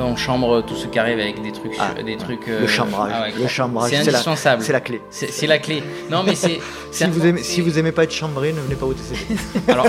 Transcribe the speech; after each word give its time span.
bah, 0.00 0.06
On 0.06 0.16
chambre 0.16 0.62
tout 0.62 0.76
ce 0.76 0.86
qui 0.86 0.98
arrive 0.98 1.18
avec 1.18 1.42
des 1.42 1.52
trucs. 1.52 1.72
Ah, 1.78 2.02
des 2.02 2.16
trucs 2.16 2.46
le 2.46 2.66
chambrage. 2.66 3.12
ah 3.14 3.22
ouais, 3.22 3.32
le 3.38 3.48
chambrage, 3.48 3.90
C'est 3.90 3.96
indispensable. 3.98 4.62
C'est 4.62 4.72
la 4.72 4.80
clé. 4.80 5.00
C'est 5.10 5.46
la 5.46 5.58
clé. 5.58 5.82
Non, 6.10 6.22
mais 6.24 6.34
c'est. 6.34 6.60
Si 6.92 7.04
vous, 7.04 7.24
aimez, 7.24 7.44
si 7.44 7.60
vous 7.60 7.78
aimez 7.78 7.92
pas 7.92 8.02
être 8.02 8.12
chambré, 8.12 8.52
ne 8.52 8.58
venez 8.58 8.74
pas 8.74 8.84
au 8.86 8.92
TCP. 8.92 9.36
alors, 9.68 9.86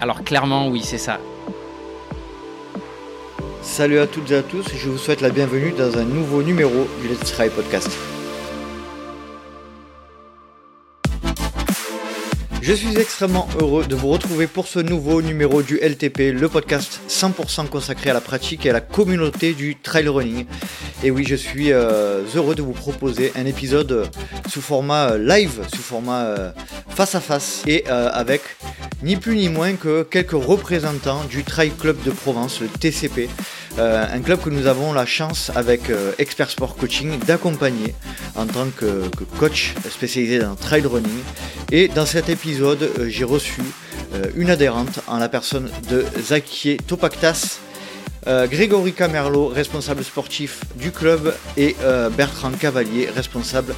alors, 0.00 0.24
clairement, 0.24 0.66
oui, 0.66 0.82
c'est 0.82 0.98
ça. 0.98 1.20
Salut 3.62 4.00
à 4.00 4.08
toutes 4.08 4.32
et 4.32 4.36
à 4.36 4.42
tous, 4.42 4.64
je 4.74 4.88
vous 4.88 4.98
souhaite 4.98 5.20
la 5.20 5.30
bienvenue 5.30 5.70
dans 5.70 5.96
un 5.96 6.04
nouveau 6.04 6.42
numéro 6.42 6.88
du 7.00 7.08
Let's 7.08 7.32
Try 7.32 7.50
Podcast. 7.50 7.96
Je 12.70 12.76
suis 12.76 12.96
extrêmement 12.98 13.48
heureux 13.58 13.84
de 13.84 13.96
vous 13.96 14.06
retrouver 14.06 14.46
pour 14.46 14.68
ce 14.68 14.78
nouveau 14.78 15.22
numéro 15.22 15.60
du 15.60 15.78
LTP, 15.78 16.32
le 16.32 16.48
podcast 16.48 17.00
100% 17.08 17.66
consacré 17.66 18.10
à 18.10 18.12
la 18.12 18.20
pratique 18.20 18.64
et 18.64 18.70
à 18.70 18.72
la 18.72 18.80
communauté 18.80 19.54
du 19.54 19.74
trail 19.74 20.06
running. 20.06 20.46
Et 21.02 21.10
oui, 21.10 21.24
je 21.26 21.34
suis 21.34 21.72
euh, 21.72 22.22
heureux 22.36 22.54
de 22.54 22.62
vous 22.62 22.72
proposer 22.72 23.32
un 23.34 23.44
épisode 23.44 24.08
sous 24.48 24.60
format 24.60 25.14
euh, 25.14 25.18
live, 25.18 25.66
sous 25.74 25.82
format 25.82 26.26
euh, 26.26 26.52
face 26.90 27.16
à 27.16 27.20
face 27.20 27.64
et 27.66 27.88
avec 27.88 28.42
ni 29.02 29.16
plus 29.16 29.34
ni 29.34 29.48
moins 29.48 29.74
que 29.74 30.04
quelques 30.04 30.30
représentants 30.30 31.24
du 31.24 31.42
Trail 31.42 31.72
Club 31.72 32.00
de 32.04 32.12
Provence, 32.12 32.60
le 32.60 32.68
TCP. 32.68 33.28
Un 33.78 34.20
club 34.20 34.40
que 34.40 34.50
nous 34.50 34.66
avons 34.66 34.92
la 34.92 35.06
chance 35.06 35.50
avec 35.54 35.90
Expert 36.18 36.50
Sport 36.50 36.76
Coaching 36.76 37.18
d'accompagner 37.20 37.94
en 38.36 38.46
tant 38.46 38.68
que, 38.70 39.04
coach 39.38 39.74
spécialisé 39.88 40.38
dans 40.38 40.54
trail 40.54 40.84
running. 40.86 41.22
Et 41.72 41.88
dans 41.88 42.06
cet 42.06 42.28
épisode, 42.28 42.90
j'ai 43.08 43.24
reçu 43.24 43.62
une 44.36 44.50
adhérente 44.50 45.00
en 45.06 45.18
la 45.18 45.28
personne 45.28 45.70
de 45.88 46.04
Zakier 46.20 46.76
Topaktas. 46.78 47.60
Euh, 48.26 48.46
Grégory 48.46 48.92
Camerlo, 48.92 49.48
responsable 49.48 50.04
sportif 50.04 50.60
du 50.76 50.90
club, 50.90 51.34
et 51.56 51.74
euh, 51.82 52.10
Bertrand 52.10 52.50
Cavalier, 52.50 53.08
responsable 53.08 53.74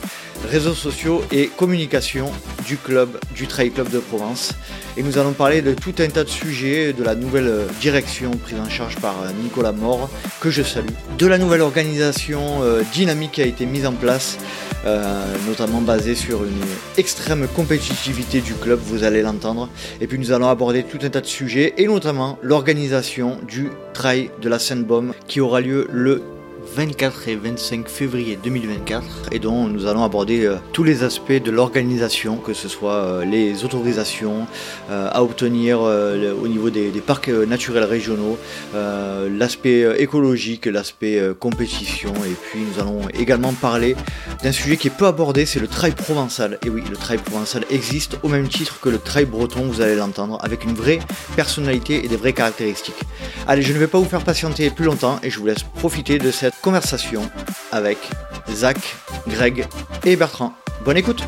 réseaux 0.50 0.75
sociaux 0.75 1.22
et 1.30 1.47
communication 1.47 2.30
du 2.67 2.77
club, 2.77 3.19
du 3.34 3.47
Trail 3.47 3.70
Club 3.70 3.91
de 3.91 4.00
Provence. 4.00 4.52
Et 4.97 5.02
nous 5.02 5.19
allons 5.19 5.33
parler 5.33 5.62
de 5.62 5.72
tout 5.72 5.94
un 6.00 6.08
tas 6.08 6.25
de 6.25 6.28
sujets, 6.28 6.92
de 6.92 7.05
la 7.05 7.14
nouvelle 7.14 7.67
direction 7.80 8.33
prise 8.33 8.58
en 8.58 8.69
charge 8.69 8.97
par 8.97 9.14
Nicolas 9.42 9.72
Mort, 9.72 10.11
que 10.41 10.50
je 10.50 10.62
salue, 10.62 10.89
de 11.19 11.27
la 11.27 11.39
nouvelle 11.39 11.61
organisation 11.61 12.62
euh, 12.62 12.83
dynamique 12.92 13.33
qui 13.33 13.42
a 13.42 13.47
été 13.47 13.64
mise 13.64 13.86
en 13.86 13.92
place, 13.92 14.39
euh, 14.84 15.25
notamment 15.47 15.80
basée 15.80 16.14
sur 16.14 16.44
une 16.44 16.64
extrême 16.97 17.47
compétitivité 17.55 18.41
du 18.41 18.55
club, 18.55 18.80
vous 18.84 19.05
allez 19.05 19.22
l'entendre. 19.22 19.69
Et 20.00 20.06
puis 20.06 20.19
nous 20.19 20.33
allons 20.33 20.48
aborder 20.48 20.83
tout 20.83 20.98
un 21.02 21.11
tas 21.11 21.20
de 21.20 21.27
sujets, 21.27 21.74
et 21.77 21.86
notamment 21.86 22.39
l'organisation 22.42 23.39
du 23.47 23.70
Trail 23.94 24.30
de 24.41 24.48
la 24.48 24.58
Seine-Baume 24.58 25.12
qui 25.28 25.41
aura 25.41 25.61
lieu 25.61 25.86
le 25.92 26.22
24 26.75 27.28
et 27.28 27.37
25 27.37 27.89
février 27.89 28.39
2024 28.42 29.05
et 29.31 29.39
dont 29.39 29.69
nous 29.69 29.87
allons 29.87 30.05
aborder 30.05 30.47
euh, 30.47 30.56
tous 30.73 30.84
les 30.84 31.03
aspects 31.03 31.33
de 31.33 31.51
l'organisation, 31.51 32.37
que 32.37 32.55
ce 32.55 32.69
soit 32.69 32.95
euh, 32.95 33.25
les 33.25 33.64
autorisations 33.64 34.47
euh, 34.91 35.09
à 35.12 35.23
obtenir 35.23 35.81
au 35.83 36.48
niveau 36.48 36.70
des, 36.70 36.91
des 36.91 37.01
parcs 37.01 37.29
naturels 37.29 37.84
régionaux, 37.84 38.39
l'aspect 38.75 40.01
écologique, 40.01 40.67
l'aspect 40.67 41.20
compétition 41.39 42.12
et 42.25 42.34
puis 42.42 42.61
nous 42.61 42.81
allons 42.81 43.09
également 43.14 43.53
parler 43.53 43.97
d'un 44.42 44.53
sujet 44.53 44.77
qui 44.77 44.89
est 44.89 44.97
peu 44.97 45.07
abordé, 45.07 45.47
c'est 45.47 45.61
le 45.61 45.69
trail 45.69 45.92
provençal. 45.92 46.59
Et 46.64 46.70
oui, 46.70 46.83
le 46.89 46.97
trail 46.97 47.19
provençal 47.19 47.64
existe 47.70 48.19
au 48.23 48.29
même 48.29 48.48
titre 48.48 48.81
que 48.81 48.89
le 48.89 48.98
trail 48.98 49.25
breton, 49.25 49.62
vous 49.62 49.81
allez 49.81 49.97
l'entendre, 49.97 50.39
avec 50.42 50.64
une 50.64 50.75
vraie 50.75 51.01
personnalité 51.36 52.05
et 52.05 52.09
des 52.09 52.17
vraies 52.17 52.33
caractéristiques. 52.33 53.01
Allez, 53.47 53.62
je 53.62 53.73
ne 53.73 53.79
vais 53.79 53.86
pas 53.86 53.98
vous 53.98 54.09
faire 54.09 54.25
patienter 54.25 54.70
plus 54.70 54.84
longtemps 54.84 55.19
et 55.23 55.31
je 55.31 55.39
vous 55.39 55.47
laisse 55.47 55.62
profiter 55.62 56.19
de 56.19 56.31
cette 56.31 56.55
conversation 56.62 57.28
avec 57.72 57.98
Zach, 58.50 58.78
Greg 59.27 59.66
et 60.05 60.16
Bertrand. 60.16 60.55
Bonne 60.84 60.96
écoute 60.96 61.23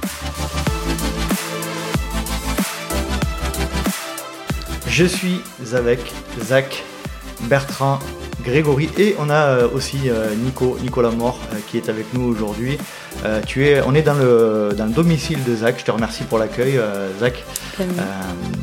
Je 4.86 5.04
suis 5.04 5.40
avec 5.72 6.00
Zach, 6.40 6.84
Bertrand, 7.42 7.98
Grégory 8.44 8.88
et 8.96 9.16
on 9.18 9.28
a 9.28 9.46
euh, 9.46 9.68
aussi 9.74 10.08
euh, 10.08 10.34
Nico, 10.36 10.78
Nicolas 10.80 11.10
Mort 11.10 11.40
euh, 11.52 11.56
qui 11.68 11.78
est 11.78 11.88
avec 11.88 12.12
nous 12.14 12.22
aujourd'hui. 12.22 12.78
Euh, 13.24 13.40
tu 13.46 13.66
es, 13.66 13.80
on 13.86 13.94
est 13.94 14.02
dans 14.02 14.14
le, 14.14 14.70
dans 14.76 14.86
le 14.86 14.92
domicile 14.92 15.42
de 15.44 15.54
Zach, 15.54 15.76
je 15.78 15.84
te 15.84 15.90
remercie 15.90 16.24
pour 16.24 16.38
l'accueil 16.38 16.78
Zach. 17.20 17.44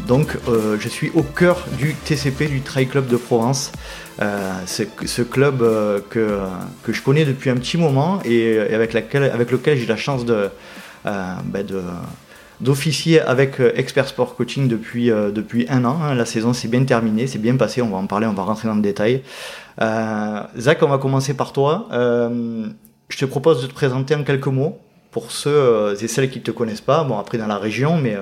donc 0.07 0.37
je 0.79 0.87
suis 0.89 1.11
au 1.15 1.23
cœur 1.23 1.65
du 1.77 1.93
TCP, 1.95 2.47
du 2.47 2.61
Trail 2.61 2.87
Club 2.87 3.07
de 3.07 3.17
Provence. 3.17 3.71
ce, 4.19 4.83
ce 5.05 5.21
club 5.21 5.59
que, 6.09 6.39
que 6.83 6.93
je 6.93 7.01
connais 7.01 7.25
depuis 7.25 7.49
un 7.49 7.55
petit 7.55 7.77
moment 7.77 8.19
et, 8.25 8.53
et 8.53 8.75
avec, 8.75 8.93
laquelle, 8.93 9.23
avec 9.23 9.51
lequel 9.51 9.77
j'ai 9.77 9.87
la 9.87 9.97
chance 9.97 10.25
de, 10.25 10.49
ben 11.05 11.65
de 11.65 11.81
d'officier 12.61 13.19
avec 13.19 13.59
Expert 13.75 14.07
Sport 14.07 14.35
Coaching 14.35 14.67
depuis, 14.67 15.11
euh, 15.11 15.31
depuis 15.31 15.65
un 15.69 15.83
an. 15.83 15.97
Hein. 16.01 16.15
La 16.15 16.25
saison 16.25 16.53
s'est 16.53 16.67
bien 16.67 16.83
terminée, 16.83 17.27
c'est 17.27 17.39
bien 17.39 17.57
passé, 17.57 17.81
on 17.81 17.89
va 17.89 17.97
en 17.97 18.05
parler, 18.05 18.27
on 18.27 18.33
va 18.33 18.43
rentrer 18.43 18.67
dans 18.67 18.75
le 18.75 18.81
détail. 18.81 19.23
Euh, 19.81 20.41
Zach, 20.57 20.81
on 20.83 20.87
va 20.87 20.97
commencer 20.97 21.33
par 21.33 21.53
toi. 21.53 21.87
Euh, 21.91 22.67
je 23.11 23.17
te 23.17 23.25
propose 23.25 23.61
de 23.61 23.67
te 23.67 23.73
présenter 23.73 24.15
en 24.15 24.23
quelques 24.23 24.47
mots 24.47 24.79
pour 25.11 25.31
ceux 25.31 25.95
et 26.01 26.07
celles 26.07 26.29
qui 26.29 26.39
ne 26.39 26.43
te 26.43 26.51
connaissent 26.51 26.81
pas. 26.81 27.03
Bon, 27.03 27.17
après 27.17 27.37
dans 27.37 27.47
la 27.47 27.57
région, 27.57 27.97
mais 27.97 28.17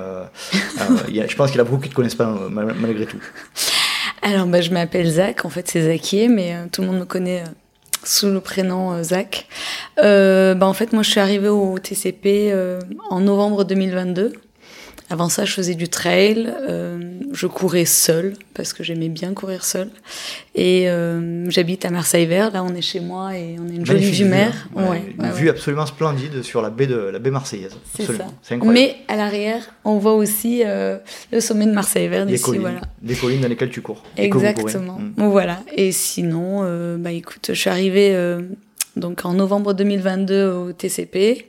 y 1.09 1.21
a, 1.21 1.27
je 1.27 1.35
pense 1.35 1.51
qu'il 1.51 1.59
y 1.59 1.61
en 1.61 1.65
a 1.65 1.69
beaucoup 1.69 1.81
qui 1.81 1.89
ne 1.89 1.91
te 1.91 1.95
connaissent 1.95 2.15
pas 2.15 2.35
malgré 2.49 3.05
tout. 3.05 3.21
Alors, 4.21 4.47
bah, 4.47 4.61
je 4.61 4.71
m'appelle 4.71 5.09
Zach, 5.09 5.45
en 5.45 5.49
fait 5.49 5.67
c'est 5.69 5.83
Zakier, 5.83 6.27
mais 6.27 6.55
tout 6.71 6.81
le 6.81 6.87
monde 6.87 6.99
me 6.99 7.05
connaît 7.05 7.43
sous 8.03 8.27
le 8.27 8.39
prénom 8.39 8.93
euh, 8.93 9.03
Zach. 9.03 9.47
Euh, 10.03 10.53
bah 10.55 10.67
en 10.67 10.73
fait, 10.73 10.93
moi, 10.93 11.03
je 11.03 11.11
suis 11.11 11.19
arrivée 11.19 11.49
au 11.49 11.77
TCP 11.79 12.51
euh, 12.51 12.79
en 13.09 13.19
novembre 13.19 13.63
2022. 13.63 14.33
Avant 15.09 15.29
ça, 15.29 15.45
je 15.45 15.53
faisais 15.53 15.75
du 15.75 15.89
trail. 15.89 16.53
Euh, 16.69 17.18
je 17.31 17.47
courais 17.47 17.85
seule 17.85 18.33
parce 18.53 18.73
que 18.73 18.83
j'aimais 18.83 19.09
bien 19.09 19.33
courir 19.33 19.63
seule. 19.63 19.89
Et 20.55 20.89
euh, 20.89 21.49
j'habite 21.49 21.85
à 21.85 21.89
Marseille-Vert. 21.89 22.51
Là, 22.51 22.63
on 22.63 22.73
est 22.73 22.81
chez 22.81 22.99
moi 22.99 23.37
et 23.37 23.55
on 23.59 23.69
a 23.69 23.71
une 23.71 23.85
jolie 23.85 24.11
vue 24.11 24.25
mer. 24.25 24.67
Hein. 24.75 24.89
Ouais, 24.89 25.03
une 25.17 25.23
ouais, 25.23 25.31
vue 25.31 25.49
absolument 25.49 25.85
splendide 25.85 26.41
sur 26.43 26.61
la 26.61 26.69
baie 26.69 26.87
de 26.87 26.97
la 26.97 27.19
baie 27.19 27.31
marseillaise. 27.31 27.77
C'est 27.95 28.05
ça. 28.05 28.13
incroyable. 28.51 28.73
Mais 28.73 28.97
à 29.07 29.15
l'arrière, 29.15 29.69
on 29.85 29.97
voit 29.97 30.15
aussi 30.15 30.63
euh, 30.65 30.97
le 31.31 31.39
sommet 31.39 31.65
de 31.65 31.73
Marseille-Vert 31.73 32.25
d'ici. 32.25 32.57
voilà. 32.57 32.81
Les 33.03 33.15
collines 33.15 33.41
dans 33.41 33.47
lesquelles 33.47 33.69
tu 33.69 33.81
cours. 33.81 34.03
Exactement. 34.17 34.97
Mmh. 34.99 35.13
Bon, 35.17 35.29
voilà. 35.29 35.59
Et 35.75 35.91
sinon, 35.91 36.61
euh, 36.63 36.97
bah 36.97 37.11
écoute, 37.11 37.47
je 37.49 37.59
suis 37.59 37.69
arrivée 37.69 38.15
euh, 38.15 38.41
donc 38.95 39.25
en 39.25 39.33
novembre 39.33 39.73
2022 39.73 40.47
au 40.47 40.73
TCP. 40.73 41.47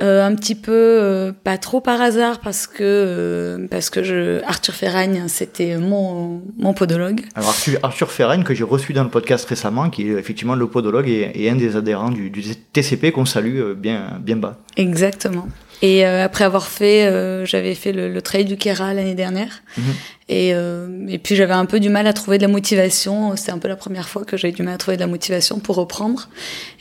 Euh, 0.00 0.24
un 0.26 0.34
petit 0.34 0.54
peu 0.54 0.72
euh, 0.72 1.32
pas 1.32 1.58
trop 1.58 1.80
par 1.80 2.00
hasard 2.00 2.40
parce 2.40 2.66
que 2.66 2.78
euh, 2.80 3.68
parce 3.70 3.90
que 3.90 4.02
je 4.02 4.42
Arthur 4.44 4.74
Ferragne 4.74 5.24
c'était 5.28 5.76
mon 5.76 6.42
mon 6.56 6.72
podologue. 6.72 7.20
Alors 7.34 7.50
Arthur, 7.50 7.78
Arthur 7.82 8.10
Ferragne 8.10 8.42
que 8.42 8.54
j'ai 8.54 8.64
reçu 8.64 8.94
dans 8.94 9.04
le 9.04 9.10
podcast 9.10 9.44
récemment 9.44 9.90
qui 9.90 10.08
est 10.08 10.18
effectivement 10.18 10.54
le 10.54 10.66
podologue 10.66 11.08
et, 11.08 11.30
et 11.34 11.50
un 11.50 11.56
des 11.56 11.76
adhérents 11.76 12.10
du, 12.10 12.30
du 12.30 12.42
TCP 12.72 13.12
qu'on 13.12 13.26
salue 13.26 13.74
bien 13.74 14.18
bien 14.20 14.36
bas. 14.36 14.56
Exactement. 14.76 15.46
Et 15.82 16.06
euh, 16.06 16.24
après 16.24 16.44
avoir 16.44 16.68
fait, 16.68 17.06
euh, 17.06 17.44
j'avais 17.44 17.74
fait 17.74 17.92
le, 17.92 18.08
le, 18.08 18.22
trail 18.22 18.44
du 18.44 18.56
Kera 18.56 18.94
l'année 18.94 19.16
dernière. 19.16 19.62
Mhm. 19.76 19.84
Mmh. 19.84 19.90
Et, 20.28 20.54
euh, 20.54 21.06
et 21.08 21.18
puis 21.18 21.34
j'avais 21.34 21.52
un 21.52 21.66
peu 21.66 21.80
du 21.80 21.90
mal 21.90 22.06
à 22.06 22.12
trouver 22.12 22.38
de 22.38 22.42
la 22.42 22.48
motivation. 22.48 23.36
C'était 23.36 23.50
un 23.50 23.58
peu 23.58 23.66
la 23.66 23.76
première 23.76 24.08
fois 24.08 24.24
que 24.24 24.36
j'avais 24.36 24.52
du 24.52 24.62
mal 24.62 24.74
à 24.74 24.78
trouver 24.78 24.96
de 24.96 25.02
la 25.02 25.08
motivation 25.08 25.58
pour 25.58 25.74
reprendre. 25.74 26.28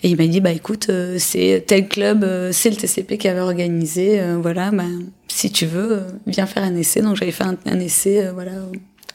Et 0.03 0.09
il 0.09 0.17
m'a 0.17 0.27
dit, 0.27 0.39
bah 0.39 0.51
écoute, 0.51 0.89
c'est 1.17 1.63
tel 1.65 1.87
club, 1.89 2.25
c'est 2.51 2.69
le 2.69 2.75
TCP 2.75 3.17
qui 3.17 3.27
avait 3.27 3.41
organisé. 3.41 4.21
voilà, 4.39 4.69
bah, 4.71 4.83
si 5.27 5.51
tu 5.51 5.65
veux, 5.65 6.03
viens 6.27 6.45
faire 6.45 6.63
un 6.63 6.75
essai. 6.75 7.01
Donc 7.01 7.17
j'avais 7.17 7.31
fait 7.31 7.43
un, 7.43 7.57
un 7.65 7.79
essai, 7.79 8.29
voilà, 8.33 8.51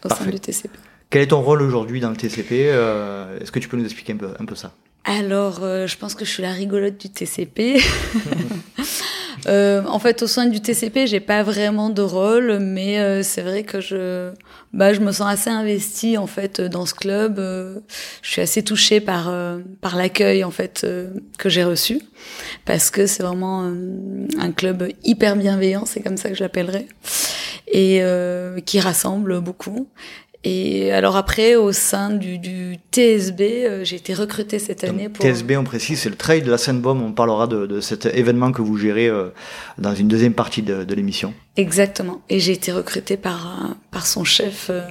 au, 0.05 0.09
sein 0.09 0.27
du 0.27 0.41
TCP. 0.41 0.71
Quel 1.09 1.23
est 1.23 1.29
ton 1.29 1.41
rôle 1.41 1.63
aujourd'hui 1.63 2.01
dans 2.01 2.11
le 2.11 2.17
TCP 2.17 2.65
Est-ce 3.41 3.53
que 3.53 3.61
tu 3.61 3.69
peux 3.69 3.77
nous 3.77 3.85
expliquer 3.85 4.15
un 4.15 4.17
peu, 4.17 4.29
un 4.39 4.45
peu 4.45 4.57
ça? 4.57 4.73
Alors, 5.09 5.61
euh, 5.63 5.87
je 5.87 5.97
pense 5.97 6.17
que 6.17 6.25
je 6.25 6.31
suis 6.31 6.43
la 6.43 6.51
rigolote 6.51 6.99
du 6.99 7.09
TCP. 7.09 7.81
euh, 9.47 9.85
en 9.87 10.01
fait, 10.01 10.21
au 10.23 10.27
sein 10.27 10.47
du 10.47 10.61
TCP, 10.61 11.07
j'ai 11.07 11.21
pas 11.21 11.45
vraiment 11.45 11.91
de 11.91 12.03
rôle, 12.03 12.59
mais 12.59 12.99
euh, 12.99 13.23
c'est 13.23 13.43
vrai 13.43 13.63
que 13.63 13.81
je, 13.81 14.33
bah, 14.73 14.93
je 14.93 14.99
me 14.99 15.13
sens 15.13 15.29
assez 15.29 15.49
investie 15.49 16.19
en 16.19 16.27
fait 16.27 16.61
dans 16.61 16.87
ce 16.87 16.95
club. 16.95 17.39
Euh, 17.39 17.79
je 18.23 18.31
suis 18.33 18.43
assez 18.43 18.65
touchée 18.65 19.01
par 19.01 19.33
par 19.81 19.95
l'accueil 19.95 20.43
en 20.43 20.51
fait 20.51 20.85
que 21.39 21.49
j'ai 21.49 21.63
reçu, 21.63 22.01
parce 22.65 22.91
que 22.91 23.07
c'est 23.07 23.23
vraiment 23.23 23.73
un 24.39 24.51
club 24.51 24.89
hyper 25.05 25.37
bienveillant, 25.37 25.85
c'est 25.87 26.01
comme 26.01 26.17
ça 26.17 26.31
que 26.31 26.35
je 26.35 26.43
l'appellerais, 26.43 26.89
et 27.69 28.03
qui 28.65 28.81
rassemble 28.81 29.41
beaucoup. 29.41 29.89
Et 30.45 30.93
alors 30.93 31.17
après, 31.17 31.57
au 31.57 31.73
sein 31.73 32.11
du, 32.11 32.39
du 32.39 32.79
TSB, 32.93 33.41
euh, 33.41 33.85
j'ai 33.85 33.97
été 33.97 34.15
recrutée 34.15 34.59
cette 34.59 34.85
année 34.85 35.09
pour... 35.09 35.25
TSB, 35.25 35.57
on 35.57 35.65
précise, 35.65 36.01
c'est 36.01 36.09
le 36.09 36.17
trail 36.17 36.43
de 36.43 36.51
la 36.51 36.59
Seine-Baume. 36.59 37.03
On 37.03 37.13
parlera 37.13 37.47
de, 37.47 37.67
de, 37.67 37.81
cet 37.81 38.07
événement 38.07 38.53
que 38.53 38.63
vous 38.63 38.77
gérez 38.77 39.09
euh, 39.09 39.31
dans 39.79 39.95
une 39.95 40.09
deuxième 40.09 40.35
partie 40.35 40.63
de, 40.63 40.85
de 40.85 40.95
l'émission. 40.95 41.35
Exactement. 41.57 42.21
Et 42.29 42.39
j'ai 42.39 42.53
été 42.53 42.73
recrutée 42.73 43.17
par, 43.17 43.77
par 43.91 44.07
son 44.07 44.25
chef 44.25 44.69
euh, 44.71 44.83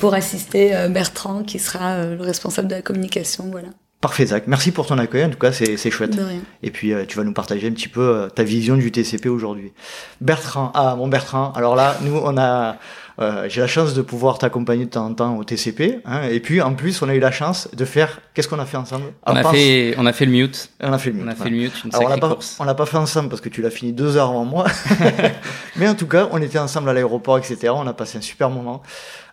pour 0.00 0.14
assister 0.14 0.72
Bertrand, 0.90 1.42
qui 1.44 1.58
sera 1.58 2.06
le 2.06 2.22
responsable 2.22 2.68
de 2.68 2.74
la 2.74 2.82
communication. 2.82 3.48
Voilà. 3.50 3.68
Parfait 4.04 4.26
Zach, 4.26 4.44
merci 4.48 4.70
pour 4.70 4.84
ton 4.86 4.98
accueil, 4.98 5.24
en 5.24 5.30
tout 5.30 5.38
cas 5.38 5.50
c'est 5.50 5.78
c'est 5.78 5.90
chouette. 5.90 6.14
De 6.14 6.22
rien. 6.22 6.40
Et 6.62 6.70
puis 6.70 6.92
euh, 6.92 7.06
tu 7.08 7.16
vas 7.16 7.24
nous 7.24 7.32
partager 7.32 7.68
un 7.68 7.70
petit 7.70 7.88
peu 7.88 8.02
euh, 8.02 8.28
ta 8.28 8.42
vision 8.42 8.76
du 8.76 8.92
TCP 8.92 9.30
aujourd'hui. 9.30 9.72
Bertrand, 10.20 10.72
ah 10.74 10.94
mon 10.94 11.08
Bertrand, 11.08 11.52
alors 11.52 11.74
là 11.74 11.96
nous 12.02 12.20
on 12.22 12.36
a, 12.36 12.76
euh, 13.20 13.46
j'ai 13.48 13.60
la 13.60 13.66
chance 13.66 13.94
de 13.94 14.02
pouvoir 14.02 14.38
t'accompagner 14.38 14.86
de 14.86 14.90
temps 14.90 15.06
en 15.06 15.14
temps 15.14 15.36
au 15.36 15.44
TCP, 15.44 16.00
hein, 16.04 16.22
et 16.30 16.40
puis 16.40 16.60
en 16.60 16.74
plus 16.74 17.00
on 17.02 17.08
a 17.08 17.14
eu 17.14 17.20
la 17.20 17.30
chance 17.30 17.68
de 17.72 17.84
faire, 17.84 18.20
qu'est-ce 18.34 18.48
qu'on 18.48 18.58
a 18.58 18.66
fait 18.66 18.76
ensemble? 18.76 19.04
On 19.26 19.32
Alors, 19.34 19.50
a 19.50 19.54
fait, 19.54 19.94
on 19.98 20.06
a 20.06 20.12
fait 20.12 20.24
le 20.26 20.32
mute. 20.32 20.70
on 20.80 20.92
a 20.92 20.98
fait 20.98 21.10
le 21.10 21.20
On 21.20 21.24
mieux, 21.24 21.30
a 21.30 21.34
fait 21.34 21.50
le 21.50 21.56
mute, 21.56 21.84
une 21.84 21.94
Alors 21.94 22.06
on 22.06 22.08
l'a 22.08 22.18
pas, 22.18 22.28
course. 22.30 22.56
on 22.60 22.64
l'a 22.64 22.74
pas 22.74 22.86
fait 22.86 22.96
ensemble 22.96 23.28
parce 23.28 23.40
que 23.40 23.48
tu 23.48 23.62
l'as 23.62 23.70
fini 23.70 23.92
deux 23.92 24.16
heures 24.16 24.30
avant 24.30 24.44
moi. 24.44 24.64
Mais 25.76 25.88
en 25.88 25.94
tout 25.94 26.06
cas, 26.06 26.28
on 26.32 26.40
était 26.40 26.58
ensemble 26.58 26.88
à 26.88 26.92
l'aéroport, 26.92 27.38
etc. 27.38 27.72
On 27.74 27.86
a 27.86 27.92
passé 27.92 28.18
un 28.18 28.20
super 28.20 28.50
moment. 28.50 28.82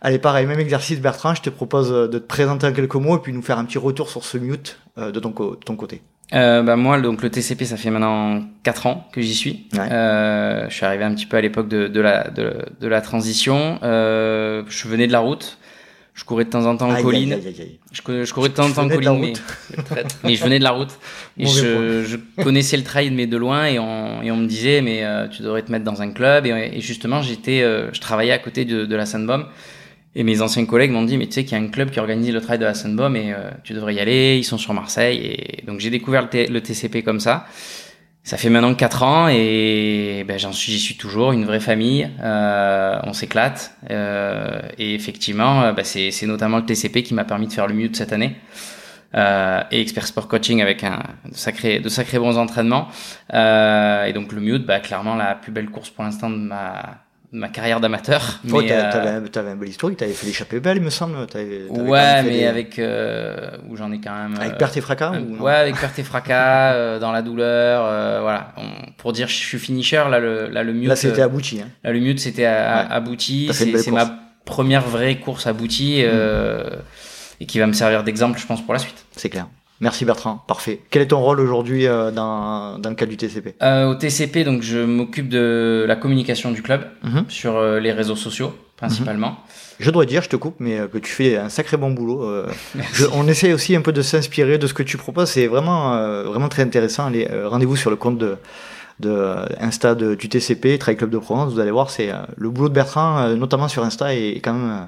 Allez, 0.02 0.18
pareil, 0.20 0.46
même 0.48 0.60
exercice, 0.60 1.00
Bertrand. 1.00 1.36
Je 1.36 1.42
te 1.42 1.50
propose 1.50 1.92
euh, 1.92 2.08
de 2.08 2.18
te 2.20 2.26
présenter 2.28 2.66
en 2.68 2.74
quelques 2.74 2.96
mots 2.96 3.18
et 3.18 3.20
puis 3.22 3.34
nous 3.34 3.42
faire 3.44 3.58
un 3.60 3.66
petit 3.66 3.78
retour 3.78 4.10
sur 4.10 4.24
ce 4.24 4.38
mute 4.38 4.80
euh, 4.98 5.12
de 5.12 5.20
ton, 5.20 5.32
co- 5.32 5.52
de 5.56 5.64
ton 5.64 5.76
côté. 5.76 6.02
Euh, 6.34 6.62
bah 6.64 6.76
moi, 6.78 7.00
donc 7.02 7.22
le 7.24 7.30
TCP, 7.30 7.66
ça 7.66 7.76
fait 7.78 7.90
maintenant 7.90 8.42
4 8.64 8.86
ans 8.88 9.08
que 9.12 9.22
j'y 9.22 9.36
suis. 9.36 9.68
Ouais. 9.74 9.80
Euh, 9.92 10.66
je 10.70 10.74
suis 10.74 10.86
arrivé 10.86 11.04
un 11.04 11.14
petit 11.14 11.26
peu 11.26 11.38
à 11.38 11.42
l'époque 11.42 11.68
de, 11.68 11.88
de, 11.88 12.00
la, 12.00 12.30
de, 12.30 12.54
de 12.80 12.88
la 12.88 13.02
transition. 13.02 13.80
Euh, 13.84 14.64
je 14.70 14.88
venais 14.88 15.08
de 15.08 15.12
la 15.12 15.20
route. 15.20 15.58
Je 16.14 16.26
courais 16.26 16.44
de 16.44 16.50
temps 16.50 16.66
en 16.66 16.76
temps 16.76 16.90
en 16.90 16.94
Aïe, 16.96 17.04
colline. 17.04 17.34
aïe, 17.34 17.42
aïe. 17.48 17.80
Je, 17.92 18.26
je 18.26 18.34
courais 18.34 18.50
de 18.50 18.54
temps 18.54 18.66
en 18.66 18.72
temps 18.74 18.84
en 18.84 18.90
colline, 18.90 19.20
mais, 19.20 19.34
mais 20.24 20.36
je 20.36 20.44
venais 20.44 20.60
de 20.60 20.64
la 20.64 20.72
route. 20.72 20.92
Et 21.38 21.46
je, 21.46 22.04
je 22.04 22.18
connaissais 22.44 22.76
le 22.78 22.84
trail, 22.84 23.12
mais 23.12 23.28
de 23.28 23.38
loin, 23.38 23.66
et 23.66 23.80
on, 23.80 24.22
et 24.22 24.30
on 24.30 24.36
me 24.38 24.46
disait, 24.46 24.82
mais 24.82 25.04
euh, 25.04 25.28
tu 25.30 25.42
devrais 25.42 25.62
te 25.64 25.72
mettre 25.72 25.86
dans 25.86 26.02
un 26.02 26.12
club. 26.12 26.46
Et, 26.46 26.72
et 26.74 26.82
justement, 26.82 27.22
j'étais, 27.22 27.62
euh, 27.62 27.92
je 27.94 28.02
travaillais 28.02 28.34
à 28.34 28.40
côté 28.40 28.66
de, 28.66 28.86
de 28.86 28.96
la 28.96 29.06
Sandbomb. 29.06 29.46
Et 30.16 30.24
mes 30.24 30.42
anciens 30.42 30.66
collègues 30.66 30.92
m'ont 30.92 31.04
dit, 31.04 31.18
mais 31.18 31.28
tu 31.28 31.34
sais 31.34 31.44
qu'il 31.46 31.58
y 31.58 31.62
a 31.62 31.64
un 31.64 31.70
club 31.70 31.90
qui 31.90 32.00
organise 32.00 32.34
le 32.34 32.42
trail 32.42 32.60
de 32.60 32.72
Sandbomb 32.74 33.16
et 33.16 33.34
euh, 33.34 33.50
tu 33.64 33.74
devrais 33.74 33.96
y 33.96 34.00
aller. 34.00 34.38
Ils 34.38 34.44
sont 34.44 34.58
sur 34.58 34.74
Marseille. 34.74 35.18
Et 35.18 35.66
donc 35.66 35.80
j'ai 35.80 35.90
découvert 35.90 36.28
le, 36.32 36.60
TCP 36.60 37.04
comme 37.04 37.20
ça. 37.20 37.46
Ça 38.24 38.38
fait 38.38 38.50
maintenant 38.50 38.76
4 38.76 39.04
ans 39.04 39.28
et 39.30 40.24
ben, 40.28 40.38
j'en 40.38 40.52
suis, 40.52 40.72
j'y 40.72 40.80
suis 40.80 40.96
toujours, 40.96 41.32
une 41.32 41.46
vraie 41.46 41.60
famille. 41.60 42.10
Euh, 42.22 43.00
on 43.04 43.14
s'éclate 43.14 43.76
euh, 43.90 44.62
et 44.78 44.94
effectivement, 44.94 45.64
euh, 45.64 45.74
ben, 45.74 45.86
c'est, 45.86 46.12
notamment 46.28 46.58
le 46.58 46.66
TCP 46.66 47.04
qui 47.04 47.14
m'a 47.14 47.24
permis 47.24 47.48
de 47.48 47.54
faire 47.54 47.68
le 47.68 47.74
mieux 47.74 47.90
de 47.90 47.96
cette 47.96 48.14
année. 48.14 48.36
Euh, 49.14 49.62
et 49.72 49.82
expert 49.82 50.08
sport 50.08 50.30
coaching 50.30 50.62
avec 50.62 50.86
un 50.86 51.04
de 51.26 51.36
sacrés 51.36 51.82
de 51.82 51.90
sacrés 51.90 52.18
bons 52.18 52.38
entraînements 52.38 52.88
euh, 53.34 54.06
et 54.06 54.14
donc 54.14 54.32
le 54.32 54.40
mute 54.40 54.66
bah 54.66 54.80
clairement 54.80 55.16
la 55.16 55.36
plus 55.36 55.52
belle 55.52 55.70
course 55.70 55.90
pour 55.90 56.06
l'instant 56.06 56.30
de 56.30 56.38
ma 56.38 57.04
ma 57.34 57.48
carrière 57.50 57.80
d'amateur 57.80 58.40
Oh, 58.52 58.62
t'as- 58.62 58.74
euh, 58.74 58.92
t'avais, 58.92 59.10
un- 59.10 59.22
t'avais 59.22 59.56
bel 59.56 59.70
historique, 59.70 59.98
t'avais 59.98 60.12
fait 60.14 60.28
l'échappée 60.28 60.60
belle, 60.60 60.78
il 60.78 60.84
me 60.84 60.90
semble. 60.90 61.26
T'avais, 61.28 61.62
t'avais 61.74 61.90
ouais 61.90 62.24
mais 62.24 62.30
des- 62.32 62.46
avec 62.46 62.78
euh, 62.80 63.52
où 63.70 63.78
j'en 63.78 63.92
ai 63.92 64.00
quand 64.02 64.14
même 64.14 64.36
Avec 64.40 64.54
euh, 64.54 64.58
perte 64.58 64.76
et 64.78 64.82
fracas 64.82 65.14
ou 65.14 65.44
ouais 65.44 65.54
avec 65.54 65.80
perte 65.80 65.98
et 66.00 66.04
fracas 66.04 66.74
euh, 66.74 67.00
dans 67.00 67.12
la 67.12 67.22
douleur 67.22 68.22
voilà 68.22 68.52
On- 68.58 68.92
pour 68.98 69.14
dire 69.14 69.28
je 69.30 69.36
suis 69.36 69.60
finisher 69.60 70.04
là 70.10 70.20
le 70.20 70.48
là 70.50 70.64
le 70.64 70.74
mute 70.74 70.90
Là, 70.90 70.96
c'était 70.96 71.22
abouti. 71.22 71.62
Hein. 71.62 71.70
Là, 71.84 71.92
le 71.94 72.00
mute, 72.00 72.20
c'était 72.20 72.44
Ouais. 72.44 72.48
abouti. 72.90 73.50
C'est 73.54 73.92
ma 73.92 74.12
première 74.46 74.82
vraie 74.82 75.16
course 75.18 75.48
aboutie 75.48 76.02
euh, 76.04 76.70
et 77.40 77.46
qui 77.46 77.60
va 77.60 77.68
me 77.68 77.74
servir 77.74 78.04
d'exemple, 78.04 78.40
je 78.40 78.46
pense, 78.46 78.62
pour 78.62 78.74
la 78.74 78.80
suite. 78.80 79.06
C'est 79.16 79.30
clair. 79.30 79.48
Merci 79.82 80.06
Bertrand, 80.06 80.44
parfait. 80.48 80.80
Quel 80.92 81.02
est 81.02 81.08
ton 81.08 81.20
rôle 81.20 81.40
aujourd'hui 81.40 81.88
euh, 81.88 82.12
dans, 82.12 82.78
dans 82.80 82.90
le 82.90 82.96
cadre 82.96 83.10
du 83.10 83.18
TCP 83.18 83.56
Euh, 83.64 83.88
au 83.90 83.96
TCP, 83.96 84.44
donc, 84.46 84.62
je 84.62 84.78
m'occupe 84.80 85.28
de 85.28 85.84
la 85.88 85.96
communication 85.96 86.52
du 86.52 86.62
club 86.62 86.86
Mhm. 87.04 87.26
sur 87.28 87.58
euh, 87.58 87.80
les 87.80 87.92
réseaux 87.92 88.16
sociaux, 88.16 88.54
principalement. 88.78 89.38
Je 89.80 89.90
dois 89.90 90.06
dire, 90.06 90.22
je 90.22 90.30
te 90.30 90.36
coupe, 90.36 90.56
mais 90.60 90.80
que 90.94 91.00
tu 91.00 91.12
fais 91.12 91.36
un 91.38 91.50
sacré 91.50 91.76
bon 91.78 91.90
boulot. 91.92 92.24
Je- 92.94 93.06
on 93.14 93.28
essaie 93.28 93.52
aussi 93.54 93.76
un 93.76 93.82
peu 93.82 93.92
de 93.92 94.04
s'inspirer 94.04 94.58
de 94.60 94.68
ce 94.68 94.74
que 94.76 94.84
tu 94.84 94.98
proposes. 94.98 95.30
C'est 95.30 95.48
vraiment, 95.48 95.98
vraiment 96.30 96.50
très 96.50 96.62
intéressant. 96.62 97.08
Allez, 97.08 97.28
rendez-vous 97.46 97.76
sur 97.76 97.90
le 97.90 97.96
compte 97.96 98.20
de, 98.20 98.38
de 99.00 99.36
Insta 99.60 99.96
de, 99.96 100.14
du 100.14 100.30
TCP, 100.30 100.78
Trail 100.78 100.98
Club 100.98 101.10
de 101.10 101.18
Provence. 101.18 101.52
Vous 101.52 101.60
allez 101.60 101.72
voir, 101.72 101.90
c'est 101.90 102.12
euh, 102.12 102.18
le 102.38 102.52
boulot 102.52 102.70
de 102.70 102.76
Bertrand, 102.76 103.18
euh, 103.24 103.36
notamment 103.36 103.68
sur 103.68 103.84
Insta, 103.84 104.14
est, 104.14 104.34
est 104.36 104.40
quand 104.42 104.54
même 104.54 104.70
euh, 104.72 104.86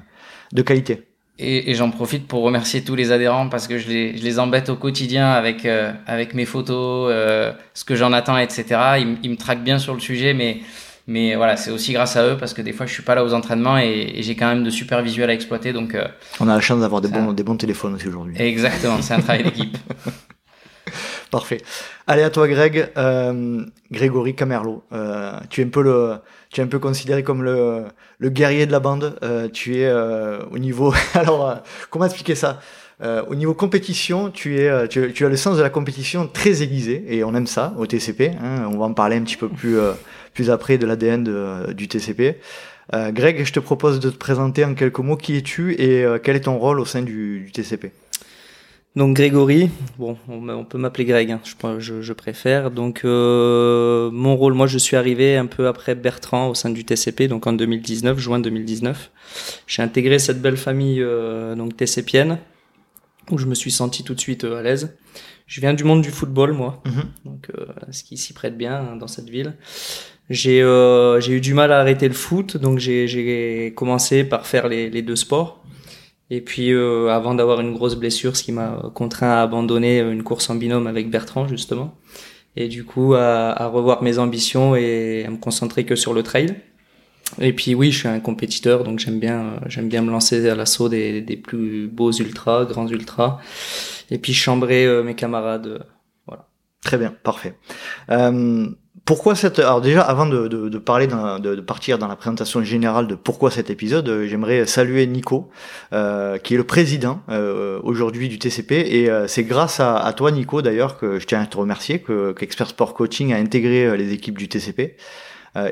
de 0.52 0.62
qualité. 0.62 1.02
Et, 1.38 1.70
et 1.70 1.74
j'en 1.74 1.90
profite 1.90 2.28
pour 2.28 2.42
remercier 2.42 2.84
tous 2.84 2.94
les 2.94 3.10
adhérents 3.10 3.48
parce 3.48 3.66
que 3.66 3.76
je 3.76 3.88
les, 3.88 4.16
je 4.16 4.22
les 4.22 4.38
embête 4.38 4.68
au 4.68 4.76
quotidien 4.76 5.32
avec, 5.32 5.66
euh, 5.66 5.92
avec 6.06 6.32
mes 6.32 6.44
photos, 6.44 7.10
euh, 7.12 7.52
ce 7.74 7.84
que 7.84 7.96
j'en 7.96 8.12
attends, 8.12 8.38
etc. 8.38 8.64
Ils, 9.22 9.30
me 9.30 9.36
traquent 9.36 9.64
bien 9.64 9.80
sur 9.80 9.94
le 9.94 10.00
sujet, 10.00 10.32
mais, 10.32 10.60
mais 11.08 11.34
voilà, 11.34 11.56
c'est 11.56 11.72
aussi 11.72 11.92
grâce 11.92 12.14
à 12.14 12.24
eux 12.24 12.36
parce 12.38 12.54
que 12.54 12.62
des 12.62 12.72
fois 12.72 12.86
je 12.86 12.92
suis 12.92 13.02
pas 13.02 13.16
là 13.16 13.24
aux 13.24 13.34
entraînements 13.34 13.78
et, 13.78 14.12
et 14.14 14.22
j'ai 14.22 14.36
quand 14.36 14.46
même 14.46 14.62
de 14.62 14.70
super 14.70 15.02
visuels 15.02 15.28
à 15.28 15.34
exploiter. 15.34 15.72
Donc, 15.72 15.96
euh, 15.96 16.06
On 16.38 16.48
a 16.48 16.54
la 16.54 16.60
chance 16.60 16.80
d'avoir 16.80 17.00
des 17.00 17.08
bons, 17.08 17.32
des 17.32 17.42
bons 17.42 17.56
téléphones 17.56 17.94
aussi 17.94 18.06
aujourd'hui. 18.06 18.40
exactement, 18.40 19.02
c'est 19.02 19.14
un 19.14 19.20
travail 19.20 19.42
d'équipe. 19.44 19.76
Parfait. 21.32 21.58
Allez 22.06 22.22
à 22.22 22.30
toi, 22.30 22.46
Greg. 22.46 22.92
Grégory 23.90 24.36
Camerlo. 24.36 24.84
Tu 25.50 25.62
es 25.62 25.64
un 25.64 25.68
peu 25.68 25.82
le, 25.82 26.18
tu 26.54 26.60
es 26.60 26.64
un 26.64 26.68
peu 26.68 26.78
considéré 26.78 27.24
comme 27.24 27.42
le, 27.42 27.82
le 28.18 28.30
guerrier 28.30 28.64
de 28.64 28.72
la 28.72 28.78
bande. 28.78 29.18
Euh, 29.24 29.48
tu 29.52 29.76
es 29.78 29.86
euh, 29.86 30.38
au 30.52 30.58
niveau. 30.58 30.94
Alors, 31.14 31.50
euh, 31.50 31.54
comment 31.90 32.04
expliquer 32.06 32.36
ça? 32.36 32.60
Euh, 33.02 33.24
Au 33.26 33.34
niveau 33.34 33.54
compétition, 33.54 34.30
tu 34.30 34.60
es, 34.60 34.68
euh, 34.68 34.86
tu, 34.86 35.12
tu 35.12 35.26
as 35.26 35.28
le 35.28 35.36
sens 35.36 35.56
de 35.56 35.62
la 35.62 35.68
compétition 35.68 36.28
très 36.28 36.62
aiguisé 36.62 37.04
et 37.08 37.24
on 37.24 37.34
aime 37.34 37.48
ça 37.48 37.74
au 37.76 37.86
TCP. 37.86 38.30
Hein, 38.40 38.68
on 38.72 38.78
va 38.78 38.84
en 38.84 38.94
parler 38.94 39.16
un 39.16 39.22
petit 39.22 39.36
peu 39.36 39.48
plus, 39.48 39.78
euh, 39.78 39.94
plus 40.32 40.48
après 40.48 40.78
de 40.78 40.86
l'ADN 40.86 41.72
du 41.72 41.88
TCP. 41.88 42.38
Greg, 42.92 43.44
je 43.44 43.52
te 43.52 43.60
propose 43.60 43.98
de 43.98 44.10
te 44.10 44.16
présenter 44.16 44.64
en 44.64 44.74
quelques 44.74 44.98
mots 44.98 45.16
qui 45.16 45.36
es-tu 45.38 45.72
et 45.80 46.04
quel 46.22 46.36
est 46.36 46.40
ton 46.40 46.58
rôle 46.58 46.78
au 46.80 46.84
sein 46.84 47.00
du, 47.00 47.40
du 47.40 47.50
TCP. 47.50 47.92
Donc 48.96 49.16
Grégory, 49.16 49.70
bon, 49.98 50.16
on, 50.28 50.64
peut 50.64 50.78
m'appeler 50.78 51.04
Greg, 51.04 51.32
hein, 51.32 51.40
je, 51.44 51.54
pense- 51.58 51.80
je, 51.80 52.00
je 52.00 52.12
préfère. 52.12 52.70
Donc 52.70 53.00
euh, 53.04 54.08
mon 54.12 54.36
rôle, 54.36 54.54
moi 54.54 54.68
je 54.68 54.78
suis 54.78 54.94
arrivé 54.96 55.36
un 55.36 55.46
peu 55.46 55.66
après 55.66 55.96
Bertrand 55.96 56.48
au 56.48 56.54
sein 56.54 56.70
du 56.70 56.84
TCP, 56.84 57.26
donc 57.26 57.48
en 57.48 57.52
2019, 57.54 58.18
juin 58.20 58.38
2019. 58.38 59.10
J'ai 59.66 59.82
intégré 59.82 60.20
cette 60.20 60.40
belle 60.40 60.56
famille 60.56 61.02
euh, 61.02 61.56
donc 61.56 61.76
TCPienne, 61.76 62.38
où 63.32 63.38
je 63.38 63.46
me 63.46 63.54
suis 63.56 63.72
senti 63.72 64.04
tout 64.04 64.14
de 64.14 64.20
suite 64.20 64.44
euh, 64.44 64.58
à 64.58 64.62
l'aise. 64.62 64.96
Je 65.48 65.60
viens 65.60 65.74
du 65.74 65.82
monde 65.82 66.00
du 66.00 66.10
football, 66.10 66.52
moi, 66.52 66.80
Mhm. 66.86 67.02
donc 67.24 67.50
euh, 67.58 67.66
ce 67.90 68.04
qui 68.04 68.16
s'y 68.16 68.32
prête 68.32 68.56
bien 68.56 68.76
hein, 68.92 68.96
dans 68.96 69.08
cette 69.08 69.28
ville. 69.28 69.54
J'ai 70.30 70.62
euh, 70.62 71.20
j'ai 71.20 71.32
eu 71.32 71.40
du 71.40 71.52
mal 71.52 71.72
à 71.72 71.80
arrêter 71.80 72.06
le 72.06 72.14
foot, 72.14 72.56
donc 72.58 72.78
j'ai 72.78 73.08
j'ai 73.08 73.72
commencé 73.76 74.22
par 74.22 74.46
faire 74.46 74.68
les, 74.68 74.88
les 74.88 75.02
deux 75.02 75.16
sports. 75.16 75.63
Et 76.36 76.40
puis 76.40 76.68
euh, 76.72 77.08
avant 77.18 77.34
d'avoir 77.38 77.60
une 77.60 77.72
grosse 77.74 77.94
blessure, 77.94 78.34
ce 78.36 78.42
qui 78.42 78.52
m'a 78.52 78.90
contraint 78.94 79.30
à 79.38 79.42
abandonner 79.42 80.00
une 80.00 80.24
course 80.24 80.50
en 80.50 80.56
binôme 80.56 80.86
avec 80.88 81.08
Bertrand 81.08 81.46
justement, 81.46 81.88
et 82.56 82.66
du 82.68 82.82
coup 82.82 83.14
à, 83.14 83.62
à 83.62 83.66
revoir 83.68 84.02
mes 84.02 84.18
ambitions 84.18 84.74
et 84.74 85.24
à 85.26 85.30
me 85.30 85.36
concentrer 85.36 85.84
que 85.84 85.96
sur 85.96 86.12
le 86.12 86.22
trail. 86.22 86.48
Et 87.40 87.52
puis 87.52 87.74
oui, 87.74 87.92
je 87.92 87.98
suis 88.00 88.08
un 88.08 88.20
compétiteur, 88.20 88.82
donc 88.82 88.98
j'aime 88.98 89.20
bien, 89.20 89.38
euh, 89.40 89.58
j'aime 89.66 89.88
bien 89.88 90.02
me 90.02 90.10
lancer 90.10 90.48
à 90.48 90.54
l'assaut 90.54 90.88
des, 90.88 91.20
des 91.20 91.36
plus 91.36 91.88
beaux 91.88 92.12
ultras, 92.12 92.64
grands 92.64 92.88
ultras, 92.88 93.38
et 94.10 94.18
puis 94.18 94.34
chambrer 94.34 94.86
euh, 94.86 95.02
mes 95.02 95.14
camarades. 95.14 95.86
Très 96.82 96.98
bien, 96.98 97.14
parfait. 97.22 97.54
Pourquoi 99.04 99.34
cette 99.34 99.58
alors 99.58 99.82
déjà 99.82 100.00
avant 100.00 100.24
de, 100.24 100.48
de, 100.48 100.78
parler 100.78 101.06
d'un- 101.06 101.38
de, 101.38 101.60
partir 101.60 101.98
dans 101.98 102.08
la 102.08 102.16
présentation 102.16 102.62
générale 102.62 103.06
de 103.06 103.14
pourquoi 103.14 103.50
cet 103.50 103.68
épisode, 103.68 104.08
euh, 104.08 104.26
j'aimerais 104.26 104.64
saluer 104.64 105.06
Nico, 105.06 105.50
euh, 105.92 106.38
qui 106.38 106.54
est 106.54 106.56
le 106.56 106.64
président 106.64 107.20
euh, 107.28 107.78
aujourd'hui 107.82 108.30
du 108.30 108.38
TCP 108.38 108.72
et 108.72 109.10
c'est 109.26 109.44
grâce 109.44 109.78
à, 109.78 110.10
toi 110.16 110.30
Nico 110.30 110.62
d'ailleurs 110.62 110.96
que 110.98 111.18
je 111.18 111.26
tiens 111.26 111.42
à 111.42 111.46
te 111.46 111.58
remercier 111.58 111.98
que 111.98 112.32
qu'Expert 112.32 112.68
Sport 112.68 112.94
Coaching 112.94 113.34
a 113.34 113.36
intégré 113.36 113.94
les 113.96 114.12
équipes 114.14 114.38
du 114.38 114.48
TCP. 114.48 114.96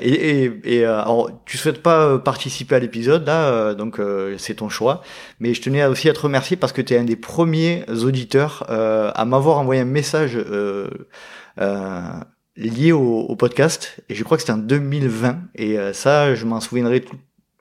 Et 0.00 0.50
et, 0.64 0.84
alors, 0.84 1.30
tu 1.44 1.58
souhaites 1.58 1.82
pas 1.82 2.18
participer 2.18 2.76
à 2.76 2.78
l'épisode 2.78 3.26
là, 3.26 3.74
donc 3.74 3.98
c'est 4.36 4.54
ton 4.56 4.68
choix. 4.68 5.02
Mais 5.40 5.54
je 5.54 5.62
tenais 5.62 5.84
aussi 5.86 6.08
à 6.08 6.12
te 6.12 6.20
remercier 6.20 6.56
parce 6.56 6.72
que 6.72 6.82
tu 6.82 6.94
es 6.94 6.98
un 6.98 7.04
des 7.04 7.16
premiers 7.16 7.84
auditeurs 7.88 8.64
à 8.68 9.24
m'avoir 9.24 9.58
envoyé 9.58 9.80
un 9.80 9.86
message 9.86 10.38
lié 12.56 12.92
au, 12.92 13.20
au 13.20 13.36
podcast. 13.36 14.00
Et 14.08 14.14
je 14.14 14.24
crois 14.24 14.36
que 14.36 14.42
c'était 14.42 14.52
en 14.52 14.58
2020. 14.58 15.38
Et 15.56 15.78
euh, 15.78 15.92
ça, 15.92 16.34
je 16.34 16.44
m'en 16.46 16.60
souviendrai 16.60 17.00
tout- 17.00 17.16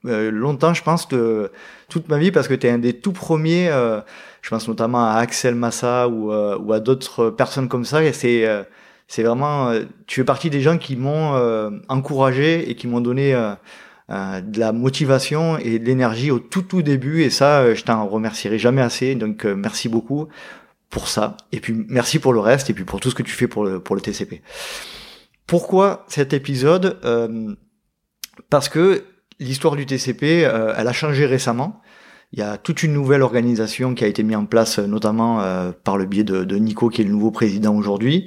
euh, 0.06 0.30
longtemps, 0.30 0.74
je 0.74 0.82
pense, 0.82 1.06
que 1.06 1.50
toute 1.88 2.08
ma 2.08 2.18
vie, 2.18 2.32
parce 2.32 2.48
que 2.48 2.54
tu 2.54 2.66
es 2.66 2.70
un 2.70 2.78
des 2.78 2.92
tout 2.94 3.12
premiers. 3.12 3.68
euh, 3.70 4.00
je 4.42 4.50
pense 4.50 4.66
notamment 4.66 5.04
à 5.08 5.14
Axel 5.18 5.54
Massa 5.54 6.08
ou, 6.08 6.32
euh, 6.32 6.58
ou 6.58 6.72
à 6.72 6.80
d'autres 6.80 7.30
personnes 7.30 7.68
comme 7.68 7.84
ça. 7.84 8.02
Et 8.04 8.12
c'est 8.12 8.46
euh, 8.46 8.64
c'est 9.06 9.22
vraiment, 9.22 9.68
euh, 9.70 9.82
tu 10.06 10.20
fais 10.20 10.24
partie 10.24 10.50
des 10.50 10.60
gens 10.60 10.78
qui 10.78 10.96
m'ont 10.96 11.34
encouragé 11.88 12.68
et 12.70 12.74
qui 12.74 12.86
m'ont 12.88 13.00
donné 13.02 13.32
de 14.08 14.58
la 14.60 14.72
motivation 14.72 15.58
et 15.58 15.78
de 15.78 15.84
l'énergie 15.84 16.30
au 16.30 16.38
tout 16.38 16.62
tout 16.62 16.82
début. 16.82 17.22
Et 17.22 17.30
ça, 17.30 17.74
je 17.74 17.82
t'en 17.84 18.06
remercierai 18.06 18.58
jamais 18.58 18.82
assez. 18.82 19.14
Donc 19.14 19.44
merci 19.44 19.88
beaucoup 19.88 20.28
pour 20.92 21.08
ça. 21.08 21.38
Et 21.50 21.58
puis 21.58 21.74
merci 21.88 22.20
pour 22.20 22.32
le 22.34 22.38
reste 22.38 22.70
et 22.70 22.74
puis 22.74 22.84
pour 22.84 23.00
tout 23.00 23.10
ce 23.10 23.14
que 23.16 23.22
tu 23.22 23.32
fais 23.32 23.48
pour 23.48 23.64
le, 23.64 23.80
pour 23.80 23.96
le 23.96 24.02
TCP. 24.02 24.42
Pourquoi 25.46 26.04
cet 26.06 26.34
épisode 26.34 27.00
Euh, 27.04 27.54
Parce 28.50 28.68
que 28.68 29.04
l'histoire 29.40 29.74
du 29.74 29.86
TCP, 29.86 30.44
euh, 30.44 30.74
elle 30.76 30.86
a 30.86 30.92
changé 30.92 31.24
récemment. 31.26 31.80
il 32.32 32.38
y 32.38 32.42
a 32.42 32.58
toute 32.58 32.82
une 32.82 32.92
nouvelle 32.92 33.22
organisation 33.22 33.94
qui 33.94 34.04
a 34.04 34.06
été 34.06 34.22
mise 34.22 34.36
en 34.36 34.44
place, 34.44 34.78
notamment 34.78 35.42
par 35.84 35.96
le 35.96 36.04
biais 36.06 36.24
de, 36.24 36.44
de, 36.44 36.56
Nico, 36.56 36.88
qui 36.88 37.00
est 37.00 37.04
le 37.04 37.10
nouveau 37.10 37.30
président 37.30 37.74
aujourd'hui. 37.74 38.26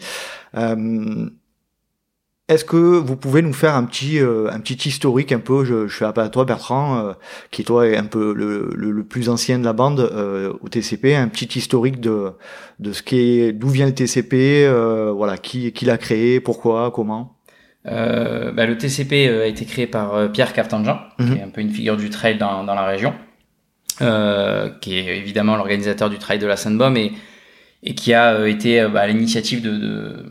Est-ce 2.47 2.63
que 2.63 2.75
vous 2.77 3.15
pouvez 3.15 3.41
nous 3.41 3.53
faire 3.53 3.73
un 3.75 3.85
petit 3.85 4.19
euh, 4.19 4.51
un 4.51 4.59
petit 4.59 4.87
historique 4.87 5.31
un 5.31 5.39
peu? 5.39 5.65
Je, 5.65 5.87
je 5.87 5.97
fais 5.97 6.05
appel 6.05 6.25
à 6.25 6.29
toi 6.29 6.45
Bertrand 6.45 6.99
euh, 6.99 7.13
qui 7.49 7.63
toi 7.63 7.87
est 7.87 7.97
un 7.97 8.05
peu 8.05 8.35
le, 8.35 8.69
le, 8.75 9.03
plus 9.03 9.29
ancien 9.29 9.57
de 9.57 9.65
la 9.65 9.73
bande 9.73 9.99
euh, 9.99 10.53
au 10.61 10.69
TCP 10.69 11.15
un 11.15 11.27
petit 11.27 11.57
historique 11.57 11.99
de 11.99 12.33
de 12.79 12.93
ce 12.93 13.01
qui 13.01 13.39
est 13.39 13.51
d'où 13.51 13.69
vient 13.69 13.87
le 13.87 13.95
TCP 13.95 14.69
voilà 15.15 15.37
qui 15.37 15.71
qui 15.73 15.85
l'a 15.85 15.97
créé 15.97 16.39
pourquoi 16.39 16.91
comment? 16.91 17.35
Bah, 17.83 18.65
le 18.65 18.77
TCP 18.77 19.27
a 19.27 19.47
été 19.47 19.65
créé 19.65 19.87
par 19.87 20.31
Pierre 20.31 20.53
Cartanjean 20.53 20.99
qui 21.17 21.23
mhm. 21.23 21.37
est 21.37 21.41
un 21.41 21.49
peu 21.49 21.61
une 21.61 21.71
figure 21.71 21.97
du 21.97 22.11
trail 22.11 22.37
dans 22.37 22.63
dans 22.63 22.75
la 22.75 22.85
région 22.85 23.15
qui 23.97 24.99
est 24.99 25.17
évidemment 25.17 25.55
l'organisateur 25.55 26.11
du 26.11 26.19
trail 26.19 26.37
de 26.37 26.45
la 26.45 26.57
Sainte-Baume 26.57 26.97
et 26.97 27.13
et 27.81 27.95
qui 27.95 28.13
a 28.13 28.47
été 28.47 28.87
bah, 28.87 29.01
à 29.01 29.07
l'initiative 29.07 29.63
de, 29.63 29.71
de 29.71 30.25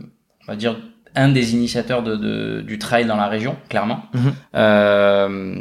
on 0.46 0.52
va 0.52 0.56
dire 0.56 0.76
un 1.14 1.28
des 1.28 1.54
initiateurs 1.54 2.02
de, 2.02 2.16
de, 2.16 2.60
du 2.60 2.78
trail 2.78 3.06
dans 3.06 3.16
la 3.16 3.28
région, 3.28 3.56
clairement. 3.68 4.04
Mhm. 4.14 4.32
Euh, 4.56 5.54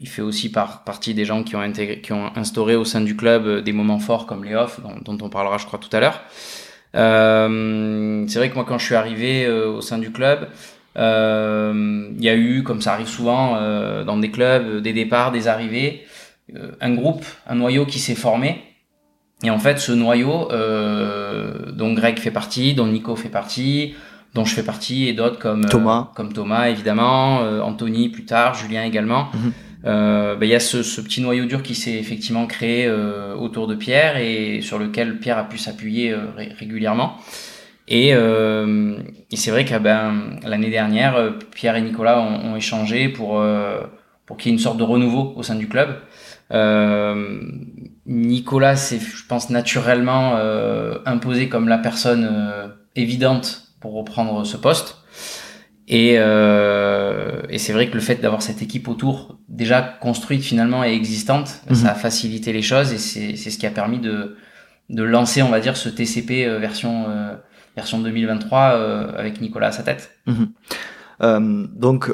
il 0.00 0.08
fait 0.08 0.22
aussi 0.22 0.50
par, 0.50 0.84
partie 0.84 1.14
des 1.14 1.24
gens 1.24 1.44
qui 1.44 1.54
ont, 1.56 1.60
intégré, 1.60 2.00
qui 2.00 2.12
ont 2.12 2.36
instauré 2.36 2.74
au 2.74 2.84
sein 2.84 3.00
du 3.00 3.16
club 3.16 3.46
euh, 3.46 3.62
des 3.62 3.72
moments 3.72 4.00
forts 4.00 4.26
comme 4.26 4.44
les 4.44 4.54
off, 4.54 4.80
dont, 4.80 5.14
dont 5.14 5.26
on 5.26 5.28
parlera, 5.28 5.58
je 5.58 5.66
crois, 5.66 5.78
tout 5.78 5.94
à 5.96 6.00
l'heure. 6.00 6.20
Euh, 6.94 8.24
c'est 8.28 8.38
vrai 8.38 8.50
que 8.50 8.54
moi, 8.54 8.64
quand 8.66 8.78
je 8.78 8.84
suis 8.84 8.94
arrivé 8.94 9.44
euh, 9.44 9.68
au 9.68 9.80
sein 9.80 9.98
du 9.98 10.10
club, 10.10 10.48
euh, 10.98 12.10
il 12.16 12.22
y 12.22 12.28
a 12.28 12.34
eu, 12.34 12.62
comme 12.62 12.80
ça 12.80 12.92
arrive 12.92 13.08
souvent 13.08 13.56
dans 14.04 14.18
des 14.18 14.30
clubs, 14.30 14.82
des 14.82 14.92
départs, 14.92 15.32
des 15.32 15.48
arrivées, 15.48 16.02
un 16.80 16.94
groupe, 16.94 17.24
un 17.46 17.54
noyau 17.54 17.86
qui 17.86 17.98
s'est 17.98 18.14
formé. 18.14 18.62
Et 19.42 19.50
en 19.50 19.58
fait, 19.58 19.78
ce 19.78 19.92
noyau, 19.92 20.48
dont 21.72 21.94
Greg 21.94 22.18
fait 22.18 22.30
partie, 22.30 22.74
dont 22.74 22.86
Nico 22.86 23.16
fait 23.16 23.30
partie, 23.30 23.94
dont 24.34 24.44
je 24.44 24.54
fais 24.54 24.62
partie, 24.62 25.08
et 25.08 25.12
d'autres 25.12 25.38
comme 25.38 25.66
Thomas, 25.66 26.08
euh, 26.10 26.14
comme 26.14 26.32
Thomas 26.32 26.68
évidemment, 26.68 27.42
euh, 27.42 27.60
Anthony 27.60 28.08
plus 28.08 28.24
tard, 28.24 28.54
Julien 28.54 28.84
également. 28.84 29.28
Euh, 29.84 30.36
ben, 30.36 30.46
il 30.46 30.52
y 30.52 30.54
a 30.54 30.60
ce, 30.60 30.84
ce, 30.84 31.00
petit 31.00 31.20
noyau 31.20 31.44
dur 31.44 31.60
qui 31.60 31.74
s'est 31.74 31.94
effectivement 31.94 32.46
créé 32.46 32.88
autour 33.36 33.66
de 33.66 33.74
Pierre 33.74 34.16
et 34.16 34.60
sur 34.62 34.78
lequel 34.78 35.18
Pierre 35.18 35.38
a 35.38 35.48
pu 35.48 35.58
s'appuyer 35.58 36.14
régulièrement. 36.56 37.16
Et, 37.88 38.10
et 38.10 39.36
c'est 39.36 39.50
vrai 39.50 39.64
que 39.64 39.76
ben, 39.78 40.38
l'année 40.46 40.70
dernière, 40.70 41.34
Pierre 41.52 41.74
et 41.74 41.82
Nicolas 41.82 42.20
ont, 42.20 42.52
ont 42.52 42.54
échangé 42.54 43.08
pour, 43.08 43.44
pour 44.24 44.36
qu'il 44.36 44.52
y 44.52 44.54
ait 44.54 44.56
une 44.56 44.62
sorte 44.62 44.78
de 44.78 44.84
renouveau 44.84 45.32
au 45.34 45.42
sein 45.42 45.56
du 45.56 45.66
club. 45.66 45.96
Nicolas 48.06 48.76
s'est, 48.76 49.00
je 49.00 49.26
pense, 49.26 49.50
naturellement 49.50 50.36
imposé 51.06 51.48
comme 51.48 51.66
la 51.66 51.78
personne 51.78 52.72
évidente 52.94 53.71
pour 53.82 53.92
reprendre 53.92 54.44
ce 54.44 54.56
poste. 54.56 54.96
Et, 55.88 56.14
euh, 56.16 57.42
et 57.50 57.58
c'est 57.58 57.72
vrai 57.72 57.88
que 57.88 57.94
le 57.94 58.00
fait 58.00 58.14
d'avoir 58.16 58.40
cette 58.40 58.62
équipe 58.62 58.88
autour, 58.88 59.38
déjà 59.48 59.82
construite 59.82 60.42
finalement 60.42 60.84
et 60.84 60.94
existante, 60.94 61.60
mhm. 61.68 61.74
ça 61.74 61.90
a 61.90 61.94
facilité 61.94 62.52
les 62.52 62.62
choses 62.62 62.92
et 62.92 62.98
c'est 62.98 63.50
ce 63.50 63.58
qui 63.58 63.66
a 63.66 63.70
permis 63.70 63.98
de, 63.98 64.36
de 64.88 65.02
lancer, 65.02 65.42
on 65.42 65.48
va 65.48 65.60
dire, 65.60 65.76
ce 65.76 65.88
TCP 65.88 66.46
euh, 66.46 66.58
version, 66.58 67.06
euh, 67.08 67.34
version 67.76 67.98
2023 68.00 68.60
euh, 68.60 69.12
avec 69.16 69.40
Nicolas 69.40 69.68
à 69.68 69.72
sa 69.72 69.82
tête. 69.82 70.18
Mhm. 70.26 71.68
donc, 71.76 72.10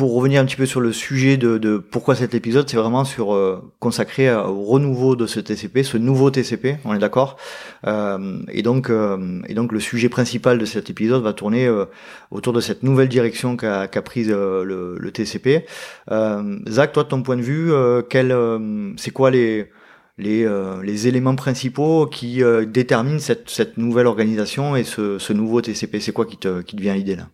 pour 0.00 0.14
revenir 0.14 0.40
un 0.40 0.46
petit 0.46 0.56
peu 0.56 0.64
sur 0.64 0.80
le 0.80 0.94
sujet 0.94 1.36
de, 1.36 1.58
de 1.58 1.76
pourquoi 1.76 2.14
cet 2.14 2.34
épisode, 2.34 2.66
c'est 2.70 2.78
vraiment 2.78 3.04
sur 3.04 3.34
euh, 3.34 3.60
consacré 3.80 4.34
au 4.34 4.62
renouveau 4.62 5.14
de 5.14 5.26
ce 5.26 5.40
TCP, 5.40 5.82
ce 5.82 5.98
nouveau 5.98 6.30
TCP, 6.30 6.78
on 6.86 6.94
est 6.94 6.98
d'accord. 6.98 7.36
Euh, 7.86 8.38
et 8.48 8.62
donc, 8.62 8.88
euh, 8.88 9.42
et 9.46 9.52
donc 9.52 9.72
le 9.72 9.78
sujet 9.78 10.08
principal 10.08 10.56
de 10.56 10.64
cet 10.64 10.88
épisode 10.88 11.22
va 11.22 11.34
tourner 11.34 11.66
euh, 11.66 11.84
autour 12.30 12.54
de 12.54 12.62
cette 12.62 12.82
nouvelle 12.82 13.10
direction 13.10 13.58
qu'a 13.58 13.88
qu 13.88 14.00
prise 14.00 14.30
le, 14.30 14.96
le, 14.98 15.10
TCP. 15.12 15.66
Zach, 16.08 16.92
toi, 16.92 17.02
de 17.02 17.08
ton 17.08 17.22
point 17.22 17.36
de 17.36 17.42
vue, 17.42 17.70
quel, 18.08 18.34
c'est 18.96 19.10
quoi 19.10 19.30
les 19.30 19.68
les, 20.16 20.48
les 20.82 21.08
éléments 21.08 21.36
principaux 21.36 22.06
qui 22.06 22.42
déterminent 22.68 23.18
cette, 23.18 23.50
cette 23.50 23.76
nouvelle 23.76 24.06
organisation 24.06 24.76
et 24.76 24.84
ce, 24.84 25.18
ce 25.18 25.34
nouveau 25.34 25.60
TCP 25.60 26.00
C'est 26.00 26.12
quoi 26.12 26.24
qui 26.24 26.38
te, 26.38 26.62
qui 26.62 26.76
te 26.76 26.82
l'idée 26.82 27.16
là? 27.16 27.26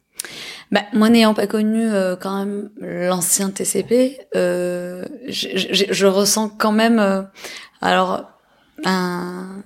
Bah, 0.72 0.82
moi, 0.92 1.08
n'ayant 1.10 1.34
pas 1.34 1.46
connu 1.46 1.88
euh, 1.88 2.16
quand 2.16 2.38
même 2.38 2.70
l'ancien 2.80 3.50
TCP, 3.50 4.18
euh, 4.34 5.04
je, 5.28 6.06
ressens 6.06 6.48
quand 6.48 6.72
même, 6.72 6.98
euh, 6.98 7.22
alors, 7.80 8.24
un, 8.84 9.62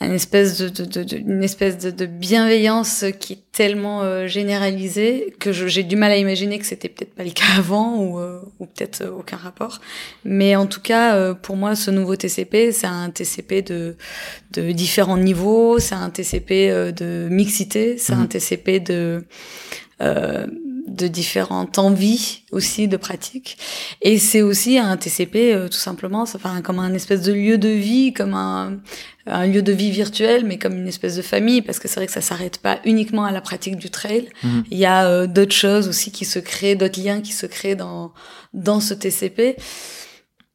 une 0.00 0.12
espèce 0.12 0.58
de, 0.58 0.68
de, 0.68 1.02
de, 1.02 1.16
une 1.16 1.42
espèce 1.42 1.76
de, 1.76 1.90
de, 1.90 2.06
bienveillance 2.06 3.04
qui 3.18 3.32
est 3.32 3.42
tellement 3.50 4.02
euh, 4.02 4.28
généralisée 4.28 5.34
que 5.40 5.52
j'ai 5.52 5.82
du 5.82 5.96
mal 5.96 6.12
à 6.12 6.16
imaginer 6.16 6.58
que 6.60 6.66
c'était 6.66 6.88
peut-être 6.88 7.14
pas 7.14 7.24
le 7.24 7.30
cas 7.30 7.44
avant 7.58 7.96
ou, 7.96 8.20
euh, 8.20 8.40
ou 8.60 8.66
peut-être 8.66 9.02
euh, 9.02 9.10
aucun 9.10 9.36
rapport. 9.36 9.80
Mais 10.24 10.54
en 10.54 10.66
tout 10.66 10.80
cas, 10.80 11.34
pour 11.34 11.56
moi, 11.56 11.74
ce 11.74 11.90
nouveau 11.90 12.14
TCP, 12.14 12.70
c'est 12.70 12.86
un 12.86 13.10
TCP 13.10 13.62
de, 13.62 13.96
de 14.52 14.70
différents 14.70 15.16
niveaux, 15.16 15.80
c'est 15.80 15.96
un 15.96 16.10
TCP 16.10 16.92
de 16.92 17.28
mixité, 17.28 17.98
c'est 17.98 18.12
un 18.12 18.24
mmh. 18.24 18.28
TCP 18.28 18.80
de 18.80 19.24
de 20.88 21.06
différentes 21.06 21.78
envies 21.78 22.42
aussi 22.50 22.88
de 22.88 22.96
pratique. 22.96 23.58
Et 24.02 24.18
c'est 24.18 24.42
aussi 24.42 24.78
un 24.78 24.96
TCP, 24.96 25.54
euh, 25.54 25.68
tout 25.68 25.78
simplement, 25.78 26.22
enfin, 26.22 26.62
comme 26.62 26.78
un 26.78 26.94
espèce 26.94 27.22
de 27.22 27.32
lieu 27.32 27.58
de 27.58 27.68
vie, 27.68 28.12
comme 28.12 28.34
un, 28.34 28.78
un 29.26 29.46
lieu 29.46 29.62
de 29.62 29.72
vie 29.72 29.90
virtuel, 29.90 30.44
mais 30.44 30.58
comme 30.58 30.76
une 30.76 30.88
espèce 30.88 31.16
de 31.16 31.22
famille, 31.22 31.62
parce 31.62 31.78
que 31.78 31.88
c'est 31.88 31.96
vrai 31.96 32.06
que 32.06 32.12
ça 32.12 32.20
s'arrête 32.20 32.58
pas 32.58 32.80
uniquement 32.84 33.24
à 33.24 33.32
la 33.32 33.40
pratique 33.40 33.76
du 33.76 33.90
trail. 33.90 34.28
Mhm. 34.42 34.64
Il 34.70 34.78
y 34.78 34.86
a 34.86 35.06
euh, 35.06 35.26
d'autres 35.26 35.54
choses 35.54 35.88
aussi 35.88 36.10
qui 36.10 36.24
se 36.24 36.38
créent, 36.38 36.74
d'autres 36.74 37.00
liens 37.00 37.20
qui 37.20 37.32
se 37.32 37.46
créent 37.46 37.76
dans, 37.76 38.12
dans 38.54 38.80
ce 38.80 38.94
TCP. 38.94 39.56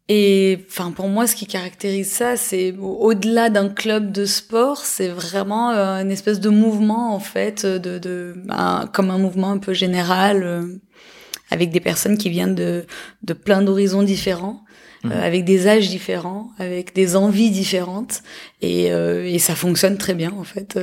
Et 0.09 0.59
enfin 0.69 0.91
pour 0.91 1.07
moi, 1.07 1.27
ce 1.27 1.35
qui 1.35 1.47
caractérise 1.47 2.11
ça, 2.11 2.35
c'est 2.35 2.75
au-delà 2.77 3.49
d'un 3.49 3.69
club 3.69 4.11
de 4.11 4.25
sport, 4.25 4.79
c'est 4.79 5.07
vraiment 5.07 5.71
euh, 5.71 6.01
une 6.01 6.11
espèce 6.11 6.41
de 6.41 6.49
mouvement 6.49 7.15
en 7.15 7.19
fait, 7.19 7.65
de, 7.65 7.99
de 7.99 8.35
comme 8.91 9.09
un 9.11 9.17
mouvement 9.17 9.51
un 9.51 9.59
peu 9.59 9.73
général, 9.73 10.43
euh, 10.43 10.81
avec 11.51 11.71
des 11.71 11.79
personnes 11.79 12.17
qui 12.17 12.29
viennent 12.29 12.55
de, 12.55 12.85
de 13.21 13.33
plein 13.33 13.61
d'horizons 13.61 14.03
différents, 14.03 14.65
mmh. 15.05 15.11
euh, 15.11 15.25
avec 15.25 15.45
des 15.45 15.67
âges 15.67 15.87
différents, 15.87 16.49
avec 16.57 16.93
des 16.93 17.15
envies 17.15 17.51
différentes, 17.51 18.23
et, 18.61 18.87
et 18.87 19.39
ça 19.39 19.55
fonctionne 19.55 19.97
très 19.97 20.15
bien 20.15 20.33
en 20.37 20.43
fait. 20.43 20.77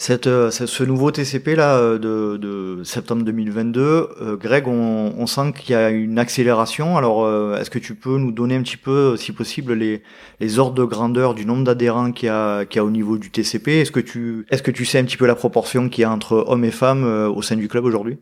Cette, 0.00 0.28
euh, 0.28 0.50
ce 0.50 0.82
nouveau 0.82 1.10
TCP 1.10 1.56
là 1.56 1.76
euh, 1.76 1.98
de, 1.98 2.38
de 2.38 2.82
septembre 2.84 3.22
2022, 3.22 3.82
euh, 3.82 4.36
Greg, 4.38 4.66
on, 4.66 5.12
on 5.14 5.26
sent 5.26 5.52
qu'il 5.52 5.72
y 5.72 5.74
a 5.74 5.90
une 5.90 6.18
accélération. 6.18 6.96
Alors, 6.96 7.28
est-ce 7.58 7.68
que 7.68 7.78
tu 7.78 7.94
peux 7.94 8.16
nous 8.16 8.32
donner 8.32 8.56
un 8.56 8.62
petit 8.62 8.78
peu, 8.78 9.18
si 9.18 9.32
possible, 9.32 9.74
les, 9.74 10.02
les 10.40 10.58
ordres 10.58 10.72
de 10.72 10.84
grandeur 10.84 11.34
du 11.34 11.44
nombre 11.44 11.64
d'adhérents 11.64 12.12
qu'il 12.12 12.28
y 12.28 12.30
a, 12.30 12.64
qu'il 12.64 12.78
y 12.78 12.80
a 12.80 12.84
au 12.86 12.90
niveau 12.90 13.18
du 13.18 13.30
TCP 13.30 13.82
Est-ce 13.82 13.92
que 13.92 14.00
tu, 14.00 14.46
est-ce 14.50 14.62
que 14.62 14.70
tu 14.70 14.86
sais 14.86 14.98
un 14.98 15.04
petit 15.04 15.18
peu 15.18 15.26
la 15.26 15.34
proportion 15.34 15.90
qu'il 15.90 16.00
y 16.00 16.04
a 16.06 16.10
entre 16.10 16.46
hommes 16.48 16.64
et 16.64 16.70
femmes 16.70 17.04
au 17.04 17.42
sein 17.42 17.56
du 17.56 17.68
club 17.68 17.84
aujourd'hui? 17.84 18.16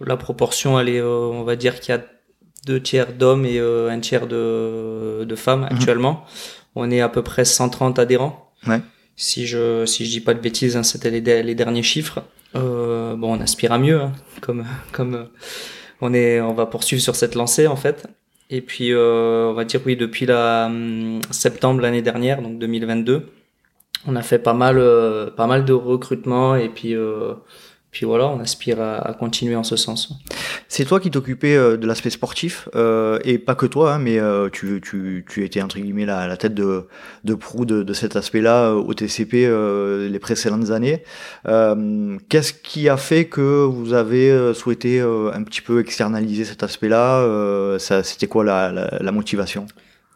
La 0.00 0.16
proportion, 0.16 0.80
elle 0.80 0.88
est, 0.88 1.02
on 1.02 1.44
va 1.44 1.56
dire 1.56 1.80
qu'il 1.80 1.94
y 1.94 1.98
a 1.98 2.02
deux 2.66 2.80
tiers 2.80 3.12
d'hommes 3.12 3.44
et 3.44 3.60
un 3.60 4.00
tiers 4.00 4.26
de, 4.26 5.24
de 5.24 5.36
femmes 5.36 5.66
mhm. 5.68 5.68
actuellement. 5.70 6.24
On 6.74 6.90
est 6.90 7.02
à 7.02 7.10
peu 7.10 7.20
près 7.20 7.44
130 7.44 7.98
adhérents. 7.98 8.54
Ouais 8.66 8.80
si 9.18 9.46
je 9.46 9.84
si 9.84 10.06
je 10.06 10.10
dis 10.10 10.20
pas 10.20 10.32
de 10.32 10.40
bêtises, 10.40 10.76
hein, 10.76 10.82
c'était 10.82 11.10
les, 11.10 11.42
les, 11.42 11.54
derniers 11.54 11.82
chiffres. 11.82 12.22
Euh, 12.54 13.16
bon, 13.16 13.36
on 13.36 13.40
aspire 13.40 13.72
à 13.72 13.78
mieux, 13.78 14.00
hein, 14.00 14.12
comme 14.40 14.64
comme 14.92 15.14
euh, 15.14 15.24
on 16.00 16.14
est, 16.14 16.40
on 16.40 16.54
va 16.54 16.66
poursuivre 16.66 17.02
sur 17.02 17.16
cette 17.16 17.34
lancée 17.34 17.66
en 17.66 17.76
fait. 17.76 18.06
Et 18.48 18.62
puis 18.62 18.92
euh, 18.92 19.50
on 19.50 19.54
va 19.54 19.64
dire 19.64 19.80
oui 19.84 19.96
depuis 19.96 20.24
la 20.24 20.66
hum, 20.66 21.20
septembre 21.30 21.80
l'année 21.80 22.00
dernière, 22.00 22.40
donc 22.40 22.58
2022, 22.58 23.26
on 24.06 24.16
a 24.16 24.22
fait 24.22 24.38
pas 24.38 24.54
mal 24.54 24.78
euh, 24.78 25.30
pas 25.30 25.48
mal 25.48 25.64
de 25.64 25.72
recrutements 25.72 26.54
et 26.54 26.68
puis 26.68 26.94
euh, 26.94 27.34
puis 27.90 28.04
voilà, 28.04 28.28
on 28.28 28.38
aspire 28.40 28.80
à, 28.80 29.14
continuer 29.18 29.56
en 29.56 29.64
ce 29.64 29.76
sens. 29.76 30.12
C'est 30.68 30.84
toi 30.84 31.00
qui 31.00 31.10
t'occupais 31.10 31.56
euh, 31.56 31.78
de 31.78 31.86
l'aspect 31.86 32.10
sportif, 32.10 32.68
euh, 32.76 33.18
et 33.24 33.38
pas 33.38 33.54
que 33.54 33.64
toi, 33.64 33.94
hein, 33.94 33.98
mais 33.98 34.18
euh, 34.18 34.50
tu, 34.50 34.80
tu, 34.82 35.24
tu 35.28 35.44
étais 35.44 35.62
entre 35.62 35.78
guillemets 35.78 36.04
la, 36.04 36.28
la 36.28 36.36
tête 36.36 36.54
de, 36.54 36.86
de 37.24 37.34
proue 37.34 37.64
de, 37.64 37.82
de 37.82 37.92
cet 37.94 38.14
aspect-là 38.14 38.72
au 38.74 38.92
TCP 38.92 39.48
les 40.08 40.18
précédentes 40.18 40.70
années. 40.70 41.02
Qu'est-ce 42.28 42.52
qui 42.52 42.88
a 42.88 42.96
fait 42.96 43.24
que 43.24 43.64
vous 43.64 43.94
avez 43.94 44.52
souhaité 44.54 45.00
un 45.00 45.42
petit 45.42 45.62
peu 45.62 45.80
externaliser 45.80 46.44
cet 46.44 46.62
aspect-là 46.62 47.78
C'était 47.78 48.26
quoi 48.26 48.44
la, 48.44 48.70
la, 48.70 48.98
la 49.00 49.12
motivation? 49.12 49.66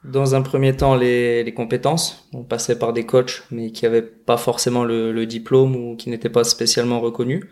Dans 0.05 0.35
un 0.35 0.43
premier 0.43 0.77
temps, 0.77 0.97
les, 0.97 1.45
les 1.45 1.55
compétences. 1.55 2.29
On 2.33 2.43
passait 2.43 2.77
par 2.77 2.93
des 2.93 3.07
coachs, 3.07 3.45
mais 3.53 3.71
qui 3.71 3.85
n'avaient 3.85 4.03
pas 4.03 4.37
forcément 4.37 4.83
le, 4.83 5.13
le, 5.13 5.27
diplôme 5.27 5.77
ou 5.77 5.95
qui 5.95 6.11
n'étaient 6.11 6.29
pas 6.29 6.43
spécialement 6.43 7.01
reconnus. 7.01 7.45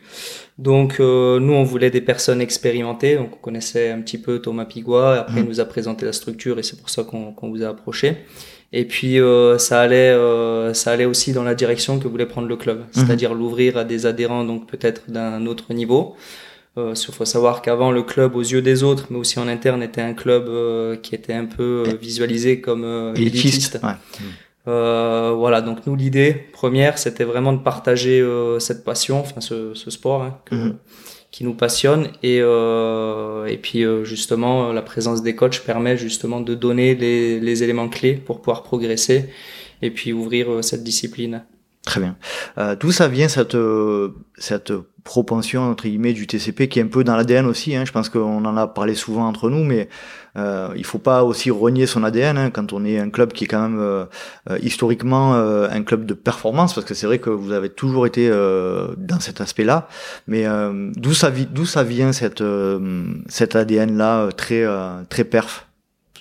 Donc, 0.59 0.97
euh, 0.99 1.38
nous, 1.38 1.52
on 1.52 1.62
voulait 1.62 1.90
des 1.90 2.00
personnes 2.00 2.40
expérimentées. 2.40 3.14
Donc, 3.14 3.35
on 3.35 3.37
connaissait 3.37 3.90
un 3.90 4.00
petit 4.00 4.19
peu 4.19 4.40
Thomas 4.40 4.64
Pigua. 4.64 5.21
Après, 5.21 5.38
il 5.38 5.45
mmh. 5.45 5.49
nous 5.49 5.61
a 5.61 5.64
présenté 5.64 6.04
la 6.04 6.12
structure 6.12 6.59
et 6.59 6.64
c'est 6.64 6.76
pour 6.76 6.90
ça 6.90 7.04
qu'on 7.04 7.50
vous 7.50 7.62
a 7.62 7.69
approché. 7.69 8.16
Et 8.73 8.85
puis, 8.85 9.21
euh, 9.21 9.57
ça 9.59 9.80
allait, 9.80 10.11
euh, 10.11 10.75
ça 10.75 10.90
allait 10.90 11.04
aussi 11.04 11.33
dans 11.33 11.45
la 11.45 11.54
direction 11.54 12.00
que 12.00 12.09
voulait 12.09 12.26
prendre 12.26 12.49
le 12.49 12.57
club, 12.57 12.80
mmh. 12.80 12.85
c'est-à-dire 12.92 13.33
l'ouvrir 13.33 13.76
à 13.76 13.85
des 13.85 14.07
adhérents, 14.07 14.45
donc 14.45 14.69
peut-être 14.69 15.09
d'un 15.09 15.47
autre 15.47 15.73
niveau. 15.73 16.16
Euh, 16.79 16.95
il 16.97 17.15
faut 17.15 17.25
savoir 17.25 17.62
qu'avant 17.62 17.91
le 17.91 18.03
club 18.03 18.37
aux 18.37 18.43
yeux 18.43 18.62
des 18.62 18.85
autres, 18.85 19.07
mais 19.11 19.19
aussi 19.19 19.39
en 19.41 19.49
interne, 19.49 19.83
était 19.83 20.00
un 20.00 20.15
club 20.15 20.49
euh, 20.49 20.97
qui 20.97 21.17
était 21.17 21.33
un 21.33 21.47
peu 21.47 21.85
euh, 21.87 21.95
visualisé 22.00 22.61
comme 22.61 22.85
euh, 22.85 23.12
élitiste. 23.15 23.81
voilà, 24.67 25.62
donc 25.62 25.87
nous 25.87 25.97
l'idée 25.97 26.33
première, 26.53 26.99
c'était 26.99 27.25
vraiment 27.25 27.53
de 27.53 27.59
partager 27.59 28.25
cette 28.61 28.85
passion, 28.85 29.21
enfin 29.21 29.41
ce, 29.41 29.75
ce 29.75 29.91
sport 29.91 30.23
hein, 30.23 30.39
que, 30.45 30.55
mhm. 30.55 30.77
qui 31.33 31.43
nous 31.43 31.55
passionne, 31.55 32.09
et 32.23 32.37
et 32.39 33.59
puis 33.61 33.85
justement 34.05 34.73
la 34.73 34.83
présence 34.83 35.23
des 35.23 35.35
coachs 35.35 35.61
permet 35.65 35.97
justement 35.97 36.41
de 36.41 36.55
donner 36.55 36.95
les, 36.95 37.41
les 37.41 37.62
éléments 37.65 37.89
clés 37.89 38.15
pour 38.15 38.39
pouvoir 38.39 38.62
progresser 38.62 39.29
et 39.83 39.91
puis 39.91 40.12
ouvrir 40.12 40.62
cette 40.62 40.85
discipline. 40.85 41.43
Très 41.85 42.01
bien. 42.01 42.17
Euh, 42.59 42.77
D'où 42.77 42.93
ça 42.93 43.09
vient 43.09 43.29
cette 43.29 43.57
cette 44.37 44.73
propension 45.05 45.71
entre 45.71 45.85
guillemets 45.85 46.13
du 46.13 46.27
TCP 46.27 46.69
qui 46.69 46.79
est 46.79 46.83
un 46.83 46.89
peu 46.89 47.05
dans 47.05 47.17
l'ADN 47.17 47.47
aussi. 47.47 47.75
Hein. 47.75 47.85
Je 47.85 47.93
pense 47.93 48.09
qu'on 48.09 48.45
en 48.45 48.57
a 48.57 48.67
parlé 48.67 48.95
souvent 48.95 49.27
entre 49.27 49.51
nous, 49.51 49.65
mais 49.65 49.89
euh, 50.37 50.69
il 50.77 50.85
faut 50.85 50.99
pas 50.99 51.25
aussi 51.25 51.51
renier 51.51 51.87
son 51.87 52.05
ADN 52.05 52.39
hein, 52.39 52.51
quand 52.51 52.73
on 52.73 52.85
est 52.85 52.99
un 52.99 53.11
club 53.11 53.33
qui 53.33 53.45
est 53.45 53.47
quand 53.47 53.63
même 53.63 53.81
euh, 53.81 54.05
euh, 54.49 54.59
historiquement 54.63 55.35
euh, 55.35 55.69
un 55.71 55.83
club 55.83 56.07
de 56.07 56.15
performance, 56.15 56.75
parce 56.75 56.87
que 56.87 56.95
c'est 56.95 57.07
vrai 57.07 57.19
que 57.19 57.31
vous 57.31 57.53
avez 57.53 57.69
toujours 57.69 58.07
été 58.07 58.31
dans 58.31 59.21
cet 59.21 59.41
aspect-là. 59.41 59.89
Mais 60.27 60.45
d'où 60.97 61.15
ça 61.15 61.31
d'où 61.31 61.67
ça 61.67 61.83
vient 61.83 62.13
cette 62.13 62.43
cet 63.29 63.57
ADN 63.57 63.97
là 63.97 64.31
très 64.33 64.65
très 65.09 65.25
perf? 65.25 65.70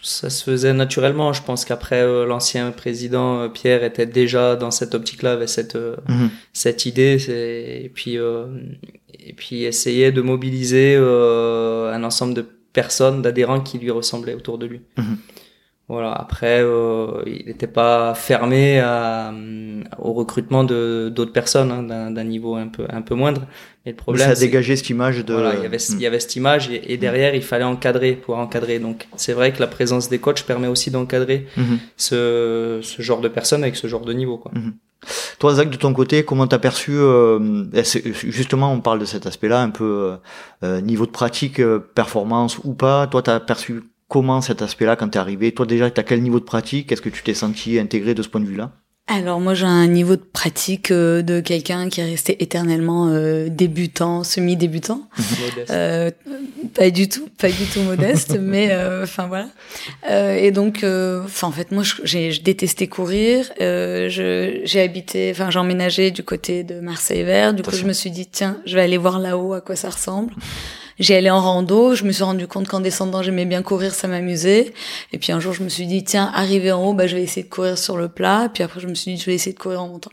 Ça 0.02 0.30
se 0.30 0.44
faisait 0.44 0.74
naturellement. 0.74 1.34
Je 1.34 1.44
pense 1.44 1.66
qu'après 1.66 2.02
euh, 2.02 2.26
l'ancien 2.26 2.72
président 2.72 3.42
euh, 3.42 3.50
Pierre 3.50 3.84
était 3.84 4.06
déjà 4.06 4.56
dans 4.56 4.72
cette 4.72 4.96
optique-là 4.96 5.34
avec 5.34 5.50
cette 5.50 5.76
euh, 5.76 5.96
mhm. 6.08 6.30
cette 6.54 6.86
idée 6.86 7.18
et 7.30 7.90
puis 7.90 8.16
et 8.16 9.34
puis 9.34 9.64
essayer 9.64 10.12
de 10.12 10.22
mobiliser 10.22 10.96
un 10.96 12.04
ensemble 12.04 12.34
de 12.34 12.46
personnes, 12.74 13.22
d'adhérents 13.22 13.62
qui 13.62 13.78
lui 13.78 13.92
ressemblaient 13.92 14.34
autour 14.34 14.58
de 14.58 14.66
lui. 14.66 14.82
Mhm. 14.98 15.18
Voilà. 15.90 16.14
Après, 16.14 16.62
euh, 16.62 17.24
il 17.26 17.48
n'était 17.48 17.68
pas 17.68 18.14
fermé 18.14 18.80
à, 18.80 19.34
au 19.98 20.14
recrutement 20.14 20.64
de 20.64 21.12
d'autres 21.14 21.34
personnes 21.34 21.72
hein, 21.72 22.12
d'un 22.12 22.24
niveau 22.24 22.56
un 22.56 22.68
peu 22.68 22.86
un 22.90 23.02
peu 23.02 23.16
moindre. 23.16 23.42
Mais 23.86 23.92
le 23.92 23.98
problème, 23.98 24.28
ça 24.28 24.34
a 24.34 24.36
dégagé 24.36 24.76
cette 24.76 24.90
image 24.90 25.26
de. 25.26 25.34
Voilà, 25.34 25.56
il 25.56 25.64
y 25.64 25.66
avait 25.66 25.78
il 25.78 26.00
y 26.00 26.06
avait 26.06 26.20
cette 26.20 26.36
image 26.36 26.70
et, 26.70 26.96
mm. 26.96 27.00
derrière 27.00 27.36
il 27.36 27.42
fallait 27.42 27.66
encadrer 27.66 28.14
pour 28.14 28.38
encadrer. 28.38 28.80
Donc 28.80 29.08
c'est 29.16 29.34
vrai 29.34 29.52
que 29.52 29.60
la 29.60 29.68
présence 29.68 30.10
des 30.10 30.20
coachs 30.20 30.44
permet 30.44 30.68
aussi 30.68 30.92
d'encadrer 30.92 31.48
mm-hmm. 31.58 31.78
ce 31.98 32.80
ce 32.82 33.02
genre 33.02 33.22
de 33.22 33.28
personnes 33.28 33.64
avec 33.64 33.76
ce 33.76 33.88
genre 33.88 34.06
de 34.06 34.14
niveau 34.14 34.38
quoi. 34.38 34.52
Toi, 35.40 35.56
Zach, 35.56 35.70
de 35.70 35.78
ton 35.78 35.94
côté, 35.94 36.26
comment 36.26 36.48
t'as 36.48 36.60
perçu 36.60 36.92
euh, 36.94 37.66
justement, 38.04 38.74
on 38.74 38.82
parle 38.82 39.00
de 39.00 39.06
cet 39.06 39.26
aspect-là, 39.26 39.62
un 39.62 39.70
peu 39.70 39.86
euh, 39.86 40.18
euh 40.64 40.82
niveau 40.82 41.06
de 41.06 41.12
pratique, 41.12 41.60
euh, 41.60 41.80
performance 41.80 42.60
ou 42.64 42.74
pas. 42.74 43.08
Toi, 43.08 43.22
t'as 43.22 43.40
perçu 43.40 43.84
comment 44.10 44.42
cet 44.42 44.62
aspect-là 44.62 44.98
quand 44.98 45.08
t'es 45.08 45.20
arrivé 45.20 45.54
Toi 45.54 45.66
déjà, 45.66 45.90
t'as 45.90 46.04
quel 46.04 46.22
niveau 46.22 46.42
de 46.42 46.46
pratique? 46.46 46.92
Est-ce 46.92 47.02
que 47.02 47.10
tu 47.10 47.24
t'es 47.24 47.34
senti 47.34 47.80
intégré 47.80 48.14
de 48.14 48.22
ce 48.22 48.28
point 48.28 48.42
de 48.42 48.46
vue-là? 48.46 48.74
Alors 49.12 49.40
moi 49.40 49.56
j'ai 49.56 49.66
un 49.66 49.88
niveau 49.88 50.16
de 50.16 50.22
pratique 50.22 50.92
euh, 50.92 51.24
de 51.24 51.40
quelqu'un 51.40 51.90
qui 51.90 52.00
est 52.00 52.06
resté 52.06 52.44
éternellement 52.44 53.08
euh, 53.08 53.50
débutant, 53.50 54.24
semi-débutant. 54.24 55.02
euh, 55.72 56.12
pas 56.76 56.92
du 56.92 57.10
tout, 57.10 57.28
pas 57.40 57.50
du 57.50 57.66
tout 57.74 57.82
modeste, 57.82 58.38
mais 58.42 58.72
enfin 59.02 59.28
voilà. 59.28 59.48
et 60.38 60.52
donc, 60.52 60.84
enfin 60.84 61.48
en 61.48 61.52
fait 61.52 61.72
moi 61.72 61.82
j'ai 62.04 62.38
détesté 62.38 62.88
courir. 62.88 63.50
j'ai 63.60 64.82
habité, 64.82 65.32
enfin 65.32 65.50
j'ai 65.50 65.60
emménagé 65.60 66.12
du 66.12 66.22
côté 66.22 66.64
de 66.64 66.80
Marseille 66.80 67.24
Vert. 67.24 67.56
Du 67.56 67.64
coup 67.64 67.76
je 67.76 67.86
me 67.86 67.94
suis 67.94 68.12
dit 68.12 68.28
tiens 68.28 68.62
je 68.68 68.76
vais 68.76 68.82
aller 68.82 68.98
voir 68.98 69.18
là-haut 69.18 69.54
à 69.54 69.62
quoi 69.62 69.76
ça 69.76 69.90
ressemble. 69.90 70.34
J'ai 71.00 71.16
allé 71.16 71.30
en 71.30 71.40
rando, 71.40 71.96
je 71.96 72.04
me 72.04 72.12
suis 72.12 72.24
rendu 72.24 72.46
compte 72.46 72.68
qu'en 72.68 72.82
descendant, 72.82 73.24
j'aimais 73.24 73.46
bien 73.46 73.62
courir, 73.62 73.94
ça 73.94 74.10
m'amusait. 74.10 74.74
Et 75.14 75.18
puis 75.18 75.32
un 75.32 75.40
jour, 75.40 75.54
je 75.54 75.64
me 75.64 75.70
suis 75.70 75.88
dit, 75.88 76.04
tiens, 76.04 76.30
arrivé 76.34 76.74
en 76.74 76.84
haut, 76.86 76.94
bah, 76.94 77.08
je 77.08 77.16
vais 77.16 77.24
essayer 77.24 77.44
de 77.44 77.50
courir 77.50 77.78
sur 77.78 77.96
le 77.96 78.10
plat. 78.10 78.50
Puis 78.54 78.64
après, 78.64 78.82
je 78.82 78.88
me 78.88 78.96
suis 78.96 79.14
dit, 79.14 79.22
je 79.22 79.26
vais 79.26 79.34
essayer 79.34 79.54
de 79.54 79.60
courir 79.60 79.82
en 79.82 79.88
montant. 79.88 80.12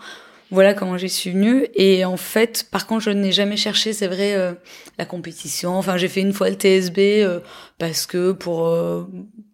Voilà 0.52 0.74
comment 0.74 0.96
j'y 0.96 1.08
suis 1.08 1.30
venue. 1.30 1.66
Et 1.74 2.04
en 2.04 2.16
fait, 2.16 2.68
par 2.70 2.86
contre, 2.86 3.02
je 3.02 3.10
n'ai 3.10 3.32
jamais 3.32 3.56
cherché, 3.56 3.92
c'est 3.92 4.06
vrai, 4.06 4.34
euh, 4.34 4.52
la 4.96 5.04
compétition. 5.04 5.74
Enfin, 5.76 5.96
j'ai 5.96 6.08
fait 6.08 6.20
une 6.20 6.32
fois 6.32 6.50
le 6.50 6.56
TSB 6.56 6.98
euh, 6.98 7.40
parce 7.78 8.06
que 8.06 8.30
pour 8.30 8.68
euh, 8.68 9.08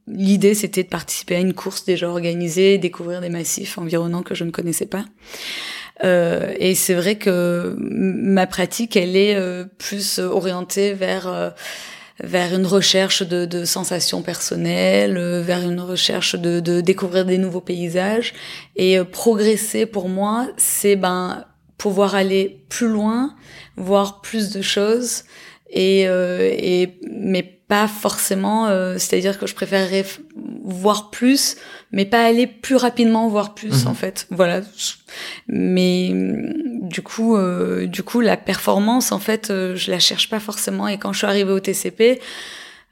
l'idée, 0.06 0.54
c'était 0.54 0.82
de 0.82 0.88
participer 0.88 1.36
à 1.36 1.40
une 1.40 1.54
course 1.54 1.86
déjà 1.86 2.10
organisée, 2.10 2.76
découvrir 2.76 3.22
des 3.22 3.30
massifs 3.30 3.78
environnants 3.78 4.22
que 4.22 4.34
je 4.34 4.44
ne 4.44 4.50
connaissais 4.50 4.86
pas. 4.86 5.06
Euh, 6.05 6.52
et 6.59 6.74
c'est 6.74 6.94
vrai 6.94 7.16
que 7.16 7.76
ma 7.78 8.46
pratique, 8.46 8.96
elle 8.96 9.16
est 9.16 9.35
euh, 9.35 9.64
plus 9.78 10.18
orientée 10.18 10.94
vers 10.94 11.26
euh, 11.28 11.50
vers 12.22 12.55
une 12.55 12.66
recherche 12.66 13.22
de, 13.22 13.46
de 13.46 13.64
sensations 13.64 14.22
personnelles, 14.22 15.18
vers 15.40 15.62
une 15.62 15.81
recherche 15.81 16.37
de, 16.37 16.61
de, 16.61 16.81
découvrir 16.81 17.24
des 17.24 17.38
nouveaux 17.38 17.61
paysages. 17.61 18.33
Et 18.76 19.02
progresser 19.02 19.87
pour 19.87 20.09
moi, 20.09 20.48
c'est 20.57 20.94
ben 20.94 21.46
pouvoir 21.78 22.14
aller 22.14 22.64
plus 22.68 22.87
loin, 22.87 23.35
voir 23.76 24.20
plus 24.20 24.52
de 24.52 24.62
choses, 24.62 25.24
et, 25.72 26.02
et 26.02 27.00
mais 27.11 27.42
pas 27.42 27.88
forcément. 27.88 28.68
C'est-à-dire 28.98 29.38
que 29.38 29.46
je 29.46 29.54
préférerais 29.54 30.04
voir 30.64 31.11
plus, 31.11 31.56
mais 31.90 32.04
pas 32.04 32.24
aller 32.24 32.46
plus 32.46 32.76
rapidement 32.76 33.28
voir 33.28 33.54
plus 33.54 33.85
mhm. 33.85 33.90
en 33.90 33.94
fait. 33.94 34.26
Voilà. 34.30 34.61
Mais 35.48 36.11
du 36.12 37.02
coup, 37.02 37.37
euh, 37.37 37.87
du 37.87 38.02
coup, 38.02 38.20
la 38.20 38.37
performance 38.37 39.12
en 39.12 39.18
fait, 39.18 39.50
euh, 39.50 39.74
je 39.76 39.90
la 39.90 39.98
cherche 39.98 40.28
pas 40.28 40.40
forcément. 40.40 40.88
Et 40.88 40.98
quand 40.98 41.12
je 41.12 41.18
suis 41.18 41.26
arrivée 41.26 41.52
au 41.52 41.61
TCP, 41.61 42.20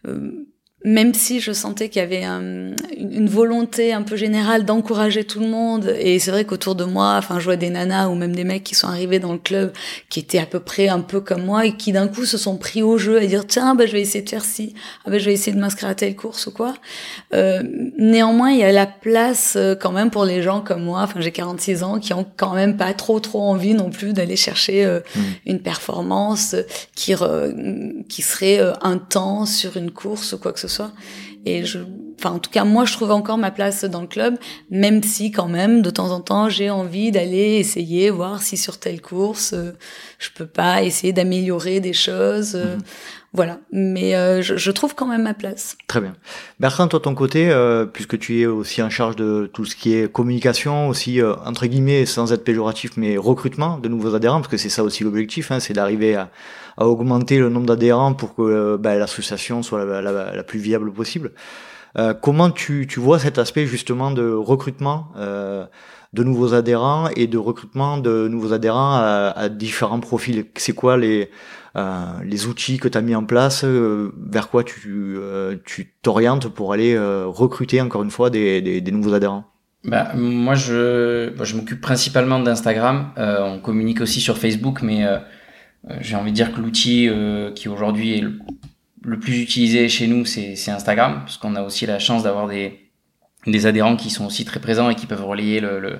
euh, 0.08 0.46
même 0.82 1.12
si 1.12 1.40
je 1.40 1.52
sentais 1.52 1.90
qu'il 1.90 2.00
y 2.00 2.04
avait 2.04 2.24
une 2.24 3.28
volonté 3.28 3.92
un 3.92 4.00
peu 4.00 4.16
générale 4.16 4.64
d'encourager 4.64 5.24
tout 5.24 5.40
le 5.40 5.46
monde, 5.46 5.94
et 5.98 6.18
c'est 6.18 6.30
vrai 6.30 6.46
qu'autour 6.46 6.74
de 6.74 6.84
moi, 6.84 7.16
enfin, 7.18 7.38
je 7.38 7.44
vois 7.44 7.56
des 7.56 7.68
nanas 7.68 8.08
ou 8.08 8.14
même 8.14 8.34
des 8.34 8.44
mecs 8.44 8.64
qui 8.64 8.74
sont 8.74 8.86
arrivés 8.86 9.18
dans 9.18 9.32
le 9.32 9.38
club, 9.38 9.72
qui 10.08 10.20
étaient 10.20 10.38
à 10.38 10.46
peu 10.46 10.58
près 10.58 10.88
un 10.88 11.00
peu 11.00 11.20
comme 11.20 11.44
moi, 11.44 11.66
et 11.66 11.76
qui 11.76 11.92
d'un 11.92 12.08
coup 12.08 12.24
se 12.24 12.38
sont 12.38 12.56
pris 12.56 12.82
au 12.82 12.96
jeu 12.96 13.18
à 13.18 13.26
dire 13.26 13.46
tiens, 13.46 13.74
bah, 13.74 13.84
je 13.84 13.92
vais 13.92 14.00
essayer 14.00 14.24
de 14.24 14.30
faire 14.30 14.44
ci, 14.44 14.74
ah, 15.04 15.10
bah, 15.10 15.18
je 15.18 15.26
vais 15.26 15.34
essayer 15.34 15.52
de 15.52 15.60
m'inscrire 15.60 15.90
à 15.90 15.94
telle 15.94 16.16
course 16.16 16.46
ou 16.46 16.50
quoi. 16.50 16.74
Euh, 17.34 17.62
néanmoins, 17.98 18.50
il 18.50 18.58
y 18.60 18.64
a 18.64 18.72
la 18.72 18.86
place 18.86 19.54
euh, 19.56 19.74
quand 19.74 19.92
même 19.92 20.10
pour 20.10 20.24
les 20.24 20.42
gens 20.42 20.62
comme 20.62 20.84
moi, 20.84 21.02
enfin, 21.02 21.20
j'ai 21.20 21.32
46 21.32 21.82
ans, 21.82 21.98
qui 21.98 22.14
ont 22.14 22.26
quand 22.38 22.54
même 22.54 22.78
pas 22.78 22.94
trop 22.94 23.20
trop 23.20 23.42
envie 23.42 23.74
non 23.74 23.90
plus 23.90 24.14
d'aller 24.14 24.36
chercher 24.36 24.86
euh, 24.86 25.00
mmh. 25.14 25.20
une 25.46 25.60
performance 25.60 26.56
qui 26.94 27.14
qui 28.08 28.22
serait 28.22 28.60
un 28.82 28.98
temps 28.98 29.44
sur 29.44 29.76
une 29.76 29.90
course 29.90 30.32
ou 30.32 30.38
quoi 30.38 30.52
que 30.52 30.60
ce 30.60 30.68
soit. 30.68 30.69
Et 31.46 31.64
je, 31.64 31.78
enfin, 32.18 32.34
en 32.34 32.38
tout 32.38 32.50
cas, 32.50 32.64
moi, 32.64 32.84
je 32.84 32.92
trouve 32.92 33.10
encore 33.12 33.38
ma 33.38 33.50
place 33.50 33.84
dans 33.84 34.02
le 34.02 34.06
club, 34.06 34.36
même 34.70 35.02
si 35.02 35.30
quand 35.30 35.48
même, 35.48 35.80
de 35.80 35.90
temps 35.90 36.10
en 36.10 36.20
temps, 36.20 36.48
j'ai 36.48 36.68
envie 36.68 37.10
d'aller 37.10 37.56
essayer, 37.58 38.10
voir 38.10 38.42
si 38.42 38.56
sur 38.56 38.78
telle 38.78 39.00
course, 39.00 39.54
euh, 39.54 39.72
je 40.18 40.28
peux 40.34 40.46
pas 40.46 40.82
essayer 40.82 41.12
d'améliorer 41.12 41.80
des 41.80 41.94
choses. 41.94 42.54
Euh, 42.54 42.76
mhm. 42.76 42.82
Voilà, 43.32 43.60
mais 43.70 44.16
euh, 44.16 44.42
je, 44.42 44.56
je, 44.56 44.70
trouve 44.72 44.96
quand 44.96 45.06
même 45.06 45.22
ma 45.22 45.34
place. 45.34 45.78
Très 45.86 46.00
bien. 46.00 46.14
Bertrand, 46.58 46.88
toi, 46.88 46.98
ton 46.98 47.14
côté, 47.14 47.48
puisque 47.92 48.18
tu 48.18 48.40
es 48.40 48.46
aussi 48.46 48.82
en 48.82 48.90
charge 48.90 49.14
de 49.14 49.48
tout 49.54 49.64
ce 49.64 49.76
qui 49.76 49.94
est 49.94 50.10
communication, 50.10 50.88
aussi 50.88 51.20
entre 51.22 51.66
guillemets, 51.66 52.06
sans 52.06 52.32
être 52.32 52.42
péjoratif, 52.42 52.96
mais 52.96 53.16
recrutement 53.16 53.78
de 53.78 53.88
nouveaux 53.88 54.16
adhérents, 54.16 54.40
parce 54.40 54.48
que 54.48 54.56
c'est 54.56 54.68
ça 54.68 54.82
aussi 54.82 55.04
l'objectif, 55.04 55.52
hein, 55.52 55.60
c'est 55.60 55.74
d'arriver 55.74 56.16
à, 56.16 56.28
à 56.76 56.86
augmenter 56.86 57.38
le 57.38 57.48
nombre 57.48 57.66
d'adhérents 57.66 58.14
pour 58.14 58.34
que 58.34 58.42
euh, 58.42 58.78
bah, 58.78 58.96
l'association 58.96 59.62
soit 59.62 59.84
la, 59.84 60.42
plus 60.42 60.58
viable 60.58 60.92
possible. 60.92 61.32
Euh, 61.98 62.14
comment 62.14 62.50
tu, 62.50 62.86
tu, 62.88 63.00
vois 63.00 63.18
cet 63.18 63.38
aspect 63.38 63.66
justement 63.66 64.10
de 64.10 64.30
recrutement 64.32 65.08
euh, 65.16 65.66
de 66.12 66.22
nouveaux 66.22 66.54
adhérents 66.54 67.08
et 67.16 67.26
de 67.26 67.38
recrutement 67.38 67.98
de 67.98 68.28
nouveaux 68.28 68.52
adhérents 68.52 68.94
à, 68.94 69.32
à 69.36 69.48
différents 69.48 70.00
profils? 70.00 70.46
C'est 70.54 70.72
quoi 70.72 70.96
les, 70.96 71.30
euh, 71.76 72.04
les 72.24 72.46
outils 72.46 72.78
que 72.78 72.86
tu 72.86 72.96
as 72.96 73.02
mis 73.02 73.14
en 73.14 73.24
place? 73.24 73.64
Euh, 73.64 74.12
Vers 74.16 74.48
quoi 74.48 74.62
tu 74.62 75.18
tu 75.64 75.94
t'orientes 76.02 76.48
pour 76.48 76.72
aller 76.72 76.96
recruter 76.98 77.80
encore 77.80 78.02
une 78.02 78.10
fois 78.10 78.30
des, 78.30 78.62
des, 78.62 78.80
des 78.80 78.92
nouveaux 78.92 79.14
adhérents? 79.14 79.44
Bah, 79.82 80.12
moi, 80.14 80.54
je, 80.54 81.32
je 81.42 81.56
m'occupe 81.56 81.80
principalement 81.80 82.38
d'Instagram. 82.38 83.12
on 83.16 83.58
communique 83.58 84.00
aussi 84.00 84.20
sur 84.20 84.38
Facebook, 84.38 84.82
mais 84.82 85.06
euh, 85.06 85.18
j'ai 86.00 86.16
envie 86.16 86.30
de 86.30 86.36
dire 86.36 86.52
que 86.52 86.60
l'outil 86.60 87.08
euh, 87.08 87.52
qui 87.52 87.68
aujourd'hui 87.68 88.18
est 88.18 88.24
le, 89.02 89.18
plus 89.18 89.40
utilisé 89.40 89.88
chez 89.88 90.06
nous, 90.06 90.24
c'est 90.24 90.70
Instagram, 90.70 91.20
parce 91.20 91.36
qu'on 91.36 91.56
a 91.56 91.62
aussi 91.62 91.86
la 91.86 91.98
chance 91.98 92.22
d'avoir 92.22 92.48
des, 92.48 92.90
des 93.46 93.66
adhérents 93.66 93.96
qui 93.96 94.10
sont 94.10 94.26
aussi 94.26 94.44
très 94.44 94.60
présents 94.60 94.90
et 94.90 94.94
qui 94.94 95.06
peuvent 95.06 95.24
relayer 95.24 95.60
le, 95.60 95.80
le 95.80 95.98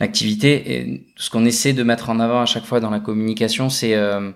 l'activité. 0.00 0.74
Et 0.74 1.06
ce 1.16 1.30
qu'on 1.30 1.44
essaie 1.44 1.74
de 1.74 1.82
mettre 1.82 2.08
en 2.10 2.18
avant 2.18 2.40
à 2.40 2.46
chaque 2.46 2.64
fois 2.64 2.80
dans 2.80 2.90
la 2.90 3.00
communication, 3.00 3.68
c'est 3.68 3.94
euh, 3.94 4.32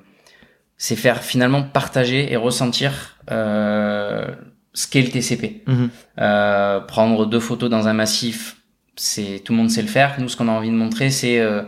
c'est 0.77 0.97
faire 0.97 1.23
finalement 1.23 1.63
partager 1.63 2.31
et 2.33 2.37
ressentir 2.37 3.17
euh, 3.31 4.27
ce 4.75 4.87
qu'est 4.87 5.03
le 5.03 5.09
TCP. 5.09 5.63
Mhm. 5.67 5.91
Euh, 6.21 6.81
prendre 6.81 7.27
deux 7.27 7.41
photos 7.41 7.71
dans 7.71 7.89
un 7.89 7.95
massif, 7.95 8.57
c'est 8.97 9.41
tout 9.45 9.53
le 9.53 9.59
monde 9.59 9.71
sait 9.71 9.83
le 9.83 9.89
faire. 9.89 10.17
Nous, 10.19 10.29
ce 10.29 10.37
qu'on 10.37 10.49
a 10.49 10.53
envie 10.53 10.71
de 10.71 10.75
montrer, 10.75 11.11
c'est 11.11 11.41
euh, 11.41 11.63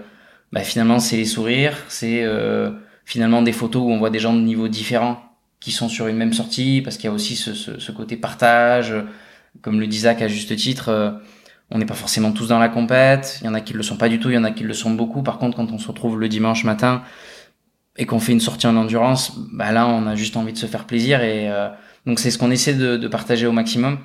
bah, 0.53 0.61
finalement 0.61 0.99
c'est 0.99 1.17
les 1.17 1.25
sourires, 1.25 1.77
c'est 1.89 2.23
euh, 2.23 2.71
finalement 3.07 3.41
des 3.41 3.53
photos 3.53 3.83
où 3.83 3.91
on 3.91 3.99
voit 3.99 4.11
des 4.11 4.19
gens 4.19 4.35
de 4.35 4.41
niveaux 4.41 4.69
différents 4.69 5.23
qui 5.61 5.73
sont 5.73 5.89
sur 5.89 6.07
une 6.09 6.17
même 6.17 6.35
sortie, 6.35 6.83
parce 6.83 6.97
qu'il 6.99 7.07
y 7.07 7.09
a 7.09 7.15
aussi 7.15 7.35
ce, 7.37 7.55
ce, 7.55 7.79
ce 7.79 7.93
côté 7.93 8.17
partage, 8.17 8.93
comme 9.63 9.81
le 9.81 9.87
dit 9.87 10.01
Zach 10.01 10.21
à 10.21 10.29
juste 10.29 10.55
titre. 10.57 10.91
euh, 10.91 11.13
on 11.71 11.79
n'est 11.79 11.87
pas 11.87 11.95
forcément 11.95 12.31
tous 12.33 12.47
dans 12.49 12.59
la 12.61 12.69
compète. 12.69 13.39
Il 13.41 13.47
y 13.47 13.49
en 13.49 13.55
a 13.55 13.61
qui 13.61 13.73
le 13.73 13.83
sont 13.83 13.97
pas 13.97 14.09
du 14.09 14.21
tout, 14.21 14.29
il 14.31 14.35
y 14.35 14.39
en 14.39 14.45
a 14.45 14.51
qui 14.53 14.63
le 14.65 14.75
sont 14.75 14.91
beaucoup. 14.91 15.23
Par 15.23 15.39
contre, 15.39 15.57
quand 15.57 15.73
on 15.73 15.79
se 15.79 15.89
retrouve 15.89 16.21
le 16.21 16.29
dimanche 16.29 16.63
matin 16.65 17.03
et 17.97 18.07
qu'on 18.07 18.21
fait 18.21 18.33
une 18.33 18.41
sortie 18.41 18.67
en 18.69 18.77
endurance, 18.77 19.33
bah 19.53 19.73
là, 19.73 19.89
on 19.89 20.07
a 20.07 20.15
juste 20.15 20.37
envie 20.37 20.53
de 20.53 20.59
se 20.59 20.67
faire 20.67 20.85
plaisir. 20.85 21.23
Et 21.23 21.51
euh, 21.51 21.69
donc, 22.07 22.21
c'est 22.21 22.31
ce 22.31 22.39
qu'on 22.39 22.51
essaie 22.53 22.75
de, 22.75 22.97
de 22.97 23.09
partager 23.09 23.47
au 23.47 23.53
maximum. 23.53 23.99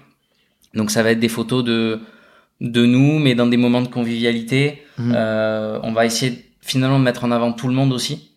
Donc, 0.74 0.90
ça 0.90 1.04
va 1.04 1.12
être 1.12 1.20
des 1.20 1.30
photos 1.30 1.64
de 1.64 2.00
de 2.62 2.86
nous, 2.86 3.18
mais 3.20 3.34
dans 3.36 3.48
des 3.48 3.58
moments 3.58 3.82
de 3.82 3.88
convivialité. 3.88 4.84
Mhm. 4.98 5.14
Euh, 5.16 5.80
on 5.84 5.92
va 5.92 6.06
essayer 6.06 6.52
finalement 6.62 7.00
de 7.00 7.04
mettre 7.04 7.24
en 7.26 7.32
avant 7.32 7.54
tout 7.54 7.68
le 7.68 7.74
monde 7.74 7.92
aussi, 7.92 8.31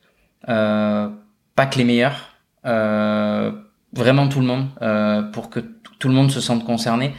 pas 0.46 1.66
que 1.66 1.78
les 1.78 1.84
meilleurs, 1.84 2.34
euh, 2.66 3.52
vraiment 3.92 4.28
tout 4.28 4.40
le 4.40 4.46
monde, 4.46 4.66
euh, 4.82 5.22
pour 5.22 5.50
que 5.50 5.60
tout 5.98 6.08
le 6.08 6.14
monde 6.14 6.30
se 6.30 6.40
sente 6.40 6.64
concerné. 6.64 7.14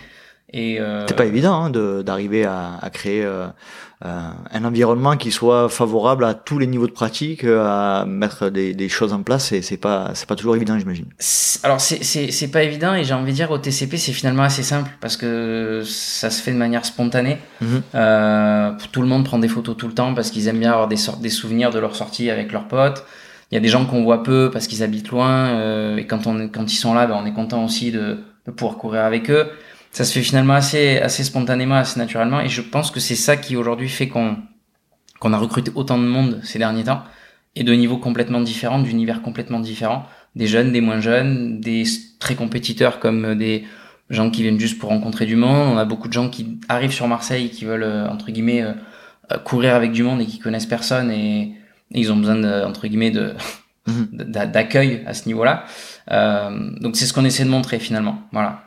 Et 0.54 0.80
euh, 0.80 1.06
C'est 1.08 1.16
pas 1.16 1.26
évident 1.26 1.54
hein, 1.66 1.70
de- 1.70 2.02
d'arriver 2.02 2.46
à, 2.46 2.78
à 2.82 2.90
créer 2.90 3.24
euh, 3.26 3.48
euh, 4.06 4.30
un 4.52 4.64
environnement 4.64 5.18
qui 5.18 5.32
soit 5.32 5.70
favorable 5.70 6.24
à 6.24 6.34
tous 6.34 6.60
les 6.60 6.68
niveaux 6.68 6.86
de 6.88 6.92
pratique, 6.92 7.44
euh, 7.44 7.66
à 7.66 8.06
mettre 8.06 8.50
des, 8.50 8.74
des 8.74 8.88
choses 8.88 9.12
en 9.12 9.24
place. 9.24 9.52
Et 9.52 9.62
c'est 9.62 9.78
pas 9.78 10.12
c'est 10.14 10.28
pas 10.28 10.36
toujours 10.36 10.56
évident, 10.56 10.78
j'imagine. 10.78 11.08
C'est- 11.18 11.66
Alors 11.66 11.82
c'est 11.82 12.04
c'est 12.04 12.32
c'est 12.32 12.50
pas 12.50 12.62
évident 12.64 12.94
et 12.94 13.04
j'ai 13.04 13.14
envie 13.16 13.32
de 13.32 13.36
dire 13.36 13.50
au 13.52 13.58
TCP 13.58 13.98
c'est 13.98 14.14
finalement 14.14 14.44
assez 14.44 14.62
simple 14.64 14.92
parce 15.02 15.18
que 15.18 15.82
ça 15.84 16.30
se 16.30 16.42
fait 16.44 16.52
de 16.52 16.58
manière 16.58 16.86
spontanée. 16.86 17.40
Mhm. 17.62 17.82
Euh, 17.96 18.72
tout 18.92 19.02
le 19.02 19.08
monde 19.08 19.26
prend 19.26 19.40
des 19.40 19.48
photos 19.48 19.76
tout 19.76 19.88
le 19.88 19.94
temps 19.94 20.14
parce 20.14 20.30
qu'ils 20.30 20.48
aiment 20.48 20.60
bien 20.60 20.72
avoir 20.72 20.88
des 20.88 20.98
sortes 20.98 21.22
des 21.22 21.30
souvenirs 21.30 21.72
de 21.72 21.80
leur 21.80 21.96
sortie 21.96 22.30
avec 22.30 22.52
leurs 22.52 22.68
potes. 22.68 23.04
Il 23.52 23.56
y 23.56 23.58
a 23.58 23.62
des 23.62 23.68
gens 23.70 23.86
qu'on 23.86 24.04
voit 24.04 24.24
peu 24.24 24.50
parce 24.54 24.68
qu'ils 24.68 24.84
habitent 24.84 25.10
loin 25.10 25.48
euh, 25.50 25.98
et 25.98 26.06
quand 26.06 26.28
on 26.28 26.48
quand 26.50 26.72
ils 26.72 26.78
sont 26.78 26.94
là 26.94 27.08
ben, 27.08 27.18
on 27.20 27.26
est 27.26 27.34
content 27.34 27.66
aussi 27.66 27.92
de, 27.92 28.20
de 28.46 28.52
pouvoir 28.52 28.78
courir 28.78 29.02
avec 29.06 29.30
eux. 29.32 29.48
Ça 29.96 30.04
se 30.04 30.12
fait 30.14 30.22
finalement 30.22 30.56
assez 30.56 31.00
assez 31.00 31.24
spontanément 31.24 31.76
assez 31.76 31.98
naturellement 32.00 32.42
et 32.42 32.50
je 32.50 32.62
pense 32.62 32.92
que 32.92 33.00
c'est 33.00 33.16
ça 33.16 33.38
qui 33.38 33.56
aujourd'hui 33.56 33.88
fait 33.90 34.08
qu'on 34.10 34.38
qu'on 35.20 35.32
a 35.32 35.38
recruté 35.38 35.72
autant 35.76 35.98
de 35.98 36.04
monde 36.04 36.42
ces 36.44 36.60
derniers 36.60 36.84
temps 36.84 37.02
et 37.56 37.64
de 37.64 37.72
niveaux 37.74 37.98
complètement 37.98 38.42
différents, 38.42 38.80
d'univers 38.80 39.22
complètement 39.22 39.62
différents 39.62 40.06
des 40.36 40.48
jeunes, 40.48 40.74
des 40.74 40.82
moins 40.82 41.00
jeunes, 41.00 41.62
des 41.62 41.84
très 42.20 42.36
compétiteurs 42.36 43.00
comme 43.00 43.24
euh, 43.24 43.36
des 43.36 43.64
gens 44.10 44.30
qui 44.30 44.42
viennent 44.44 44.60
juste 44.60 44.78
pour 44.80 44.90
rencontrer 44.90 45.26
du 45.26 45.38
monde. 45.38 45.74
On 45.74 45.78
a 45.78 45.86
beaucoup 45.86 46.10
de 46.10 46.14
gens 46.14 46.30
qui 46.30 46.60
arrivent 46.68 46.92
sur 46.92 47.08
Marseille 47.08 47.50
qui 47.50 47.64
veulent 47.64 47.84
euh, 47.84 48.10
entre 48.10 48.32
guillemets 48.32 48.64
euh, 48.64 48.74
courir 49.46 49.74
avec 49.76 49.94
du 49.94 50.04
monde 50.04 50.20
et 50.22 50.26
qui 50.26 50.40
connaissent 50.40 50.66
personne 50.66 51.10
et, 51.10 51.56
et 51.92 52.00
ils 52.02 52.12
ont 52.12 52.18
besoin 52.18 52.36
de, 52.36 52.66
entre 52.66 52.88
guillemets 52.88 53.12
de 53.12 53.34
Mhm. 53.88 54.08
d'a- 54.12 54.48
d'accueil 54.48 55.04
à 55.06 55.14
ce 55.14 55.28
niveau-là. 55.28 55.64
Euh, 56.12 56.72
donc 56.82 56.96
c'est 56.98 57.06
ce 57.06 57.14
qu'on 57.14 57.24
essaie 57.24 57.46
de 57.46 57.50
montrer 57.50 57.78
finalement. 57.80 58.18
Voilà. 58.32 58.64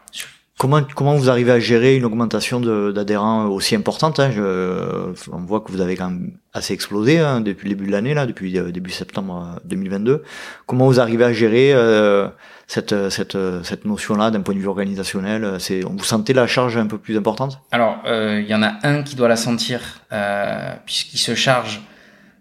Comment, 0.59 0.83
comment 0.97 1.14
vous 1.14 1.31
arrivez 1.31 1.53
à 1.53 1.61
gérer 1.61 1.97
une 1.97 2.05
augmentation 2.05 2.59
d'adhérents 2.61 3.47
aussi 3.47 3.77
importante 3.77 4.18
hein? 4.18 4.33
Je- 4.33 5.12
On 5.31 5.38
voit 5.38 5.61
que 5.61 5.71
vous 5.71 5.81
avez 5.81 5.94
quand 5.97 6.11
même 6.11 6.33
assez 6.53 6.75
explosé 6.75 7.21
hein, 7.21 7.40
depuis 7.40 7.68
le 7.68 7.77
début 7.77 7.87
de 7.87 7.92
l'année, 7.92 8.12
là, 8.12 8.27
depuis 8.27 8.59
euh, 8.59 8.73
début 8.73 8.90
septembre 8.90 9.55
euh, 9.57 9.61
2022. 9.66 10.25
Comment 10.66 10.87
vous 10.87 10.99
arrivez 10.99 11.23
à 11.25 11.33
gérer 11.33 11.73
euh, 11.75 12.27
cette, 12.66 13.09
cette, 13.11 13.38
cette 13.62 13.85
notion-là 13.85 14.33
d'un 14.33 14.40
point 14.40 14.55
de 14.55 14.59
vue 14.59 14.66
organisationnel? 14.66 15.59
C'est 15.61 15.83
Vous 15.83 16.03
sentez 16.03 16.33
la 16.33 16.49
charge 16.49 16.77
un 16.77 16.87
peu 16.88 16.99
plus 16.99 17.16
importante? 17.16 17.61
Alors, 17.71 17.99
euh, 18.07 18.40
il 18.42 18.49
y 18.51 18.55
en 18.55 18.62
a 18.64 18.79
un 18.83 19.05
qui 19.05 19.14
doit 19.14 19.29
la 19.29 19.37
sentir, 19.37 19.81
euh, 20.12 20.75
puisqu'il 20.85 21.18
se 21.18 21.37
charge 21.37 21.83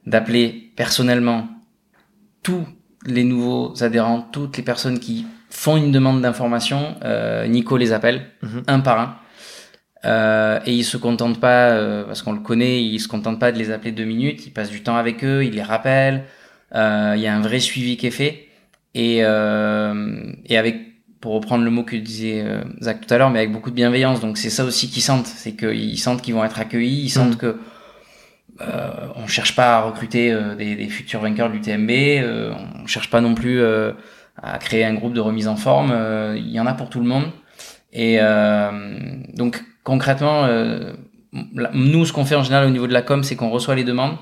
d'appeler 0.08 0.71
personnellement 0.75 1.47
tous 2.41 2.65
les 3.06 3.23
nouveaux 3.23 3.73
adhérents, 3.84 4.21
toutes 4.32 4.58
les 4.58 4.63
personnes 4.63 4.97
qui 4.99 5.27
font 5.57 5.75
une 5.75 5.91
demande 5.91 6.21
d'information. 6.21 6.95
Euh, 7.03 7.47
Nico 7.47 7.77
les 7.77 7.91
appelle 7.91 8.21
Mhm. 8.43 8.63
un 8.67 8.79
par 8.79 8.99
un. 8.99 9.15
Euh, 10.05 10.59
et 10.65 10.73
il 10.73 10.83
se 10.83 10.97
contente 10.97 11.39
pas, 11.39 11.71
euh, 11.71 12.03
parce 12.03 12.21
qu'on 12.21 12.31
le 12.33 12.39
connaît, 12.39 12.83
il 12.83 12.99
se 12.99 13.07
contente 13.07 13.39
pas 13.39 13.51
de 13.51 13.57
les 13.57 13.71
appeler 13.71 13.91
deux 13.91 14.05
minutes, 14.05 14.45
il 14.45 14.51
passe 14.53 14.69
du 14.69 14.81
temps 14.83 14.95
avec 14.95 15.23
eux, 15.23 15.43
il 15.43 15.53
les 15.55 15.63
rappelle, 15.63 16.25
euh, 16.75 17.13
il 17.15 17.21
y 17.21 17.27
a 17.27 17.35
un 17.35 17.41
vrai 17.41 17.59
suivi 17.59 17.97
qui 17.97 18.05
est 18.07 18.11
fait. 18.11 18.47
Et, 18.93 19.19
euh, 19.23 20.31
et 20.45 20.57
avec, 20.57 20.75
pour 21.21 21.33
reprendre 21.33 21.63
le 21.63 21.71
mot 21.71 21.83
que 21.83 21.95
disait 21.95 22.45
Zach 22.81 23.01
tout 23.05 23.11
à 23.13 23.17
l'heure, 23.17 23.31
mais 23.31 23.39
avec 23.39 23.51
beaucoup 23.51 23.71
de 23.71 23.75
bienveillance. 23.75 24.19
Donc 24.21 24.37
c'est 24.37 24.51
ça 24.51 24.63
aussi 24.63 24.89
qu'ils 24.89 25.01
sentent, 25.03 25.25
c'est 25.27 25.53
qu'ils 25.53 25.97
sentent 25.99 26.21
qu'ils 26.21 26.35
vont 26.35 26.45
être 26.45 26.59
accueillis, 26.59 27.05
ils 27.05 27.09
sentent 27.09 27.31
Mhm. 27.33 27.37
que 27.37 27.57
euh, 28.61 28.89
on 29.15 29.27
cherche 29.27 29.55
pas 29.55 29.77
à 29.77 29.81
recruter 29.81 30.35
des, 30.57 30.75
des 30.75 30.87
futurs 30.89 31.21
vainqueurs 31.21 31.49
du 31.51 31.59
TMB, 31.61 31.89
euh, 31.91 32.53
on 32.83 32.87
cherche 32.87 33.09
pas 33.09 33.21
non 33.21 33.33
plus 33.35 33.59
euh, 33.61 33.91
à 34.41 34.58
créer 34.60 34.86
un 34.86 34.93
groupe 34.93 35.13
de 35.13 35.19
remise 35.19 35.47
en 35.47 35.56
forme. 35.56 35.91
euh, 35.91 36.36
Il 36.38 36.52
y 36.52 36.60
en 36.60 36.65
a 36.65 36.73
pour 36.73 36.89
tout 36.89 37.00
le 37.00 37.06
monde. 37.08 37.26
Et 37.93 38.17
euh, 38.19 38.71
donc 39.34 39.63
concrètement, 39.84 40.45
euh, 40.45 40.93
nous, 41.32 42.06
ce 42.06 42.13
qu'on 42.13 42.26
fait 42.26 42.36
en 42.36 42.43
général 42.43 42.67
au 42.67 42.69
niveau 42.69 42.88
de 42.88 42.93
la 42.93 43.02
com, 43.02 43.23
c'est 43.23 43.36
qu'on 43.36 43.50
reçoit 43.50 43.76
les 43.76 43.84
demandes 43.84 44.17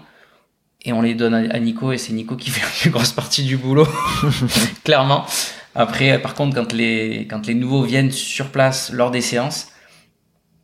et 0.83 0.93
on 0.93 1.01
les 1.01 1.15
donne 1.15 1.33
à, 1.33 1.59
Nico 1.59 1.91
et 1.91 1.97
c'est 1.97 2.13
Nico 2.13 2.35
qui 2.35 2.49
fait 2.51 2.61
la 2.61 2.71
plus 2.71 2.89
grosse 2.91 3.11
partie 3.11 3.43
du 3.43 3.57
boulot, 3.57 3.87
clairement. 4.83 5.25
Après, 5.73 6.21
par 6.21 6.35
contre, 6.35 6.55
quand 6.55 6.71
les 6.71 7.27
quand 7.29 7.47
les 7.47 7.55
nouveaux 7.55 7.83
viennent 7.83 8.11
sur 8.11 8.49
place 8.49 8.93
lors 8.93 9.11
des 9.11 9.21
séances, 9.21 9.73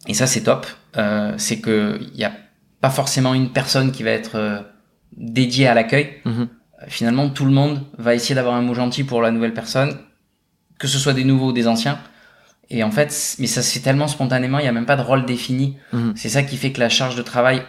et 0.08 0.14
ça 0.14 0.26
c'est 0.26 0.44
top, 0.44 0.66
euh, 0.96 1.34
c'est 1.38 1.60
que 1.60 2.00
il 2.14 2.18
y 2.18 2.24
a 2.24 2.32
pas 2.80 2.90
forcément 2.90 3.34
une 3.34 3.50
personne 3.50 3.92
qui 3.92 4.04
va 4.04 4.12
être 4.12 4.64
dédiée 5.18 5.68
à 5.68 5.74
l'accueil. 5.74 6.22
Mhm. 6.26 6.42
Euh, 6.42 6.46
Finalement, 6.88 7.30
tout 7.30 7.46
le 7.46 7.52
monde 7.52 7.84
va 7.98 8.15
essayer 8.15 8.36
d'avoir 8.36 8.56
un 8.56 8.62
mot 8.62 8.74
gentil 8.74 9.04
pour 9.04 9.22
la 9.22 9.32
nouvelle 9.32 9.54
personne, 9.54 9.98
que 10.80 10.88
ce 10.88 10.98
soit 10.98 11.13
des 11.13 11.24
nouveaux 11.24 11.48
ou 11.48 11.52
des 11.52 11.67
anciens. 11.67 12.00
Et 12.70 12.84
en 12.84 12.91
fait, 12.91 13.36
mais 13.39 13.48
ça 13.48 13.62
fait 13.62 13.82
tellement 13.82 14.08
spontanément, 14.08 14.58
il 14.58 14.63
n'y 14.63 14.67
a 14.67 14.72
même 14.72 14.86
pas 14.86 14.96
de 14.96 15.02
rôle 15.02 15.26
défini. 15.26 15.78
Mhm. 15.94 16.13
C'est 16.15 16.30
ça 16.30 16.41
qui 16.41 16.58
fait 16.58 16.72
que 16.72 16.80
la 16.80 16.89
charge 16.89 17.15
de 17.15 17.22
travail, 17.22 17.63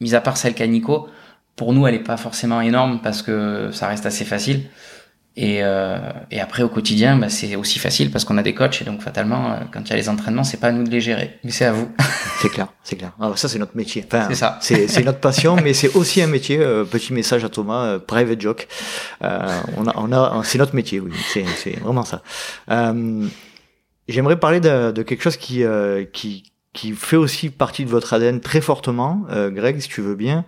mis 0.00 0.14
à 0.14 0.20
part 0.20 0.36
celle 0.36 0.54
qu'a 0.54 0.66
Nico, 0.66 1.08
pour 1.56 1.72
nous, 1.72 1.86
elle 1.86 1.94
n'est 1.94 2.02
pas 2.02 2.16
forcément 2.16 2.60
énorme 2.60 3.00
parce 3.02 3.22
que 3.22 3.70
ça 3.72 3.86
reste 3.86 4.04
assez 4.04 4.24
facile. 4.24 4.64
Et, 5.34 5.60
euh, 5.62 5.98
et 6.30 6.40
après, 6.40 6.62
au 6.62 6.68
quotidien, 6.68 7.16
bah, 7.16 7.30
c'est 7.30 7.56
aussi 7.56 7.78
facile 7.78 8.10
parce 8.10 8.24
qu'on 8.26 8.36
a 8.36 8.42
des 8.42 8.52
coachs 8.54 8.82
et 8.82 8.84
donc 8.84 9.00
fatalement, 9.00 9.52
euh, 9.52 9.56
quand 9.72 9.80
il 9.80 9.88
y 9.90 9.92
a 9.94 9.96
les 9.96 10.08
entraînements, 10.10 10.44
c'est 10.44 10.58
pas 10.58 10.68
à 10.68 10.72
nous 10.72 10.84
de 10.84 10.90
les 10.90 11.00
gérer, 11.00 11.38
mais 11.42 11.50
c'est 11.50 11.64
à 11.64 11.72
vous. 11.72 11.90
C'est 12.42 12.48
clair, 12.48 12.66
c'est 12.82 12.96
clair. 12.96 13.12
Ah, 13.20 13.30
ça, 13.36 13.48
c'est 13.48 13.60
notre 13.60 13.76
métier. 13.76 14.04
Enfin, 14.04 14.26
C'est 14.28 14.34
ça. 14.34 14.58
C'est 14.60 14.88
c'est 14.88 15.04
notre 15.04 15.20
passion, 15.20 15.54
mais 15.54 15.74
c'est 15.74 15.94
aussi 15.94 16.20
un 16.20 16.26
métier. 16.26 16.58
euh, 16.58 16.82
petit 16.84 17.12
message 17.12 17.44
à 17.44 17.48
Thomas, 17.48 17.84
euh, 17.84 17.98
private 18.00 18.40
joke. 18.40 18.66
Euh, 19.22 19.48
on 19.76 19.86
a, 19.86 19.92
on 19.96 20.10
a, 20.12 20.42
c'est 20.42 20.58
notre 20.58 20.74
métier, 20.74 20.98
oui. 20.98 21.12
C'est 21.32 21.44
c'est 21.56 21.78
vraiment 21.78 22.02
ça. 22.02 22.22
Euh, 22.70 23.26
J'aimerais 24.08 24.40
parler 24.40 24.58
de, 24.58 24.90
de 24.90 25.02
quelque 25.04 25.22
chose 25.22 25.36
qui, 25.36 25.62
euh, 25.62 26.04
qui, 26.12 26.52
qui 26.72 26.92
fait 26.92 27.16
aussi 27.16 27.48
partie 27.50 27.84
de 27.84 27.90
votre 27.90 28.12
ADN 28.12 28.40
très 28.40 28.60
fortement, 28.60 29.24
euh, 29.30 29.48
Greg, 29.50 29.78
si 29.80 29.88
tu 29.88 30.00
veux 30.00 30.16
bien. 30.16 30.44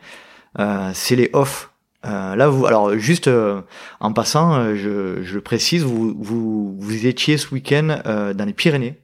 Euh, 0.59 0.90
c'est 0.94 1.14
les 1.14 1.31
off. 1.33 1.70
Euh, 2.07 2.37
là, 2.37 2.49
vous, 2.49 2.67
alors 2.67 2.97
juste 2.99 3.29
euh, 3.29 3.61
en 4.01 4.12
passant, 4.12 4.55
euh, 4.55 4.75
je, 4.75 5.23
je 5.23 5.38
précise, 5.38 5.83
vous, 5.85 6.14
vous, 6.19 6.77
vous 6.79 7.07
étiez 7.07 7.38
ce 7.38 7.53
week-end 7.55 7.99
euh, 8.07 8.35
dans 8.35 8.45
les 8.45 8.53
Pyrénées 8.53 8.99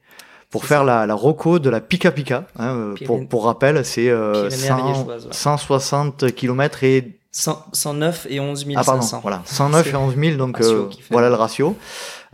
pour 0.49 0.65
faire 0.65 0.79
ça. 0.79 0.85
la, 0.85 1.05
la 1.05 1.13
roco 1.13 1.59
de 1.59 1.69
la 1.69 1.79
Pica 1.79 2.11
Pica. 2.11 2.45
Hein, 2.59 2.93
pour, 3.05 3.27
pour 3.27 3.45
rappel, 3.45 3.83
c'est 3.85 4.09
euh, 4.09 4.49
Pyrénées 4.49 4.67
100 4.67 4.73
ariégeoises, 4.73 5.25
ouais. 5.25 5.33
160 5.33 6.35
km 6.35 6.83
et 6.83 7.20
100 7.33 7.65
109 7.71 8.27
et 8.29 8.39
11 8.41 8.65
ah 8.75 8.83
pardon, 8.83 9.01
500. 9.01 9.19
voilà, 9.21 9.41
109 9.45 9.87
et 9.87 9.89
C'est 9.91 9.95
11 9.95 10.15
000, 10.17 10.35
donc 10.37 10.59
euh, 10.59 10.89
voilà 11.11 11.29
le- 11.29 11.35
ratio. 11.35 11.77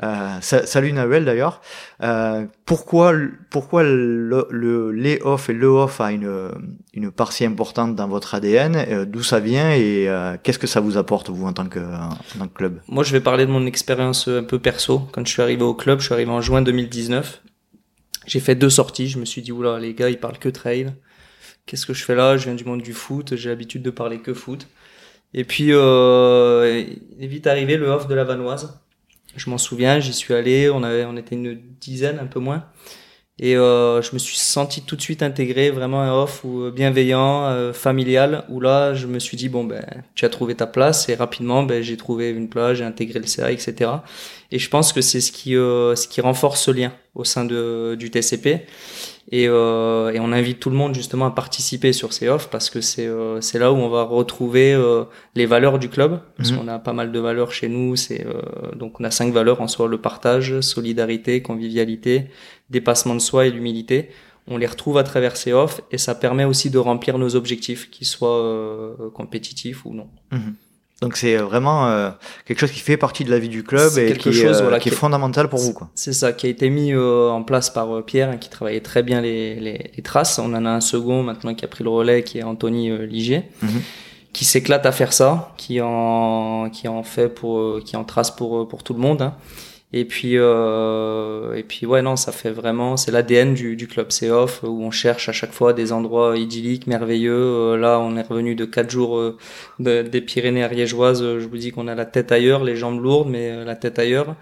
Euh, 0.03 0.37
sa- 0.41 0.65
salut 0.65 0.91
Nahuel 0.91 1.23
d'ailleurs. 1.25 1.61
Euh, 2.03 2.45
pourquoi 2.65 3.13
pourquoi 3.51 3.83
le, 3.83 4.47
le 4.49 4.91
les 4.91 5.19
off 5.23 5.49
et 5.49 5.53
le 5.53 5.67
off 5.67 6.01
a 6.01 6.11
une 6.11 6.51
une 6.93 7.11
part 7.11 7.31
si 7.31 7.45
importante 7.45 7.95
dans 7.95 8.07
votre 8.07 8.33
ADN 8.35 8.75
euh, 8.75 9.05
D'où 9.05 9.21
ça 9.23 9.39
vient 9.39 9.71
et 9.71 10.07
euh, 10.07 10.35
qu'est-ce 10.41 10.59
que 10.59 10.67
ça 10.67 10.79
vous 10.81 10.97
apporte 10.97 11.29
vous 11.29 11.45
en 11.45 11.53
tant 11.53 11.67
que 11.67 11.79
en 11.79 12.09
tant 12.39 12.47
que 12.47 12.53
club? 12.53 12.79
Moi, 12.87 13.03
je 13.03 13.11
vais 13.11 13.21
parler 13.21 13.45
de 13.45 13.51
mon 13.51 13.65
expérience 13.67 14.27
euh, 14.27 14.39
un 14.41 14.43
peu 14.43 14.57
perso. 14.59 15.07
Quand 15.11 15.25
je 15.25 15.31
suis 15.31 15.41
arrivé 15.43 15.63
au 15.63 15.73
club, 15.75 15.99
je 15.99 16.05
suis 16.05 16.13
arrivé 16.13 16.31
en 16.31 16.41
juin 16.41 16.61
2019. 16.63 17.41
J'ai 18.25 18.39
fait 18.39 18.55
deux 18.55 18.69
sorties. 18.71 19.07
Je 19.09 19.19
me 19.19 19.25
suis 19.25 19.41
dit, 19.41 19.51
oula, 19.51 19.79
les 19.79 19.93
gars, 19.93 20.09
ils 20.09 20.19
parlent 20.19 20.37
que 20.39 20.49
trail. 20.49 20.93
Qu'est-ce 21.65 21.85
que 21.85 21.93
je 21.93 22.03
fais 22.03 22.15
là? 22.15 22.37
Je 22.37 22.45
viens 22.45 22.55
du 22.55 22.65
monde 22.65 22.81
du 22.81 22.93
foot. 22.93 23.35
J'ai 23.35 23.49
l'habitude 23.49 23.81
de 23.83 23.89
parler 23.89 24.19
que 24.19 24.33
foot. 24.33 24.67
Et 25.33 25.43
puis, 25.43 25.71
euh, 25.71 26.83
il 27.17 27.23
est 27.23 27.27
vite 27.27 27.47
arrivé 27.47 27.77
le 27.77 27.87
off 27.87 28.07
de 28.07 28.15
la 28.15 28.23
Vanoise. 28.23 28.79
Je 29.35 29.49
m'en 29.49 29.57
souviens, 29.57 29.99
j'y 29.99 30.13
suis 30.13 30.33
allé. 30.33 30.69
On 30.69 30.83
avait, 30.83 31.05
on 31.05 31.17
était 31.17 31.35
une 31.35 31.59
dizaine, 31.79 32.19
un 32.19 32.25
peu 32.25 32.39
moins. 32.39 32.65
Et 33.39 33.55
euh, 33.55 34.01
je 34.01 34.13
me 34.13 34.17
suis 34.17 34.37
senti 34.37 34.81
tout 34.81 34.95
de 34.95 35.01
suite 35.01 35.21
intégré, 35.21 35.69
vraiment 35.69 36.01
un 36.01 36.11
off 36.11 36.41
euh, 36.43 36.71
bienveillant, 36.71 37.71
familial, 37.71 38.45
où 38.49 38.59
là, 38.59 38.95
je 38.95 39.05
me 39.05 39.19
suis 39.19 39.37
dit, 39.37 39.47
bon, 39.47 39.63
ben, 39.63 39.85
tu 40.15 40.25
as 40.25 40.29
trouvé 40.29 40.55
ta 40.55 40.65
place, 40.65 41.07
et 41.07 41.13
rapidement, 41.13 41.61
ben, 41.61 41.83
j'ai 41.83 41.97
trouvé 41.97 42.31
une 42.31 42.49
place, 42.49 42.79
j'ai 42.79 42.83
intégré 42.83 43.19
le 43.19 43.27
CA, 43.27 43.51
etc. 43.51 43.91
Et 44.51 44.57
je 44.57 44.69
pense 44.69 44.91
que 44.91 45.01
c'est 45.01 45.21
ce 45.21 45.31
qui, 45.31 45.51
ce 45.51 46.07
qui 46.07 46.19
renforce 46.21 46.63
ce 46.63 46.71
lien 46.71 46.91
au 47.13 47.25
sein 47.25 47.45
de, 47.45 47.95
du 47.99 48.09
TCP. 48.09 48.65
Et, 49.29 49.47
euh, 49.49 50.11
et 50.13 50.21
on 50.21 50.31
invite 50.31 50.59
tout 50.61 50.69
le 50.69 50.77
monde 50.77 50.95
justement 50.95 51.25
à 51.25 51.31
participer 51.31 51.91
sur 51.91 52.13
ces 52.13 52.29
offres 52.29 52.47
parce 52.49 52.69
que 52.69 52.79
c'est 52.79 53.07
euh, 53.07 53.41
c'est 53.41 53.59
là 53.59 53.73
où 53.73 53.75
on 53.75 53.89
va 53.89 54.03
retrouver 54.03 54.73
euh, 54.73 55.03
les 55.35 55.45
valeurs 55.45 55.79
du 55.79 55.89
club. 55.89 56.21
Parce 56.37 56.51
Mhm. 56.51 56.57
qu'on 56.59 56.67
a 56.69 56.79
pas 56.79 56.93
mal 56.93 57.11
de 57.11 57.19
valeurs 57.19 57.51
chez 57.51 57.67
nous. 57.67 57.97
C'est 57.97 58.25
euh, 58.25 58.41
donc 58.75 59.01
on 59.01 59.03
a 59.03 59.11
cinq 59.11 59.33
valeurs. 59.33 59.59
En 59.59 59.67
soi 59.67 59.87
le 59.89 59.97
partage 59.99 60.61
solidarité 60.61 61.41
convivialité 61.41 62.27
dépassement 62.69 63.15
de 63.15 63.19
soi 63.19 63.47
et 63.47 63.51
l'humilité. 63.51 64.09
On 64.49 64.55
les 64.55 64.65
retrouve 64.65 64.97
à 64.97 65.03
travers 65.03 65.35
ces 65.35 65.51
offres 65.51 65.81
et 65.91 65.97
ça 65.97 66.15
permet 66.15 66.45
aussi 66.45 66.69
de 66.69 66.77
remplir 66.77 67.17
nos 67.17 67.35
objectifs 67.35 67.89
qu'ils 67.89 68.07
soient 68.07 68.41
euh, 68.41 69.09
compétitifs 69.13 69.85
ou 69.85 69.93
non 69.93 70.07
Donc 71.01 71.15
c'est 71.15 71.35
vraiment 71.37 71.87
euh, 71.89 72.09
quelque 72.45 72.59
chose 72.59 72.71
qui 72.71 72.79
fait 72.79 72.97
partie 72.97 73.23
de 73.23 73.29
la 73.29 73.37
vie 73.37 73.49
du 73.49 73.63
club 73.63 73.91
et 73.99 74.07
quelque 74.07 74.29
qui, 74.29 74.33
chose, 74.33 74.57
euh, 74.57 74.61
voilà, 74.63 74.79
qui 74.79 74.89
est 74.89 74.91
fondamental 74.91 75.47
pour 75.47 75.59
vous. 75.59 75.71
Quoi. 75.73 75.89
C'est 75.93 76.11
ça 76.13 76.33
qui 76.33 76.47
a 76.47 76.49
été 76.49 76.69
mis 76.71 76.91
euh, 76.91 77.29
en 77.29 77.43
place 77.43 77.69
par 77.69 77.95
euh, 77.95 78.01
Pierre, 78.01 78.29
hein, 78.31 78.37
qui 78.37 78.49
travaillait 78.49 78.81
très 78.81 79.03
bien 79.03 79.21
les, 79.21 79.55
les, 79.59 79.91
les 79.95 80.03
traces. 80.03 80.39
On 80.39 80.51
en 80.55 80.65
a 80.65 80.69
un 80.71 80.81
second 80.81 81.21
maintenant 81.21 81.53
qui 81.53 81.65
a 81.65 81.67
pris 81.67 81.83
le 81.83 81.91
relais, 81.91 82.23
qui 82.23 82.39
est 82.39 82.43
Anthony 82.43 82.89
euh, 82.89 83.05
Ligier, 83.05 83.43
Mhm. 83.61 83.81
qui 84.33 84.43
s'éclate 84.45 84.85
à 84.87 84.91
faire 84.91 85.13
ça, 85.13 85.53
qui 85.57 85.81
en 85.81 86.69
qui 86.71 86.87
en 86.87 87.03
fait 87.03 87.29
pour 87.29 87.59
euh, 87.59 87.83
qui 87.85 87.95
en 87.95 88.03
trace 88.03 88.31
pour 88.31 88.57
euh, 88.61 88.67
pour 88.67 88.81
tout 88.83 88.93
le 88.93 88.99
monde. 88.99 89.21
hein. 89.21 89.35
Et 89.93 90.03
puis 90.03 90.33
euh, 90.35 91.53
et 91.55 91.63
puis 91.63 91.85
ouais 91.85 92.01
non, 92.01 92.17
ça 92.17 92.33
fait 92.33 92.51
vraiment 92.51 92.97
c'est 92.97 93.09
l'ADN 93.09 93.53
du, 93.53 93.77
du 93.77 93.87
club 93.87 94.07
c'est 94.11 94.29
off 94.29 94.61
où 94.63 94.83
on 94.83 94.91
cherche 94.91 95.29
à 95.29 95.31
chaque 95.31 95.53
fois 95.53 95.71
des 95.71 95.93
endroits 95.93 96.37
idylliques, 96.37 96.87
merveilleux. 96.87 97.31
Euh, 97.33 97.77
là, 97.77 97.97
on 98.01 98.17
est 98.17 98.21
revenu 98.27 98.53
de 98.55 98.65
quatre 98.65 98.89
jours 98.91 99.17
euh, 99.17 99.37
de- 99.79 100.01
des 100.01 100.19
Pyrénées 100.21 100.63
ariégeoises. 100.65 101.23
Euh, 101.23 101.39
Je 101.39 101.47
vous 101.47 101.57
dis 101.57 101.71
qu'on 101.71 101.87
a 101.87 101.95
la 101.95 102.05
tête 102.05 102.33
ailleurs, 102.33 102.65
les 102.65 102.75
jambes 102.75 103.01
lourdes, 103.01 103.29
mais 103.29 103.49
euh, 103.51 103.63
la 103.63 103.75
tête 103.77 103.97
ailleurs. 103.97 104.35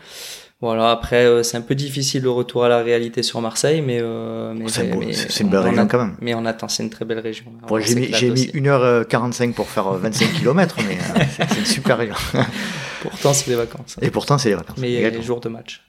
Voilà, 0.61 0.89
après 0.91 1.25
euh, 1.25 1.43
c'est 1.43 1.57
un 1.57 1.61
peu 1.61 1.75
difficile 1.75 2.23
le 2.23 2.29
retour 2.31 2.63
à 2.63 2.69
la 2.69 2.77
réalité 2.81 3.23
sur 3.23 3.41
Marseille, 3.41 3.81
mais 3.81 3.99
euh, 4.01 4.53
mais, 4.55 4.69
C'est 4.69 5.43
une 5.43 5.49
belle 5.49 5.59
on 5.59 5.63
région 5.63 5.83
a- 5.83 5.85
quand 5.85 5.97
même. 5.97 6.15
Mais 6.21 6.33
on 6.33 6.45
attend, 6.45 6.69
c'est 6.69 6.81
une 6.83 6.89
très 6.89 7.03
belle 7.03 7.19
région. 7.19 7.45
Bon, 7.67 7.77
j'ai 7.79 7.93
mis, 7.95 8.07
mis 8.07 8.29
aussi. 8.31 8.47
1h45 8.53 9.53
pour 9.53 9.67
faire 9.69 9.87
euh, 9.87 9.97
25 9.97 10.31
km, 10.39 10.77
mais 10.87 10.95
euh, 10.97 11.23
c'est 11.49 11.59
une 11.59 11.65
super 11.65 11.97
région. 11.97 12.15
Pourtant, 13.01 13.33
c'est 13.33 13.51
des 13.51 13.57
vacances. 13.57 13.97
Et 14.01 14.09
pourtant, 14.09 14.39
c'est 14.39 14.49
les 14.49 14.55
vacances. 14.55 14.77
Mais 14.79 14.91
il 14.91 14.99
y 14.99 15.05
a 15.05 15.09
les 15.11 15.21
jours 15.21 15.39
de 15.39 15.47
match. 15.49 15.83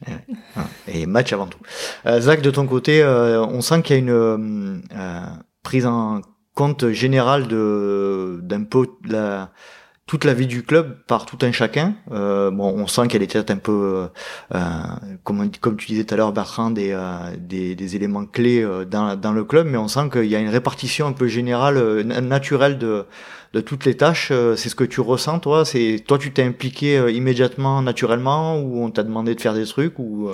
Voilà. 0.54 0.68
Et 0.86 1.06
match 1.06 1.32
avant 1.32 1.46
tout. 1.46 1.58
Euh, 2.04 2.20
Zach, 2.20 2.42
de 2.42 2.50
ton 2.50 2.66
côté, 2.66 3.00
euh, 3.02 3.40
on 3.42 3.62
sent 3.62 3.80
qu'il 3.80 3.96
y 3.96 3.98
a 3.98 4.02
une 4.02 4.10
euh, 4.10 4.76
euh, 4.94 5.20
prise 5.62 5.86
en 5.86 6.20
compte 6.54 6.90
générale 6.90 7.46
de 7.48 8.38
d'un 8.42 8.64
peu 8.64 8.86
la 9.08 9.50
toute 10.06 10.24
la 10.24 10.34
vie 10.34 10.46
du 10.46 10.62
club 10.62 10.96
par 11.08 11.26
tout 11.26 11.38
un 11.42 11.50
chacun. 11.50 11.94
Euh, 12.12 12.52
bon, 12.52 12.72
on 12.76 12.86
sent 12.86 13.08
qu'elle 13.08 13.22
était 13.24 13.50
un 13.50 13.56
peu, 13.56 14.06
euh, 14.54 14.58
comme, 15.24 15.50
comme 15.60 15.76
tu 15.76 15.88
disais 15.88 16.04
tout 16.04 16.14
à 16.14 16.16
l'heure, 16.16 16.32
Bertrand, 16.32 16.70
des, 16.70 16.92
euh, 16.92 17.34
des, 17.38 17.74
des 17.74 17.96
éléments 17.96 18.24
clés 18.24 18.62
euh, 18.62 18.84
dans, 18.84 19.16
dans 19.16 19.32
le 19.32 19.44
club, 19.44 19.66
mais 19.66 19.78
on 19.78 19.88
sent 19.88 20.08
qu'il 20.12 20.26
y 20.26 20.36
a 20.36 20.38
une 20.38 20.48
répartition 20.48 21.08
un 21.08 21.12
peu 21.12 21.26
générale, 21.26 21.76
euh, 21.76 22.04
na- 22.04 22.20
naturelle 22.20 22.78
de, 22.78 23.04
de 23.52 23.60
toutes 23.60 23.84
les 23.84 23.96
tâches. 23.96 24.28
Euh, 24.30 24.54
C'est 24.54 24.68
ce 24.68 24.76
que 24.76 24.84
tu 24.84 25.00
ressens, 25.00 25.40
toi? 25.40 25.64
C'est 25.64 26.04
toi, 26.06 26.18
tu 26.18 26.32
t'es 26.32 26.44
impliqué 26.44 26.98
euh, 26.98 27.10
immédiatement, 27.10 27.82
naturellement, 27.82 28.60
ou 28.60 28.84
on 28.84 28.90
t'a 28.92 29.02
demandé 29.02 29.34
de 29.34 29.40
faire 29.40 29.54
des 29.54 29.66
trucs, 29.66 29.98
ou 29.98 30.30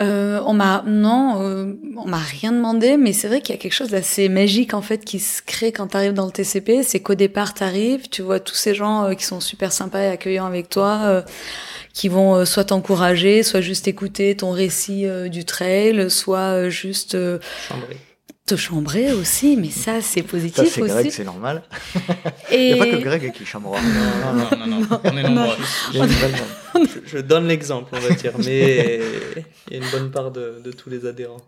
euh, 0.00 0.40
on 0.46 0.52
m'a 0.52 0.84
non, 0.86 1.42
euh, 1.42 1.74
on 1.96 2.06
m'a 2.06 2.18
rien 2.18 2.52
demandé, 2.52 2.96
mais 2.96 3.12
c'est 3.12 3.26
vrai 3.26 3.40
qu'il 3.40 3.54
y 3.54 3.58
a 3.58 3.60
quelque 3.60 3.72
chose 3.72 3.90
d'assez 3.90 4.28
magique 4.28 4.72
en 4.72 4.82
fait 4.82 5.04
qui 5.04 5.18
se 5.18 5.42
crée 5.42 5.72
quand 5.72 5.88
tu 5.88 5.96
arrives 5.96 6.12
dans 6.12 6.26
le 6.26 6.30
TCP. 6.30 6.82
C'est 6.84 7.00
qu'au 7.00 7.16
départ, 7.16 7.52
tu 7.52 7.64
arrives, 7.64 8.08
tu 8.08 8.22
vois 8.22 8.38
tous 8.38 8.54
ces 8.54 8.74
gens 8.74 9.04
euh, 9.04 9.14
qui 9.14 9.24
sont 9.24 9.40
super 9.40 9.72
sympas 9.72 10.02
et 10.02 10.08
accueillants 10.08 10.46
avec 10.46 10.68
toi, 10.68 11.00
euh, 11.04 11.22
qui 11.92 12.08
vont 12.08 12.44
soit 12.44 12.64
t'encourager, 12.64 13.42
soit 13.42 13.60
juste 13.60 13.88
écouter 13.88 14.36
ton 14.36 14.52
récit 14.52 15.06
du 15.30 15.44
trail, 15.44 16.10
soit 16.10 16.68
juste. 16.68 17.16
Te 18.48 18.56
chambrer 18.56 19.12
aussi. 19.12 19.56
Mais 19.56 19.70
ça, 19.70 20.00
c'est 20.00 20.20
ça, 20.22 20.26
positif 20.28 20.68
c'est 20.72 20.80
Greg, 20.80 21.06
aussi. 21.06 21.10
c'est 21.16 21.24
normal. 21.24 21.62
Il 22.50 22.56
Et 22.56 22.74
n'y 22.74 22.80
a 22.80 22.84
pas 22.84 22.90
que 22.90 22.96
Greg 22.96 23.32
qui 23.32 23.44
chambera. 23.44 23.78
Non, 23.80 24.34
non, 24.34 24.66
non, 24.66 24.80
non, 24.80 25.00
on 25.04 25.16
est 25.16 25.22
nombreux. 25.22 25.56
Il 25.94 26.00
demande. 26.00 26.88
Je, 27.04 27.16
je 27.16 27.18
donne 27.18 27.46
l'exemple, 27.48 27.92
on 27.96 27.98
va 28.00 28.14
dire, 28.14 28.32
mais 28.44 29.00
il 29.70 29.76
y 29.76 29.80
a 29.80 29.84
une 29.84 29.90
bonne 29.90 30.10
part 30.10 30.30
de, 30.30 30.60
de 30.64 30.72
tous 30.72 30.90
les 30.90 31.06
adhérents. 31.06 31.40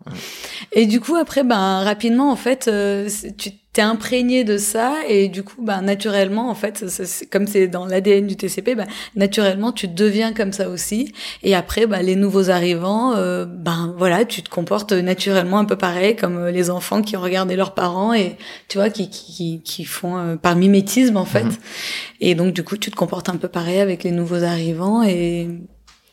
Et 0.71 0.85
du 0.85 0.99
coup, 0.99 1.15
après, 1.15 1.43
ben, 1.43 1.83
rapidement, 1.83 2.31
en 2.31 2.35
fait, 2.35 2.67
euh, 2.67 3.09
tu 3.37 3.51
t'es 3.73 3.81
imprégné 3.81 4.43
de 4.43 4.57
ça, 4.57 4.95
et 5.07 5.29
du 5.29 5.43
coup, 5.43 5.61
ben, 5.61 5.81
naturellement, 5.81 6.49
en 6.49 6.55
fait, 6.55 6.89
ça- 6.89 7.25
comme 7.31 7.47
c'est 7.47 7.67
dans 7.67 7.85
l'ADN 7.85 8.27
du 8.27 8.35
TCP, 8.35 8.75
ben, 8.75 8.85
naturellement, 9.15 9.71
tu 9.71 9.87
deviens 9.87 10.33
comme 10.33 10.51
ça 10.51 10.67
aussi. 10.69 11.13
Et 11.41 11.55
après, 11.55 11.87
ben, 11.87 12.01
les 12.01 12.17
nouveaux 12.17 12.49
arrivants, 12.49 13.15
euh, 13.15 13.45
ben, 13.45 13.95
voilà, 13.97 14.25
tu 14.25 14.43
te 14.43 14.49
comportes 14.49 14.91
naturellement 14.91 15.59
un 15.59 15.65
peu 15.65 15.77
pareil, 15.77 16.17
comme 16.17 16.37
euh, 16.37 16.51
les 16.51 16.69
enfants 16.69 17.01
qui 17.01 17.15
ont 17.15 17.21
regardé 17.21 17.55
leurs 17.55 17.73
parents 17.73 18.13
et, 18.13 18.35
tu 18.67 18.77
vois, 18.77 18.89
qui, 18.89 19.09
qui, 19.09 19.61
qui, 19.63 19.85
font 19.85 20.17
euh, 20.17 20.35
par 20.35 20.57
mimétisme, 20.57 21.15
en 21.15 21.25
fait. 21.25 21.43
Mhm. 21.43 21.55
Et 22.19 22.35
donc, 22.35 22.53
du 22.53 22.63
coup, 22.63 22.75
tu 22.75 22.91
te 22.91 22.95
comportes 22.97 23.29
un 23.29 23.37
peu 23.37 23.47
pareil 23.47 23.79
avec 23.79 24.03
les 24.03 24.11
nouveaux 24.11 24.43
arrivants, 24.43 25.01
et, 25.03 25.47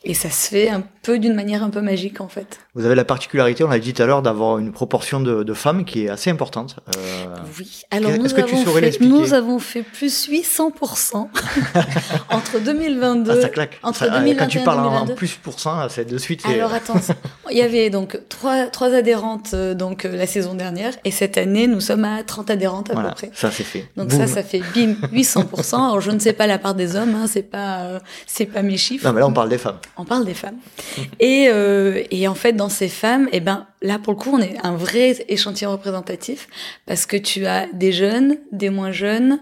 et 0.05 0.13
ça 0.13 0.29
se 0.29 0.47
fait 0.47 0.69
un 0.69 0.79
peu 0.79 0.87
d'une 1.17 1.33
manière 1.33 1.63
un 1.63 1.69
peu 1.69 1.81
magique, 1.81 2.21
en 2.21 2.27
fait. 2.27 2.59
Vous 2.75 2.85
avez 2.85 2.95
la 2.95 3.05
particularité, 3.05 3.63
on 3.63 3.69
l'a 3.69 3.79
dit 3.79 3.93
tout 3.93 4.01
à 4.01 4.05
l'heure, 4.05 4.21
d'avoir 4.21 4.59
une 4.59 4.71
proportion 4.71 5.19
de, 5.19 5.43
de 5.43 5.53
femmes 5.53 5.85
qui 5.85 6.05
est 6.05 6.09
assez 6.09 6.29
importante. 6.29 6.75
Euh, 6.97 7.25
Oui. 7.57 7.81
Alors 7.91 8.11
Est-ce 8.11 8.19
nous 8.19 8.29
que 8.29 8.41
tu 8.41 8.53
avons, 8.53 8.63
saurais 8.63 8.79
fait, 8.81 8.85
l'expliquer 8.85 9.11
nous 9.13 9.33
avons 9.33 9.59
fait 9.59 9.81
plus 9.83 10.27
800% 10.29 11.27
entre 12.29 12.59
2022. 12.63 13.31
ah, 13.31 13.41
ça 13.41 13.49
claque. 13.49 13.79
entre 13.83 13.99
Ça, 13.99 14.05
euh, 14.05 14.19
2021 14.19 14.37
quand 14.45 14.49
tu 14.49 14.59
parles 14.59 14.79
en- 14.79 14.83
en 14.85 14.89
2022. 15.05 15.15
plus 15.15 15.33
pour 15.35 15.59
cent, 15.59 15.87
c'est 15.89 16.05
de 16.05 16.17
suite. 16.17 16.45
Alors 16.45 16.73
attends, 16.73 16.99
il 17.51 17.57
y 17.57 17.61
avait 17.61 17.89
donc 17.89 18.19
trois, 18.29 18.67
trois 18.67 18.93
adhérentes 18.93 19.51
euh, 19.53 19.73
donc 19.73 20.05
euh, 20.05 20.15
la 20.15 20.27
saison 20.27 20.53
dernière 20.53 20.93
et 21.05 21.11
cette 21.11 21.37
année 21.37 21.67
nous 21.67 21.79
sommes 21.81 22.05
à 22.05 22.23
30 22.23 22.49
adhérentes 22.51 22.89
à 22.91 22.93
voilà, 22.93 23.09
peu 23.09 23.15
près. 23.15 23.31
ça 23.33 23.51
c'est 23.51 23.63
fait. 23.63 23.87
Donc 23.97 24.09
Boum. 24.09 24.19
ça, 24.19 24.27
ça 24.27 24.43
fait 24.43 24.61
bim 24.75 24.93
800%. 25.13 25.75
Alors 25.75 26.01
je 26.01 26.11
ne 26.11 26.19
sais 26.19 26.33
pas 26.33 26.47
la 26.47 26.57
part 26.59 26.75
des 26.75 26.95
hommes, 26.95 27.15
hein, 27.15 27.25
c'est 27.27 27.43
pas 27.43 27.79
euh, 27.81 27.99
c'est 28.27 28.45
pas 28.45 28.61
mes 28.61 28.77
chiffres. 28.77 29.05
Non, 29.07 29.13
mais 29.13 29.19
là 29.21 29.27
on 29.27 29.33
parle 29.33 29.49
des 29.49 29.57
femmes. 29.57 29.77
On 29.97 30.05
parle 30.05 30.25
des 30.25 30.33
femmes. 30.33 30.57
Et, 31.19 31.47
euh, 31.49 32.03
et 32.11 32.27
en 32.27 32.35
fait, 32.35 32.53
dans 32.53 32.69
ces 32.69 32.87
femmes, 32.87 33.27
eh 33.31 33.39
ben, 33.39 33.67
là, 33.81 33.99
pour 33.99 34.13
le 34.13 34.19
coup, 34.19 34.31
on 34.33 34.41
est 34.41 34.55
un 34.63 34.75
vrai 34.75 35.25
échantillon 35.27 35.71
représentatif 35.71 36.47
parce 36.85 37.05
que 37.05 37.17
tu 37.17 37.45
as 37.45 37.67
des 37.73 37.91
jeunes, 37.91 38.37
des 38.51 38.69
moins 38.69 38.91
jeunes, 38.91 39.39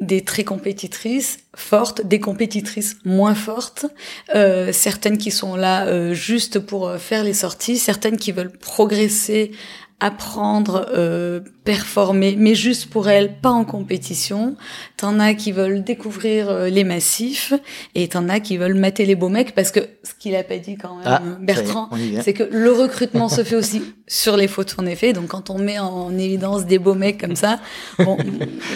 des 0.00 0.22
très 0.22 0.44
compétitrices 0.44 1.38
fortes, 1.54 2.06
des 2.06 2.20
compétitrices 2.20 2.98
moins 3.04 3.34
fortes, 3.34 3.86
euh, 4.34 4.72
certaines 4.72 5.16
qui 5.16 5.30
sont 5.30 5.56
là 5.56 5.86
euh, 5.86 6.12
juste 6.12 6.58
pour 6.58 6.88
euh, 6.88 6.98
faire 6.98 7.24
les 7.24 7.32
sorties, 7.32 7.78
certaines 7.78 8.18
qui 8.18 8.32
veulent 8.32 8.52
progresser, 8.52 9.52
apprendre, 10.00 10.86
euh, 10.94 11.40
performer, 11.66 12.36
mais 12.38 12.54
juste 12.54 12.86
pour 12.86 13.08
elles, 13.08 13.34
pas 13.42 13.50
en 13.50 13.64
compétition. 13.64 14.56
T'en 14.96 15.18
as 15.18 15.34
qui 15.34 15.50
veulent 15.50 15.82
découvrir 15.82 16.48
euh, 16.48 16.68
les 16.68 16.84
massifs 16.84 17.52
et 17.96 18.08
t'en 18.08 18.28
as 18.28 18.38
qui 18.38 18.56
veulent 18.56 18.74
mater 18.74 19.04
les 19.04 19.16
beaux 19.16 19.28
mecs 19.28 19.52
parce 19.54 19.72
que 19.72 19.80
ce 20.04 20.12
qu'il 20.18 20.36
a 20.36 20.44
pas 20.44 20.58
dit 20.58 20.76
quand 20.76 20.94
même 20.94 21.04
Ah, 21.04 21.20
Bertrand, 21.40 21.90
c'est 22.22 22.32
que 22.32 22.44
le 22.44 22.70
recrutement 22.70 23.28
se 23.28 23.42
fait 23.42 23.56
aussi 23.56 23.82
sur 24.06 24.36
les 24.36 24.46
photos 24.46 24.78
en 24.78 24.86
effet. 24.86 25.12
Donc 25.12 25.26
quand 25.26 25.50
on 25.50 25.58
met 25.58 25.80
en 25.80 26.16
évidence 26.16 26.66
des 26.66 26.78
beaux 26.78 26.94
mecs 26.94 27.20
comme 27.20 27.34
ça, 27.34 27.58
bon, 27.98 28.16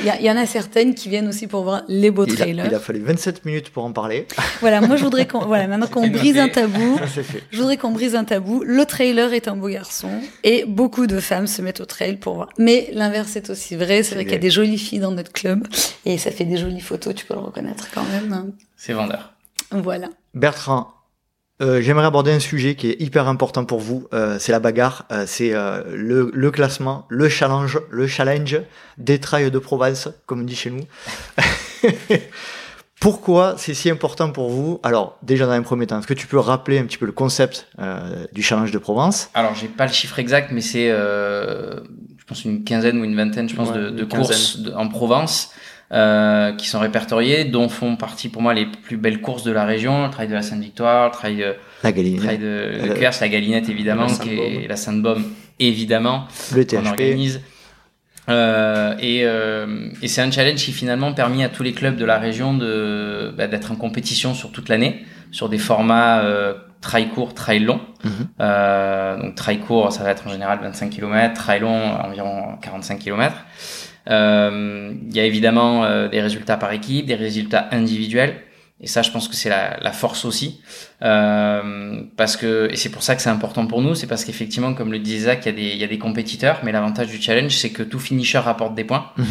il 0.05 0.25
y, 0.27 0.31
en 0.31 0.37
a 0.37 0.45
certaines 0.47 0.95
qui 0.95 1.09
viennent 1.09 1.29
aussi 1.29 1.47
pour 1.47 1.63
voir 1.63 1.85
les 1.87 2.11
beaux 2.11 2.27
Il 2.27 2.33
a, 2.33 2.37
trailers. 2.37 2.67
il 2.67 2.75
a 2.75 2.81
fallu 2.81 3.01
27 3.01 3.45
minutes 3.45 3.71
pour 3.71 3.85
en 3.85 3.93
parler. 3.93 4.27
Voilà, 4.61 4.81
moi 4.83 4.97
je 4.97 5.05
voudrais 5.05 5.27
qu'on 5.27 5.47
voilà 5.47 5.67
maintenant 5.69 5.87
qu'on 5.87 6.09
brise 6.09 6.37
un 6.37 6.49
tabou. 6.49 6.99
Ça 6.99 7.07
c'est 7.15 7.23
fait. 7.23 7.43
Je 7.51 7.59
voudrais 7.59 7.77
qu'on 7.77 7.93
brise 7.93 8.15
un 8.15 8.25
tabou. 8.25 8.63
Le 8.67 8.85
trailer 8.85 9.33
est 9.33 9.49
un 9.49 9.57
beau 9.57 9.69
garçon 9.69 10.11
et 10.45 10.65
beaucoup 10.67 11.07
de 11.07 11.21
femmes 11.21 11.47
se 11.47 11.63
mettent 11.63 11.81
au 11.81 11.87
trail 11.87 12.17
pour 12.17 12.35
voir. 12.35 12.49
Mais 12.59 12.80
l'inverse 12.93 13.37
est 13.37 13.51
aussi 13.51 13.77
vrai. 13.77 14.03
C'est 14.03 14.15
vrai 14.15 14.25
qu'il 14.25 14.33
y 14.33 14.37
a 14.37 14.39
des 14.39 14.51
jolies 14.51 14.79
filles 14.79 15.01
dans 15.01 15.11
notre 15.13 15.33
club 15.33 15.67
et 16.05 16.19
ça 16.19 16.31
fait 16.31 16.45
des 16.45 16.57
jolies 16.57 16.81
photos. 16.81 17.15
Tu 17.15 17.25
peux 17.27 17.35
le 17.35 17.41
reconnaître 17.41 17.89
quand 17.95 18.05
même. 18.05 18.33
hein. 18.33 18.47
C'est 18.77 18.93
vendeur. 18.93 19.33
Voilà. 19.71 20.09
Bertrand, 20.35 20.93
euh, 21.63 21.81
j'aimerais 21.83 22.07
aborder 22.07 22.33
un 22.33 22.41
sujet 22.41 22.75
qui 22.75 22.91
est 22.91 23.01
hyper 23.01 23.29
important 23.29 23.65
pour 23.65 23.81
vous. 23.81 24.09
euh, 24.15 24.39
c'est 24.39 24.53
la 24.53 24.61
bagarre, 24.61 25.05
euh, 25.13 25.25
c'est 25.27 25.53
euh, 25.55 25.83
le, 25.95 26.31
le 26.33 26.51
classement, 26.51 27.07
le 27.11 27.29
challenge, 27.29 27.79
le 27.91 28.07
challenge 28.07 28.59
des 28.99 29.19
trails 29.21 29.51
de 29.51 29.59
Provence, 29.59 30.09
comme 30.27 30.41
on 30.41 30.45
dit 30.45 30.57
chez 30.57 30.71
nous. 30.71 30.85
Pourquoi 33.01 33.55
c'est 33.57 33.73
si 33.73 33.89
important 33.89 34.31
pour 34.31 34.51
vous? 34.51 34.79
Alors, 34.83 35.17
déjà 35.23 35.47
dans 35.47 35.53
un 35.53 35.63
premier 35.63 35.87
temps, 35.87 35.99
est-ce 35.99 36.07
que 36.07 36.13
tu 36.13 36.27
peux 36.27 36.39
rappeler 36.39 36.79
un 36.79 36.85
petit 36.85 36.99
peu 36.99 37.07
le 37.07 37.13
concept 37.13 37.67
euh, 37.79 38.27
du 38.33 38.43
challenge 38.43 38.73
de 38.73 38.79
Provence? 38.79 39.31
Alors, 39.33 39.55
j'ai 39.55 39.69
pas 39.69 39.87
le 39.87 39.93
chiffre 39.93 40.19
exact, 40.19 40.51
mais 40.53 40.61
c'est, 40.61 40.89
euh, 40.91 41.81
pense, 42.31 42.45
une 42.47 42.65
quinzaine 42.65 42.99
ou 42.99 43.05
une 43.05 43.15
vingtaine, 43.15 43.49
je 43.49 43.55
pense, 43.55 43.69
Ouais, 43.71 43.91
de, 43.93 44.05
courses 44.05 44.59
de- 44.61 44.73
en 44.73 44.89
Provence 44.89 45.53
euh, 45.93 46.53
qui 46.53 46.67
sont 46.69 46.79
répertoriées, 46.81 47.45
dont 47.45 47.69
font 47.69 47.97
partie 47.97 48.29
pour 48.29 48.41
moi 48.43 48.55
les 48.55 48.65
plus 48.67 48.97
belles 48.97 49.21
courses 49.21 49.43
de 49.45 49.51
la 49.53 49.65
région, 49.65 50.05
le 50.05 50.11
trail 50.11 50.29
de 50.29 50.35
la 50.35 50.43
Sainte-Victoire, 50.43 51.07
le 51.09 51.13
trail, 51.13 51.43
euh, 51.43 51.53
La 51.83 51.93
trail 51.93 52.39
de, 52.39 52.45
Euh, 52.47 52.95
Cuers, 52.95 53.13
la 53.21 53.29
Galinette 53.29 53.69
évidemment, 53.69 54.07
la 54.07 54.15
qui 54.15 54.31
est 54.35 54.37
Sainte-Baume. 54.37 54.69
la 54.69 54.77
Sainte-Baume, 54.77 55.25
évidemment, 55.59 56.25
Le 56.55 56.63
qu'on 56.65 56.83
THP. 56.83 56.87
organise. 56.89 57.41
Euh, 58.29 58.95
et 59.01 59.21
et 60.03 60.09
c'est 60.09 60.21
un 60.23 60.31
challenge 60.31 60.61
qui 60.65 60.73
finalement 60.73 61.13
permis 61.13 61.43
à 61.43 61.49
tous 61.49 61.63
les 61.65 61.73
clubs 61.73 61.97
de 61.97 62.05
la 62.05 62.19
région 62.19 62.55
de 62.55 63.33
bah, 63.37 63.49
d'être 63.49 63.73
en 63.73 63.77
compétition 63.77 64.35
sur 64.35 64.53
toute 64.53 64.69
l'année, 64.69 65.05
sur 65.33 65.49
des 65.49 65.59
formats 65.59 66.21
euh, 66.23 66.55
trail 66.81 67.09
court, 67.09 67.35
trail 67.35 67.61
long. 67.61 67.81
Mhm. 68.05 68.11
Euh, 68.41 69.17
donc 69.23 69.35
trail 69.35 69.59
court, 69.61 69.93
ça 69.93 70.03
va 70.03 70.11
être 70.11 70.27
en 70.27 70.31
général 70.31 70.59
25 70.63 70.91
km, 70.91 71.35
trail 71.35 71.61
long 71.61 71.95
environ 72.01 72.57
45 72.63 72.99
km. 72.99 73.35
Euh, 74.09 74.93
Il 75.09 75.17
y 75.17 75.21
a 75.21 75.25
évidemment 75.25 75.85
euh, 75.85 76.09
des 76.09 76.21
résultats 76.21 76.57
par 76.57 76.73
équipe, 76.73 77.07
des 77.07 77.15
résultats 77.15 77.69
individuels. 77.73 78.37
Et 78.83 78.87
ça, 78.87 79.03
je 79.03 79.11
pense 79.11 79.29
que 79.29 79.35
c'est 79.35 79.51
la, 79.51 79.77
la 79.83 79.93
force 79.93 80.25
aussi, 80.25 80.63
euh, 81.03 82.01
parce 82.17 82.39
que 82.39 82.71
et 82.73 82.77
c'est 82.77 82.89
pour 82.89 83.03
ça 83.03 83.15
que 83.15 83.21
c'est 83.21 83.29
important 83.29 83.67
pour 83.67 83.83
nous, 83.83 83.95
c'est 83.95 84.07
parce 84.07 84.25
qu'effectivement, 84.25 84.73
comme 84.73 84.91
le 84.91 84.99
disait 84.99 85.27
Zach, 85.27 85.41
il 85.45 85.47
y 85.47 85.49
a 85.51 85.53
des 85.53 85.75
il 85.75 85.77
y 85.77 85.85
a 85.85 85.87
des 85.87 85.99
compétiteurs, 85.99 86.61
mais 86.63 86.73
l'avantage 86.73 87.09
du 87.09 87.21
challenge, 87.21 87.53
c'est 87.53 87.73
que 87.73 87.83
tout 87.83 87.99
finisher 87.99 88.39
rapporte 88.39 88.75
des 88.75 88.85
points. 88.85 89.11
Mhm. 89.19 89.27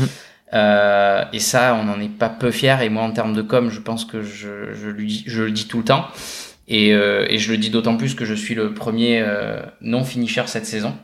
Euh, 0.53 1.23
et 1.33 1.39
ça, 1.39 1.75
on 1.79 1.83
n'en 1.83 1.99
est 1.99 2.09
pas 2.09 2.29
peu 2.29 2.51
fier. 2.51 2.81
Et 2.81 2.89
moi, 2.89 3.03
en 3.03 3.11
termes 3.11 3.33
de 3.33 3.41
com, 3.41 3.69
je 3.69 3.79
pense 3.79 4.05
que 4.05 4.23
je, 4.23 4.73
je, 4.73 4.89
lui 4.89 5.23
je 5.25 5.43
le 5.43 5.51
dis 5.51 5.67
tout 5.67 5.79
le 5.79 5.83
temps. 5.83 6.05
Et, 6.69 6.93
euh, 6.93 7.25
et 7.29 7.39
je 7.39 7.51
le 7.51 7.57
dis 7.57 7.69
d'autant 7.71 7.97
plus 7.97 8.13
que 8.15 8.25
je 8.25 8.33
suis 8.35 8.53
le 8.55 8.73
premier 8.73 9.21
euh, 9.25 9.59
non 9.81 10.03
finisher 10.03 10.43
cette 10.45 10.65
saison. 10.67 10.95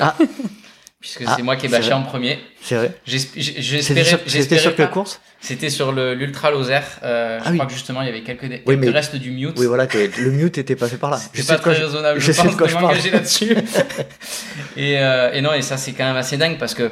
Ah. 0.00 0.16
Puisque 1.00 1.22
Ah, 1.28 1.34
c'est 1.36 1.42
moi 1.44 1.54
qui 1.54 1.66
ai 1.66 1.68
bâché 1.68 1.92
en 1.92 2.02
premier. 2.02 2.40
C'est 2.60 2.74
vrai. 2.74 2.92
J'espérais. 3.06 4.18
c'était 4.26 4.58
sur 4.58 4.74
quelle 4.74 4.90
course? 4.90 5.20
C'était 5.40 5.70
sur 5.70 5.92
l'Ultra 5.92 6.50
Lozère. 6.50 6.82
Euh, 7.04 7.38
je 7.38 7.44
Ah 7.46 7.48
oui. 7.52 7.56
crois 7.56 7.66
que 7.68 7.72
justement, 7.72 8.02
il 8.02 8.06
y 8.06 8.08
avait 8.08 8.22
quelques, 8.22 8.40
quelques 8.48 8.66
Oui, 8.66 8.76
mais- 8.76 8.90
restes 8.90 9.14
du 9.14 9.30
mute. 9.30 9.54
Oui, 9.58 9.66
voilà, 9.66 9.86
le 9.94 10.30
mute 10.32 10.58
était 10.58 10.74
passé 10.74 10.96
par 10.96 11.10
là. 11.10 11.20
Je 11.32 11.40
C'est 11.40 11.46
pas 11.46 11.56
de 11.56 11.60
très 11.62 11.74
je- 11.76 11.84
raisonnable, 11.84 12.18
je 12.20 12.32
je, 12.32 12.32
de 12.32 12.36
pense, 12.48 12.56
de 12.56 12.66
je 12.66 12.72
parle. 12.72 12.84
m'engager 12.86 13.10
là-dessus. 13.12 13.54
et, 14.76 14.98
euh, 14.98 15.32
et 15.32 15.40
non, 15.40 15.52
et 15.54 15.62
ça, 15.62 15.76
c'est 15.76 15.92
quand 15.92 16.04
même 16.04 16.16
assez 16.16 16.36
dingue 16.36 16.58
parce 16.58 16.74
que 16.74 16.90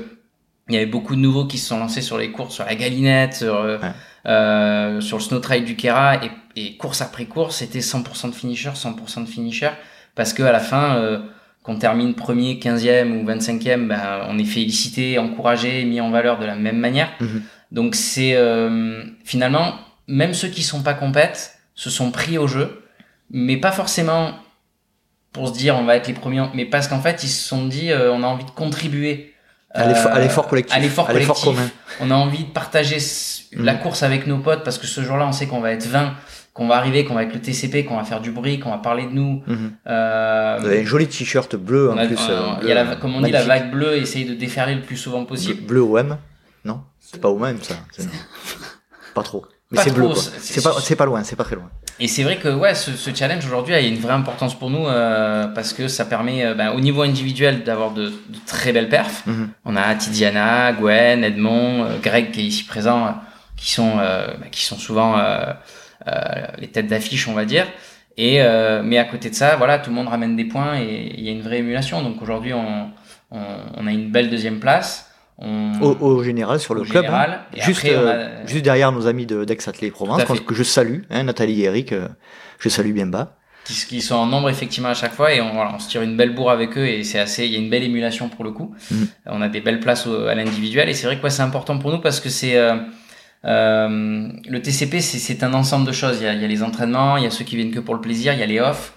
il 0.68 0.74
y 0.74 0.78
avait 0.78 0.86
beaucoup 0.86 1.16
de 1.16 1.20
nouveaux 1.20 1.46
qui 1.46 1.58
se 1.58 1.66
sont 1.68 1.78
lancés 1.78 2.00
sur 2.02 2.16
les 2.18 2.30
courses, 2.30 2.54
sur 2.54 2.64
la 2.64 2.74
galinette, 2.76 3.34
sur, 3.34 3.54
euh, 3.56 3.78
Ouais. 3.78 3.90
Euh, 4.26 5.00
sur 5.00 5.18
le 5.18 5.22
snow 5.22 5.38
trail 5.38 5.62
du 5.62 5.76
Kera 5.76 6.16
et, 6.24 6.30
et 6.56 6.76
course 6.76 7.00
après 7.00 7.26
course, 7.26 7.56
c'était 7.56 7.80
100% 7.80 8.30
de 8.30 8.34
finisher, 8.34 8.70
100% 8.70 9.24
de 9.24 9.28
finisher 9.28 9.70
parce 10.16 10.32
que 10.32 10.42
à 10.42 10.50
la 10.50 10.58
fin, 10.58 10.96
euh, 10.96 11.20
qu'on 11.62 11.76
termine 11.76 12.14
premier, 12.14 12.54
15e 12.54 13.12
ou 13.12 13.24
25e, 13.24 13.86
ben, 13.86 14.26
on 14.28 14.38
est 14.38 14.44
félicité, 14.44 15.18
encouragé, 15.18 15.84
mis 15.84 16.00
en 16.00 16.10
valeur 16.10 16.38
de 16.38 16.46
la 16.46 16.56
même 16.56 16.78
manière. 16.78 17.12
Mhm. 17.20 17.42
Donc 17.70 17.94
c'est 17.94 18.34
euh, 18.34 19.02
finalement, 19.24 19.74
même 20.08 20.34
ceux 20.34 20.48
qui 20.48 20.62
sont 20.62 20.82
pas 20.82 20.94
compètes 20.94 21.58
se 21.74 21.90
sont 21.90 22.10
pris 22.10 22.38
au 22.38 22.46
jeu, 22.46 22.82
mais 23.30 23.56
pas 23.56 23.72
forcément 23.72 24.34
pour 25.32 25.48
se 25.48 25.52
dire 25.52 25.76
on 25.76 25.84
va 25.84 25.96
être 25.96 26.06
les 26.06 26.14
premiers, 26.14 26.46
mais 26.54 26.64
parce 26.64 26.88
qu'en 26.88 27.00
fait 27.00 27.22
ils 27.22 27.28
se 27.28 27.46
sont 27.46 27.66
dit 27.66 27.90
euh, 27.90 28.12
on 28.12 28.22
a 28.22 28.26
envie 28.26 28.44
de 28.44 28.50
contribuer 28.50 29.34
À 29.76 29.86
l'effort- 29.86 30.12
euh, 30.12 30.14
à 30.16 30.18
l'effort 30.20 30.48
collectif. 30.48 30.74
à 30.76 30.78
l'effort 30.80 31.08
À 31.10 31.12
l'effort 31.12 31.40
collectif. 31.40 31.70
commun. 31.70 31.70
On 32.00 32.10
a 32.10 32.14
envie 32.14 32.44
de 32.44 32.50
partager 32.50 32.98
la 33.52 33.74
Mhm. 33.74 33.80
course 33.80 34.02
avec 34.02 34.26
nos 34.26 34.38
potes 34.38 34.64
parce 34.64 34.78
que 34.78 34.86
ce 34.86 35.00
jour-là 35.02 35.26
on 35.26 35.32
sait 35.32 35.46
qu'on 35.46 35.60
va 35.60 35.72
être 35.72 35.86
20, 35.86 36.14
qu'on 36.52 36.66
va 36.68 36.76
arriver, 36.76 37.04
qu'on 37.04 37.14
va 37.14 37.20
avec 37.20 37.34
le 37.34 37.40
TCP, 37.40 37.84
qu'on 37.84 37.96
va 37.96 38.04
faire 38.04 38.20
du 38.20 38.30
bruit, 38.30 38.58
qu'on 38.60 38.70
va 38.70 38.78
parler 38.78 39.04
de 39.04 39.12
nous. 39.12 39.42
Mhm. 39.46 39.72
Euh, 39.86 40.56
Vous 40.60 40.66
avez 40.66 40.80
un 40.80 40.84
joli 40.84 41.06
t-shirt 41.06 41.54
bleu 41.56 41.90
en 41.90 41.94
on 41.94 41.98
a- 41.98 42.06
plus. 42.06 42.18
euh, 42.30 42.40
il 42.62 42.68
y 42.68 42.72
a 42.72 42.74
la, 42.74 42.84
bleu, 42.84 42.96
comme 42.96 43.14
on 43.14 43.20
dit, 43.20 43.30
la 43.30 43.42
vague 43.44 43.70
bleue, 43.70 43.96
essayer 43.96 44.24
de 44.24 44.34
déferler 44.34 44.74
le 44.74 44.82
plus 44.82 44.96
souvent 44.96 45.24
possible. 45.24 45.62
Bleu, 45.62 45.82
bleu 45.84 46.00
OM 46.00 46.18
Non? 46.64 46.80
C'est 47.00 47.20
pas 47.20 47.28
OM 47.28 47.56
ça. 47.62 47.74
c'est- 47.92 48.08
Pas 49.14 49.22
trop. 49.22 49.44
Mais 49.72 49.78
c'est 49.80 49.90
bleu 49.92 50.08
c'est- 50.14 50.62
pas, 50.62 50.76
c'est 50.80 50.94
pas 50.96 51.06
loin, 51.06 51.24
c'est 51.24 51.34
pas 51.36 51.44
très 51.44 51.56
loin. 51.56 51.68
Et 51.98 52.08
c'est 52.08 52.22
vrai 52.22 52.36
que 52.36 52.48
ouais, 52.48 52.74
ce, 52.74 52.92
ce 52.92 53.12
challenge 53.14 53.44
aujourd'hui 53.46 53.74
a 53.74 53.80
une 53.80 53.96
vraie 53.98 54.12
importance 54.12 54.56
pour 54.56 54.70
nous 54.70 54.86
euh, 54.86 55.46
parce 55.48 55.72
que 55.72 55.88
ça 55.88 56.04
permet 56.04 56.44
euh, 56.44 56.54
ben, 56.54 56.70
au 56.72 56.80
niveau 56.80 57.02
individuel 57.02 57.64
d'avoir 57.64 57.90
de, 57.92 58.08
de 58.10 58.38
très 58.46 58.72
belles 58.72 58.88
perfs. 58.88 59.26
Mhm. 59.26 59.48
On 59.64 59.76
a 59.76 59.94
Tidiana, 59.94 60.72
Gwen, 60.72 61.24
Edmond, 61.24 61.84
euh, 61.84 61.98
Greg 62.02 62.30
qui 62.32 62.40
est 62.40 62.44
ici 62.44 62.64
présent, 62.64 63.14
qui 63.56 63.72
sont 63.72 63.98
euh, 63.98 64.26
ben, 64.40 64.50
qui 64.50 64.62
sont 64.64 64.76
souvent 64.76 65.18
euh, 65.18 65.46
euh, 66.06 66.12
les 66.58 66.68
têtes 66.68 66.86
d'affiche, 66.86 67.26
on 67.28 67.32
va 67.34 67.44
dire. 67.44 67.66
Et 68.18 68.40
euh, 68.42 68.82
mais 68.84 68.98
à 68.98 69.04
côté 69.04 69.30
de 69.30 69.34
ça, 69.34 69.56
voilà, 69.56 69.78
tout 69.78 69.90
le 69.90 69.96
monde 69.96 70.08
ramène 70.08 70.36
des 70.36 70.44
points 70.44 70.78
et 70.78 71.12
il 71.16 71.24
y 71.24 71.28
a 71.28 71.32
une 71.32 71.42
vraie 71.42 71.58
émulation. 71.58 72.02
Donc 72.02 72.22
aujourd'hui, 72.22 72.52
on, 72.52 72.90
on, 73.30 73.40
on 73.74 73.86
a 73.86 73.90
une 73.90 74.10
belle 74.10 74.30
deuxième 74.30 74.60
place. 74.60 75.05
On, 75.38 75.72
Au, 75.82 75.96
au 76.00 76.22
général, 76.24 76.58
sur 76.60 76.74
le 76.74 76.80
au 76.80 76.84
club. 76.84 77.04
hein. 77.04 77.08
général. 77.08 77.40
Juste, 77.58 77.80
après, 77.84 77.96
on 77.96 78.06
a- 78.06 78.10
euh, 78.12 78.46
juste 78.46 78.64
derrière 78.64 78.90
nos 78.92 79.06
amis 79.06 79.26
de 79.26 79.44
d'Aix 79.44 79.58
Athlée 79.68 79.90
Provence, 79.90 80.22
que 80.46 80.54
je 80.54 80.62
salue, 80.62 81.00
hein, 81.10 81.24
Nathalie 81.24 81.62
et 81.62 81.64
Eric, 81.64 81.92
euh, 81.92 82.08
je 82.58 82.68
salue 82.70 82.92
bien 82.92 83.06
bas. 83.06 83.36
qui, 83.64 83.74
qui 83.86 84.00
sont 84.00 84.14
en 84.14 84.26
nombre 84.26 84.48
effectivement 84.48 84.88
à 84.90 84.94
chaque 84.94 85.12
fois 85.12 85.34
et 85.34 85.40
on, 85.42 85.52
voilà, 85.52 85.72
on 85.74 85.78
se 85.78 85.88
tire 85.90 86.00
une 86.00 86.16
belle 86.16 86.34
bourre 86.34 86.52
avec 86.52 86.78
eux 86.78 86.86
et 86.86 87.02
c'est 87.04 87.18
assez 87.18 87.44
il 87.46 87.52
y 87.52 87.56
a 87.56 87.58
une 87.58 87.68
belle 87.68 87.82
émulation 87.82 88.28
pour 88.28 88.44
le 88.44 88.52
coup 88.52 88.74
Mhm. 88.92 89.08
on 89.26 89.42
a 89.42 89.48
des 89.48 89.60
belles 89.60 89.80
places 89.80 90.06
au- 90.06 90.26
à 90.26 90.34
l'individuel 90.36 90.88
et 90.88 90.94
c'est 90.94 91.06
vrai 91.08 91.18
que 91.18 91.22
ouais, 91.24 91.30
c'est 91.30 91.42
important 91.42 91.76
pour 91.76 91.90
nous 91.90 91.98
parce 91.98 92.20
que 92.20 92.28
c'est 92.30 92.56
euh, 92.56 92.76
euh, 93.44 94.28
le 94.48 94.62
TCP 94.62 95.00
c'est 95.00 95.42
un 95.42 95.52
ensemble 95.54 95.86
de 95.86 95.92
choses 95.92 96.18
il 96.20 96.24
y, 96.24 96.28
a, 96.28 96.32
il 96.34 96.40
y 96.40 96.44
a 96.44 96.48
les 96.48 96.62
entraînements 96.62 97.16
il 97.16 97.24
y 97.24 97.26
a 97.26 97.30
ceux 97.30 97.44
qui 97.44 97.56
viennent 97.56 97.70
que 97.72 97.80
pour 97.80 97.94
le 97.94 98.00
plaisir 98.00 98.32
il 98.32 98.38
y 98.40 98.42
a 98.42 98.46
les 98.46 98.60
off 98.60 98.92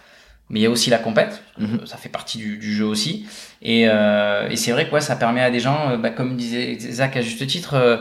mais 0.50 0.60
il 0.60 0.64
y 0.64 0.66
a 0.66 0.70
aussi 0.70 0.90
la 0.90 0.98
compète 0.98 1.44
Mhm. 1.58 1.86
ça 1.86 1.98
fait 1.98 2.10
partie 2.10 2.38
du, 2.38 2.58
du 2.58 2.74
jeu 2.74 2.86
aussi 2.86 3.28
et, 3.62 3.86
euh, 3.90 4.48
et 4.50 4.56
c'est 4.56 4.72
vrai 4.72 4.88
que 4.88 4.94
ouais, 4.94 5.02
ça 5.02 5.16
permet 5.16 5.42
à 5.42 5.52
des 5.52 5.60
gens 5.60 5.92
euh, 5.92 5.98
bah, 5.98 6.10
comme 6.10 6.36
disait 6.38 6.78
Zach 6.80 7.18
à 7.18 7.22
juste 7.22 7.46
titre 7.48 7.74
euh, 7.76 7.98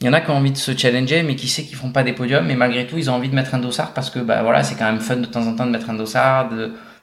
il 0.00 0.06
y 0.06 0.08
en 0.08 0.12
a 0.14 0.20
qui 0.20 0.30
ont 0.30 0.36
envie 0.36 0.50
de 0.50 0.56
se 0.56 0.76
challenger, 0.76 1.22
mais 1.22 1.36
qui 1.36 1.46
sait 1.46 1.62
qu'ils 1.62 1.76
font 1.76 1.92
pas 1.92 2.02
des 2.02 2.12
podiums, 2.12 2.44
mais 2.44 2.56
malgré 2.56 2.88
tout, 2.88 2.98
ils 2.98 3.08
ont 3.08 3.14
envie 3.14 3.28
de 3.28 3.36
mettre 3.36 3.54
un 3.54 3.58
dossard 3.60 3.94
parce 3.94 4.10
que 4.10 4.18
bah 4.18 4.42
voilà, 4.42 4.64
c'est 4.64 4.74
quand 4.74 4.86
même 4.86 4.98
fun 4.98 5.16
de 5.16 5.26
temps 5.26 5.46
en 5.46 5.54
temps 5.54 5.64
de 5.64 5.70
mettre 5.70 5.90
un 5.90 5.94
dossard, 5.94 6.50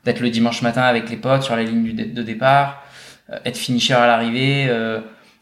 d'être 0.03 0.19
le 0.19 0.29
dimanche 0.29 0.62
matin 0.63 0.81
avec 0.81 1.09
les 1.09 1.15
potes 1.15 1.43
sur 1.43 1.55
la 1.55 1.63
ligne 1.63 1.81
du 1.83 1.93
de 1.93 2.23
départ, 2.23 2.83
euh, 3.31 3.38
être 3.45 3.55
finisher 3.57 3.93
à 3.93 4.05
l'arrivée. 4.05 4.67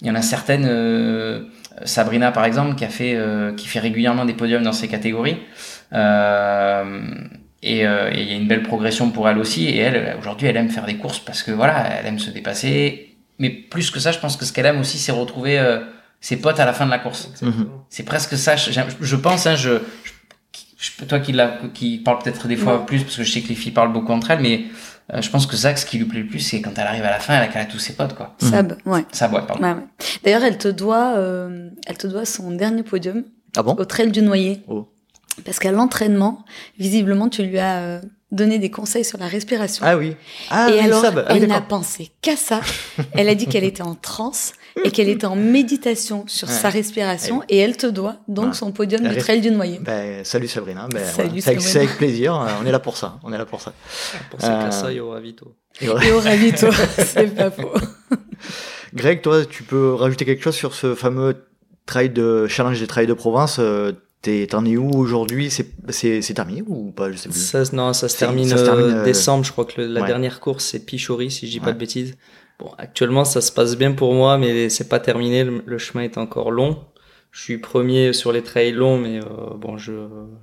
Il 0.01 0.07
y 0.07 0.11
en 0.11 0.15
a 0.15 0.21
certaines, 0.21 0.67
euh, 0.69 1.45
Sabrina 1.83 2.31
par 2.31 2.45
exemple, 2.45 2.75
qui 2.75 2.85
a 2.85 2.89
fait, 2.89 3.15
euh, 3.15 3.53
qui 3.55 3.67
fait 3.67 3.79
régulièrement 3.79 4.25
des 4.25 4.33
podiums 4.33 4.61
dans 4.61 4.71
ces 4.71 4.87
catégories. 4.87 5.37
Euh, 5.93 7.01
et 7.63 7.85
euh, 7.87 8.11
et 8.13 8.21
il 8.21 8.29
y 8.29 8.33
a 8.33 8.35
une 8.35 8.47
belle 8.47 8.63
progression 8.63 9.09
pour 9.11 9.27
elle 9.29 9.37
aussi. 9.37 9.65
Et 9.67 9.77
elle, 9.77 10.15
aujourd'hui, 10.19 10.47
elle 10.47 10.57
aime 10.57 10.69
faire 10.69 10.85
des 10.85 10.97
courses 10.97 11.19
parce 11.19 11.43
que 11.43 11.51
voilà, 11.51 11.87
elle 11.99 12.05
aime 12.05 12.19
se 12.19 12.29
dépasser. 12.31 13.15
Mais 13.39 13.49
plus 13.49 13.91
que 13.91 13.99
ça, 13.99 14.11
je 14.11 14.19
pense 14.19 14.35
que 14.37 14.45
ce 14.45 14.53
qu'elle 14.53 14.65
aime 14.65 14.79
aussi, 14.79 14.97
c'est 14.97 15.11
retrouver 15.11 15.59
euh, 15.59 15.79
ses 16.21 16.37
potes 16.37 16.59
à 16.59 16.65
la 16.65 16.73
fin 16.73 16.85
de 16.85 16.91
la 16.91 16.99
course. 16.99 17.27
Exactement. 17.31 17.85
C'est 17.89 18.03
presque 18.03 18.35
ça. 18.37 18.55
Je, 18.55 18.71
je 19.01 19.15
pense, 19.15 19.45
hein, 19.45 19.55
je, 19.55 19.79
je, 20.03 20.11
je- 20.99 21.05
toi 21.05 21.19
qui, 21.19 21.33
l'a- 21.33 21.59
qui 21.73 21.97
parle 21.99 22.19
peut-être 22.23 22.47
des 22.47 22.55
fois 22.55 22.79
Ouais. 22.79 22.85
plus, 22.85 23.03
parce 23.03 23.15
que 23.15 23.23
je 23.23 23.31
sais 23.31 23.41
que 23.41 23.49
les 23.49 23.55
filles 23.55 23.71
parlent 23.73 23.93
beaucoup 23.93 24.11
entre 24.11 24.31
elles, 24.31 24.39
mais 24.39 24.65
euh, 25.13 25.21
je 25.21 25.29
pense 25.29 25.45
que 25.45 25.55
Zach, 25.55 25.77
ce 25.77 25.85
qui 25.85 25.97
lui 25.99 26.05
plaît 26.05 26.21
le 26.21 26.27
plus, 26.27 26.39
c'est 26.39 26.61
quand 26.61 26.71
elle 26.77 26.87
arrive 26.87 27.03
à 27.05 27.11
la 27.11 27.19
fin, 27.19 27.39
elle 27.39 27.49
a 27.61 27.65
tous 27.65 27.79
ses 27.79 27.93
potes, 27.93 28.13
quoi. 28.15 28.35
Sab, 28.39 28.75
ouais. 28.85 29.05
Ça 29.11 29.27
boîte, 29.27 29.45
pardon. 29.47 29.63
Ouais, 29.63 29.73
ouais. 29.73 29.83
D'ailleurs, 30.23 30.43
elle 30.43 30.57
te 30.57 30.67
doit, 30.67 31.13
euh, 31.17 31.69
elle 31.85 31.97
te 31.97 32.07
doit 32.07 32.25
son 32.25 32.51
dernier 32.51 32.81
podium 32.83 33.23
Ah 33.55 33.61
bon? 33.63 33.73
au 33.75 33.85
Trail 33.85 34.11
du 34.11 34.21
Noyer. 34.23 34.63
Oh. 34.67 34.87
Parce 35.45 35.59
qu'à 35.59 35.71
l'entraînement, 35.71 36.45
visiblement, 36.79 37.29
tu 37.29 37.43
lui 37.43 37.59
as 37.59 37.77
euh, 37.79 38.01
donné 38.31 38.59
des 38.59 38.69
conseils 38.71 39.05
sur 39.05 39.17
la 39.17 39.27
respiration. 39.27 39.85
Ah 39.87 39.97
oui. 39.97 40.15
Ah 40.49 40.69
et 40.69 40.73
oui, 40.73 40.79
alors, 40.79 41.01
Sab. 41.01 41.25
Ah 41.27 41.35
elle 41.35 41.47
n'a 41.47 41.61
pensé 41.61 42.11
qu'à 42.21 42.35
ça. 42.35 42.61
Elle 43.13 43.29
a 43.29 43.35
dit 43.35 43.45
qu'elle 43.47 43.63
était 43.63 43.83
en 43.83 43.95
transe 43.95 44.53
et 44.83 44.91
qu'elle 44.91 45.09
était 45.09 45.25
en 45.27 45.35
méditation 45.35 46.25
sur 46.27 46.47
Ouais. 46.47 46.53
sa 46.53 46.69
respiration. 46.69 47.41
Et 47.49 47.57
elle 47.57 47.77
te 47.77 47.87
doit 47.87 48.17
donc 48.27 48.47
Ouais. 48.47 48.53
son 48.53 48.71
podium 48.71 49.01
La 49.03 49.11
res- 49.13 49.19
Trail 49.19 49.41
du 49.41 49.51
Noyer. 49.51 49.79
Ben, 49.79 50.23
salut 50.25 50.47
Sabrina. 50.47 50.87
Ben, 50.91 51.03
Salut 51.05 51.29
voilà. 51.29 51.41
C'est 51.41 51.49
avec, 51.51 51.61
Sabrina. 51.61 51.69
c'est 51.71 51.77
avec 51.79 51.97
plaisir. 51.97 52.35
euh, 52.41 52.47
On 52.61 52.65
est 52.65 52.71
là 52.71 52.79
pour 52.79 52.97
ça. 52.97 53.17
On 53.23 53.31
est 53.31 53.37
là 53.37 53.45
pour 53.45 53.61
ça. 53.61 53.73
Pour 54.29 54.41
ces 54.41 54.47
Euh, 54.47 54.69
cas-là, 54.69 54.91
il 54.91 54.97
y 54.97 54.99
aura 54.99 55.19
Vito. 55.19 55.55
Et. 55.81 55.85
Et 55.85 56.11
au 56.11 56.19
ravito, 56.19 56.67
c'est 56.97 57.35
pas 57.35 57.51
faux. 57.51 57.71
Greg, 58.93 59.21
toi, 59.21 59.45
tu 59.45 59.63
peux 59.63 59.93
rajouter 59.93 60.25
quelque 60.25 60.43
chose 60.43 60.55
sur 60.55 60.73
ce 60.73 60.95
fameux 60.95 61.45
trail 61.85 62.09
de 62.09 62.47
challenge 62.47 62.79
des 62.79 62.87
trails 62.87 63.07
de 63.07 63.13
province 63.13 63.57
euh, 63.59 63.91
T'en 64.49 64.65
es 64.65 64.75
où 64.75 64.89
aujourd'hui? 64.93 65.49
C'est 65.49 66.33
terminé 66.33 66.61
ou 66.67 66.91
pas? 66.91 67.11
Je 67.11 67.17
sais 67.17 67.29
plus. 67.29 67.39
Ça, 67.39 67.63
non, 67.73 67.93
ça 67.93 68.09
se 68.09 68.17
termine, 68.17 68.47
ça 68.49 68.57
se 68.57 68.65
termine, 68.65 68.85
euh, 68.87 68.95
euh, 68.99 69.03
décembre. 69.03 69.45
Je 69.45 69.51
crois 69.53 69.63
que 69.65 69.79
le- 69.81 69.87
la 69.87 70.01
ouais. 70.01 70.07
dernière 70.07 70.39
course, 70.41 70.65
c'est 70.65 70.85
Pichori, 70.85 71.31
si 71.31 71.47
je 71.47 71.51
dis 71.51 71.59
pas 71.59 71.71
de 71.71 71.77
bêtises. 71.77 72.17
Bon, 72.59 72.71
actuellement, 72.77 73.23
ça 73.23 73.39
se 73.39 73.51
passe 73.51 73.77
bien 73.77 73.93
pour 73.93 74.13
moi, 74.13 74.37
mais 74.37 74.69
c'est 74.69 74.89
pas 74.89 74.99
terminé. 74.99 75.43
Le, 75.43 75.61
le 75.65 75.77
chemin 75.77 76.03
est 76.03 76.17
encore 76.17 76.51
long. 76.51 76.83
Je 77.31 77.41
suis 77.43 77.57
premier 77.59 78.13
sur 78.13 78.31
les 78.31 78.41
trails 78.41 78.71
longs, 78.71 78.97
mais 78.97 79.19
euh, 79.19 79.53
bon, 79.55 79.77
je, 79.77 79.91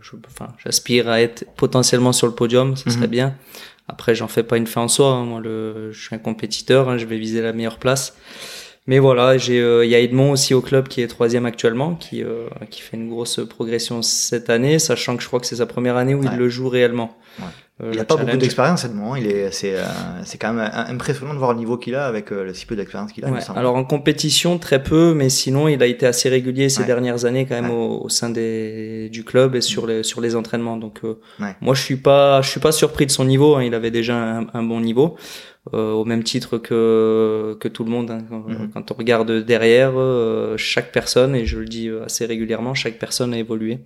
je, 0.01 0.13
enfin, 0.27 0.53
j'aspire 0.63 1.09
à 1.09 1.21
être 1.21 1.45
potentiellement 1.57 2.13
sur 2.13 2.27
le 2.29 2.35
podium, 2.35 2.77
ça 2.77 2.89
serait 2.91 3.07
Mhm. 3.07 3.11
bien. 3.11 3.35
Après, 3.88 4.15
j'en 4.15 4.29
fais 4.29 4.44
pas 4.44 4.57
une 4.57 4.67
fin 4.69 4.83
en 4.83 4.88
soi. 4.88 5.09
hein. 5.09 5.25
Moi, 5.25 5.40
le, 5.40 5.90
je 5.92 6.01
suis 6.07 6.15
un 6.15 6.19
compétiteur, 6.19 6.88
hein, 6.88 6.96
je 6.96 7.05
vais 7.07 7.19
viser 7.19 7.42
la 7.42 7.53
meilleure 7.53 7.79
place. 7.79 8.15
Mais 8.87 8.99
voilà, 8.99 9.39
j'ai, 9.39 9.61
euh, 9.61 9.85
il 9.85 9.91
y 9.91 9.95
a 9.95 10.01
Edmond 10.01 10.33
aussi 10.33 10.53
au 10.53 10.61
club 10.61 10.89
qui 10.89 11.01
est 11.01 11.07
troisième 11.07 11.47
actuellement, 11.47 11.95
qui 11.95 12.23
euh, 12.23 12.49
qui 12.71 12.83
fait 12.83 12.99
une 12.99 13.09
grosse 13.09 13.41
progression 13.49 14.03
cette 14.03 14.51
année, 14.51 14.79
sachant 14.79 15.17
que 15.17 15.23
je 15.23 15.29
crois 15.29 15.41
que 15.41 15.47
c'est 15.47 15.57
sa 15.57 15.67
première 15.67 15.97
année 15.97 16.15
où 16.15 16.21
Ouais. 16.21 16.29
il 16.33 16.39
le 16.39 16.49
joue 16.51 16.69
réellement. 16.69 17.17
Ouais. 17.39 17.47
Euh, 17.83 17.89
Il 17.93 17.97
le 17.97 18.03
a 18.03 18.05
pas 18.05 18.17
beaucoup 18.17 18.37
d'expérience, 18.37 18.85
Edmond. 18.85 19.17
Il 19.17 19.27
est, 19.27 19.51
c'est, 19.51 19.75
euh, 19.75 19.83
c'est 20.25 20.39
quand 20.39 20.53
même 20.53 20.65
euh, 20.73 20.93
impressionnant 20.93 21.33
de 21.35 21.39
voir 21.39 21.55
le 21.55 21.59
niveau 21.59 21.77
qu'il 21.79 21.95
a 21.97 22.07
avec 22.07 22.31
euh, 22.31 22.45
le 22.45 22.55
si 22.55 22.67
peu 22.67 22.77
d'expérience 22.77 23.11
qu'il 23.11 23.25
a. 23.25 23.31
Ouais, 23.31 23.41
alors 23.57 23.75
en 23.75 23.85
compétition 23.85 24.59
très 24.59 24.81
peu, 24.83 25.13
mais 25.15 25.29
sinon 25.31 25.67
il 25.67 25.83
a 25.83 25.87
été 25.87 26.07
assez 26.07 26.29
régulier 26.29 26.69
ces 26.69 26.85
dernières 26.85 27.25
années 27.25 27.47
quand 27.47 27.61
même 27.61 27.71
au, 27.73 28.03
au 28.05 28.09
sein 28.11 28.29
des, 28.31 29.09
du 29.11 29.25
club 29.25 29.57
et 29.57 29.61
sur 29.63 29.87
les 29.89 30.03
sur 30.05 30.21
les 30.21 30.37
entraînements. 30.37 30.77
Donc 30.77 31.01
euh, 31.05 31.19
moi 31.63 31.75
je 31.75 31.83
suis 31.83 31.97
pas 31.97 32.43
je 32.43 32.51
suis 32.51 32.61
pas 32.61 32.71
surpris 32.71 33.07
de 33.07 33.11
son 33.11 33.25
niveau. 33.25 33.57
hein, 33.57 33.65
il 33.65 33.75
avait 33.75 33.91
déjà 33.91 34.15
un, 34.15 34.47
un 34.55 34.63
bon 34.63 34.81
niveau. 34.81 35.17
Au 35.73 36.04
même 36.04 36.23
titre 36.23 36.58
que 36.58 37.56
que 37.58 37.69
tout 37.69 37.85
le 37.85 37.90
monde. 37.90 38.10
Hein. 38.10 38.25
Mhm. 38.31 38.71
Quand 38.73 38.92
on 38.92 38.94
regarde 38.94 39.33
derrière, 39.44 39.92
euh, 39.96 40.56
chaque 40.56 40.92
personne, 40.92 41.35
et 41.35 41.46
je 41.46 41.58
le 41.58 41.67
dis 41.67 41.88
assez 42.04 42.27
régulièrement, 42.27 42.75
chaque 42.75 42.98
personne 42.98 43.33
a 43.35 43.38
évolué. 43.38 43.79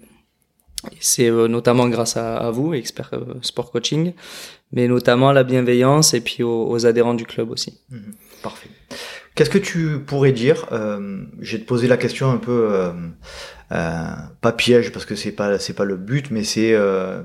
C'est 1.01 1.29
euh, 1.31 1.49
notamment 1.49 1.89
grâce 1.89 2.16
à, 2.16 2.37
à 2.37 2.51
vous, 2.51 2.74
expert 2.74 3.11
euh, 3.12 3.35
sport 3.43 3.70
coaching, 3.70 4.12
mais 4.72 4.87
notamment 4.87 5.31
à 5.31 5.33
la 5.33 5.43
bienveillance 5.45 6.14
et 6.14 6.20
puis 6.20 6.43
aux, 6.43 6.68
aux 6.68 6.87
adhérents 6.87 7.14
du 7.14 7.24
club 7.24 7.51
aussi. 7.51 7.81
Parfait. 8.43 8.68
Qu'est-ce 9.35 9.51
que 9.51 9.59
tu 9.59 9.99
pourrais 10.01 10.33
dire 10.33 10.66
euh, 10.72 11.24
vais 11.39 11.59
te 11.59 11.64
poser 11.64 11.89
la 11.89 11.97
question 11.97 12.31
un 12.31 12.39
peu 12.39 12.68
euh, 12.72 12.93
euh, 13.72 14.07
pas 14.41 14.53
piège 14.53 14.93
parce 14.93 15.05
que 15.05 15.14
c'est 15.14 15.33
pas 15.33 15.59
c'est 15.59 15.74
pas 15.74 15.85
le 15.85 15.97
but, 15.97 16.31
mais 16.31 16.45
c'est 16.45 16.74
euh, 16.74 17.22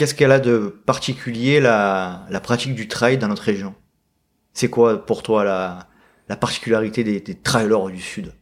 qu'est-ce 0.00 0.14
qu'elle 0.14 0.32
a 0.32 0.40
de 0.40 0.74
particulier 0.86 1.60
la 1.60 2.24
la 2.30 2.40
pratique 2.40 2.74
du 2.74 2.88
trail 2.88 3.18
dans 3.18 3.28
notre 3.28 3.42
région? 3.42 3.74
C'est 4.54 4.70
quoi 4.70 5.04
pour 5.04 5.22
toi 5.22 5.44
la 5.44 5.88
la 6.30 6.36
particularité 6.36 7.04
des, 7.04 7.20
des 7.20 7.34
trailers 7.34 7.88
du 7.90 8.00
sud? 8.00 8.32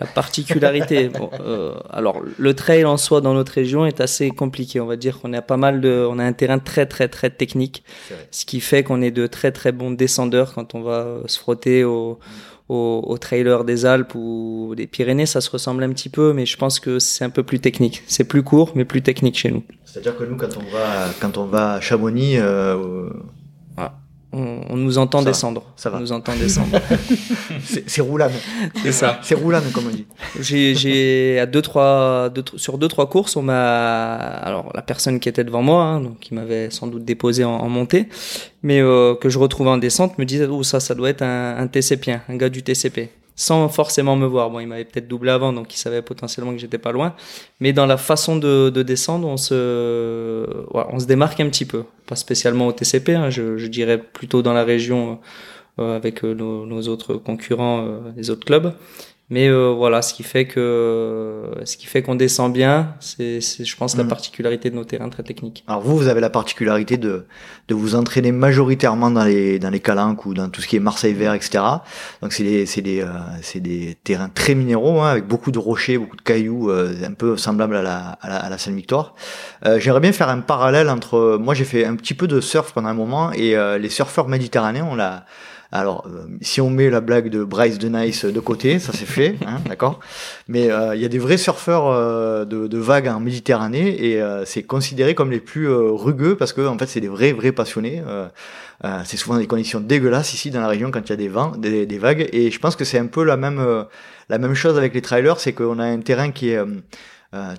La 0.00 0.06
particularité, 0.06 1.10
bon, 1.10 1.30
euh, 1.38 1.74
alors 1.90 2.22
le 2.38 2.54
trail 2.54 2.86
en 2.86 2.96
soi 2.96 3.20
dans 3.20 3.34
notre 3.34 3.52
région 3.52 3.84
est 3.84 4.00
assez 4.00 4.30
compliqué. 4.30 4.80
On 4.80 4.86
va 4.86 4.96
dire 4.96 5.20
qu'on 5.20 5.34
a 5.34 5.42
pas 5.42 5.58
mal 5.58 5.82
de, 5.82 6.06
on 6.10 6.18
a 6.18 6.24
un 6.24 6.32
terrain 6.32 6.58
très 6.58 6.86
très 6.86 7.08
très 7.08 7.28
technique, 7.28 7.84
ce 8.30 8.46
qui 8.46 8.60
fait 8.60 8.82
qu'on 8.82 9.02
est 9.02 9.10
de 9.10 9.26
très 9.26 9.52
très 9.52 9.72
bons 9.72 9.90
descendeurs 9.90 10.54
quand 10.54 10.74
on 10.74 10.80
va 10.80 11.20
se 11.26 11.38
frotter 11.38 11.84
au, 11.84 12.18
au, 12.68 13.04
au 13.06 13.18
trailer 13.18 13.64
des 13.64 13.84
Alpes 13.84 14.14
ou 14.14 14.72
des 14.74 14.86
Pyrénées. 14.86 15.26
Ça 15.26 15.42
se 15.42 15.50
ressemble 15.50 15.82
un 15.84 15.90
petit 15.90 16.08
peu, 16.08 16.32
mais 16.32 16.46
je 16.46 16.56
pense 16.56 16.80
que 16.80 16.98
c'est 16.98 17.24
un 17.24 17.30
peu 17.30 17.42
plus 17.44 17.60
technique. 17.60 18.02
C'est 18.08 18.24
plus 18.24 18.42
court, 18.42 18.72
mais 18.74 18.86
plus 18.86 19.02
technique 19.02 19.36
chez 19.38 19.50
nous. 19.52 19.62
C'est-à-dire 19.96 20.18
que 20.18 20.24
nous 20.24 20.36
quand 20.36 20.58
on 20.58 20.70
va 20.70 21.08
quand 21.20 21.38
on 21.38 21.46
va 21.46 21.72
à 21.72 21.80
Chamonix, 21.80 22.36
euh, 22.36 23.08
On, 24.30 24.60
on 24.68 24.76
nous 24.76 24.98
entend 24.98 25.20
Ça 25.20 25.24
va, 25.24 25.30
descendre. 25.30 25.62
ça 25.76 25.88
va. 25.88 25.96
On 25.96 26.00
nous 26.00 26.12
entend 26.12 26.34
descendre. 26.36 26.78
c'est 27.86 28.02
roulane. 28.02 28.32
c'est 28.82 28.92
ça. 28.92 29.18
C'est 29.22 29.36
roulane 29.36 29.64
comme 29.72 29.86
on 29.86 29.90
dit. 29.90 30.04
J'ai, 30.38 30.74
j'ai 30.74 31.38
à 31.40 31.46
deux 31.46 31.62
trois, 31.62 32.28
deux, 32.28 32.44
sur 32.56 32.76
deux 32.76 32.88
trois 32.88 33.08
courses, 33.08 33.36
on 33.36 33.42
m'a, 33.42 34.16
alors 34.16 34.70
la 34.74 34.82
personne 34.82 35.18
qui 35.18 35.30
était 35.30 35.44
devant 35.44 35.62
moi, 35.62 35.82
hein, 35.84 36.00
donc 36.02 36.18
qui 36.20 36.34
m'avait 36.34 36.68
sans 36.68 36.88
doute 36.88 37.06
déposé 37.06 37.44
en, 37.44 37.52
en 37.52 37.68
montée, 37.70 38.10
mais 38.62 38.80
euh, 38.82 39.14
que 39.14 39.30
je 39.30 39.38
retrouvais 39.38 39.70
en 39.70 39.78
descente, 39.78 40.18
me 40.18 40.26
disait 40.26 40.44
oh 40.44 40.62
ça, 40.62 40.78
ça 40.78 40.94
doit 40.94 41.08
être 41.08 41.22
un, 41.22 41.56
un 41.56 41.66
TCPien, 41.68 42.20
un 42.28 42.36
gars 42.36 42.50
du 42.50 42.62
TCP, 42.62 43.08
sans 43.36 43.68
forcément 43.68 44.16
me 44.16 44.26
voir. 44.26 44.50
Bon, 44.50 44.58
il 44.58 44.66
m'avait 44.66 44.84
peut-être 44.84 45.06
doublé 45.06 45.30
avant, 45.30 45.52
donc 45.52 45.72
il 45.74 45.78
savait 45.78 46.02
potentiellement 46.02 46.52
que 46.52 46.58
j'étais 46.58 46.78
pas 46.78 46.92
loin, 46.92 47.14
mais 47.60 47.72
dans 47.72 47.86
la 47.86 47.98
façon 47.98 48.36
de, 48.36 48.70
de 48.70 48.82
descendre, 48.82 49.28
on 49.28 49.36
se, 49.36 50.46
voilà, 50.72 50.88
on 50.92 50.98
se 50.98 51.06
démarque 51.06 51.38
un 51.40 51.48
petit 51.48 51.66
peu, 51.66 51.84
pas 52.06 52.16
spécialement 52.16 52.66
au 52.66 52.72
TCP, 52.72 53.14
hein, 53.14 53.30
je, 53.30 53.58
je 53.58 53.66
dirais 53.68 53.98
plutôt 53.98 54.42
dans 54.42 54.54
la 54.54 54.64
région 54.64 55.20
euh, 55.78 55.94
avec 55.94 56.24
euh, 56.24 56.32
nos, 56.32 56.64
nos 56.64 56.88
autres 56.88 57.14
concurrents, 57.16 57.84
euh, 57.86 58.00
les 58.16 58.30
autres 58.30 58.46
clubs. 58.46 58.72
Mais 59.28 59.48
euh, 59.48 59.72
voilà, 59.76 60.02
ce 60.02 60.14
qui 60.14 60.22
fait 60.22 60.44
que 60.46 61.50
ce 61.64 61.76
qui 61.76 61.86
fait 61.86 62.00
qu'on 62.02 62.14
descend 62.14 62.52
bien, 62.52 62.94
c'est, 63.00 63.40
je 63.40 63.76
pense 63.76 63.96
la 63.96 64.04
Mhm. 64.04 64.08
particularité 64.08 64.70
de 64.70 64.76
nos 64.76 64.84
terrains 64.84 65.08
très 65.08 65.24
techniques. 65.24 65.64
Alors 65.66 65.80
vous, 65.82 65.96
vous 65.96 66.06
avez 66.06 66.20
la 66.20 66.30
particularité 66.30 66.96
de, 66.96 67.26
de 67.66 67.74
vous 67.74 67.96
entraîner 67.96 68.30
majoritairement 68.30 69.10
dans 69.10 69.24
les, 69.24 69.58
dans 69.58 69.70
les 69.70 69.80
calanques 69.80 70.26
ou 70.26 70.34
dans 70.34 70.48
tout 70.48 70.60
ce 70.60 70.68
qui 70.68 70.76
est 70.76 70.80
Marseille 70.80 71.12
vert, 71.12 71.34
etc. 71.34 71.58
Donc 72.22 72.32
c'est 72.32 72.44
des, 72.44 72.66
c'est 72.66 72.82
des, 72.82 73.00
euh, 73.02 73.08
c'est 73.42 73.58
des 73.58 73.96
terrains 74.04 74.28
très 74.28 74.54
minéraux, 74.54 75.00
hein, 75.00 75.10
avec 75.10 75.26
beaucoup 75.26 75.50
de 75.50 75.58
rochers, 75.58 75.98
beaucoup 75.98 76.16
de 76.16 76.22
cailloux, 76.22 76.70
euh, 76.70 76.94
un 77.04 77.12
peu 77.14 77.36
semblables 77.36 77.74
à 77.76 77.82
la, 77.82 77.98
à 78.20 78.28
la, 78.28 78.36
à 78.36 78.48
la 78.48 78.58
Sainte-Victoire. 78.58 79.14
Euh, 79.64 79.80
J'aimerais 79.80 80.00
bien 80.00 80.12
faire 80.12 80.28
un 80.28 80.38
parallèle 80.40 80.88
entre, 80.88 81.36
moi 81.40 81.54
j'ai 81.54 81.64
fait 81.64 81.84
un 81.84 81.96
petit 81.96 82.14
peu 82.14 82.28
de 82.28 82.40
surf 82.40 82.72
pendant 82.72 82.88
un 82.90 82.94
moment 82.94 83.32
et 83.32 83.56
euh, 83.56 83.76
les 83.76 83.88
surfeurs 83.90 84.28
méditerranéens, 84.28 84.86
on 84.88 84.94
l'a, 84.94 85.24
alors, 85.72 86.06
euh, 86.06 86.26
si 86.42 86.60
on 86.60 86.70
met 86.70 86.90
la 86.90 87.00
blague 87.00 87.28
de 87.28 87.42
Bryce 87.42 87.78
de 87.78 87.88
Nice 87.88 88.24
de 88.24 88.40
côté, 88.40 88.78
ça 88.78 88.92
c'est 88.92 89.06
fait, 89.06 89.36
hein, 89.46 89.58
d'accord. 89.68 90.00
Mais 90.48 90.70
euh, 90.70 90.94
il 90.94 91.02
y 91.02 91.04
a 91.04 91.08
des 91.08 91.18
vrais 91.18 91.36
surfeurs 91.36 91.88
euh, 91.88 92.44
de, 92.44 92.66
de 92.66 92.78
vagues 92.78 93.08
en 93.08 93.20
Méditerranée 93.20 93.96
et 94.04 94.22
euh, 94.22 94.44
c'est 94.44 94.62
considéré 94.62 95.14
comme 95.14 95.30
les 95.30 95.40
plus 95.40 95.68
euh, 95.68 95.90
rugueux 95.90 96.36
parce 96.36 96.52
que 96.52 96.66
en 96.66 96.78
fait 96.78 96.86
c'est 96.86 97.00
des 97.00 97.08
vrais 97.08 97.32
vrais 97.32 97.52
passionnés. 97.52 98.02
Euh, 98.06 98.28
euh, 98.84 99.00
c'est 99.04 99.16
souvent 99.16 99.38
des 99.38 99.46
conditions 99.46 99.80
dégueulasses 99.80 100.34
ici 100.34 100.50
dans 100.50 100.60
la 100.60 100.68
région 100.68 100.90
quand 100.90 101.00
il 101.00 101.10
y 101.10 101.12
a 101.12 101.16
des 101.16 101.28
vents, 101.28 101.50
des, 101.56 101.86
des 101.86 101.98
vagues 101.98 102.28
et 102.32 102.50
je 102.50 102.58
pense 102.58 102.76
que 102.76 102.84
c'est 102.84 102.98
un 102.98 103.06
peu 103.06 103.24
la 103.24 103.36
même 103.36 103.58
euh, 103.58 103.84
la 104.28 104.38
même 104.38 104.54
chose 104.54 104.76
avec 104.76 104.94
les 104.94 105.02
trailers, 105.02 105.40
c'est 105.40 105.52
qu'on 105.52 105.78
a 105.78 105.84
un 105.84 106.00
terrain 106.00 106.30
qui 106.30 106.50
est 106.50 106.60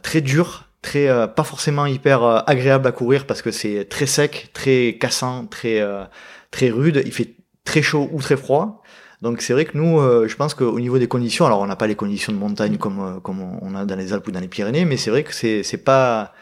très 0.03 0.21
dur. 0.21 0.67
Très 0.81 1.07
euh, 1.09 1.27
pas 1.27 1.43
forcément 1.43 1.85
hyper 1.85 2.23
euh, 2.23 2.39
agréable 2.45 2.87
à 2.87 2.91
courir 2.91 3.25
parce 3.25 3.41
que 3.41 3.51
c'est 3.51 3.85
très 3.89 4.05
sec, 4.05 4.51
très 4.53 4.97
cassant, 4.99 5.45
très 5.45 5.81
euh, 5.81 6.03
très 6.51 6.69
rude. 6.69 7.01
Il 7.05 7.11
fait 7.11 7.33
très 7.67 7.81
chaud 7.81 8.09
ou 8.11 8.21
très 8.21 8.37
froid. 8.37 8.81
Donc 9.21 9.41
c'est 9.41 9.53
vrai 9.53 9.65
que 9.65 9.77
nous, 9.77 9.99
euh, 9.99 10.27
je 10.27 10.35
pense 10.35 10.53
qu'au 10.53 10.79
niveau 10.79 10.97
des 10.99 11.07
conditions, 11.07 11.45
alors 11.45 11.59
on 11.59 11.67
n'a 11.67 11.75
pas 11.75 11.87
les 11.87 11.95
conditions 11.95 12.31
de 12.31 12.37
montagne 12.37 12.77
comme 12.77 12.99
euh, 12.99 13.19
comme 13.19 13.41
on 13.41 13.75
a 13.75 13.85
dans 13.85 13.95
les 13.95 14.13
Alpes 14.13 14.27
ou 14.27 14.31
dans 14.31 14.39
les 14.39 14.47
Pyrénées, 14.47 14.85
mais 14.85 14.97
c'est 14.97 15.09
vrai 15.09 15.23
que 15.23 15.33
c'est 15.33 15.63
c'est 15.63 15.77
pas 15.77 16.33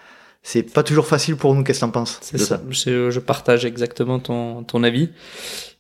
c'est 0.43 0.61
pas 0.61 0.83
toujours 0.83 1.07
facile 1.07 1.35
pour 1.35 1.55
nous. 1.55 1.63
Qu'est-ce 1.63 1.79
que 1.79 1.85
t'en 1.85 1.91
penses 1.91 2.19
C'est 2.21 2.37
de 2.37 2.43
ça. 2.43 2.61
Je, 2.69 3.09
je 3.09 3.19
partage 3.19 3.65
exactement 3.65 4.19
ton, 4.19 4.63
ton 4.63 4.83
avis. 4.83 5.09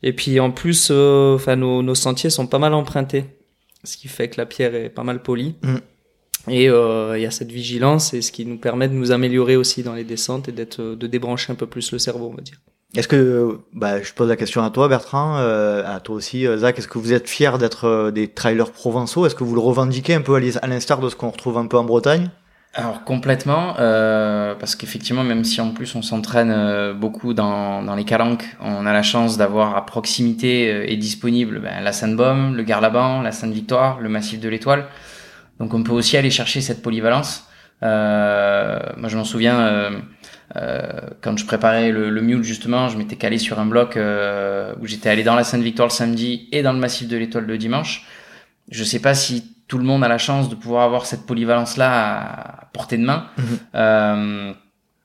Et 0.01 0.13
puis 0.13 0.39
en 0.39 0.51
plus, 0.51 0.89
euh, 0.89 1.35
enfin 1.35 1.55
nos, 1.55 1.83
nos 1.83 1.95
sentiers 1.95 2.31
sont 2.31 2.47
pas 2.47 2.59
mal 2.59 2.73
empruntés, 2.73 3.25
ce 3.83 3.97
qui 3.97 4.07
fait 4.07 4.29
que 4.29 4.37
la 4.37 4.47
pierre 4.47 4.73
est 4.73 4.89
pas 4.89 5.03
mal 5.03 5.21
polie. 5.21 5.55
Mm. 5.61 5.75
Et 6.47 6.69
euh, 6.69 7.17
il 7.17 7.21
y 7.21 7.25
a 7.25 7.31
cette 7.31 7.51
vigilance 7.51 8.13
et 8.13 8.21
ce 8.21 8.31
qui 8.31 8.45
nous 8.45 8.57
permet 8.57 8.87
de 8.87 8.93
nous 8.93 9.11
améliorer 9.11 9.55
aussi 9.55 9.83
dans 9.83 9.95
les 9.95 10.03
descentes 10.03 10.47
et 10.47 10.51
d'être 10.51 10.81
de 10.81 11.07
débrancher 11.07 11.51
un 11.51 11.55
peu 11.55 11.67
plus 11.67 11.91
le 11.91 11.99
cerveau, 11.99 12.29
on 12.31 12.35
va 12.35 12.41
dire. 12.41 12.57
Est-ce 12.95 13.07
que, 13.09 13.59
bah, 13.73 14.01
je 14.01 14.13
pose 14.13 14.29
la 14.29 14.37
question 14.37 14.63
à 14.63 14.69
toi, 14.69 14.87
Bertrand, 14.87 15.37
euh, 15.37 15.83
à 15.85 15.99
toi 15.99 16.15
aussi, 16.15 16.47
euh, 16.47 16.57
Zach, 16.57 16.79
est-ce 16.79 16.87
que 16.87 16.97
vous 16.97 17.11
êtes 17.11 17.27
fiers 17.27 17.57
d'être 17.59 17.85
euh, 17.85 18.11
des 18.11 18.29
trailers 18.29 18.71
provençaux? 18.71 19.25
Est-ce 19.25 19.35
que 19.35 19.43
vous 19.43 19.55
le 19.55 19.61
revendiquez 19.61 20.13
un 20.13 20.21
peu 20.21 20.35
à 20.35 20.67
l'instar 20.67 20.99
de 20.99 21.09
ce 21.09 21.15
qu'on 21.15 21.29
retrouve 21.29 21.57
un 21.57 21.67
peu 21.67 21.77
en 21.77 21.83
Bretagne? 21.83 22.29
Alors 22.73 23.03
complètement, 23.03 23.75
euh, 23.79 24.53
parce 24.55 24.75
qu'effectivement, 24.75 25.23
même 25.23 25.43
si 25.43 25.61
en 25.61 25.71
plus 25.71 25.95
on 25.95 26.01
s'entraîne 26.01 26.51
euh, 26.51 26.93
beaucoup 26.93 27.33
dans, 27.33 27.81
dans 27.83 27.95
les 27.95 28.03
calanques, 28.03 28.45
on 28.61 28.85
a 28.85 28.93
la 28.93 29.03
chance 29.03 29.37
d'avoir 29.37 29.75
à 29.75 29.85
proximité 29.85 30.91
et 30.91 30.97
disponible 30.97 31.59
ben, 31.59 31.81
la 31.81 31.91
Sainte-Baume, 31.93 32.55
le 32.55 32.63
Garlaban, 32.63 33.21
la 33.21 33.31
Sainte-Victoire, 33.31 33.99
le 33.99 34.09
Massif 34.09 34.39
de 34.39 34.49
l'Étoile. 34.49 34.85
Donc 35.59 35.73
on 35.73 35.83
peut 35.83 35.93
aussi 35.93 36.17
aller 36.17 36.29
chercher 36.29 36.59
cette 36.59 36.81
polyvalence. 36.81 37.45
Moi 37.81 39.07
je 39.07 39.15
m'en 39.15 39.23
souviens, 39.23 39.91
quand 41.21 41.37
je 41.37 41.45
préparais 41.45 41.91
le, 41.91 42.09
le 42.09 42.21
mule 42.21 42.43
justement, 42.43 42.87
je 42.89 42.97
m'étais 42.97 43.15
calé 43.15 43.37
sur 43.37 43.59
un 43.59 43.65
bloc 43.65 43.97
euh, 43.97 44.73
où 44.79 44.87
j'étais 44.87 45.09
allé 45.09 45.23
dans 45.23 45.35
la 45.35 45.43
Sainte-Victoire 45.43 45.87
le 45.87 45.93
samedi 45.93 46.47
et 46.51 46.61
dans 46.61 46.73
le 46.73 46.79
Massif 46.79 47.07
de 47.07 47.17
l'Étoile 47.17 47.45
le 47.45 47.57
dimanche. 47.57 48.05
Je 48.69 48.83
sais 48.83 48.99
pas 48.99 49.13
si 49.13 49.55
tout 49.67 49.77
le 49.77 49.83
monde 49.83 50.03
a 50.03 50.07
la 50.07 50.17
chance 50.17 50.49
de 50.49 50.55
pouvoir 50.55 50.83
avoir 50.83 51.05
cette 51.05 51.25
polyvalence 51.25 51.77
là 51.77 52.61
à 52.61 52.65
portée 52.73 52.97
de 52.97 53.03
main. 53.03 53.27
Mhm. 53.37 53.45
Euh, 53.75 54.53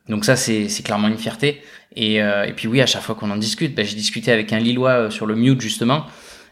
donc 0.09 0.25
ça 0.25 0.37
c'est 0.37 0.69
c'est 0.69 0.83
clairement 0.83 1.09
une 1.09 1.19
fierté. 1.19 1.63
Et, 1.97 2.23
euh, 2.23 2.45
et 2.45 2.53
puis 2.53 2.69
oui, 2.69 2.81
à 2.81 2.87
chaque 2.87 3.03
fois 3.03 3.17
qu'on 3.17 3.31
en 3.31 3.37
discute, 3.37 3.75
ben, 3.75 3.85
j'ai 3.85 3.97
discuté 3.97 4.31
avec 4.31 4.53
un 4.53 4.59
Lillois 4.59 4.91
euh, 4.91 5.11
sur 5.11 5.27
le 5.27 5.35
mute 5.35 5.61
justement. 5.61 6.07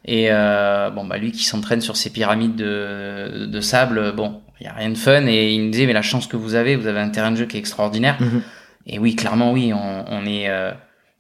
Et 0.05 0.29
euh, 0.31 0.91
bon 0.91 1.05
bah 1.05 1.19
lui 1.19 1.33
qui 1.33 1.45
s'entraîne 1.45 1.81
sur 1.81 1.97
ces 1.97 2.11
pyramides 2.11 2.57
de, 2.57 3.47
de 3.47 3.61
sable, 3.61 4.13
bon, 4.13 4.41
il 4.61 4.65
y 4.65 4.69
a 4.69 4.73
rien 4.73 4.91
de 4.91 4.97
fun. 4.97 5.27
Et 5.27 5.53
il 5.53 5.61
me 5.61 5.71
disait 5.71 5.87
mais 5.87 5.93
la 5.93 6.03
chance 6.03 6.27
que 6.27 6.37
vous 6.37 6.55
avez, 6.55 6.77
vous 6.77 6.87
avez 6.87 7.01
un 7.01 7.11
terrain 7.11 7.31
de 7.31 7.37
jeu 7.37 7.47
qui 7.47 7.57
est 7.57 7.61
extraordinaire. 7.61 8.17
Mhm. 8.21 8.43
Et 8.89 8.99
oui, 8.99 9.15
clairement 9.15 9.53
oui, 9.53 9.73
on, 9.73 10.27
est 10.27 10.49
euh, 10.49 10.73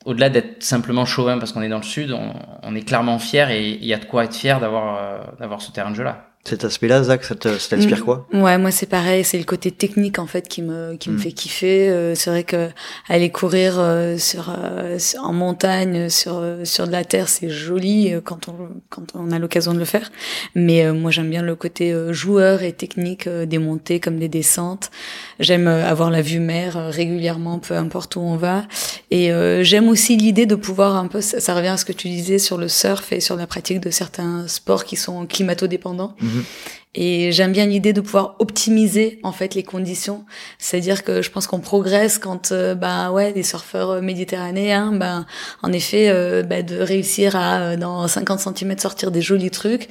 au-delà 0.04 0.30
d'être 0.30 0.62
simplement 0.62 1.04
chauvin 1.04 1.38
parce 1.38 1.52
qu'on 1.52 1.62
est 1.62 1.68
dans 1.68 1.78
le 1.78 1.82
sud, 1.82 2.12
on, 2.12 2.32
on 2.62 2.74
est 2.74 2.82
clairement 2.82 3.18
fier 3.18 3.50
et 3.50 3.70
il 3.70 3.84
y 3.84 3.92
a 3.92 3.98
de 3.98 4.06
quoi 4.06 4.24
être 4.24 4.34
fier 4.34 4.58
d'avoir 4.58 4.96
euh, 4.96 5.18
d'avoir 5.38 5.60
ce 5.60 5.70
terrain 5.70 5.90
de 5.90 5.96
jeu 5.96 6.04
là. 6.04 6.27
Cet 6.44 6.64
aspect-là, 6.64 7.02
Zach, 7.02 7.24
ça 7.24 7.34
t'inspire 7.34 7.98
Mm. 7.98 8.04
quoi? 8.04 8.26
Ouais, 8.32 8.56
moi 8.56 8.70
c'est 8.70 8.86
pareil, 8.86 9.22
c'est 9.22 9.36
le 9.36 9.44
côté 9.44 9.70
technique 9.70 10.18
en 10.18 10.26
fait 10.26 10.48
qui 10.48 10.62
me 10.62 10.94
qui 10.96 11.10
me 11.10 11.16
Mm. 11.16 11.18
fait 11.18 11.32
kiffer. 11.32 11.90
Euh, 11.90 12.14
c'est 12.14 12.30
vrai 12.30 12.42
que 12.44 12.68
aller 13.06 13.28
courir 13.28 13.74
euh, 13.78 14.16
sur, 14.16 14.48
euh, 14.56 14.98
sur- 14.98 15.24
en 15.24 15.34
montagne 15.34 16.08
sur 16.08 16.36
euh, 16.38 16.64
sur 16.64 16.86
de 16.86 16.92
la 16.92 17.04
terre, 17.04 17.28
c'est 17.28 17.50
joli 17.50 18.14
euh, 18.14 18.22
quand 18.24 18.48
on 18.48 18.54
quand 18.88 19.02
on 19.14 19.30
a 19.30 19.38
l'occasion 19.38 19.74
de 19.74 19.78
le 19.78 19.84
faire. 19.84 20.10
Mais 20.54 20.86
euh, 20.86 20.94
moi 20.94 21.10
j'aime 21.10 21.28
bien 21.28 21.42
le 21.42 21.54
côté 21.54 21.92
euh, 21.92 22.14
joueur 22.14 22.62
et 22.62 22.72
technique 22.72 23.26
euh, 23.26 23.44
des 23.44 23.58
montées 23.58 24.00
comme 24.00 24.18
des 24.18 24.28
descentes. 24.28 24.90
J'aime 25.40 25.66
avoir 25.66 26.10
la 26.10 26.22
vue 26.22 26.40
mer 26.40 26.78
euh, 26.78 26.88
régulièrement, 26.88 27.58
peu 27.58 27.74
importe 27.74 28.16
où 28.16 28.20
on 28.20 28.36
va. 28.36 28.64
Et 29.10 29.32
euh, 29.32 29.62
j'aime 29.64 29.88
aussi 29.88 30.16
l'idée 30.16 30.46
de 30.46 30.54
pouvoir 30.54 30.96
un 30.96 31.08
peu, 31.08 31.20
ça, 31.20 31.40
ça 31.40 31.54
revient 31.54 31.68
à 31.68 31.76
ce 31.76 31.84
que 31.84 31.92
tu 31.92 32.08
disais 32.08 32.38
sur 32.38 32.56
le 32.56 32.68
surf 32.68 33.12
et 33.12 33.20
sur 33.20 33.36
la 33.36 33.46
pratique 33.46 33.80
de 33.80 33.90
certains 33.90 34.46
sports 34.48 34.84
qui 34.84 34.96
sont 34.96 35.26
climato-dépendants. 35.26 36.14
嗯 36.28 36.44
Et 36.94 37.32
j'aime 37.32 37.52
bien 37.52 37.66
l'idée 37.66 37.92
de 37.92 38.00
pouvoir 38.00 38.36
optimiser 38.38 39.20
en 39.22 39.30
fait 39.30 39.54
les 39.54 39.62
conditions. 39.62 40.24
C'est-à-dire 40.58 41.04
que 41.04 41.20
je 41.20 41.30
pense 41.30 41.46
qu'on 41.46 41.60
progresse 41.60 42.18
quand 42.18 42.50
euh, 42.50 42.74
bah 42.74 43.12
ouais 43.12 43.32
des 43.32 43.42
surfeurs 43.42 44.00
méditerranéens, 44.00 44.92
ben 44.92 45.26
en 45.62 45.70
effet 45.72 46.08
euh, 46.08 46.42
bah, 46.42 46.62
de 46.62 46.78
réussir 46.78 47.36
à 47.36 47.60
euh, 47.60 47.76
dans 47.76 48.08
50 48.08 48.40
cm 48.40 48.78
sortir 48.78 49.10
des 49.10 49.20
jolis 49.20 49.50
trucs. 49.50 49.88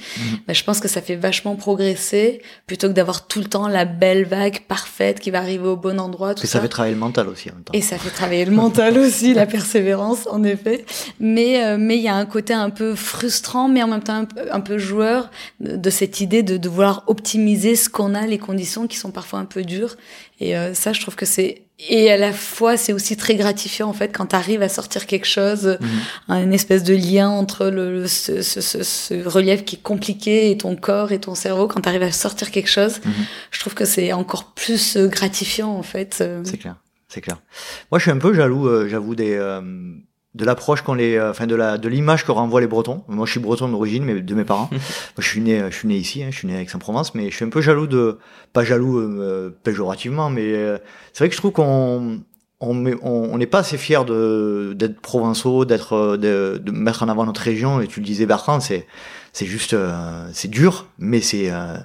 Bah, 0.48 0.54
je 0.54 0.64
pense 0.64 0.80
que 0.80 0.88
ça 0.88 1.02
fait 1.02 1.16
vachement 1.16 1.56
progresser 1.56 2.42
plutôt 2.66 2.88
que 2.88 2.94
d'avoir 2.94 3.28
tout 3.28 3.40
le 3.40 3.46
temps 3.46 3.68
la 3.68 3.86
belle 3.86 4.26
vague 4.26 4.62
parfaite 4.68 5.20
qui 5.20 5.30
va 5.30 5.38
arriver 5.38 5.68
au 5.68 5.78
bon 5.78 6.00
endroit. 6.00 6.34
Tout 6.34 6.44
Et 6.44 6.48
ça 6.48 6.60
fait 6.60 6.68
travailler 6.68 6.96
le 6.96 7.00
mental 7.00 7.28
aussi 7.28 7.52
en 7.52 7.54
même 7.54 7.64
temps. 7.64 7.74
Et 7.74 7.82
ça 7.82 8.00
fait 8.00 8.10
travailler 8.10 8.46
le 8.46 8.52
mental 8.52 8.98
aussi, 8.98 9.36
la 9.36 9.46
persévérance 9.46 10.28
en 10.32 10.44
effet. 10.44 10.84
Mais 11.20 11.78
mais 11.78 11.98
il 11.98 12.04
y 12.04 12.10
a 12.10 12.16
un 12.16 12.26
côté 12.26 12.54
un 12.54 12.72
peu 12.72 12.96
frustrant, 12.96 13.70
mais 13.70 13.84
en 13.84 13.88
même 13.88 14.04
temps 14.04 14.16
un 14.16 14.26
peu, 14.26 14.42
un 14.52 14.62
peu 14.62 14.80
joueur 14.80 15.30
de, 15.60 15.76
de 15.76 15.90
cette 15.92 16.22
idée 16.22 16.42
de, 16.42 16.58
de 16.58 16.70
vouloir 16.70 16.87
optimiser 17.08 17.76
ce 17.76 17.90
qu'on 17.90 18.14
a, 18.16 18.26
les 18.28 18.38
conditions 18.38 18.88
qui 18.88 18.98
sont 18.98 19.12
parfois 19.12 19.40
un 19.40 19.46
peu 19.46 19.64
dures. 19.64 19.96
Et 20.40 20.56
euh, 20.58 20.74
ça, 20.74 20.94
je 20.94 21.02
trouve 21.02 21.16
que 21.16 21.26
c'est 21.26 21.64
et 21.90 22.10
à 22.12 22.18
la 22.18 22.34
fois 22.34 22.76
c'est 22.76 22.92
aussi 22.92 23.16
très 23.18 23.36
gratifiant 23.36 23.88
en 23.88 23.94
fait 23.94 24.10
quand 24.12 24.26
tu 24.28 24.36
arrives 24.36 24.64
à 24.64 24.70
sortir 24.70 25.06
quelque 25.06 25.28
chose, 25.28 25.78
Mhm. 26.28 26.36
une 26.46 26.54
espèce 26.54 26.84
de 26.84 26.96
lien 26.96 27.30
entre 27.30 27.68
le, 27.68 27.92
le- 28.02 28.08
ce, 28.08 28.42
ce, 28.42 28.62
ce, 28.62 28.82
ce 28.82 29.14
relief 29.28 29.64
qui 29.64 29.76
est 29.76 29.82
compliqué 29.84 30.50
et 30.50 30.58
ton 30.58 30.76
corps 30.76 31.12
et 31.12 31.20
ton 31.20 31.36
cerveau. 31.36 31.68
Quand 31.68 31.82
tu 31.82 31.90
arrives 31.90 32.02
à 32.02 32.12
sortir 32.12 32.50
quelque 32.50 32.70
chose, 32.70 33.00
Mhm. 33.06 33.12
je 33.52 33.60
trouve 33.60 33.76
que 33.76 33.86
c'est 33.86 34.12
encore 34.14 34.54
plus 34.56 34.98
euh, 34.98 35.08
gratifiant 35.08 35.70
en 35.70 35.84
fait. 35.84 36.18
euh. 36.22 36.42
C'est 36.46 36.58
clair, 36.58 36.78
c'est 37.10 37.22
clair. 37.22 37.38
Moi, 37.92 38.00
je 38.00 38.04
suis 38.06 38.12
un 38.12 38.18
peu 38.18 38.34
jaloux, 38.34 38.68
euh, 38.68 38.88
j'avoue, 38.90 39.14
des 39.14 39.36
euh, 39.36 39.62
de 40.36 40.46
l'approche 40.46 40.82
qu'on 40.82 40.94
les, 40.94 41.16
euh, 41.16 41.32
enfin 41.32 41.48
de 41.48 41.56
la 41.56 41.78
de 41.78 41.88
l'image 41.90 42.26
que 42.26 42.32
renvoient 42.32 42.62
les 42.62 42.68
Bretons. 42.68 43.04
Moi, 43.08 43.26
je 43.26 43.32
suis 43.32 43.40
breton 43.40 43.70
d'origine, 43.70 44.04
mais 44.04 44.22
de 44.22 44.36
mes 44.36 44.44
parents. 44.44 44.70
Moi, 44.72 44.80
je 45.18 45.28
suis 45.28 45.42
né, 45.42 45.64
je 45.72 45.76
suis 45.76 45.88
né 45.88 45.96
ici, 45.96 46.24
hein, 46.24 46.28
je 46.32 46.38
suis 46.38 46.48
né 46.48 46.56
à 46.58 46.62
Aix-en-Provence, 46.62 47.16
mais 47.16 47.30
je 47.32 47.36
suis 47.36 47.46
un 47.46 47.50
peu 47.50 47.62
jaloux 47.62 47.88
de, 47.88 48.18
pas 48.54 48.64
jaloux 48.64 49.00
euh, 49.00 49.58
péjorativement, 49.64 50.30
mais 50.30 50.54
euh, 50.54 50.78
c'est 51.14 51.24
vrai 51.24 51.30
que 51.30 51.36
je 51.36 51.40
trouve 51.40 51.52
qu'on 51.54 52.22
on 52.60 52.74
met- 52.74 52.96
on 53.04 53.30
on 53.34 53.38
n'est 53.38 53.46
pas 53.48 53.60
assez 53.60 53.78
fier 53.78 54.04
de 54.06 54.74
d'être 54.76 55.00
provençaux, 55.02 55.66
d'être 55.66 55.94
euh, 55.94 56.18
de, 56.18 56.58
de 56.58 56.72
mettre 56.72 57.04
en 57.04 57.10
avant 57.10 57.26
notre 57.26 57.42
région. 57.42 57.82
Et 57.82 57.88
tu 57.88 58.00
le 58.00 58.06
disais, 58.06 58.26
Bertrand, 58.26 58.60
c'est 58.60 58.86
c'est 59.34 59.46
juste 59.46 59.74
euh, 59.74 60.28
c'est 60.34 60.50
dur, 60.50 60.88
mais 61.00 61.22
c'est 61.22 61.50
euh, 61.52 61.78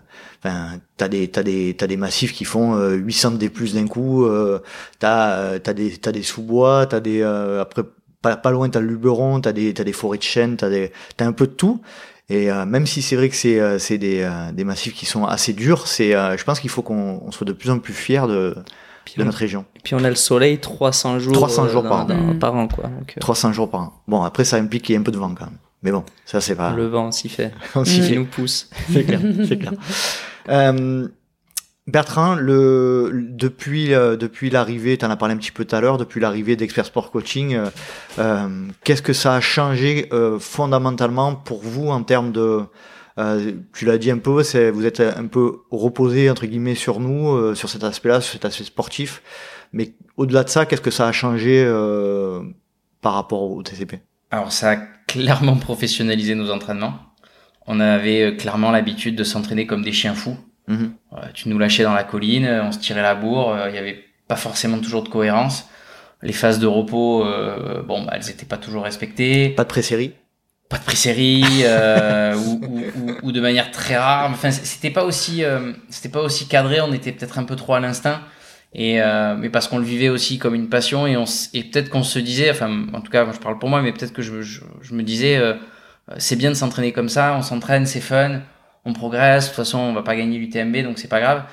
Enfin, 0.44 0.80
t'as 0.96 1.06
des 1.06 1.28
t'as 1.28 1.44
des 1.44 1.74
t'as 1.78 1.86
des 1.86 1.96
massifs 1.96 2.32
qui 2.32 2.44
font 2.44 2.74
euh, 2.74 2.94
800 2.94 3.32
des 3.32 3.48
plus 3.48 3.74
d'un 3.74 3.86
coup. 3.86 4.24
Euh, 4.24 4.58
t'as 4.98 5.36
euh, 5.36 5.58
t'as 5.60 5.72
des 5.72 5.96
t'as 5.98 6.10
des 6.10 6.24
sous-bois, 6.24 6.86
t'as 6.86 6.98
des 6.98 7.20
euh, 7.22 7.60
après 7.62 7.82
pas, 8.22 8.36
pas 8.36 8.50
loin 8.50 8.68
t'as 8.70 8.80
le 8.80 8.86
Luberon, 8.86 9.40
t'as 9.40 9.52
des 9.52 9.74
t'as 9.74 9.84
des 9.84 9.92
forêts 9.92 10.18
de 10.18 10.22
chênes, 10.22 10.56
t'as 10.56 10.70
des 10.70 10.92
t'as 11.16 11.26
un 11.26 11.32
peu 11.32 11.46
de 11.46 11.52
tout. 11.52 11.80
Et 12.28 12.50
euh, 12.50 12.64
même 12.64 12.86
si 12.86 13.02
c'est 13.02 13.16
vrai 13.16 13.28
que 13.28 13.34
c'est 13.36 13.60
euh, 13.60 13.78
c'est 13.78 13.98
des 13.98 14.22
euh, 14.22 14.52
des 14.52 14.64
massifs 14.64 14.94
qui 14.94 15.04
sont 15.06 15.24
assez 15.26 15.52
durs, 15.52 15.86
c'est 15.86 16.14
euh, 16.14 16.36
je 16.38 16.44
pense 16.44 16.60
qu'il 16.60 16.70
faut 16.70 16.82
qu'on 16.82 17.20
on 17.26 17.30
soit 17.32 17.44
de 17.46 17.52
plus 17.52 17.68
en 17.70 17.78
plus 17.78 17.92
fier 17.92 18.26
de 18.28 18.54
Puis 19.04 19.14
de 19.16 19.22
on- 19.22 19.26
notre 19.26 19.38
région. 19.38 19.64
Et 19.76 19.80
puis 19.82 19.94
on 19.94 20.04
a 20.04 20.08
le 20.08 20.14
soleil 20.14 20.58
300 20.58 21.18
jours, 21.18 21.32
300 21.34 21.68
jours 21.68 21.82
dans- 21.82 21.88
par 21.90 22.00
an. 22.10 22.34
par 22.38 22.54
an, 22.54 22.68
quoi. 22.68 22.84
Donc, 22.84 23.14
euh, 23.16 23.20
300 23.20 23.52
jours 23.52 23.68
par 23.70 23.80
an. 23.80 23.92
Bon 24.08 24.22
après 24.22 24.44
ça 24.44 24.56
implique 24.56 24.84
qu'il 24.84 24.92
y 24.94 24.96
ait 24.96 25.00
un 25.00 25.04
peu 25.04 25.12
de 25.12 25.18
vent 25.18 25.34
quand 25.34 25.46
même. 25.46 25.58
Mais 25.82 25.90
bon, 25.90 26.04
ça 26.24 26.40
c'est 26.40 26.54
pas 26.54 26.72
le 26.74 26.86
vent 26.86 27.10
s'y 27.10 27.28
fait. 27.28 27.52
on 27.74 27.84
s'y 27.84 28.00
fait. 28.00 28.08
Il 28.14 28.20
nous 28.20 28.26
pousse. 28.26 28.70
c'est 28.92 29.02
clair, 29.04 29.20
c'est 29.46 29.58
clair. 29.58 29.72
Bertrand, 31.88 32.36
le, 32.36 33.10
depuis, 33.30 33.92
euh, 33.92 34.16
depuis 34.16 34.50
l'arrivée, 34.50 34.96
tu 34.96 35.04
en 35.04 35.10
as 35.10 35.16
parlé 35.16 35.34
un 35.34 35.38
petit 35.38 35.50
peu 35.50 35.64
tout 35.64 35.74
à 35.74 35.80
l'heure, 35.80 35.98
depuis 35.98 36.20
l'arrivée 36.20 36.54
d'Expert 36.54 36.86
Sport 36.86 37.10
Coaching, 37.10 37.54
euh, 37.56 37.66
euh, 38.20 38.68
qu'est-ce 38.84 39.02
que 39.02 39.12
ça 39.12 39.34
a 39.34 39.40
changé 39.40 40.08
euh, 40.12 40.38
fondamentalement 40.38 41.34
pour 41.34 41.60
vous 41.60 41.88
en 41.88 42.04
termes 42.04 42.30
de... 42.30 42.60
euh, 43.18 43.52
tu 43.74 43.84
l'as 43.84 43.98
dit 43.98 44.12
un 44.12 44.18
peu, 44.18 44.44
c'est 44.44 44.70
vous 44.70 44.86
êtes 44.86 45.00
un 45.00 45.26
peu 45.26 45.62
reposé 45.72 46.30
entre 46.30 46.46
guillemets 46.46 46.76
sur 46.76 47.00
nous, 47.00 47.52
sur 47.56 47.68
cet 47.68 47.82
aspect-là, 47.82 48.20
sur 48.20 48.32
cet 48.34 48.44
aspect 48.44 48.62
sportif. 48.64 49.20
Mais 49.72 49.94
au-delà 50.16 50.44
de 50.44 50.50
ça, 50.50 50.66
qu'est-ce 50.66 50.82
que 50.82 50.92
ça 50.92 51.08
a 51.08 51.12
changé 51.12 51.64
par 53.00 53.14
rapport 53.14 53.42
au 53.42 53.60
TCP 53.64 53.98
Alors 54.30 54.52
ça 54.52 54.70
a 54.70 54.76
clairement 55.08 55.56
professionnalisé 55.56 56.36
nos 56.36 56.52
entraînements. 56.52 56.94
On 57.66 57.80
avait 57.80 58.36
clairement 58.36 58.70
l'habitude 58.70 59.16
de 59.16 59.24
s'entraîner 59.24 59.66
comme 59.66 59.82
des 59.82 59.92
chiens 59.92 60.14
fous. 60.14 60.36
Mhm. 60.72 60.92
Euh, 61.14 61.16
tu 61.34 61.48
nous 61.48 61.58
lâchais 61.58 61.82
dans 61.82 61.92
la 61.94 62.04
colline, 62.04 62.44
euh, 62.46 62.62
on 62.64 62.72
se 62.72 62.78
tirait 62.78 63.02
la 63.02 63.14
bourre, 63.14 63.52
euh, 63.52 63.68
il 63.68 63.72
n'y 63.72 63.78
avait 63.78 64.04
pas 64.28 64.36
forcément 64.36 64.78
toujours 64.78 65.02
de 65.02 65.08
cohérence. 65.08 65.68
Les 66.22 66.32
phases 66.32 66.58
de 66.60 66.66
repos, 66.68 67.24
bon, 67.88 68.04
bah, 68.04 68.12
elles 68.14 68.30
étaient 68.30 68.46
pas 68.46 68.56
toujours 68.56 68.84
respectées. 68.84 69.48
Pas 69.50 69.64
de 69.64 69.68
pré-série 69.68 70.12
Pas 70.68 70.78
de 70.78 70.84
pré-série 70.84 71.42
euh, 71.64 72.34
ou, 72.46 72.60
ou, 72.64 72.78
ou- 72.78 73.14
ou 73.24 73.32
de 73.32 73.40
manière 73.40 73.72
très 73.72 73.96
rare. 73.96 74.30
Enfin, 74.30 74.52
c'était 74.52 74.90
pas 74.90 75.04
aussi, 75.04 75.42
euh, 75.42 75.72
c'était 75.90 76.08
pas 76.08 76.20
aussi 76.22 76.46
cadré. 76.46 76.80
On 76.80 76.92
était 76.92 77.10
peut-être 77.10 77.38
un 77.40 77.44
peu 77.44 77.56
trop 77.56 77.74
à 77.74 77.80
l'instinct. 77.80 78.20
Et 78.72 79.02
euh, 79.02 79.34
mais 79.36 79.50
parce 79.50 79.66
qu'on 79.66 79.78
le 79.78 79.84
vivait 79.84 80.08
aussi 80.10 80.38
comme 80.38 80.54
une 80.54 80.68
passion 80.68 81.06
et 81.08 81.16
on 81.16 81.24
s- 81.24 81.50
et 81.54 81.64
peut-être 81.64 81.90
qu'on 81.90 82.04
se 82.04 82.20
disait, 82.20 82.50
enfin, 82.52 82.70
en 82.94 83.00
tout 83.00 83.10
cas, 83.10 83.24
moi, 83.24 83.34
je 83.34 83.40
parle 83.40 83.58
pour 83.58 83.68
moi, 83.68 83.82
mais 83.82 83.92
peut-être 83.92 84.12
que 84.12 84.22
je, 84.22 84.42
je, 84.42 84.60
je 84.80 84.94
me 84.94 85.02
disais, 85.02 85.38
c'est 86.18 86.36
bien 86.36 86.50
de 86.50 86.54
s'entraîner 86.54 86.92
comme 86.92 87.08
ça. 87.08 87.34
On 87.36 87.42
s'entraîne, 87.42 87.84
c'est 87.84 88.00
fun, 88.00 88.40
on 88.84 88.92
progresse. 88.92 89.44
De 89.44 89.48
toute 89.48 89.56
façon, 89.56 89.78
on 89.78 89.92
va 89.92 90.02
pas 90.02 90.16
gagner 90.16 90.38
l'UTMB, 90.38 90.82
donc 90.84 90.98
c'est 90.98 91.08
pas 91.08 91.20
grave. 91.20 91.44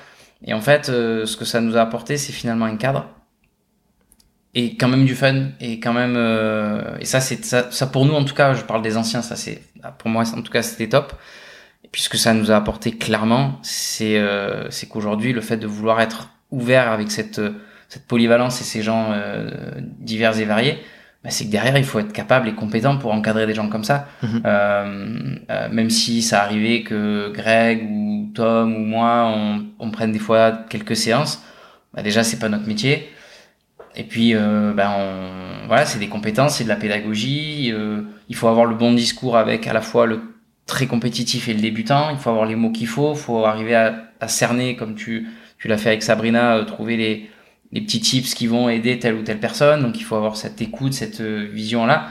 Et 0.44 0.54
en 0.54 0.60
fait, 0.60 0.88
euh, 0.88 1.26
ce 1.26 1.36
que 1.36 1.44
ça 1.44 1.60
nous 1.60 1.76
a 1.76 1.80
apporté, 1.80 2.16
c'est 2.16 2.32
finalement 2.32 2.64
un 2.64 2.76
cadre 2.76 3.06
et 4.54 4.76
quand 4.76 4.88
même 4.88 5.04
du 5.04 5.14
fun 5.14 5.50
et 5.60 5.78
quand 5.78 5.92
même 5.92 6.14
euh, 6.16 6.96
et 6.98 7.04
ça 7.04 7.20
c'est 7.20 7.44
ça, 7.44 7.70
ça 7.70 7.86
pour 7.86 8.04
nous 8.04 8.14
en 8.14 8.24
tout 8.24 8.34
cas 8.34 8.54
je 8.54 8.62
parle 8.62 8.82
des 8.82 8.96
anciens 8.96 9.22
ça 9.22 9.36
c'est 9.36 9.62
pour 9.98 10.10
moi 10.10 10.24
en 10.34 10.42
tout 10.42 10.50
cas 10.50 10.62
c'était 10.62 10.88
top 10.88 11.12
et 11.84 11.88
puis 11.88 12.02
ce 12.02 12.08
que 12.08 12.16
ça 12.16 12.34
nous 12.34 12.50
a 12.50 12.56
apporté 12.56 12.92
clairement 12.92 13.60
c'est 13.62 14.18
euh, 14.18 14.68
c'est 14.70 14.88
qu'aujourd'hui 14.88 15.32
le 15.32 15.40
fait 15.40 15.56
de 15.56 15.66
vouloir 15.66 16.00
être 16.00 16.30
ouvert 16.50 16.90
avec 16.90 17.10
cette 17.12 17.40
cette 17.88 18.06
polyvalence 18.06 18.60
et 18.60 18.64
ces 18.64 18.82
gens 18.82 19.12
euh, 19.12 19.50
divers 19.98 20.38
et 20.38 20.44
variés 20.44 20.78
bah, 21.24 21.30
c'est 21.30 21.44
que 21.46 21.50
derrière 21.50 21.76
il 21.76 21.84
faut 21.84 21.98
être 21.98 22.12
capable 22.12 22.48
et 22.48 22.54
compétent 22.54 22.96
pour 22.98 23.12
encadrer 23.12 23.46
des 23.46 23.54
gens 23.54 23.68
comme 23.68 23.84
ça 23.84 24.08
Mhm. 24.22 24.42
euh, 24.46 25.34
euh, 25.50 25.68
même 25.70 25.90
si 25.90 26.22
ça 26.22 26.42
arrivait 26.42 26.82
que 26.82 27.30
Greg 27.34 27.82
ou 27.90 28.30
Tom 28.34 28.74
ou 28.74 28.78
moi 28.80 29.32
on, 29.34 29.64
on 29.78 29.90
prenne 29.90 30.12
des 30.12 30.18
fois 30.18 30.52
quelques 30.68 30.96
séances 30.96 31.42
bah 31.94 32.02
déjà 32.02 32.22
c'est 32.24 32.38
pas 32.38 32.48
notre 32.48 32.66
métier 32.66 33.08
et 33.96 34.04
puis, 34.04 34.36
euh, 34.36 34.72
ben, 34.72 34.88
on, 34.96 35.66
voilà, 35.66 35.84
c'est 35.84 35.98
des 35.98 36.06
compétences, 36.08 36.54
c'est 36.58 36.64
de 36.64 36.68
la 36.68 36.76
pédagogie. 36.76 37.72
euh, 37.74 38.02
il 38.28 38.36
faut 38.36 38.46
avoir 38.46 38.64
le 38.66 38.76
bon 38.76 38.92
discours 38.92 39.36
avec 39.36 39.66
à 39.66 39.72
la 39.72 39.80
fois 39.80 40.06
le 40.06 40.20
très 40.64 40.86
compétitif 40.86 41.48
et 41.48 41.54
le 41.54 41.60
débutant. 41.60 42.10
Il 42.10 42.16
faut 42.18 42.30
avoir 42.30 42.46
les 42.46 42.54
mots 42.54 42.70
qu'il 42.70 42.86
faut. 42.86 43.12
Il 43.14 43.18
faut 43.18 43.44
arriver 43.44 43.74
à, 43.74 43.96
à 44.20 44.28
cerner, 44.28 44.76
comme 44.76 44.94
tu, 44.94 45.26
tu 45.58 45.66
l'as 45.66 45.76
fait 45.76 45.88
avec 45.88 46.04
Sabrina, 46.04 46.54
euh, 46.58 46.64
trouver 46.64 46.96
les, 46.96 47.30
les 47.72 47.80
petits 47.80 48.00
tips 48.00 48.34
qui 48.34 48.46
vont 48.46 48.68
aider 48.68 48.98
telle 48.98 49.14
ou 49.14 49.22
telle 49.22 49.40
personne. 49.40 49.82
Donc, 49.82 49.98
il 49.98 50.04
faut 50.04 50.16
avoir 50.16 50.36
cette 50.36 50.60
écoute, 50.60 50.92
cette 50.92 51.20
euh, 51.20 51.48
vision-là 51.52 52.08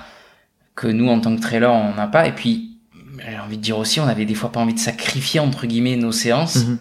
que 0.75 0.87
nous, 0.87 1.09
en 1.09 1.19
tant 1.19 1.35
que 1.35 1.41
trailer, 1.41 1.71
on 1.73 1.93
n'a 1.95 2.07
pas. 2.07 2.27
Et 2.27 2.33
puis, 2.33 2.77
j'ai 3.29 3.37
envie 3.39 3.57
de 3.57 3.61
dire 3.61 3.77
aussi, 3.77 3.99
on 3.99 4.07
avait 4.07 4.25
des 4.25 4.35
fois 4.35 4.51
pas 4.51 4.61
envie 4.61 4.73
de 4.73 4.79
sacrifier 4.79 5.39
entre 5.41 5.65
guillemets 5.67 5.97
nos 5.97 6.13
séances 6.13 6.63
Mhm. 6.65 6.77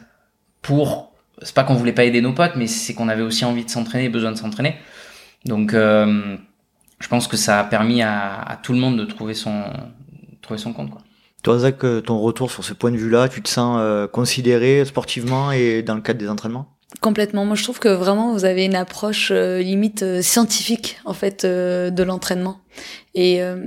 pour 0.62 1.12
c'est 1.43 1.55
pas 1.55 1.64
qu'on 1.64 1.74
voulait 1.74 1.93
pas 1.93 2.05
aider 2.05 2.20
nos 2.20 2.33
potes 2.33 2.55
mais 2.57 2.66
c'est 2.66 2.95
qu'on 2.95 3.09
avait 3.09 3.22
aussi 3.22 3.45
envie 3.45 3.64
de 3.64 3.70
s'entraîner 3.70 4.09
besoin 4.09 4.33
de 4.33 4.37
s'entraîner 4.37 4.74
donc 5.45 5.72
euh, 5.74 6.37
je 7.01 7.09
pense 7.09 7.29
que 7.29 7.37
ça 7.37 7.61
a 7.61 7.64
permis 7.64 8.03
à, 8.03 8.41
à 8.41 8.57
tout 8.57 8.72
le 8.72 8.79
monde 8.81 8.99
de 8.99 9.05
trouver 9.05 9.35
son 9.35 9.64
trouver 10.43 10.59
son 10.59 10.72
compte 10.72 10.91
quoi 10.91 11.01
Toi, 11.45 11.59
Zach, 11.61 11.85
euh, 11.85 12.01
ton 12.01 12.18
retour 12.18 12.51
sur 12.51 12.64
ce 12.64 12.72
point 12.72 12.91
de 12.91 12.97
vue-là, 12.97 13.29
tu 13.29 13.41
te 13.43 13.49
sens 13.49 13.79
euh, 13.81 14.07
considéré 14.09 14.85
sportivement 14.85 15.53
et 15.53 15.83
dans 15.83 15.95
le 15.95 16.01
cadre 16.01 16.18
des 16.18 16.29
entraînements? 16.29 16.76
Complètement. 17.01 17.45
Moi, 17.45 17.55
je 17.55 17.62
trouve 17.62 17.78
que 17.78 17.89
vraiment, 17.89 18.32
vous 18.32 18.45
avez 18.45 18.64
une 18.64 18.74
approche 18.74 19.28
euh, 19.30 19.61
limite 19.61 20.03
euh, 20.03 20.22
scientifique 20.22 20.99
en 21.05 21.12
fait 21.12 21.45
euh, 21.45 21.91
de 21.91 22.03
l'entraînement. 22.03 22.61
Et 23.14 23.43
euh, 23.43 23.66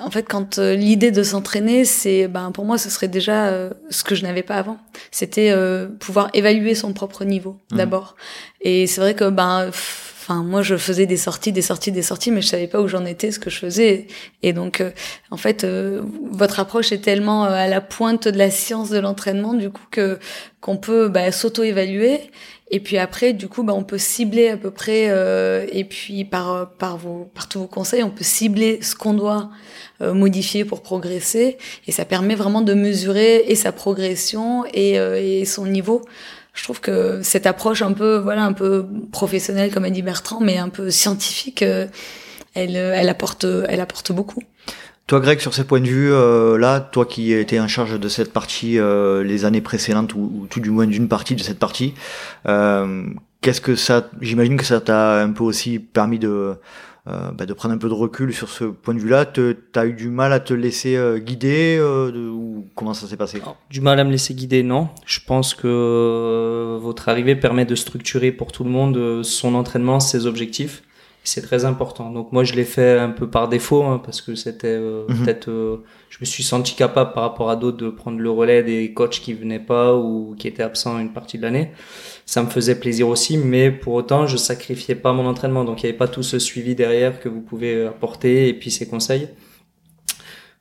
en 0.00 0.10
fait, 0.10 0.24
quand 0.24 0.58
euh, 0.58 0.74
l'idée 0.74 1.12
de 1.12 1.22
s'entraîner, 1.22 1.84
c'est, 1.84 2.26
ben, 2.26 2.50
pour 2.50 2.64
moi, 2.64 2.76
ce 2.76 2.90
serait 2.90 3.06
déjà 3.08 3.46
euh, 3.46 3.70
ce 3.90 4.02
que 4.02 4.16
je 4.16 4.24
n'avais 4.24 4.42
pas 4.42 4.56
avant. 4.56 4.76
C'était 5.12 5.50
euh, 5.52 5.86
pouvoir 5.86 6.30
évaluer 6.34 6.74
son 6.74 6.92
propre 6.92 7.24
niveau 7.24 7.58
Mhm. 7.70 7.78
d'abord. 7.78 8.16
Et 8.60 8.88
c'est 8.88 9.00
vrai 9.00 9.14
que, 9.14 9.30
ben, 9.30 9.70
enfin, 10.28 10.42
moi, 10.42 10.60
je 10.60 10.76
faisais 10.76 11.06
des 11.06 11.16
sorties, 11.16 11.52
des 11.52 11.62
sorties, 11.62 11.90
des 11.90 12.02
sorties, 12.02 12.30
mais 12.30 12.42
je 12.42 12.48
savais 12.48 12.66
pas 12.66 12.80
où 12.80 12.88
j'en 12.88 13.06
étais, 13.06 13.30
ce 13.30 13.38
que 13.38 13.48
je 13.48 13.58
faisais. 13.58 14.06
Et 14.42 14.52
donc, 14.52 14.80
euh, 14.80 14.90
en 15.30 15.38
fait, 15.38 15.64
euh, 15.64 16.02
votre 16.30 16.60
approche 16.60 16.92
est 16.92 16.98
tellement 16.98 17.46
euh, 17.46 17.50
à 17.50 17.66
la 17.66 17.80
pointe 17.80 18.28
de 18.28 18.36
la 18.36 18.50
science 18.50 18.90
de 18.90 18.98
l'entraînement, 18.98 19.54
du 19.54 19.70
coup, 19.70 19.84
que 19.90 20.18
qu'on 20.60 20.76
peut 20.76 21.08
bah, 21.08 21.30
s'auto-évaluer. 21.32 22.20
Et 22.70 22.80
puis 22.80 22.98
après, 22.98 23.32
du 23.32 23.48
coup, 23.48 23.62
bah, 23.62 23.72
on 23.74 23.84
peut 23.84 23.98
cibler 23.98 24.48
à 24.48 24.56
peu 24.56 24.70
près, 24.70 25.06
euh, 25.08 25.66
et 25.72 25.84
puis 25.84 26.24
par, 26.24 26.70
par, 26.74 26.98
vos, 26.98 27.30
par 27.34 27.48
tous 27.48 27.60
vos 27.60 27.66
conseils, 27.66 28.02
on 28.02 28.10
peut 28.10 28.24
cibler 28.24 28.80
ce 28.82 28.94
qu'on 28.94 29.14
doit 29.14 29.50
euh, 30.02 30.12
modifier 30.12 30.64
pour 30.64 30.82
progresser. 30.82 31.56
Et 31.86 31.92
ça 31.92 32.04
permet 32.04 32.34
vraiment 32.34 32.60
de 32.60 32.74
mesurer 32.74 33.44
et 33.46 33.54
sa 33.54 33.72
progression 33.72 34.64
et, 34.74 34.98
euh, 34.98 35.20
et 35.20 35.44
son 35.44 35.66
niveau. 35.66 36.02
Je 36.54 36.64
trouve 36.64 36.80
que 36.80 37.22
cette 37.22 37.46
approche 37.46 37.82
un 37.82 37.92
peu, 37.92 38.16
voilà, 38.18 38.44
un 38.44 38.52
peu 38.52 38.86
professionnelle, 39.12 39.72
comme 39.72 39.84
a 39.84 39.90
dit 39.90 40.02
Bertrand, 40.02 40.40
mais 40.40 40.58
un 40.58 40.68
peu 40.68 40.90
scientifique, 40.90 41.62
euh, 41.62 41.86
elle, 42.54 42.76
elle 42.76 43.08
apporte, 43.08 43.44
elle 43.44 43.80
apporte 43.80 44.12
beaucoup. 44.12 44.42
Toi, 45.08 45.20
Greg, 45.20 45.40
sur 45.40 45.54
ce 45.54 45.62
point 45.62 45.80
de 45.80 45.86
vue, 45.86 46.12
euh, 46.12 46.58
là, 46.58 46.80
toi 46.80 47.06
qui 47.06 47.32
étais 47.32 47.58
en 47.58 47.66
charge 47.66 47.98
de 47.98 48.08
cette 48.10 48.30
partie 48.30 48.78
euh, 48.78 49.24
les 49.24 49.46
années 49.46 49.62
précédentes, 49.62 50.12
ou, 50.14 50.46
tout 50.50 50.60
du 50.60 50.70
moins 50.70 50.86
d'une 50.86 51.08
partie 51.08 51.34
de 51.34 51.40
cette 51.40 51.58
partie, 51.58 51.94
euh, 52.46 53.04
qu'est-ce 53.40 53.62
que 53.62 53.74
ça, 53.74 54.10
j'imagine 54.20 54.58
que 54.58 54.66
ça 54.66 54.82
t'a 54.82 55.22
un 55.22 55.30
peu 55.30 55.44
aussi 55.44 55.78
permis 55.78 56.18
de, 56.18 56.56
bah, 57.32 57.46
de 57.46 57.52
prendre 57.52 57.74
un 57.74 57.78
peu 57.78 57.88
de 57.88 57.94
recul 57.94 58.34
sur 58.34 58.48
ce 58.48 58.64
point 58.64 58.94
de 58.94 59.00
vue-là. 59.00 59.26
T'as 59.26 59.86
eu 59.86 59.92
du 59.92 60.08
mal 60.08 60.32
à 60.32 60.40
te 60.40 60.54
laisser 60.54 60.98
guider, 61.18 61.80
ou 61.80 62.66
comment 62.74 62.94
ça 62.94 63.06
s'est 63.06 63.16
passé? 63.16 63.40
Du 63.70 63.80
mal 63.80 63.98
à 63.98 64.04
me 64.04 64.10
laisser 64.10 64.34
guider, 64.34 64.62
non. 64.62 64.88
Je 65.06 65.20
pense 65.26 65.54
que 65.54 66.78
votre 66.80 67.08
arrivée 67.08 67.36
permet 67.36 67.64
de 67.64 67.74
structurer 67.74 68.32
pour 68.32 68.52
tout 68.52 68.64
le 68.64 68.70
monde 68.70 69.22
son 69.22 69.54
entraînement, 69.54 70.00
ses 70.00 70.26
objectifs 70.26 70.82
c'est 71.28 71.42
très 71.42 71.64
important. 71.64 72.10
Donc 72.10 72.32
moi 72.32 72.44
je 72.44 72.54
l'ai 72.54 72.64
fait 72.64 72.98
un 72.98 73.10
peu 73.10 73.28
par 73.28 73.48
défaut 73.48 73.84
hein, 73.84 74.00
parce 74.02 74.22
que 74.22 74.34
c'était 74.34 74.68
euh, 74.68 75.04
mhm. 75.08 75.24
peut-être 75.24 75.48
euh, 75.48 75.84
je 76.08 76.18
me 76.20 76.24
suis 76.24 76.42
senti 76.42 76.74
capable 76.74 77.12
par 77.12 77.22
rapport 77.22 77.50
à 77.50 77.56
d'autres 77.56 77.76
de 77.76 77.90
prendre 77.90 78.18
le 78.18 78.30
relais 78.30 78.62
des 78.62 78.92
coachs 78.94 79.20
qui 79.20 79.34
venaient 79.34 79.58
pas 79.58 79.94
ou 79.94 80.34
qui 80.38 80.48
étaient 80.48 80.62
absents 80.62 80.98
une 80.98 81.12
partie 81.12 81.36
de 81.36 81.42
l'année. 81.42 81.70
Ça 82.24 82.42
me 82.42 82.48
faisait 82.48 82.78
plaisir 82.78 83.08
aussi, 83.08 83.36
mais 83.36 83.70
pour 83.70 83.94
autant 83.94 84.26
je 84.26 84.36
sacrifiais 84.36 84.94
pas 84.94 85.12
mon 85.12 85.26
entraînement. 85.26 85.64
Donc 85.64 85.82
il 85.82 85.86
n'y 85.86 85.90
avait 85.90 85.98
pas 85.98 86.08
tout 86.08 86.22
ce 86.22 86.38
suivi 86.38 86.74
derrière 86.74 87.20
que 87.20 87.28
vous 87.28 87.42
pouvez 87.42 87.86
apporter 87.86 88.48
et 88.48 88.54
puis 88.54 88.70
ces 88.70 88.88
conseils. 88.88 89.28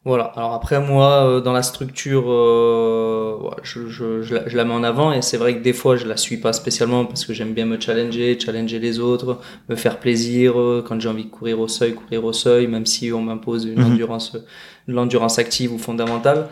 Voilà. 0.08 0.32
Alors 0.38 0.54
après 0.54 0.80
moi, 0.80 1.28
euh, 1.28 1.42
dans 1.42 1.52
la 1.52 1.62
structure, 1.62 2.32
euh, 2.32 3.38
je, 3.62 3.90
je, 3.90 4.22
je, 4.22 4.36
la, 4.36 4.48
je, 4.48 4.56
la, 4.56 4.64
mets 4.64 4.74
en 4.74 4.84
avant 4.84 5.12
et 5.12 5.22
c'est 5.22 5.36
vrai 5.36 5.58
que 5.58 5.62
des 5.62 5.74
fois 5.74 5.98
je 5.98 6.06
la 6.06 6.16
suis 6.16 6.38
pas 6.38 6.54
spécialement 6.54 7.04
parce 7.04 7.26
que 7.26 7.34
j'aime 7.34 7.52
bien 7.52 7.66
me 7.66 7.78
challenger, 7.78 8.40
challenger 8.40 8.80
les 8.80 9.02
autres, 9.02 9.38
me 9.68 9.76
faire 9.76 10.00
plaisir 10.00 10.58
euh, 10.58 10.82
quand 10.88 10.98
j'ai 11.02 11.10
envie 11.10 11.26
de 11.26 11.30
courir 11.30 11.60
au 11.60 11.68
seuil, 11.68 11.94
courir 11.94 12.24
au 12.24 12.32
seuil, 12.32 12.68
même 12.68 12.86
si 12.86 13.12
on 13.12 13.22
m'impose 13.22 13.66
une 13.66 13.82
mhm. 13.82 13.92
endurance, 13.92 14.38
l'endurance 14.88 15.40
active 15.40 15.74
ou 15.74 15.78
fondamentale. 15.78 16.48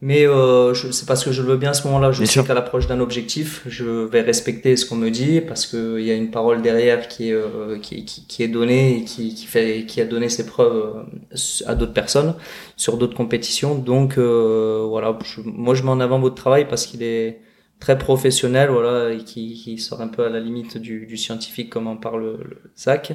Mais 0.00 0.28
euh, 0.28 0.74
c'est 0.74 1.06
parce 1.06 1.24
que 1.24 1.32
je 1.32 1.42
le 1.42 1.48
veux 1.48 1.56
bien 1.56 1.70
à 1.70 1.74
ce 1.74 1.84
moment-là. 1.88 2.12
Je 2.12 2.24
sais 2.24 2.44
qu'à 2.44 2.54
l'approche 2.54 2.86
d'un 2.86 3.00
objectif, 3.00 3.64
je 3.66 3.84
vais 3.84 4.20
respecter 4.20 4.76
ce 4.76 4.86
qu'on 4.86 4.94
me 4.94 5.10
dit 5.10 5.40
parce 5.40 5.66
qu'il 5.66 6.02
y 6.02 6.12
a 6.12 6.14
une 6.14 6.30
parole 6.30 6.62
derrière 6.62 7.08
qui 7.08 7.30
est, 7.30 7.32
euh, 7.32 7.80
qui, 7.80 8.04
qui, 8.04 8.24
qui, 8.24 8.44
est 8.44 8.48
donnée 8.48 8.98
et 8.98 9.04
qui, 9.04 9.34
qui, 9.34 9.46
fait, 9.46 9.86
qui 9.86 10.00
a 10.00 10.04
donné 10.04 10.28
ses 10.28 10.46
preuves 10.46 11.04
euh, 11.32 11.66
à 11.66 11.74
d'autres 11.74 11.94
personnes 11.94 12.36
sur 12.76 12.96
d'autres 12.96 13.16
compétitions. 13.16 13.74
Donc 13.74 14.18
euh, 14.18 14.84
voilà, 14.88 15.18
moi 15.44 15.74
je 15.74 15.82
mets 15.82 15.90
en 15.90 15.98
avant 15.98 16.20
votre 16.20 16.36
travail 16.36 16.68
parce 16.68 16.86
qu'il 16.86 17.02
est 17.02 17.40
très 17.80 17.98
professionnel, 17.98 18.70
voilà, 18.70 19.12
et 19.12 19.18
qui, 19.18 19.54
qui 19.54 19.78
sort 19.78 20.00
un 20.00 20.08
peu 20.08 20.24
à 20.24 20.28
la 20.28 20.38
limite 20.38 20.78
du, 20.78 21.06
du 21.06 21.16
scientifique 21.16 21.70
comme 21.70 21.88
en 21.88 21.96
parle 21.96 22.38
le 22.44 22.58
Zach. 22.76 23.12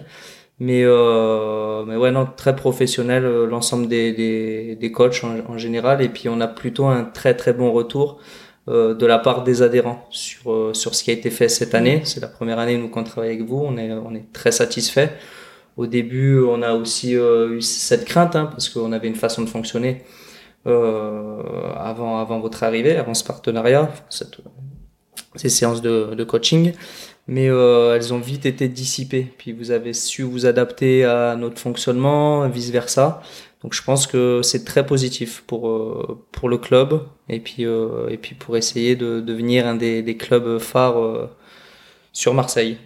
Mais, 0.60 0.84
euh, 0.84 1.84
mais 1.86 1.96
ouais, 1.96 2.12
non, 2.12 2.28
très 2.38 2.56
professionnel, 2.56 3.26
euh, 3.26 3.48
l'ensemble 3.48 3.88
des, 3.88 4.14
des, 4.14 4.76
des 4.76 4.92
coachs 4.92 5.24
en, 5.24 5.58
général. 5.58 6.02
Et 6.02 6.10
puis, 6.10 6.30
on 6.30 6.40
a 6.42 6.48
plutôt 6.48 6.86
un 6.86 7.04
très, 7.04 7.36
très 7.36 7.54
bon 7.54 7.72
retour 7.72 8.20
euh, 8.70 8.94
de 8.94 9.06
la 9.06 9.20
part 9.20 9.44
des 9.44 9.62
adhérents 9.62 10.08
sur, 10.10 10.54
euh, 10.54 10.74
sur 10.74 10.96
ce 10.96 11.04
qui 11.04 11.12
a 11.12 11.14
été 11.14 11.32
fait 11.32 11.50
cette 11.50 11.76
année. 11.76 12.02
C'est 12.06 12.22
la 12.22 12.28
première 12.28 12.60
année, 12.60 12.78
nous, 12.78 12.88
qu'on 12.88 13.04
travaille 13.04 13.32
avec 13.32 13.42
vous. 13.42 13.62
On 13.62 13.78
est, 13.78 13.92
on 13.92 14.14
est 14.16 14.32
très 14.32 14.52
satisfait. 14.52 15.12
Au 15.76 15.88
début, 15.88 16.40
on 16.40 16.62
a 16.62 16.74
aussi 16.74 17.16
euh, 17.18 17.56
eu 17.56 17.62
cette 17.62 18.06
crainte, 18.06 18.36
hein, 18.36 18.46
parce 18.46 18.70
qu'on 18.70 18.92
avait 18.92 19.08
une 19.08 19.16
façon 19.16 19.42
de 19.42 19.50
fonctionner 19.50 20.04
avant, 20.66 22.20
avant 22.20 22.40
votre 22.40 22.64
arrivée, 22.64 22.96
avant 22.96 23.14
ce 23.14 23.26
partenariat, 23.26 23.92
cette, 24.10 24.38
ces 25.36 25.50
séances 25.50 25.82
de, 25.82 26.16
de 26.16 26.24
coaching 26.24 26.72
mais 27.28 27.50
euh, 27.50 27.96
elles 27.96 28.14
ont 28.14 28.20
vite 28.20 28.46
été 28.46 28.68
dissipées. 28.68 29.32
Puis 29.38 29.54
vous 29.54 29.72
avez 29.72 29.94
su 29.94 30.24
vous 30.24 30.46
adapter 30.46 31.06
à 31.06 31.36
notre 31.36 31.60
fonctionnement, 31.60 32.48
vice 32.50 32.70
versa. 32.72 33.22
Donc 33.64 33.74
je 33.74 33.82
pense 33.82 34.08
que 34.08 34.42
c'est 34.44 34.66
très 34.66 34.86
positif 34.86 35.44
pour 35.48 35.70
euh, 35.70 36.22
pour 36.34 36.50
le 36.50 36.58
club 36.58 37.08
et 37.30 37.40
puis 37.40 37.66
euh, 37.66 38.10
et 38.10 38.18
puis 38.18 38.36
pour 38.36 38.58
essayer 38.58 38.98
de 38.98 39.22
devenir 39.22 39.66
un 39.66 39.76
des, 39.76 40.02
des 40.04 40.18
clubs 40.18 40.60
phares 40.60 41.00
euh, 41.00 41.30
sur 42.12 42.34
Marseille. 42.34 42.78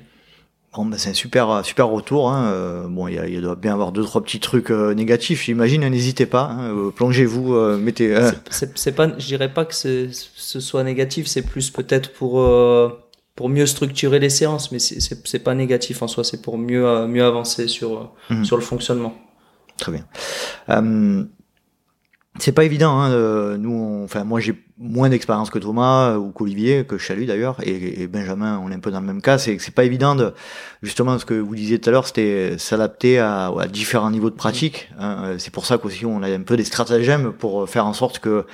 Bon, 0.75 0.85
ben 0.85 0.99
c'est 0.99 1.09
un 1.09 1.15
super 1.15 1.65
super 1.65 1.87
retour. 1.87 2.29
Hein. 2.29 2.85
bon, 2.87 3.07
il, 3.07 3.15
y 3.15 3.17
a, 3.17 3.25
il 3.25 3.41
doit 3.41 3.55
bien 3.55 3.73
avoir 3.73 3.91
deux 3.91 4.03
trois 4.03 4.21
petits 4.21 4.39
trucs 4.39 4.69
négatifs, 4.69 5.45
j'imagine. 5.45 5.87
N'hésitez 5.89 6.27
pas, 6.27 6.43
hein. 6.43 6.91
plongez-vous, 6.95 7.55
mettez. 7.77 8.15
C'est 8.51 8.91
pas, 8.91 9.07
je 9.17 9.25
dirais 9.25 9.51
pas 9.51 9.65
que 9.65 9.73
ce 9.73 10.11
soit 10.59 10.83
négatif. 10.83 11.25
C'est 11.25 11.41
plus 11.41 11.71
peut-être 11.71 12.13
pour 12.13 12.43
pour 13.37 13.47
mieux 13.47 13.67
structurer 13.67 14.19
les 14.19 14.29
séances, 14.29 14.71
mais 14.73 14.79
c'est 14.79 15.39
pas 15.39 15.53
négatif 15.53 16.01
en 16.01 16.07
soi, 16.09 16.25
c'est 16.25 16.41
pour 16.41 16.57
mieux 16.57 16.85
euh, 16.85 17.07
mieux 17.07 17.23
avancer 17.23 17.69
sur 17.69 18.11
mhm. 18.29 18.43
sur 18.43 18.57
le 18.57 18.63
fonctionnement. 18.63 19.15
Très 19.77 19.91
bien. 19.93 20.05
Euh, 20.69 21.23
c'est 22.39 22.51
pas 22.51 22.65
évident. 22.65 22.99
Hein, 22.99 23.57
nous, 23.57 24.01
enfin 24.03 24.23
moi 24.23 24.39
j'ai 24.39 24.55
moins 24.79 25.09
d'expérience 25.09 25.49
que 25.49 25.59
Thomas 25.59 26.11
euh, 26.11 26.17
ou 26.17 26.31
qu'Olivier, 26.31 26.85
que 26.85 26.97
je 26.97 27.13
d'ailleurs, 27.25 27.57
et, 27.63 28.01
et, 28.01 28.07
Benjamin, 28.07 28.59
on 28.63 28.71
est 28.71 28.75
un 28.75 28.79
peu 28.79 28.91
dans 28.91 28.99
le 28.99 29.05
même 29.05 29.21
cas. 29.21 29.37
C'est 29.37 29.57
c'est 29.59 29.73
pas 29.73 29.83
évident 29.83 30.15
de 30.15 30.33
justement 30.83 31.17
ce 31.17 31.25
que 31.25 31.33
vous 31.33 31.55
disiez 31.55 31.79
tout 31.79 31.89
à 31.89 31.93
l'heure, 31.93 32.07
c'était 32.07 32.57
s'adapter 32.57 33.19
à, 33.19 33.47
à, 33.47 33.67
différents 33.67 34.11
niveaux 34.11 34.29
de 34.29 34.35
pratique. 34.35 34.89
Hein. 34.99 35.17
Euh, 35.23 35.35
c'est 35.37 35.51
pour 35.51 35.65
ça 35.65 35.77
qu'aussi 35.77 36.05
on 36.05 36.21
a 36.23 36.29
un 36.29 36.41
peu 36.41 36.57
des 36.57 36.63
stratagèmes 36.65 37.33
pour 37.33 37.69
faire 37.69 37.85
en 37.85 37.93
sorte 37.93 38.19
que 38.19 38.45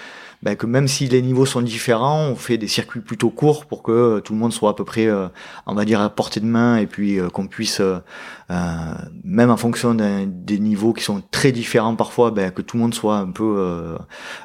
ben, 0.44 0.58
que 0.58 0.66
même 0.66 0.90
si 0.90 1.08
les 1.08 1.22
niveaux 1.22 1.46
sont 1.46 1.62
différents, 1.62 2.28
on 2.28 2.36
fait 2.36 2.58
des 2.58 2.68
circuits 2.68 3.00
plutôt 3.00 3.30
courts 3.30 3.66
pour 3.66 3.82
que 3.82 4.20
tout 4.20 4.34
le 4.34 4.40
monde 4.40 4.52
soit 4.52 4.72
à 4.72 4.74
peu 4.74 4.84
près, 4.84 5.08
euh, 5.08 5.30
on 5.66 5.74
va 5.74 5.86
dire, 5.86 6.02
à 6.02 6.10
portée 6.10 6.42
de 6.42 6.46
main 6.46 6.76
et 6.76 6.86
puis 6.86 7.18
euh, 7.18 7.30
qu'on 7.30 7.48
puisse, 7.48 7.80
euh, 7.80 8.00
même 9.24 9.50
en 9.50 9.56
fonction 9.56 9.96
des 9.96 10.60
niveaux 10.60 10.92
qui 10.92 11.02
sont 11.02 11.24
très 11.32 11.54
différents 11.54 11.96
parfois, 11.96 12.32
ben, 12.32 12.52
que 12.52 12.62
tout 12.62 12.76
le 12.76 12.84
monde 12.84 12.94
soit 12.94 13.16
un 13.16 13.32
peu 13.32 13.96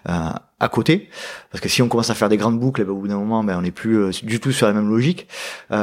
à 0.06 0.68
côté. 0.68 1.08
Parce 1.50 1.60
que 1.60 1.68
si 1.68 1.82
on 1.82 1.88
commence 1.88 2.10
à 2.10 2.14
faire 2.14 2.28
des 2.28 2.36
grandes 2.36 2.60
boucles, 2.60 2.84
ben, 2.84 2.92
au 2.92 2.98
bout 2.98 3.08
d'un 3.08 3.18
moment, 3.18 3.42
ben, 3.42 3.58
on 3.58 3.62
n'est 3.62 3.72
plus 3.72 4.12
du 4.22 4.38
tout 4.38 4.52
sur 4.52 4.68
la 4.68 4.74
même 4.74 4.88
logique. 4.88 5.26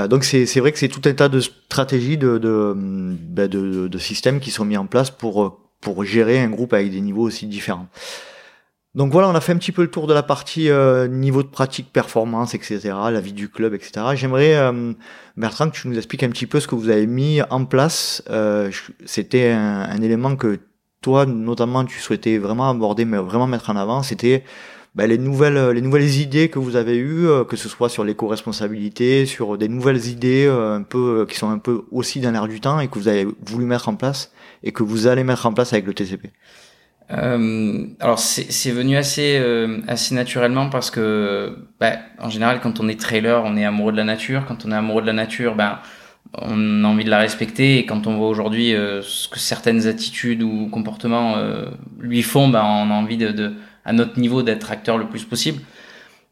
donc 0.10 0.24
c'est 0.24 0.60
vrai 0.62 0.72
que 0.72 0.80
c'est 0.80 0.88
tout 0.88 1.02
un 1.04 1.14
tas 1.14 1.28
de 1.28 1.42
stratégies, 1.42 2.18
de, 2.18 2.38
de, 2.38 2.74
ben, 2.74 3.50
de, 3.50 3.90
de 3.90 3.98
systèmes 3.98 4.40
qui 4.40 4.52
sont 4.52 4.64
mis 4.64 4.78
en 4.78 4.86
place 4.86 5.12
pour, 5.12 5.60
pour 5.82 6.06
gérer 6.06 6.40
un 6.40 6.50
groupe 6.50 6.72
avec 6.72 6.90
des 6.90 7.02
niveaux 7.02 7.24
aussi 7.24 7.48
différents. 7.48 7.90
Donc 8.96 9.12
voilà, 9.12 9.28
on 9.28 9.36
a 9.36 9.42
fait 9.42 9.52
un 9.52 9.58
petit 9.58 9.74
peu 9.74 9.82
le 9.82 9.92
tour 9.92 10.08
de 10.08 10.14
la 10.14 10.24
partie 10.24 10.70
euh, 10.70 11.10
niveau 11.10 11.44
de 11.44 11.50
pratique, 11.50 11.92
performance, 11.92 12.56
etc., 12.56 12.80
la 13.12 13.20
vie 13.20 13.34
du 13.34 13.50
club, 13.50 13.74
etc. 13.74 14.06
J'aimerais, 14.16 14.56
euh, 14.56 14.94
Bertrand, 15.36 15.70
que 15.70 15.76
tu 15.76 15.90
nous 15.90 15.98
expliques 15.98 16.24
un 16.24 16.30
petit 16.30 16.46
peu 16.46 16.62
ce 16.62 16.68
que 16.68 16.76
vous 16.76 16.90
avez 16.90 17.06
mis 17.06 17.42
en 17.50 17.66
place. 17.66 18.24
Euh, 18.30 18.72
C'était 19.06 19.52
un, 19.52 20.02
élément 20.02 20.38
que 20.38 20.60
toi, 21.02 21.26
notamment, 21.26 21.84
tu 21.84 22.00
souhaitais 22.00 22.38
vraiment 22.38 22.70
aborder, 22.70 23.04
mais 23.04 23.18
vraiment 23.18 23.48
mettre 23.48 23.70
en 23.70 23.76
avant. 23.76 24.02
C'était 24.02 24.46
ben, 24.96 25.08
les 25.08 25.18
nouvelles, 25.18 25.72
les 25.72 25.82
nouvelles 25.82 26.16
idées 26.16 26.48
que 26.48 26.58
vous 26.58 26.78
avez 26.78 26.98
eues, 26.98 27.28
que 27.50 27.58
ce 27.58 27.68
soit 27.68 27.90
sur 27.90 28.06
l'éco-responsabilité, 28.06 29.26
sur 29.26 29.58
des 29.58 29.68
nouvelles 29.68 30.08
idées 30.08 30.48
un 30.48 30.84
peu 30.84 31.26
qui 31.30 31.38
sont 31.38 31.50
un 31.50 31.58
peu 31.58 31.84
aussi 31.92 32.22
dans 32.22 32.32
l'air 32.32 32.48
du 32.48 32.62
temps 32.62 32.80
et 32.80 32.88
que 32.88 32.98
vous 32.98 33.10
avez 33.10 33.28
voulu 33.46 33.66
mettre 33.66 33.90
en 33.90 33.96
place 33.96 34.32
et 34.64 34.72
que 34.72 34.84
vous 34.84 35.06
allez 35.08 35.26
mettre 35.26 35.46
en 35.46 35.54
place 35.54 35.74
avec 35.74 35.86
le 35.86 35.94
TCP. 35.94 36.32
Euh, 37.12 37.86
alors 38.00 38.18
c'est 38.18 38.72
venu 38.72 38.98
assez 38.98 39.38
euh, 39.40 39.80
assez 39.88 40.16
naturellement 40.16 40.72
parce 40.72 40.90
que 40.90 41.56
bah, 41.80 41.98
en 42.18 42.32
général 42.32 42.62
quand 42.62 42.80
on 42.80 42.88
est 42.88 43.00
trailer 43.00 43.44
on 43.46 43.56
est 43.58 43.66
amoureux 43.66 43.92
de 43.92 43.98
la 43.98 44.04
nature. 44.04 44.46
Quand 44.48 44.66
on 44.66 44.72
est 44.72 44.76
amoureux 44.76 45.02
de 45.04 45.08
la 45.08 45.14
nature 45.14 45.56
ben 45.56 45.80
on 46.34 46.84
a 46.84 46.88
envie 46.88 47.06
de 47.06 47.12
la 47.12 47.20
respecter. 47.20 47.78
Et 47.78 47.86
quand 47.86 48.08
on 48.08 48.18
voit 48.18 48.28
aujourd'hui 48.28 48.74
euh, 48.74 49.04
ce 49.04 49.28
que 49.28 49.38
certaines 49.38 49.86
attitudes 49.86 50.42
ou 50.42 50.68
comportements 50.70 51.38
euh, 51.38 51.66
lui 52.00 52.24
font 52.24 52.48
ben 52.48 52.64
on 52.64 52.90
a 52.90 52.94
envie 52.94 53.18
de, 53.18 53.30
de 53.32 53.54
à 53.86 53.94
notre 53.94 54.20
niveau 54.20 54.42
d'être 54.42 54.72
acteur 54.72 54.98
le 54.98 55.08
plus 55.08 55.26
possible. 55.26 55.62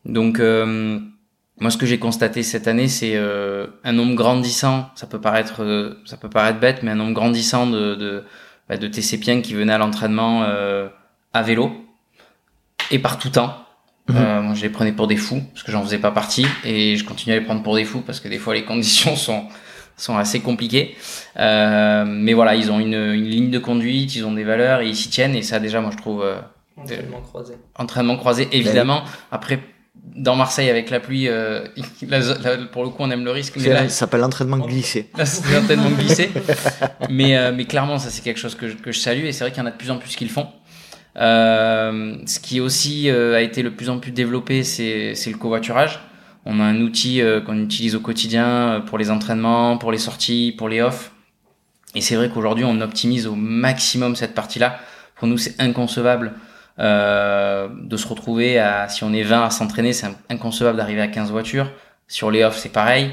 Donc 0.05 0.39
moi 0.39 1.69
ce 1.69 1.77
que 1.77 1.85
j'ai 1.85 1.99
constaté 1.99 2.41
cette 2.41 2.67
année 2.67 2.87
c'est 2.87 3.15
un 3.15 3.91
nombre 3.91 4.15
grandissant. 4.15 4.89
Ça 4.95 5.05
peut 5.05 5.21
paraître 5.21 5.95
ça 6.05 6.17
peut 6.17 6.29
paraître 6.29 6.59
bête 6.59 6.81
mais 6.81 6.91
un 6.91 6.95
nombre 6.95 7.13
grandissant 7.13 7.67
de, 7.67 7.93
de 7.93 8.19
bah, 8.19 8.23
de 8.69 8.87
TCPien 8.87 9.41
qui 9.41 9.53
venaient 9.53 9.73
à 9.73 9.77
l'entraînement 9.77 10.43
euh, 10.43 10.87
à 11.33 11.43
vélo 11.43 11.71
et 12.91 12.99
par 12.99 13.17
tout 13.19 13.29
temps. 13.29 13.57
Mhm. 14.09 14.15
Euh, 14.17 14.41
moi, 14.41 14.55
je 14.55 14.61
les 14.61 14.69
prenais 14.69 14.91
pour 14.91 15.07
des 15.07 15.17
fous 15.17 15.41
parce 15.53 15.63
que 15.63 15.71
j'en 15.71 15.83
faisais 15.83 15.99
pas 15.99 16.11
partie 16.11 16.45
et 16.63 16.97
je 16.97 17.05
continue 17.05 17.35
à 17.35 17.39
les 17.39 17.45
prendre 17.45 17.63
pour 17.63 17.75
des 17.75 17.85
fous 17.85 18.01
parce 18.01 18.19
que 18.19 18.27
des 18.27 18.39
fois 18.39 18.53
les 18.53 18.65
conditions 18.65 19.15
sont 19.15 19.47
sont 19.95 20.17
assez 20.17 20.39
compliquées. 20.39 20.95
Euh, 21.37 22.03
mais 22.05 22.33
voilà, 22.33 22.55
ils 22.55 22.71
ont 22.71 22.79
une, 22.79 22.95
une, 22.95 23.25
ligne 23.25 23.51
de 23.51 23.59
conduite, 23.59 24.15
ils 24.15 24.25
ont 24.25 24.33
des 24.33 24.43
valeurs 24.43 24.81
et 24.81 24.87
ils 24.87 24.95
s'y 24.95 25.09
tiennent 25.09 25.35
et 25.35 25.41
ça 25.41 25.59
déjà, 25.59 25.81
moi 25.81 25.91
je 25.91 25.97
trouve. 25.97 26.23
Euh, 26.23 26.39
entraînement 26.77 27.21
croisé. 27.21 27.53
Entraînement 27.75 28.17
croisé, 28.17 28.47
évidemment. 28.51 29.03
Après, 29.31 29.59
dans 30.15 30.35
Marseille 30.35 30.69
avec 30.69 30.89
la 30.89 30.99
pluie, 30.99 31.27
euh, 31.27 31.65
pour 32.71 32.83
le 32.83 32.89
coup 32.89 32.97
on 33.03 33.11
aime 33.11 33.25
le 33.25 33.31
risque. 33.31 33.55
Mais 33.57 33.63
ça 33.63 33.89
s'appelle 33.89 34.21
l'entraînement 34.21 34.59
glissé. 34.59 35.09
c'est 35.23 35.53
l'entraînement 35.53 35.89
glissé. 35.91 36.31
mais, 37.09 37.37
euh, 37.37 37.51
mais 37.55 37.65
clairement 37.65 37.97
ça 37.97 38.09
c'est 38.09 38.23
quelque 38.23 38.39
chose 38.39 38.55
que 38.55 38.69
je, 38.69 38.75
que 38.75 38.91
je 38.91 38.99
salue 38.99 39.25
et 39.25 39.31
c'est 39.31 39.43
vrai 39.43 39.51
qu'il 39.51 39.61
y 39.61 39.63
en 39.63 39.67
a 39.67 39.71
de 39.71 39.77
plus 39.77 39.91
en 39.91 39.97
plus 39.97 40.15
qui 40.15 40.25
le 40.25 40.31
font. 40.31 40.47
Euh, 41.15 42.15
ce 42.25 42.39
qui 42.39 42.59
aussi 42.59 43.09
a 43.09 43.41
été 43.41 43.61
le 43.61 43.71
plus 43.71 43.89
en 43.89 43.99
plus 43.99 44.11
développé 44.11 44.63
c'est 44.63 45.13
le 45.25 45.37
covoiturage. 45.37 45.99
On 46.45 46.59
a 46.59 46.63
un 46.63 46.81
outil 46.81 47.21
qu'on 47.45 47.57
utilise 47.57 47.95
au 47.95 48.01
quotidien 48.01 48.83
pour 48.85 48.97
les 48.97 49.09
entraînements, 49.09 49.77
pour 49.77 49.91
les 49.91 49.97
sorties, 49.97 50.53
pour 50.57 50.67
les 50.67 50.81
offs. 50.81 51.11
Et 51.95 52.01
c'est 52.01 52.15
vrai 52.15 52.29
qu'aujourd'hui 52.29 52.65
on 52.65 52.81
optimise 52.81 53.27
au 53.27 53.35
maximum 53.35 54.15
cette 54.15 54.33
partie-là 54.33 54.79
Pour 55.15 55.27
nous, 55.27 55.37
c'est 55.37 55.59
inconcevable 55.61 56.33
euh, 56.79 57.67
de 57.83 57.97
se 57.97 58.07
retrouver 58.07 58.59
à, 58.59 58.87
si 58.89 59.03
on 59.03 59.13
est 59.13 59.23
20 59.23 59.45
à 59.45 59.49
s'entraîner, 59.49 59.93
c'est 59.93 60.07
inconcevable 60.29 60.77
d'arriver 60.77 61.01
à 61.01 61.07
15 61.07 61.31
voitures. 61.31 61.71
Sur 62.07 62.31
les 62.31 62.43
offs, 62.43 62.57
c'est 62.57 62.71
pareil. 62.71 63.11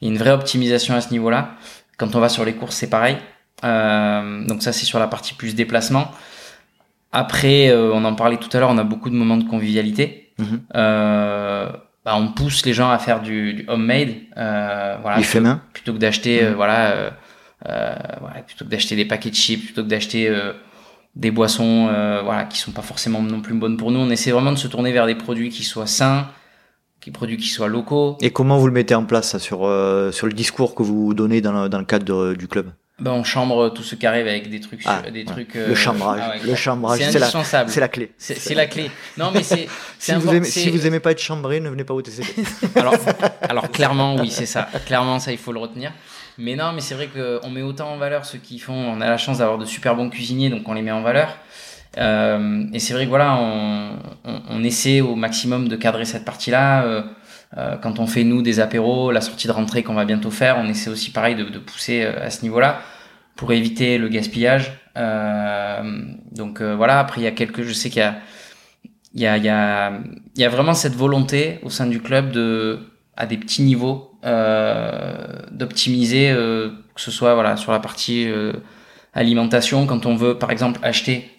Il 0.00 0.08
y 0.08 0.10
a 0.10 0.12
une 0.14 0.18
vraie 0.18 0.30
optimisation 0.32 0.94
à 0.94 1.00
ce 1.00 1.10
niveau-là. 1.10 1.50
Quand 1.98 2.14
on 2.16 2.20
va 2.20 2.28
sur 2.28 2.44
les 2.44 2.54
courses, 2.54 2.74
c'est 2.76 2.90
pareil. 2.90 3.16
Euh, 3.64 4.44
donc 4.46 4.62
ça, 4.62 4.72
c'est 4.72 4.86
sur 4.86 4.98
la 4.98 5.06
partie 5.06 5.34
plus 5.34 5.54
déplacement. 5.54 6.10
Après, 7.12 7.68
euh, 7.68 7.92
on 7.92 8.04
en 8.04 8.14
parlait 8.14 8.38
tout 8.38 8.48
à 8.54 8.58
l'heure, 8.60 8.70
on 8.70 8.78
a 8.78 8.84
beaucoup 8.84 9.10
de 9.10 9.14
moments 9.14 9.36
de 9.36 9.44
convivialité. 9.48 10.32
Mhm. 10.38 10.60
Bah, 12.04 12.16
on 12.16 12.28
pousse 12.32 12.66
les 12.66 12.72
gens 12.72 12.90
à 12.90 12.98
faire 12.98 13.20
du, 13.20 13.54
du 13.54 13.64
homemade. 13.68 14.08
Voilà, 14.34 15.14
Il 15.18 15.24
fait 15.24 15.38
plutôt, 15.38 15.42
main. 15.44 15.62
plutôt 15.72 15.92
que 15.92 15.98
d'acheter, 15.98 16.42
Mhm. 16.42 16.54
voilà, 16.54 17.12
voilà, 17.64 18.42
plutôt 18.44 18.64
que 18.64 18.70
d'acheter 18.70 18.96
des 18.96 19.04
paquets 19.04 19.30
de 19.30 19.36
chips, 19.36 19.66
plutôt 19.66 19.84
que 19.84 19.88
d'acheter 19.88 20.28
des 21.14 21.30
boissons, 21.30 21.88
euh, 21.90 22.22
voilà, 22.22 22.44
qui 22.44 22.58
sont 22.58 22.72
pas 22.72 22.82
forcément 22.82 23.20
non 23.22 23.40
plus 23.40 23.54
bonnes 23.54 23.76
pour 23.76 23.90
nous. 23.90 24.00
On 24.00 24.10
essaie 24.10 24.30
vraiment 24.30 24.52
de 24.52 24.58
se 24.58 24.66
tourner 24.68 24.92
vers 24.92 25.06
des 25.06 25.14
produits 25.14 25.50
qui 25.50 25.62
soient 25.62 25.86
sains, 25.86 26.28
des 27.04 27.10
produits 27.10 27.36
qui 27.36 27.48
soient 27.48 27.68
locaux. 27.68 28.16
Et 28.20 28.30
comment 28.30 28.58
vous 28.58 28.66
le 28.66 28.72
mettez 28.72 28.94
en 28.94 29.04
place 29.04 29.30
ça, 29.30 29.38
sur, 29.38 29.66
euh, 29.66 30.10
sur 30.12 30.26
le 30.26 30.32
discours 30.32 30.74
que 30.74 30.82
vous 30.82 31.12
donnez 31.14 31.40
dans 31.40 31.52
le, 31.64 31.68
dans 31.68 31.78
le 31.78 31.84
cadre 31.84 32.04
de- 32.04 32.34
du 32.34 32.48
club? 32.48 32.70
Ben, 33.00 33.10
on 33.10 33.24
chambre 33.24 33.70
tout 33.70 33.82
ce 33.82 33.96
qui 33.96 34.06
arrive 34.06 34.28
avec 34.28 34.48
des 34.48 34.60
trucs, 34.60 34.82
Ah, 34.84 35.02
des 35.10 35.20
ouais. 35.20 35.24
trucs. 35.24 35.54
Le 35.54 35.74
chambrage, 35.74 36.20
ah 36.22 36.30
ouais, 36.30 36.40
le 36.46 36.54
chambrage, 36.54 36.98
c'est 37.00 37.10
c'est 37.10 37.18
la, 37.18 37.24
indispensable. 37.26 37.70
c'est 37.70 37.80
la 37.80 37.88
clé. 37.88 38.12
C'est 38.16 38.54
la 38.54 38.66
clé. 38.66 38.90
Non, 39.18 39.30
mais 39.34 39.42
c'est. 39.42 39.66
c'est 39.98 40.12
Si 40.12 40.18
vous, 40.20 40.32
aimez, 40.32 40.44
si 40.46 40.70
vous 40.70 40.86
aimez 40.86 41.00
pas 41.00 41.10
être 41.10 41.18
chambré, 41.20 41.58
ne 41.58 41.68
venez 41.68 41.82
pas 41.84 41.94
au 41.94 42.02
TCP. 42.02 42.44
alors, 42.76 42.94
alors 43.40 43.70
clairement, 43.72 44.14
oui, 44.16 44.30
c'est 44.30 44.46
ça. 44.46 44.68
Clairement, 44.86 45.18
ça, 45.18 45.32
il 45.32 45.38
faut 45.38 45.52
le 45.52 45.58
retenir. 45.58 45.90
Mais 46.42 46.56
non, 46.56 46.72
mais 46.74 46.80
c'est 46.80 46.96
vrai 46.96 47.08
qu'on 47.08 47.50
met 47.50 47.62
autant 47.62 47.92
en 47.92 47.98
valeur 47.98 48.24
ceux 48.24 48.38
qui 48.38 48.58
font. 48.58 48.74
On 48.74 49.00
a 49.00 49.08
la 49.08 49.16
chance 49.16 49.38
d'avoir 49.38 49.58
de 49.58 49.64
super 49.64 49.94
bons 49.94 50.10
cuisiniers, 50.10 50.50
donc 50.50 50.68
on 50.68 50.72
les 50.74 50.82
met 50.82 50.90
en 50.90 51.02
valeur. 51.02 51.36
Euh, 51.98 52.64
et 52.72 52.80
c'est 52.80 52.94
vrai 52.94 53.04
que 53.04 53.10
voilà, 53.10 53.36
on, 53.36 53.96
on, 54.24 54.42
on 54.48 54.64
essaie 54.64 55.00
au 55.00 55.14
maximum 55.14 55.68
de 55.68 55.76
cadrer 55.76 56.04
cette 56.04 56.24
partie-là. 56.24 56.84
Euh, 56.84 57.02
euh, 57.58 57.76
quand 57.76 58.00
on 58.00 58.08
fait 58.08 58.24
nous 58.24 58.42
des 58.42 58.58
apéros, 58.58 59.12
la 59.12 59.20
sortie 59.20 59.46
de 59.46 59.52
rentrée 59.52 59.84
qu'on 59.84 59.94
va 59.94 60.04
bientôt 60.04 60.32
faire, 60.32 60.56
on 60.58 60.66
essaie 60.68 60.90
aussi 60.90 61.12
pareil 61.12 61.36
de, 61.36 61.44
de 61.44 61.58
pousser 61.60 62.02
euh, 62.02 62.26
à 62.26 62.30
ce 62.30 62.42
niveau-là 62.42 62.80
pour 63.36 63.52
éviter 63.52 63.96
le 63.98 64.08
gaspillage. 64.08 64.72
Euh, 64.96 66.02
donc 66.32 66.60
voilà. 66.60 66.98
Après, 66.98 67.20
il 67.20 67.24
y 67.24 67.28
a 67.28 67.30
quelques, 67.32 67.62
je 67.62 67.72
sais 67.72 67.88
qu'il 67.88 68.00
y 68.00 68.04
a 68.04 68.16
il 69.14 69.20
y 69.20 69.26
a, 69.26 69.36
il 69.36 69.44
y, 69.44 69.48
a, 69.50 69.92
il 70.34 70.40
y 70.40 70.44
a 70.44 70.48
vraiment 70.48 70.72
cette 70.74 70.94
volonté 70.94 71.60
au 71.62 71.68
sein 71.68 71.86
du 71.86 72.00
club 72.00 72.32
de, 72.32 72.80
à 73.14 73.26
des 73.26 73.36
petits 73.36 73.62
niveaux, 73.62 74.11
d'optimiser, 75.50 76.30
euh, 76.30 76.70
que 76.94 77.00
ce 77.00 77.10
soit 77.10 77.34
voilà, 77.34 77.56
sur 77.56 77.72
la 77.72 77.80
partie 77.80 78.26
euh, 78.28 78.52
alimentation, 79.14 79.86
quand 79.86 80.06
on 80.06 80.16
veut 80.16 80.38
par 80.38 80.50
exemple 80.50 80.80
acheter 80.82 81.30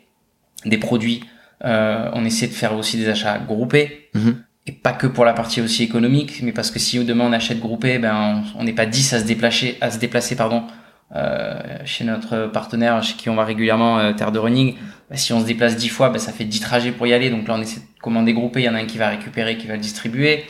des 0.66 0.78
produits, 0.78 1.24
euh, 1.66 2.10
on 2.14 2.26
essaie 2.26 2.48
de 2.48 2.54
faire 2.54 2.76
aussi 2.76 2.98
des 2.98 3.10
achats 3.10 3.38
groupés. 3.40 4.10
Mhm. 4.14 4.44
Et 4.66 4.72
pas 4.72 4.94
que 4.94 5.08
pour 5.08 5.26
la 5.26 5.34
partie 5.34 5.60
aussi 5.60 5.84
économique, 5.84 6.40
mais 6.42 6.54
parce 6.54 6.72
que 6.72 6.80
si 6.80 7.04
demain 7.04 7.26
on 7.26 7.34
achète 7.34 7.60
groupé, 7.60 8.00
ben 8.00 8.44
on- 8.58 8.64
n'est 8.64 8.72
pas 8.74 8.86
10 8.86 9.14
à 9.14 9.20
se 9.20 9.26
déplacer, 9.26 9.78
à 9.82 9.92
se 9.92 10.00
déplacer 10.00 10.38
pardon, 10.38 10.64
euh, 11.16 11.60
chez 11.84 12.06
notre 12.06 12.48
partenaire 12.48 13.04
chez 13.04 13.16
qui 13.16 13.30
on 13.30 13.36
va 13.36 13.44
régulièrement 13.44 14.00
euh, 14.00 14.14
Terre 14.14 14.32
de 14.32 14.40
Running. 14.40 14.76
Bah, 15.10 15.18
si 15.18 15.34
on 15.34 15.42
se 15.42 15.46
déplace 15.46 15.76
10 15.76 15.90
fois, 15.90 16.10
bah, 16.10 16.18
ça 16.18 16.32
fait 16.32 16.46
10 16.46 16.62
trajets 16.62 16.92
pour 16.92 17.06
y 17.08 17.14
aller. 17.14 17.30
Donc 17.30 17.48
là, 17.50 17.56
on 17.58 17.62
essaie 17.62 17.82
de 17.82 18.02
commander 18.02 18.32
groupé. 18.34 18.62
Il 18.62 18.66
y 18.66 18.70
en 18.70 18.74
a 18.76 18.80
un 18.80 18.86
qui 18.86 18.98
va 18.98 19.10
récupérer, 19.10 19.58
qui 19.58 19.68
va 19.68 19.74
le 19.74 19.82
distribuer. 19.82 20.46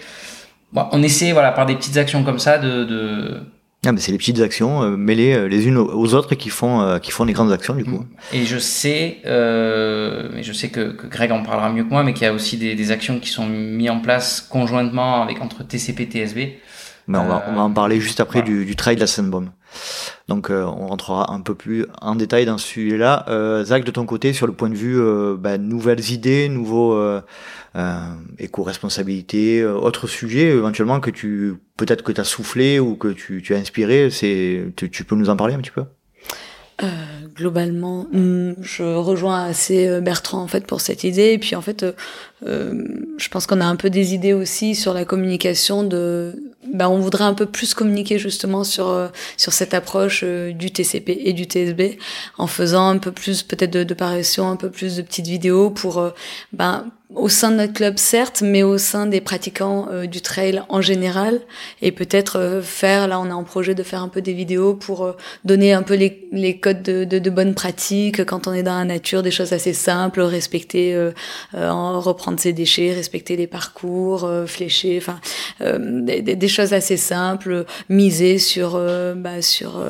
Bon, 0.74 0.88
on 0.92 1.04
essaie, 1.04 1.32
voilà, 1.32 1.52
par 1.52 1.66
des 1.66 1.76
petites 1.76 1.98
actions 1.98 2.24
comme 2.24 2.40
ça, 2.40 2.58
de, 2.58 2.84
de... 2.84 3.38
Ah, 3.86 3.92
mais 3.92 4.00
c'est 4.00 4.12
les 4.14 4.18
petites 4.18 4.40
actions 4.40 4.82
euh, 4.82 4.96
mêlées 4.96 5.34
euh, 5.34 5.48
les 5.48 5.68
unes 5.68 5.78
aux- 5.78 6.14
autres 6.14 6.36
qui 6.36 6.50
font, 6.50 6.82
euh, 6.82 7.00
qui 7.00 7.12
font 7.12 7.26
des 7.26 7.34
grandes 7.34 7.52
actions 7.52 7.76
du 7.76 7.84
coup. 7.84 8.06
Et 8.32 8.46
je 8.46 8.58
sais, 8.58 9.18
euh, 9.26 10.30
mais 10.34 10.42
je 10.42 10.54
sais 10.54 10.70
que, 10.70 10.92
que 10.94 11.06
Greg 11.08 11.32
en 11.34 11.44
parlera 11.44 11.70
mieux 11.70 11.84
que 11.84 11.90
moi, 11.90 12.04
mais 12.04 12.14
qu'il 12.14 12.24
y 12.24 12.28
a 12.28 12.34
aussi 12.34 12.56
des, 12.58 12.76
des 12.76 12.92
actions 12.92 13.20
qui 13.20 13.28
sont 13.30 13.46
mises 13.46 13.90
en 13.90 14.00
place 14.00 14.40
conjointement 14.40 15.22
avec 15.22 15.42
entre 15.42 15.64
TCP 15.64 16.04
et 16.04 16.06
TSB. 16.26 16.38
Mais 17.08 17.18
on, 17.18 17.28
va, 17.28 17.44
on 17.50 17.56
va 17.56 17.62
en 17.64 17.72
parler 17.72 18.00
juste 18.00 18.22
après 18.22 18.40
voilà. 18.40 18.56
du, 18.60 18.66
du 18.66 18.78
trail 18.78 18.96
de 18.96 19.02
la 19.02 19.08
Sandbomb. 19.08 19.50
Donc 20.30 20.50
euh, 20.50 20.64
on 20.64 20.88
rentrera 20.88 21.34
un 21.34 21.42
peu 21.42 21.54
plus 21.54 21.86
en 22.02 22.16
détail 22.16 22.46
dans 22.46 22.58
celui-là. 22.58 23.26
Euh, 23.28 23.66
Zach, 23.66 23.84
de 23.84 23.92
ton 23.92 24.06
côté, 24.06 24.32
sur 24.32 24.48
le 24.48 24.54
point 24.54 24.70
de 24.70 24.76
vue 24.76 24.98
euh, 24.98 25.36
bah, 25.38 25.58
nouvelles 25.58 26.12
idées, 26.12 26.48
nouveaux 26.48 26.94
euh, 27.76 28.00
éco-responsabilités, 28.40 29.62
euh, 29.62 29.74
autres 29.74 30.08
sujets 30.08 30.50
éventuellement 30.50 31.00
que 31.00 31.10
tu 31.10 31.56
peut-être 31.78 32.04
que 32.04 32.12
tu 32.12 32.22
as 32.22 32.24
soufflé 32.24 32.80
ou 32.80 32.96
que 32.96 33.08
tu, 33.08 33.42
tu 33.42 33.56
as 33.56 33.58
inspiré, 33.58 34.10
c'est 34.12 34.66
tu, 34.76 34.92
tu 34.92 35.04
peux 35.04 35.16
nous 35.16 35.30
en 35.30 35.36
parler 35.36 35.56
un 35.56 35.60
petit 35.60 35.72
peu? 35.72 35.84
Euh, 36.84 36.88
globalement, 37.34 38.08
hum, 38.14 38.56
je 38.62 38.84
rejoins 38.84 39.46
assez 39.46 40.02
Bertrand 40.02 40.42
en 40.42 40.48
fait 40.48 40.68
pour 40.68 40.82
cette 40.82 41.04
idée. 41.04 41.32
Et 41.34 41.40
puis 41.40 41.56
en 41.56 41.62
fait, 41.62 41.86
je 42.46 43.30
pense 43.30 43.48
qu'on 43.48 43.62
a 43.62 43.66
un 43.66 43.76
peu 43.76 43.90
des 43.90 44.14
idées 44.14 44.34
aussi 44.34 44.76
sur 44.76 44.94
la 44.94 45.06
communication. 45.06 45.84
De, 45.84 46.34
bah, 46.74 46.90
on 46.90 47.00
voudrait 47.00 47.24
un 47.26 47.34
peu 47.34 47.46
plus 47.46 47.74
communiquer 47.74 48.18
justement 48.18 48.64
sur 48.64 48.88
euh, 48.90 49.08
sur 49.38 49.54
cette 49.54 49.74
approche 49.74 50.22
euh, 50.24 50.52
du 50.54 50.72
TCP 50.72 51.22
et 51.26 51.34
du 51.34 51.44
TSB, 51.44 51.98
en 52.38 52.48
faisant 52.48 52.90
un 52.90 52.98
peu 52.98 53.12
plus 53.12 53.44
peut-être 53.44 53.72
de, 53.72 53.84
de 53.84 53.94
parution, 53.94 54.50
un 54.50 54.56
peu 54.56 54.70
plus 54.70 54.96
de 54.98 55.02
petites 55.02 55.28
vidéos 55.28 55.70
pour, 55.70 56.00
euh, 56.00 56.10
ben 56.52 56.86
au 57.16 57.30
sein 57.30 57.52
de 57.52 57.58
notre 57.58 57.74
club 57.74 58.00
certes, 58.00 58.42
mais 58.44 58.64
au 58.64 58.80
sein 58.80 59.06
des 59.06 59.22
pratiquants 59.22 59.88
euh, 59.92 60.08
du 60.08 60.22
trail 60.22 60.64
en 60.68 60.82
général, 60.82 61.42
et 61.84 61.92
peut-être 61.92 62.40
euh, 62.40 62.62
faire, 62.64 63.08
là 63.08 63.20
on 63.20 63.28
est 63.28 63.32
en 63.34 63.44
projet 63.44 63.76
de 63.76 63.84
faire 63.84 64.02
un 64.02 64.08
peu 64.08 64.20
des 64.22 64.34
vidéos 64.34 64.74
pour 64.74 65.04
euh, 65.06 65.12
donner 65.46 65.74
un 65.74 65.84
peu 65.84 65.94
les, 65.94 66.28
les 66.32 66.58
codes 66.58 66.82
de, 66.82 67.04
de, 67.04 67.20
de 67.20 67.30
bonnes 67.30 67.54
pratiques 67.54 68.26
quand 68.26 68.48
on 68.48 68.54
est 68.54 68.64
dans 68.64 68.76
la 68.80 68.86
nature, 68.86 69.22
des 69.22 69.30
choses 69.30 69.54
assez 69.54 69.74
simples, 69.74 70.22
respecter, 70.22 70.96
euh, 70.96 71.12
euh, 71.54 71.70
en- 71.70 72.00
reprendre 72.00 72.33
ses 72.40 72.54
déchets, 72.54 72.94
respecter 72.94 73.36
les 73.36 73.48
parcours, 73.48 74.26
euh, 74.26 74.46
flécher, 74.46 74.98
enfin 74.98 75.20
euh, 75.62 76.02
des, 76.02 76.22
des- 76.22 76.48
choses 76.48 76.74
assez 76.74 76.98
simples, 76.98 77.66
miser 77.90 78.38
sur 78.38 78.76
euh, 78.76 79.16
bah, 79.16 79.42
sur 79.42 79.82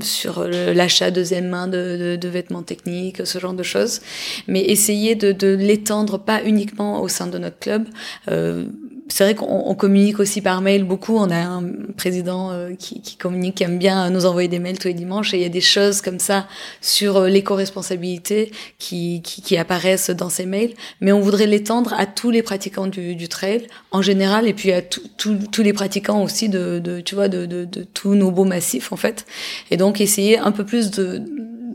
sur 0.00 0.44
l'achat 0.48 1.10
deuxième 1.10 1.48
main 1.48 1.66
de, 1.66 1.96
de, 1.96 2.16
de 2.16 2.28
vêtements 2.28 2.62
techniques, 2.62 3.26
ce 3.26 3.38
genre 3.38 3.52
de 3.54 3.62
choses, 3.62 4.00
mais 4.46 4.62
essayer 4.62 5.14
de, 5.14 5.32
de 5.32 5.48
l'étendre 5.48 6.18
pas 6.18 6.42
uniquement 6.44 7.02
au 7.02 7.08
sein 7.08 7.26
de 7.26 7.38
notre 7.38 7.58
club. 7.58 7.84
Euh, 8.30 8.64
c'est 9.08 9.24
vrai 9.24 9.34
qu'on 9.34 9.62
on 9.66 9.74
communique 9.74 10.20
aussi 10.20 10.40
par 10.40 10.60
mail 10.60 10.84
beaucoup. 10.84 11.16
On 11.16 11.30
a 11.30 11.38
un 11.38 11.64
président 11.96 12.50
euh, 12.50 12.74
qui, 12.78 13.00
qui 13.00 13.16
communique, 13.16 13.56
qui 13.56 13.64
aime 13.64 13.78
bien 13.78 14.10
nous 14.10 14.26
envoyer 14.26 14.48
des 14.48 14.58
mails 14.58 14.78
tous 14.78 14.88
les 14.88 14.94
dimanches. 14.94 15.34
Et 15.34 15.38
il 15.38 15.42
y 15.42 15.46
a 15.46 15.50
des 15.50 15.60
choses 15.60 16.00
comme 16.00 16.18
ça 16.18 16.46
sur 16.80 17.16
euh, 17.16 17.28
l'éco-responsabilité 17.28 18.52
qui, 18.78 19.22
qui, 19.22 19.42
qui 19.42 19.56
apparaissent 19.56 20.10
dans 20.10 20.28
ces 20.28 20.46
mails. 20.46 20.74
Mais 21.00 21.12
on 21.12 21.20
voudrait 21.20 21.46
l'étendre 21.46 21.94
à 21.96 22.06
tous 22.06 22.30
les 22.30 22.42
pratiquants 22.42 22.86
du, 22.86 23.14
du 23.14 23.28
trail 23.28 23.66
en 23.90 24.02
général, 24.02 24.46
et 24.46 24.54
puis 24.54 24.72
à 24.72 24.82
tous 24.82 25.62
les 25.62 25.72
pratiquants 25.72 26.22
aussi 26.22 26.48
de, 26.48 26.78
de 26.78 27.00
tu 27.00 27.14
vois, 27.14 27.28
de, 27.28 27.46
de, 27.46 27.64
de 27.64 27.82
tous 27.82 28.14
nos 28.14 28.30
beaux 28.30 28.44
massifs 28.44 28.92
en 28.92 28.96
fait. 28.96 29.24
Et 29.70 29.76
donc 29.76 30.00
essayer 30.00 30.38
un 30.38 30.52
peu 30.52 30.64
plus 30.64 30.90
de 30.90 31.22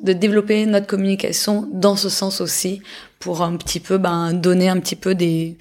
de 0.04 0.12
développer 0.12 0.66
notre 0.66 0.86
communication 0.86 1.68
dans 1.72 1.96
ce 1.96 2.10
sens 2.10 2.42
aussi 2.42 2.82
pour 3.20 3.42
un 3.42 3.56
petit 3.56 3.80
peu 3.80 3.98
ben 3.98 4.34
donner 4.34 4.68
un 4.68 4.80
petit 4.80 4.98
peu 4.98 5.16
des 5.16 5.58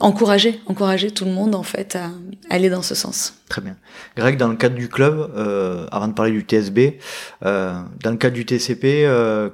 encourager 0.00 0.60
encourager 0.66 1.10
tout 1.10 1.24
le 1.24 1.32
monde 1.32 1.54
en 1.54 1.62
fait 1.62 1.96
à 1.96 2.10
aller 2.50 2.70
dans 2.70 2.82
ce 2.82 2.94
sens. 2.94 3.34
Très 3.48 3.60
bien. 3.60 3.76
Greg, 4.16 4.36
dans 4.36 4.48
le 4.48 4.56
cadre 4.56 4.76
du 4.76 4.88
club, 4.88 5.30
euh, 5.36 5.86
avant 5.90 6.08
de 6.08 6.12
parler 6.12 6.32
du 6.32 6.42
TSB, 6.42 6.98
euh, 7.44 7.72
dans 8.02 8.10
le 8.10 8.16
cadre 8.16 8.34
du 8.34 8.44
TCP, 8.46 9.04
euh, 9.04 9.50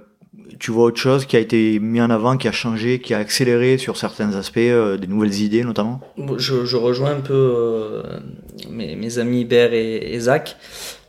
tu 0.59 0.71
vois 0.71 0.85
autre 0.85 1.01
chose 1.01 1.27
qui 1.27 1.37
a 1.37 1.41
été 1.41 1.79
mis 1.81 2.01
en 2.01 2.11
avant, 2.11 2.37
qui 2.37 2.49
a 2.49 2.53
changé, 2.53 3.01
qui 3.01 3.15
a 3.15 3.19
accéléré 3.19 3.79
sur 3.79 3.97
certains 3.97 4.35
aspects, 4.35 4.59
euh, 4.59 4.97
des 4.97 5.07
nouvelles 5.07 5.35
idées 5.41 5.65
notamment? 5.65 6.01
Je, 6.37 6.65
je 6.65 6.77
rejoins 6.77 7.13
un 7.13 7.21
peu 7.21 7.35
euh, 7.35 8.03
mes, 8.71 8.97
mes 8.97 9.19
amis 9.19 9.43
Hubert 9.43 9.73
et, 9.73 10.15
et 10.15 10.21
Zach 10.21 10.57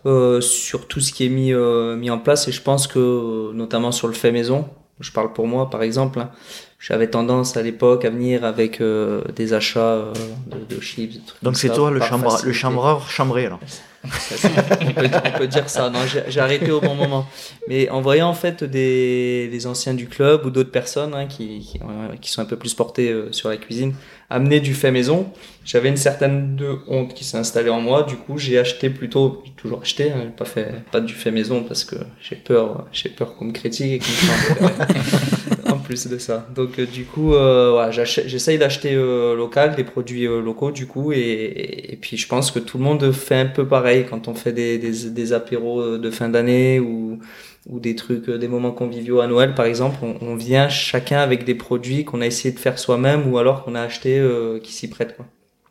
euh, 0.06 0.42
sur 0.42 0.88
tout 0.88 1.00
ce 1.00 1.12
qui 1.12 1.26
est 1.26 1.30
mis, 1.30 1.54
euh, 1.54 1.96
mis 1.96 2.10
en 2.10 2.20
place 2.20 2.48
et 2.48 2.52
je 2.52 2.62
pense 2.62 2.88
que 2.88 3.52
notamment 3.54 3.92
sur 3.92 4.08
le 4.08 4.14
fait 4.14 4.32
maison, 4.32 4.68
je 5.00 5.12
parle 5.12 5.34
pour 5.34 5.48
moi 5.48 5.70
par 5.70 5.84
exemple, 5.84 6.20
hein, 6.20 6.32
j'avais 6.80 7.09
tendance 7.09 7.57
à 7.57 7.61
l'époque 7.63 8.05
à 8.05 8.09
venir 8.09 8.43
avec 8.45 8.80
euh, 8.82 9.21
des 9.36 9.53
achats 9.53 9.80
euh, 9.80 10.13
de, 10.47 10.76
de 10.76 10.82
chips. 10.82 11.13
des 11.13 11.19
trucs 11.26 11.43
Donc 11.43 11.57
c'est 11.57 11.69
toi 11.69 11.89
le, 11.91 11.99
chambra- 11.99 12.43
le 12.45 12.53
chambreur 12.53 13.09
chambré 13.09 13.45
alors 13.47 13.59
on, 14.03 14.91
peut, 14.91 15.09
on 15.26 15.38
peut 15.39 15.47
dire 15.47 15.67
ça. 15.67 15.89
Non, 15.89 16.01
j'ai 16.05 16.21
j'ai 16.28 16.39
arrêté 16.39 16.69
au 16.71 16.80
bon 16.80 16.93
moment. 16.93 17.26
Mais 17.67 17.89
en 17.89 18.01
voyant 18.01 18.30
en 18.30 18.36
fait 18.36 18.63
des 18.63 19.49
les 19.51 19.65
anciens 19.65 19.95
du 19.95 20.07
club 20.07 20.45
ou 20.45 20.51
d'autres 20.51 20.69
personnes 20.69 21.15
hein, 21.15 21.26
qui, 21.26 21.61
qui, 21.61 21.80
euh, 21.82 22.15
qui 22.21 22.30
sont 22.30 22.43
un 22.43 22.45
peu 22.45 22.55
plus 22.55 22.76
portées 22.76 23.09
euh, 23.09 23.32
sur 23.32 23.49
la 23.49 23.57
cuisine 23.57 23.95
amener 24.30 24.59
du 24.59 24.73
fait 24.76 24.91
maison, 24.91 25.32
j'avais 25.65 25.89
une 25.89 25.97
certaine 25.97 26.55
de 26.55 26.78
honte 26.88 27.13
qui 27.15 27.23
s'est 27.23 27.38
installée 27.38 27.69
en 27.69 27.80
moi. 27.82 28.03
Du 28.03 28.15
coup, 28.15 28.38
j'ai 28.39 28.57
acheté 28.59 28.89
plutôt, 28.91 29.41
j'ai 29.45 29.51
toujours 29.53 29.82
acheté, 29.82 30.11
hein, 30.11 30.32
pas 30.38 30.45
fait 30.45 30.84
pas 30.91 30.99
du 31.01 31.13
fait 31.15 31.32
maison 31.32 31.63
parce 31.63 31.84
que 31.84 31.95
j'ai 32.21 32.36
peur, 32.36 32.86
j'ai 32.91 33.09
peur 33.09 33.36
qu'on 33.36 33.45
me 33.45 33.53
critique 33.53 34.03
et 34.03 34.55
qu'on 34.57 34.65
me 34.65 35.55
en 35.70 35.78
plus 35.78 36.07
de 36.07 36.18
ça. 36.18 36.47
Donc 36.53 36.80
euh, 36.80 36.86
du 36.86 37.05
coup, 37.05 37.34
euh, 37.34 37.91
j'essaye 37.91 38.57
d'acheter 38.57 38.93
euh, 38.93 39.36
local, 39.36 39.76
des 39.76 39.84
produits 39.84 40.28
euh, 40.28 40.41
locaux 40.41 40.72
du 40.72 40.86
coup, 40.86 41.11
et, 41.11 41.89
et, 41.89 41.97
puis 41.99 42.18
je 42.18 42.28
pense 42.28 42.51
que 42.51 42.59
tout 42.59 42.78
le 42.78 42.84
monde 42.84 43.11
fait 43.11 43.36
un 43.36 43.45
peu 43.45 43.68
pareil 43.68 44.05
quand 44.09 44.28
on 44.28 44.36
fait 44.36 44.51
des, 44.51 44.78
des, 44.78 45.09
des 45.09 45.34
apéros 45.34 45.97
de 45.97 46.11
fin 46.11 46.30
d'année 46.30 46.80
ou, 46.80 47.20
ou 47.68 47.80
des 47.80 47.95
trucs, 47.95 48.30
des 48.30 48.47
moments 48.47 48.72
conviviaux 48.72 49.22
à 49.22 49.28
Noël 49.28 49.55
par 49.55 49.66
exemple. 49.66 49.97
On, 50.01 50.16
on 50.22 50.36
vient 50.36 50.70
chacun 50.70 51.20
avec 51.20 51.45
des 51.45 51.55
produits 51.55 52.05
qu'on 52.05 52.22
a 52.22 52.26
essayé 52.26 52.53
de 52.53 52.59
faire 52.59 52.78
soi-même 52.78 53.32
ou 53.32 53.38
alors 53.38 53.63
qu'on 53.63 53.76
a 53.76 53.82
acheté 53.82 54.24
qui 54.63 54.74
s'y 54.74 54.89
prêtent. 54.89 55.16
Quoi. 55.16 55.26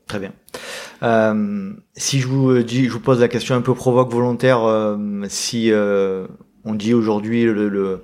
Très 0.07 0.18
bien. 0.18 0.32
Euh, 1.03 1.72
si 1.97 2.20
je 2.20 2.26
vous 2.28 2.62
dis, 2.62 2.86
je 2.86 2.90
vous 2.90 3.01
pose 3.01 3.20
la 3.20 3.28
question 3.28 3.55
un 3.55 3.62
peu 3.62 3.74
provoque 3.74 4.11
volontaire, 4.11 4.64
euh, 4.64 4.97
si 5.28 5.72
euh, 5.72 6.26
on 6.65 6.75
dit 6.75 6.95
aujourd'hui 6.95 7.45
le, 7.45 8.03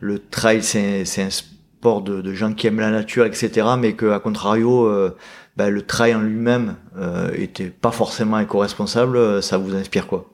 le, 0.00 0.18
trail 0.30 0.62
c'est 0.62 1.22
un 1.22 1.30
sport 1.30 2.02
de, 2.02 2.32
gens 2.32 2.52
qui 2.52 2.66
aiment 2.66 2.80
la 2.80 2.90
nature, 2.90 3.24
etc., 3.24 3.66
mais 3.78 3.94
que 3.94 4.10
à 4.10 4.20
contrario, 4.20 4.86
euh, 4.86 5.16
bah, 5.56 5.70
le 5.70 5.82
trail 5.82 6.14
en 6.14 6.20
lui-même 6.20 6.76
euh, 6.96 7.30
était 7.34 7.70
pas 7.70 7.90
forcément 7.90 8.38
éco-responsable, 8.38 9.42
ça 9.42 9.58
vous 9.58 9.74
inspire 9.74 10.06
quoi? 10.06 10.26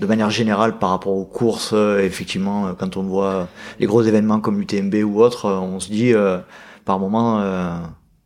De 0.00 0.06
manière 0.06 0.30
générale 0.30 0.78
par 0.78 0.90
rapport 0.90 1.14
aux 1.14 1.24
courses, 1.24 1.72
effectivement, 1.72 2.72
quand 2.78 2.96
on 2.96 3.02
voit 3.02 3.48
les 3.80 3.86
gros 3.86 4.02
événements 4.02 4.38
comme 4.38 4.60
l'UTMB 4.60 4.94
ou 5.04 5.20
autres, 5.20 5.50
on 5.50 5.80
se 5.80 5.90
dit 5.90 6.12
par 6.84 7.00
moment, 7.00 7.42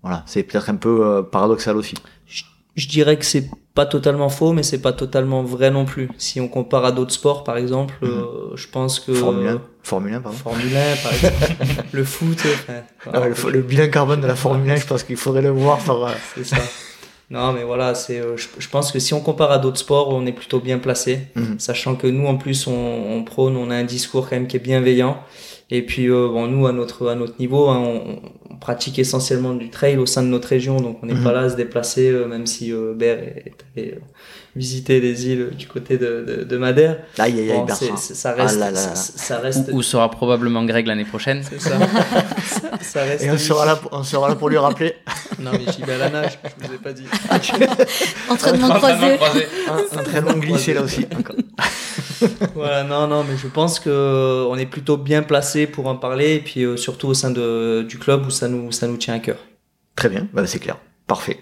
voilà, 0.02 0.22
c'est 0.26 0.42
peut-être 0.42 0.68
un 0.68 0.74
peu 0.74 1.26
paradoxal 1.32 1.78
aussi 1.78 1.94
je 2.74 2.88
dirais 2.88 3.18
que 3.18 3.24
c'est 3.24 3.48
pas 3.74 3.86
totalement 3.86 4.28
faux, 4.28 4.52
mais 4.52 4.62
c'est 4.62 4.80
pas 4.80 4.92
totalement 4.92 5.42
vrai 5.42 5.70
non 5.70 5.84
plus. 5.84 6.08
Si 6.18 6.40
on 6.40 6.48
compare 6.48 6.84
à 6.84 6.92
d'autres 6.92 7.12
sports, 7.12 7.44
par 7.44 7.56
exemple, 7.56 7.94
mhm. 8.02 8.10
euh, 8.10 8.56
je 8.56 8.68
pense 8.68 9.00
que 9.00 9.12
Formule 9.14 9.48
1, 9.48 9.62
Formule 9.82 10.14
1 10.14 10.20
pardon. 10.20 10.38
Formule 10.38 10.76
1, 10.76 10.96
par 11.02 11.12
exemple, 11.12 11.84
le 11.92 12.04
foot. 12.04 12.38
Ah 13.12 13.20
le, 13.50 13.60
bilan 13.62 13.88
carbone 13.88 14.20
de 14.20 14.26
la 14.26 14.36
Formule 14.36 14.70
1, 14.70 14.76
je 14.76 14.86
pense 14.86 15.04
qu'il 15.04 15.16
faudrait 15.16 15.42
le 15.42 15.50
voir. 15.50 15.78
C'est 16.34 16.44
ça. 16.44 16.56
Non, 17.30 17.52
mais 17.52 17.64
voilà, 17.64 17.94
c'est. 17.94 18.20
Euh, 18.20 18.36
je, 18.36 18.68
pense 18.68 18.92
que 18.92 18.98
si 18.98 19.14
on 19.14 19.20
compare 19.20 19.50
à 19.52 19.58
d'autres 19.58 19.78
sports, 19.78 20.10
on 20.10 20.26
est 20.26 20.32
plutôt 20.32 20.60
bien 20.60 20.78
placé, 20.78 21.28
mhm. 21.34 21.58
sachant 21.58 21.94
que 21.94 22.06
nous, 22.06 22.26
en 22.26 22.36
plus, 22.36 22.66
on, 22.66 22.72
on, 22.72 23.24
prône, 23.24 23.56
on 23.56 23.70
a 23.70 23.74
un 23.74 23.84
discours 23.84 24.28
quand 24.28 24.36
même 24.36 24.46
qui 24.46 24.56
est 24.56 24.60
bienveillant. 24.60 25.18
Et 25.74 25.80
puis, 25.80 26.08
bon, 26.08 26.46
nous, 26.48 26.66
à 26.66 26.72
notre 26.72 27.08
à 27.08 27.14
notre 27.14 27.38
niveau, 27.38 27.68
hein, 27.68 27.82
on, 27.82 28.20
pratique 28.62 29.00
essentiellement 29.00 29.54
du 29.54 29.70
trail 29.70 29.96
au 29.96 30.06
sein 30.06 30.22
de 30.22 30.28
notre 30.28 30.48
région, 30.48 30.80
donc 30.80 30.98
on 31.02 31.06
n'est 31.06 31.14
pas 31.14 31.30
mhm. 31.30 31.34
là 31.34 31.40
à 31.40 31.50
se 31.50 31.56
déplacer, 31.56 32.08
euh, 32.08 32.26
même 32.26 32.46
si 32.46 32.72
euh, 32.72 32.94
Bert 32.94 33.18
est 33.18 33.54
allé 33.76 33.90
euh, 33.90 34.00
visiter 34.54 35.00
les 35.00 35.26
îles 35.26 35.50
du 35.58 35.66
côté 35.66 35.98
de, 35.98 36.24
de, 36.24 36.44
de 36.44 36.56
Madère. 36.56 36.98
Aïe, 37.18 37.40
aïe, 37.40 37.50
aïe, 37.50 37.64
ça 37.96 38.32
reste, 38.34 38.62
ah 38.62 38.94
Ça, 38.94 39.38
reste... 39.38 39.70
Où, 39.72 39.82
sera 39.82 40.08
probablement 40.12 40.64
Greg 40.64 40.86
l'année 40.86 41.04
prochaine. 41.04 41.42
C'est 41.42 41.60
ça. 41.60 41.70
ça, 42.80 43.02
reste 43.02 43.24
Et 43.24 43.30
on 43.32 43.38
sera, 43.38 43.66
là, 43.66 43.80
on 43.90 44.04
sera 44.04 44.28
là 44.28 44.36
pour 44.36 44.48
lui 44.48 44.58
rappeler. 44.58 44.94
non, 45.40 45.50
mais 45.52 45.72
j'y 45.72 45.82
vais 45.82 45.94
à 45.94 45.98
la 45.98 46.10
nage, 46.10 46.38
je 46.44 46.68
vous 46.68 46.74
ai 46.74 46.78
pas 46.78 46.92
dit. 46.92 47.06
Entraînement 48.30 48.74
croisé. 48.74 49.18
Un 49.68 49.98
entraînement 49.98 50.34
glissé 50.34 50.74
là 50.74 50.82
aussi. 50.82 51.04
voilà, 52.54 52.84
non, 52.84 53.06
non, 53.06 53.24
mais 53.24 53.36
je 53.36 53.46
pense 53.46 53.80
que 53.80 54.46
on 54.48 54.56
est 54.56 54.66
plutôt 54.66 54.96
bien 54.96 55.22
placé 55.22 55.66
pour 55.66 55.86
en 55.86 55.96
parler, 55.96 56.34
et 56.34 56.40
puis 56.40 56.64
surtout 56.76 57.08
au 57.08 57.14
sein 57.14 57.30
de, 57.30 57.82
du 57.82 57.98
club 57.98 58.26
où 58.26 58.30
ça 58.30 58.48
nous, 58.48 58.72
ça 58.72 58.86
nous 58.86 58.96
tient 58.96 59.14
à 59.14 59.18
cœur. 59.18 59.38
Très 59.96 60.08
bien, 60.08 60.28
bah, 60.32 60.46
c'est 60.46 60.58
clair. 60.58 60.78
Parfait. 61.06 61.40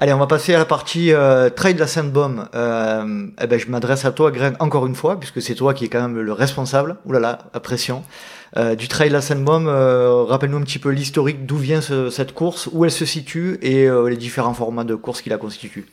Allez, 0.00 0.12
on 0.12 0.18
va 0.18 0.26
passer 0.26 0.54
à 0.54 0.58
la 0.58 0.64
partie 0.64 1.12
euh, 1.12 1.48
trade 1.50 1.74
de 1.74 1.80
la 1.80 1.86
Sainte-Baume. 1.86 2.48
Euh, 2.54 3.26
eh 3.40 3.46
ben, 3.46 3.58
je 3.58 3.66
m'adresse 3.68 4.04
à 4.04 4.12
toi, 4.12 4.30
Greg, 4.30 4.54
encore 4.60 4.86
une 4.86 4.94
fois, 4.94 5.18
puisque 5.18 5.40
c'est 5.40 5.54
toi 5.54 5.74
qui 5.74 5.86
es 5.86 5.88
quand 5.88 6.00
même 6.00 6.20
le 6.20 6.32
responsable. 6.32 6.98
Ouh 7.06 7.12
là 7.12 7.18
là, 7.18 7.38
pression. 7.62 8.04
Euh, 8.56 8.74
du 8.74 8.88
trail 8.88 9.08
de 9.08 9.14
la 9.14 9.20
Sainte-Baume. 9.20 9.66
Euh, 9.66 10.24
rappelle-nous 10.24 10.58
un 10.58 10.62
petit 10.62 10.78
peu 10.78 10.90
l'historique, 10.90 11.46
d'où 11.46 11.56
vient 11.56 11.80
cette 11.80 12.32
course, 12.32 12.68
où 12.72 12.84
elle 12.84 12.90
se 12.90 13.04
situe 13.04 13.58
et 13.62 13.88
euh, 13.88 14.08
les 14.08 14.16
différents 14.16 14.54
formats 14.54 14.84
de 14.84 14.94
course 14.94 15.22
qui 15.22 15.30
la 15.30 15.38
constituent. 15.38 15.86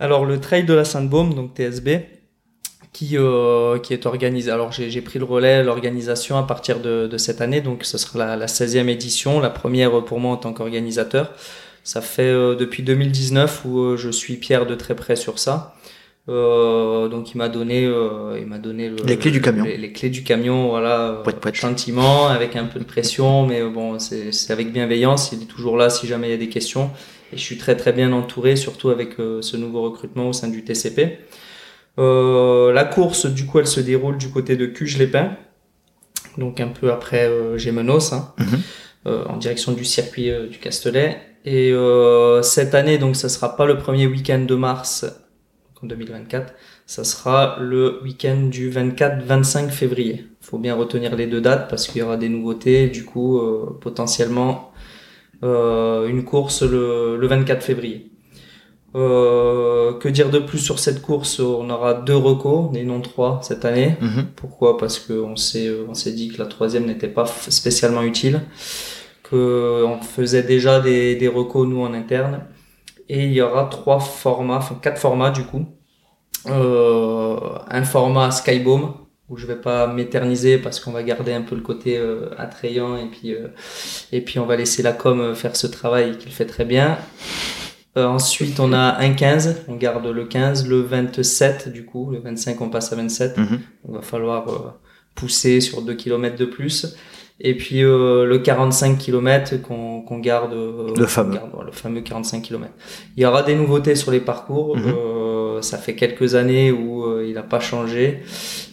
Alors, 0.00 0.24
le 0.24 0.40
trail 0.40 0.64
de 0.64 0.74
la 0.74 0.84
Sainte-Baume, 0.84 1.34
donc 1.34 1.54
TSB, 1.54 1.88
qui, 2.92 3.16
euh, 3.16 3.78
qui 3.78 3.94
est 3.94 4.06
organisé. 4.06 4.50
Alors 4.50 4.72
j'ai 4.72 5.00
pris 5.00 5.18
le 5.18 5.24
relais, 5.24 5.62
l'organisation 5.62 6.36
à 6.36 6.42
partir 6.42 6.80
de, 6.80 7.06
de, 7.06 7.18
cette 7.18 7.40
année, 7.40 7.60
donc 7.60 7.84
ce 7.84 7.98
sera 7.98 8.18
la, 8.18 8.36
la 8.36 8.46
16e 8.46 8.88
édition, 8.88 9.40
la 9.40 9.50
première 9.50 10.04
pour 10.04 10.20
moi 10.20 10.32
en 10.32 10.36
tant 10.36 10.52
qu'organisateur. 10.52 11.32
Ça 11.84 12.00
fait 12.00 12.22
euh, 12.22 12.54
depuis 12.54 12.82
2019 12.82 13.62
où 13.64 13.80
euh, 13.80 13.96
je 13.96 14.10
suis 14.10 14.36
Pierre 14.36 14.66
de 14.66 14.74
très 14.74 14.94
près 14.94 15.16
sur 15.16 15.38
ça. 15.38 15.74
Euh, 16.28 17.08
donc 17.08 17.34
il 17.34 17.38
m'a 17.38 17.48
donné, 17.48 17.84
euh, 17.84 18.38
il 18.40 18.46
m'a 18.46 18.58
donné 18.58 18.88
le, 18.88 18.96
les 19.04 19.18
clés 19.18 19.32
du 19.32 19.40
camion. 19.40 19.64
Les, 19.64 19.92
clés 19.92 20.08
du 20.08 20.22
camion, 20.22 20.68
voilà, 20.68 21.20
gentiment, 21.52 22.28
avec 22.28 22.54
un 22.54 22.66
peu 22.66 22.78
de 22.78 22.84
pression, 22.84 23.44
mais 23.44 23.62
bon, 23.64 23.98
c'est 23.98 24.50
avec 24.50 24.72
bienveillance. 24.72 25.32
Il 25.32 25.42
est 25.42 25.46
toujours 25.46 25.76
là 25.76 25.90
si 25.90 26.06
jamais 26.06 26.28
il 26.28 26.30
y 26.30 26.34
a 26.34 26.38
des 26.38 26.48
questions. 26.48 26.90
Et 27.32 27.38
je 27.38 27.42
suis 27.42 27.56
très 27.56 27.76
très 27.76 27.92
bien 27.92 28.12
entouré, 28.12 28.54
surtout 28.54 28.90
avec 28.90 29.14
ce 29.16 29.56
nouveau 29.56 29.82
recrutement 29.82 30.28
au 30.28 30.32
sein 30.32 30.48
du 30.48 30.62
TCP. 30.62 31.18
Euh, 31.98 32.72
la 32.72 32.84
course, 32.84 33.26
du 33.26 33.46
coup, 33.46 33.58
elle 33.58 33.66
se 33.66 33.80
déroule 33.80 34.16
du 34.16 34.30
côté 34.30 34.56
de 34.56 34.66
Cuges-les-Pins, 34.66 35.36
donc 36.38 36.60
un 36.60 36.68
peu 36.68 36.90
après 36.90 37.26
euh, 37.26 37.58
Gémenos, 37.58 38.12
hein, 38.12 38.32
mhm. 38.38 38.46
euh, 39.06 39.24
en 39.26 39.36
direction 39.36 39.72
du 39.72 39.84
circuit 39.84 40.30
du 40.50 40.58
Castellet. 40.58 41.20
Et 41.44 41.74
cette 42.42 42.74
année, 42.74 42.98
donc, 42.98 43.16
ça 43.16 43.28
sera 43.28 43.56
pas 43.56 43.66
le 43.66 43.76
premier 43.76 44.06
week-end 44.06 44.38
de 44.40 44.54
mars, 44.54 45.04
en 45.82 45.88
2024, 45.88 46.54
ça 46.86 47.02
sera 47.02 47.56
le 47.60 48.00
week-end 48.04 48.42
du 48.48 48.70
24-25 48.70 49.70
février. 49.70 50.26
Faut 50.40 50.58
bien 50.58 50.76
retenir 50.76 51.16
les 51.16 51.26
deux 51.26 51.40
dates 51.40 51.68
parce 51.68 51.88
qu'il 51.88 51.98
y 51.98 52.02
aura 52.02 52.16
des 52.16 52.28
nouveautés. 52.28 52.86
Du 52.86 53.04
coup, 53.04 53.40
potentiellement 53.80 54.72
une 55.42 56.22
course 56.24 56.62
le, 56.62 57.16
le 57.16 57.26
24 57.26 57.60
février. 57.64 58.11
Euh, 58.94 59.94
que 59.94 60.08
dire 60.08 60.28
de 60.30 60.38
plus 60.38 60.58
sur 60.58 60.78
cette 60.78 61.00
course? 61.00 61.40
On 61.40 61.70
aura 61.70 61.94
deux 61.94 62.16
recos, 62.16 62.70
et 62.74 62.84
non 62.84 63.00
trois 63.00 63.40
cette 63.42 63.64
année. 63.64 63.96
Mhm. 64.00 64.26
Pourquoi? 64.36 64.76
Parce 64.76 64.98
qu'on 64.98 65.36
s'est 65.36 65.70
on 65.88 65.94
s'est 65.94 66.12
dit 66.12 66.28
que 66.28 66.38
la 66.38 66.46
troisième 66.46 66.84
n'était 66.86 67.08
pas 67.08 67.24
spécialement 67.26 68.02
utile, 68.02 68.42
que 69.22 69.82
on 69.84 70.00
faisait 70.02 70.42
déjà 70.42 70.80
des 70.80 71.16
des 71.16 71.28
recos 71.28 71.66
nous 71.66 71.80
en 71.80 71.94
interne, 71.94 72.44
et 73.08 73.24
il 73.24 73.32
y 73.32 73.40
aura 73.40 73.64
trois 73.66 74.00
formats, 74.00 74.56
enfin 74.56 74.78
quatre 74.80 74.98
formats 74.98 75.30
du 75.30 75.44
coup. 75.44 75.64
Euh, 76.48 77.38
un 77.70 77.84
format 77.84 78.32
Skyboom 78.32 78.94
où 79.28 79.36
je 79.36 79.46
vais 79.46 79.56
pas 79.56 79.86
m'éterniser 79.86 80.58
parce 80.58 80.80
qu'on 80.80 80.90
va 80.90 81.04
garder 81.04 81.32
un 81.32 81.42
peu 81.42 81.54
le 81.54 81.60
côté 81.60 81.96
euh, 81.96 82.30
attrayant 82.36 82.96
et 82.96 83.06
puis 83.06 83.32
euh, 83.32 83.46
et 84.10 84.20
puis 84.22 84.40
on 84.40 84.46
va 84.46 84.56
laisser 84.56 84.82
la 84.82 84.92
com 84.92 85.36
faire 85.36 85.54
ce 85.54 85.68
travail 85.68 86.18
qu'il 86.18 86.32
fait 86.32 86.46
très 86.46 86.64
bien 86.64 86.98
euh, 87.96 88.06
ensuite, 88.06 88.58
on 88.58 88.72
a 88.72 88.98
un 89.00 89.12
15, 89.12 89.64
on 89.68 89.76
garde 89.76 90.06
le 90.06 90.24
15, 90.24 90.66
le 90.66 90.80
27 90.80 91.70
du 91.70 91.84
coup, 91.84 92.10
le 92.10 92.20
25 92.20 92.60
on 92.60 92.70
passe 92.70 92.92
à 92.92 92.96
27. 92.96 93.36
Mhm. 93.36 93.60
On 93.88 93.92
va 93.92 94.02
falloir 94.02 94.48
euh, 94.48 94.70
pousser 95.14 95.60
sur 95.60 95.82
2 95.82 95.94
km 95.94 96.36
de 96.36 96.46
plus. 96.46 96.96
Et 97.40 97.56
puis 97.56 97.82
euh, 97.82 98.24
le 98.24 98.38
45 98.38 98.98
km 98.98 99.60
qu'on 99.60 100.02
qu'on 100.02 100.18
garde, 100.20 100.52
le 100.54 101.06
fameux, 101.06 101.38
le 101.64 101.72
fameux 101.72 102.00
45 102.00 102.40
km. 102.40 102.72
Il 103.16 103.22
y 103.22 103.26
aura 103.26 103.42
des 103.42 103.54
nouveautés 103.54 103.94
sur 103.94 104.10
les 104.10 104.20
parcours. 104.20 104.76
Mhm 104.76 105.21
ça 105.62 105.78
fait 105.78 105.94
quelques 105.94 106.34
années 106.34 106.70
où 106.70 107.04
euh, 107.04 107.24
il 107.26 107.34
n'a 107.34 107.42
pas 107.42 107.60
changé. 107.60 108.20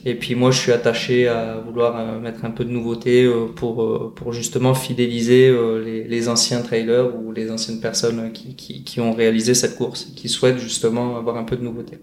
Et 0.06 0.16
puis 0.16 0.36
moi, 0.36 0.52
je 0.52 0.60
suis 0.60 0.72
attaché 0.72 1.28
à 1.28 1.58
vouloir 1.66 1.96
euh, 1.98 2.20
mettre 2.20 2.46
un 2.46 2.52
peu 2.52 2.66
de 2.66 2.72
nouveauté 2.72 3.24
euh, 3.24 3.46
pour 3.56 4.14
pour 4.16 4.34
justement 4.34 4.74
fidéliser 4.74 5.56
les, 5.84 6.04
les, 6.04 6.30
anciens 6.30 6.62
trailers 6.62 7.16
ou 7.16 7.32
les 7.32 7.52
anciennes 7.52 7.80
personnes 7.80 8.32
qui, 8.32 8.56
qui, 8.56 8.84
qui 8.84 9.00
ont 9.00 9.14
réalisé 9.14 9.54
cette 9.54 9.76
course, 9.76 10.06
qui 10.16 10.30
souhaitent 10.30 10.60
justement 10.60 11.18
avoir 11.18 11.38
un 11.38 11.44
peu 11.44 11.56
de 11.56 11.64
nouveauté. 11.64 12.00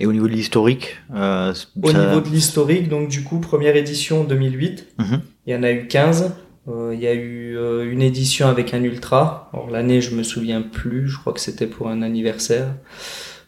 Et 0.00 0.06
au 0.06 0.12
niveau 0.12 0.26
de 0.26 0.32
l'historique 0.32 0.96
euh, 1.14 1.54
Au 1.82 1.92
niveau 1.92 2.20
de 2.20 2.28
l'historique, 2.28 2.88
donc 2.88 3.08
du 3.08 3.22
coup, 3.22 3.38
première 3.38 3.76
édition 3.76 4.24
2008, 4.24 4.86
mhm. 4.98 5.20
il 5.46 5.52
y 5.52 5.56
en 5.56 5.62
a 5.62 5.70
eu 5.70 5.86
15. 5.86 6.32
Euh, 6.68 6.92
il 6.94 7.00
y 7.00 7.06
a 7.06 7.12
eu 7.12 7.56
euh, 7.56 7.90
une 7.90 8.02
édition 8.02 8.48
avec 8.48 8.72
un 8.72 8.82
ultra. 8.82 9.50
Alors 9.52 9.70
l'année, 9.70 10.00
je 10.00 10.14
me 10.14 10.22
souviens 10.22 10.62
plus. 10.62 11.08
Je 11.08 11.18
crois 11.18 11.32
que 11.32 11.40
c'était 11.40 11.66
pour 11.66 11.88
un 11.88 12.02
anniversaire. 12.02 12.74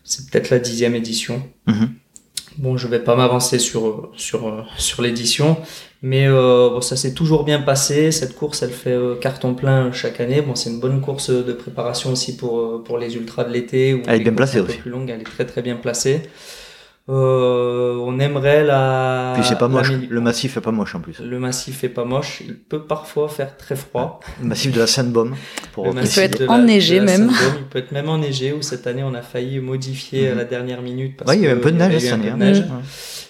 C'est 0.04 0.30
peut-être 0.30 0.50
la 0.50 0.58
dixième 0.58 0.94
édition. 0.94 1.42
Mhm. 1.66 1.90
Bon, 2.58 2.76
je 2.76 2.88
vais 2.88 3.00
pas 3.00 3.16
m'avancer 3.16 3.58
sur 3.58 4.10
sur 4.16 4.66
sur 4.78 5.02
l'édition, 5.02 5.58
mais 6.00 6.26
euh, 6.26 6.70
bon, 6.70 6.80
ça 6.80 6.96
s'est 6.96 7.12
toujours 7.12 7.44
bien 7.44 7.60
passé. 7.60 8.10
Cette 8.12 8.34
course, 8.34 8.62
elle 8.62 8.70
fait 8.70 8.96
carton 9.20 9.54
plein 9.54 9.92
chaque 9.92 10.20
année. 10.20 10.40
Bon, 10.40 10.54
c'est 10.54 10.70
une 10.70 10.80
bonne 10.80 11.02
course 11.02 11.28
de 11.28 11.52
préparation 11.52 12.12
aussi 12.12 12.36
pour 12.36 12.82
pour 12.82 12.96
les 12.96 13.14
ultras 13.16 13.44
de 13.44 13.52
l'été. 13.52 14.02
Elle 14.06 14.20
est 14.20 14.24
bien 14.24 14.32
placée 14.32 14.60
aussi. 14.60 14.78
Plus 14.78 14.90
longue, 14.90 15.10
elle 15.10 15.20
est 15.20 15.24
très 15.24 15.44
très 15.44 15.60
bien 15.60 15.76
placée. 15.76 16.22
Euh, 17.08 17.96
on 18.00 18.18
aimerait 18.18 18.64
la. 18.64 19.32
Puis 19.36 19.44
c'est 19.44 19.58
pas 19.58 19.68
moche. 19.68 19.92
Le 20.08 20.20
massif 20.20 20.56
est 20.56 20.60
pas 20.60 20.72
moche 20.72 20.94
en 20.96 21.00
plus. 21.00 21.20
Le 21.20 21.38
massif 21.38 21.84
est 21.84 21.88
pas 21.88 22.04
moche. 22.04 22.42
Il 22.44 22.56
peut 22.56 22.82
parfois 22.82 23.28
faire 23.28 23.56
très 23.56 23.76
froid. 23.76 24.18
Le 24.40 24.48
massif 24.48 24.72
de 24.72 24.80
la 24.80 24.88
Sainte-Baume. 24.88 25.36
Pour 25.72 25.86
il 25.86 25.92
peut 25.94 26.20
être 26.20 26.48
enneigé 26.48 26.98
même. 27.00 27.30
Il 27.58 27.64
peut 27.66 27.78
être 27.78 27.92
même 27.92 28.08
enneigé. 28.08 28.52
Ou 28.52 28.60
cette 28.62 28.88
année 28.88 29.04
on 29.04 29.14
a 29.14 29.22
failli 29.22 29.60
modifier 29.60 30.30
à 30.30 30.34
la 30.34 30.44
dernière 30.44 30.82
minute. 30.82 31.16
Parce 31.16 31.30
ouais, 31.30 31.38
il 31.38 31.44
y 31.44 31.48
a 31.48 31.52
un 31.52 31.56
peu 31.58 31.70
de 31.70 31.76
neige 31.76 31.98
cette 32.00 32.12
année. 32.12 32.30
Hein. 32.30 32.82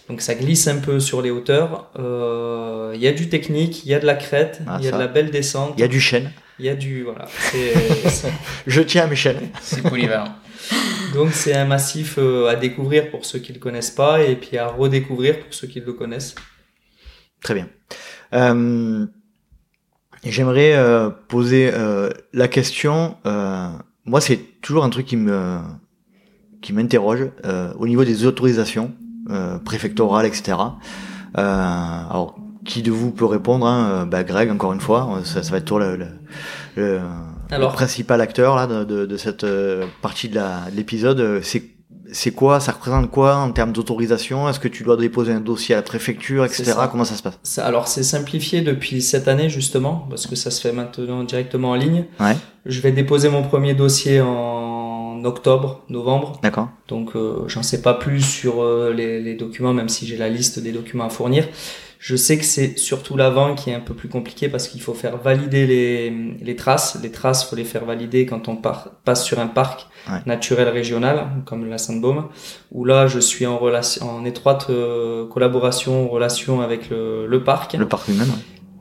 Donc 0.09 0.23
ça 0.23 0.35
glisse 0.35 0.69
un 0.69 0.79
peu 0.79 0.99
sur 0.99 1.21
les 1.21 1.31
hauteurs. 1.31 1.91
Euh, 1.99 2.93
Il 2.95 3.01
y 3.03 3.09
a 3.09 3.13
du 3.13 3.29
technique, 3.29 3.85
il 3.85 3.91
y 3.91 3.95
a 3.95 3.99
de 3.99 4.07
la 4.07 4.15
crête, 4.15 4.61
il 4.63 4.67
Ah, 4.69 4.79
y 4.81 4.87
a 4.87 4.91
ça. 4.91 4.97
de 4.97 5.03
la 5.03 5.09
belle 5.09 5.31
descente. 5.31 5.75
Il 5.77 5.81
y 5.83 5.85
a 5.85 5.89
du 5.89 6.01
chêne. 6.01 6.31
Il 6.59 6.65
y 6.65 6.71
a 6.71 6.75
du 6.75 7.03
voilà. 7.03 7.27
C'est- 7.51 8.09
c'est- 8.09 8.33
Je 8.67 8.81
tiens 8.81 9.05
à 9.05 9.07
mes 9.07 9.17
chaînes. 9.17 9.51
C'est 9.61 9.83
polyvalent. 9.83 10.33
Donc 11.15 11.33
c'est 11.33 11.55
un 11.55 11.65
massif 11.65 12.17
euh, 12.19 12.49
à 12.49 12.57
découvrir 12.57 13.11
pour 13.11 13.25
ceux 13.25 13.39
qui 13.39 13.53
le 13.53 13.59
connaissent 13.59 13.91
pas 13.91 14.23
et 14.23 14.37
puis 14.37 14.59
à 14.59 14.69
redécouvrir 14.69 15.41
pour 15.41 15.53
ceux 15.55 15.67
qui 15.67 15.81
le 15.81 15.93
connaissent. 15.93 16.35
Très 17.43 17.55
bien. 17.55 17.69
Euh, 18.33 19.07
J'aimerais 20.25 20.75
euh, 20.75 21.11
poser 21.29 21.71
la 22.33 22.49
question. 22.49 23.17
moi, 23.25 24.21
c'est 24.21 24.39
toujours 24.61 24.85
un 24.85 24.91
truc 24.91 25.07
qui 25.07 25.17
me 25.17 25.59
qui 26.63 26.73
m'interroge 26.73 27.29
au 27.79 27.87
niveau 27.87 28.05
des 28.05 28.25
autorisations 28.27 28.93
préfectorales, 29.65 30.27
etc. 30.27 30.59
Alors, 31.35 32.37
qui 32.65 32.83
de 32.83 32.91
vous 32.91 33.13
peut 33.13 33.27
répondre 33.27 33.67
hein 33.67 34.07
bah, 34.07 34.25
Greg, 34.25 34.51
encore 34.51 34.73
une 34.73 34.81
fois, 34.81 35.21
ça, 35.23 35.45
ça 35.45 35.51
va 35.53 35.59
être 35.59 35.65
toi 35.67 35.79
le, 35.79 35.97
le, 35.97 36.07
le- 36.75 37.01
Alors- 37.51 37.71
le 37.71 37.75
principal 37.77 38.21
acteur 38.21 38.57
là 38.57 38.67
de, 38.67 38.85
de, 38.85 39.07
de 39.07 39.17
cette 39.17 39.45
euh, 39.45 39.85
partie 40.03 40.29
de 40.29 40.41
l'épisode. 40.75 41.21
Euh, 41.21 41.41
C'est 41.43 41.63
c'est 42.13 42.31
quoi? 42.31 42.61
Ça 42.61 42.71
représente 42.71 43.11
quoi 43.11 43.35
en 43.37 43.51
termes 43.51 43.73
d'autorisation? 43.73 44.49
Est-ce 44.49 44.61
que 44.61 44.69
tu 44.69 44.85
dois 44.85 44.97
déposer 44.97 45.33
un 45.33 45.41
dossier 45.41 45.75
à 45.75 45.79
la 45.79 45.83
préfecture, 45.83 46.45
etc. 46.45 46.63
Ça. 46.65 46.89
Comment 46.91 47.05
ça 47.05 47.17
se 47.17 47.23
passe? 47.23 47.37
Ça- 47.43 47.67
alors 47.67 47.89
c'est 47.89 48.05
simplifié 48.05 48.61
depuis 48.61 49.03
cette 49.03 49.27
année 49.27 49.49
justement 49.49 50.07
parce 50.09 50.27
que 50.29 50.37
ça 50.37 50.53
se 50.53 50.61
fait 50.61 50.73
maintenant 50.73 51.25
directement 51.25 51.71
en 51.71 51.75
ligne. 51.75 52.05
Ouais. 52.21 52.37
Je 52.65 52.81
vais 52.81 52.93
déposer 52.93 53.29
mon 53.29 53.43
premier 53.43 53.75
dossier 53.75 54.21
en 54.21 55.21
octobre, 55.25 55.83
novembre. 55.89 56.39
D'accord. 56.45 56.69
Donc 56.89 57.17
euh, 57.17 57.43
j'en 57.49 57.65
sais 57.65 57.83
pas 57.83 57.95
plus 57.95 58.21
sur 58.23 58.63
euh, 58.63 58.93
les, 58.95 59.21
les 59.21 59.35
documents, 59.35 59.73
même 59.73 59.89
si 59.89 60.07
j'ai 60.07 60.17
la 60.17 60.29
liste 60.29 60.61
des 60.61 60.71
documents 60.73 61.07
à 61.07 61.11
fournir. 61.11 61.49
Je 61.99 62.15
sais 62.17 62.37
que 62.39 62.45
c'est 62.45 62.79
surtout 62.79 63.17
l'avant 63.17 63.55
qui 63.55 63.71
est 63.71 63.75
un 63.75 63.81
peu 63.81 63.95
plus 63.95 64.09
compliqué 64.09 64.49
parce 64.49 64.69
qu'il 64.69 64.81
faut 64.81 64.95
faire 64.95 65.17
valider 65.17 65.67
les, 65.67 66.11
les 66.41 66.57
traces. 66.57 66.99
Les 67.03 67.11
traces, 67.11 67.49
faut 67.49 67.57
les 67.57 67.65
faire 67.65 67.85
valider 67.85 68.27
quand 68.27 68.49
on 68.49 68.57
part, 68.57 68.91
passe 69.05 69.25
sur 69.25 69.39
un 69.39 69.47
parc 69.47 69.87
Ouais. 70.09 70.21
naturel 70.25 70.69
régional 70.69 71.27
comme 71.47 71.69
la 71.69 71.79
Sainte-Baume, 71.79 72.29
où 72.71 72.85
là 72.85 73.09
je 73.09 73.19
suis 73.19 73.45
en 73.45 73.59
relation, 73.59 74.09
en 74.09 74.25
étroite 74.25 74.67
euh, 74.71 75.27
collaboration, 75.27 76.09
relation 76.09 76.61
avec 76.61 76.91
le, 76.91 77.27
le 77.27 77.43
parc 77.43 77.75
Le 77.75 77.89
parc 77.89 78.07
lui-même. 78.07 78.29
ouais. 78.29 78.35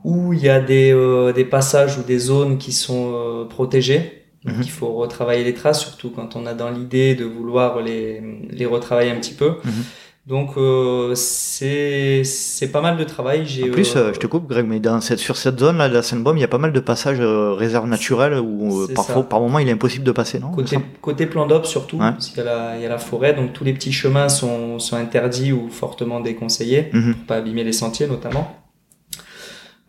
où 0.04 0.34
il 0.34 0.40
y 0.44 0.50
a 0.50 0.60
des, 0.60 0.92
euh, 0.94 1.34
des 1.34 1.44
passages 1.46 1.98
ou 1.98 2.04
des 2.04 2.20
zones 2.20 2.60
qui 2.60 2.72
sont 2.72 3.14
euh, 3.16 3.46
protégées. 3.46 4.22
Donc 4.44 4.58
Mhm. 4.58 4.62
il 4.62 4.70
faut 4.70 4.94
retravailler 4.94 5.44
les 5.44 5.56
traces, 5.56 5.82
surtout 5.82 6.12
quand 6.12 6.36
on 6.36 6.46
a 6.46 6.54
dans 6.54 6.70
l'idée 6.70 7.16
de 7.16 7.26
vouloir 7.26 7.82
les, 7.82 8.22
les 8.52 8.68
retravailler 8.68 9.10
un 9.10 9.16
petit 9.20 9.34
peu. 9.34 9.54
Mhm. 9.64 9.84
Donc 10.28 10.58
euh, 10.58 11.14
c'est 11.14 12.24
c'est 12.24 12.70
pas 12.72 12.82
mal 12.82 12.98
de 12.98 13.04
travail. 13.04 13.46
J'ai 13.46 13.70
En 13.70 13.74
plus, 13.74 13.96
euh, 13.96 14.06
euh, 14.10 14.14
je 14.14 14.20
te 14.20 14.26
coupe, 14.26 14.48
Greg, 14.48 14.66
mais 14.66 14.80
dans 14.80 15.00
cette, 15.00 15.20
sur 15.20 15.38
cette 15.38 15.60
zone 15.60 15.78
là 15.78 15.88
de 15.88 15.94
la 15.94 16.02
Seine-Baume, 16.02 16.36
il 16.38 16.42
y 16.42 16.44
a 16.44 16.48
pas 16.48 16.58
mal 16.58 16.74
de 16.74 16.80
passages 16.80 17.20
euh, 17.20 17.54
réserves 17.54 17.88
naturelles 17.88 18.40
où 18.40 18.88
parfois, 18.96 19.22
par 19.30 19.40
moment, 19.40 19.60
il 19.60 19.70
est 19.70 19.74
impossible 19.74 20.04
de 20.04 20.12
passer, 20.12 20.40
non 20.40 20.50
Côté, 20.52 20.80
côté 21.00 21.28
plan 21.28 21.46
d'op 21.46 21.68
surtout, 21.68 21.98
Ouais. 21.98 22.10
parce 22.12 22.30
qu'il 22.30 22.38
y, 22.38 22.42
a 22.42 22.44
la- 22.46 22.76
il 22.76 22.82
y 22.82 22.86
a 22.88 22.90
la 22.90 22.98
forêt, 22.98 23.34
donc 23.36 23.54
tous 23.54 23.64
les 23.64 23.74
petits 23.74 23.92
chemins 23.94 24.28
sont, 24.28 24.80
sont 24.80 24.96
interdits 24.96 25.52
ou 25.54 25.70
fortement 25.70 26.20
déconseillés, 26.22 26.90
Mhm. 26.92 27.14
pour 27.14 27.26
pas 27.26 27.36
abîmer 27.36 27.64
les 27.64 27.74
sentiers 27.74 28.08
notamment. 28.08 28.52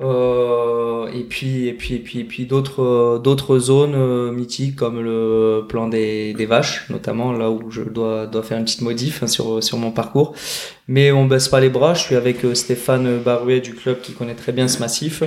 Euh, 0.02 1.06
et 1.14 1.22
puis 1.22 1.68
et 1.68 1.72
puis 1.72 1.94
et 1.94 1.98
puis 2.00 2.18
et 2.20 2.24
puis 2.24 2.44
d'autres 2.44 2.82
euh, 2.82 3.18
d'autres 3.18 3.58
zones 3.58 3.94
euh, 3.94 4.30
mythiques 4.30 4.76
comme 4.76 5.00
le 5.00 5.64
plan 5.66 5.88
des, 5.88 6.34
des 6.34 6.44
vaches 6.44 6.90
notamment 6.90 7.32
là 7.32 7.50
où 7.50 7.70
je 7.70 7.80
dois 7.80 8.26
dois 8.26 8.42
faire 8.42 8.58
une 8.58 8.64
petite 8.64 8.82
modif 8.82 9.22
hein, 9.22 9.26
sur 9.26 9.62
sur 9.64 9.78
mon 9.78 9.92
parcours. 9.92 10.34
Mais 10.86 11.12
on 11.12 11.24
baisse 11.24 11.48
pas 11.48 11.60
les 11.60 11.70
bras 11.70 11.94
je 11.94 12.02
suis 12.02 12.14
avec 12.14 12.44
euh, 12.44 12.54
Stéphane 12.54 13.18
Barouet 13.20 13.60
du 13.60 13.74
club 13.74 14.00
qui 14.02 14.12
connaît 14.12 14.34
très 14.34 14.52
bien 14.52 14.68
ce 14.68 14.80
massif. 14.80 15.22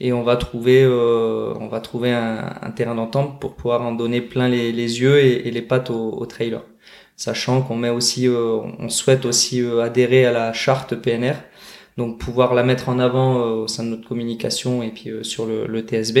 Et 0.00 0.12
on 0.12 0.22
va 0.22 0.36
trouver 0.36 0.82
euh, 0.84 1.52
on 1.60 1.66
va 1.68 1.80
trouver 1.80 2.12
un, 2.12 2.54
un 2.62 2.70
terrain 2.70 2.94
d'entente 2.94 3.40
pour 3.40 3.54
pouvoir 3.54 3.82
en 3.82 3.92
donner 3.92 4.20
plein 4.20 4.48
les, 4.48 4.70
les 4.72 5.00
yeux 5.00 5.18
et, 5.18 5.50
les 5.50 5.62
pattes 5.62 5.90
au, 5.90 6.12
au 6.12 6.26
trailer. 6.26 6.62
Sachant 7.16 7.62
qu'on 7.62 7.76
met 7.76 7.90
aussi 7.90 8.28
euh, 8.28 8.60
on 8.78 8.88
souhaite 8.88 9.24
aussi 9.26 9.60
adhérer 9.82 10.26
à 10.26 10.32
la 10.32 10.52
charte 10.52 10.94
PNR 10.94 11.34
donc 11.98 12.18
pouvoir 12.18 12.54
la 12.54 12.62
mettre 12.62 12.88
en 12.88 12.98
avant 12.98 13.38
euh, 13.38 13.50
au 13.64 13.68
sein 13.68 13.82
de 13.84 13.88
notre 13.90 14.08
communication 14.08 14.82
et 14.82 14.88
puis 14.90 15.10
euh, 15.10 15.22
sur 15.22 15.46
le, 15.46 15.66
le 15.66 15.80
TSB. 15.82 16.18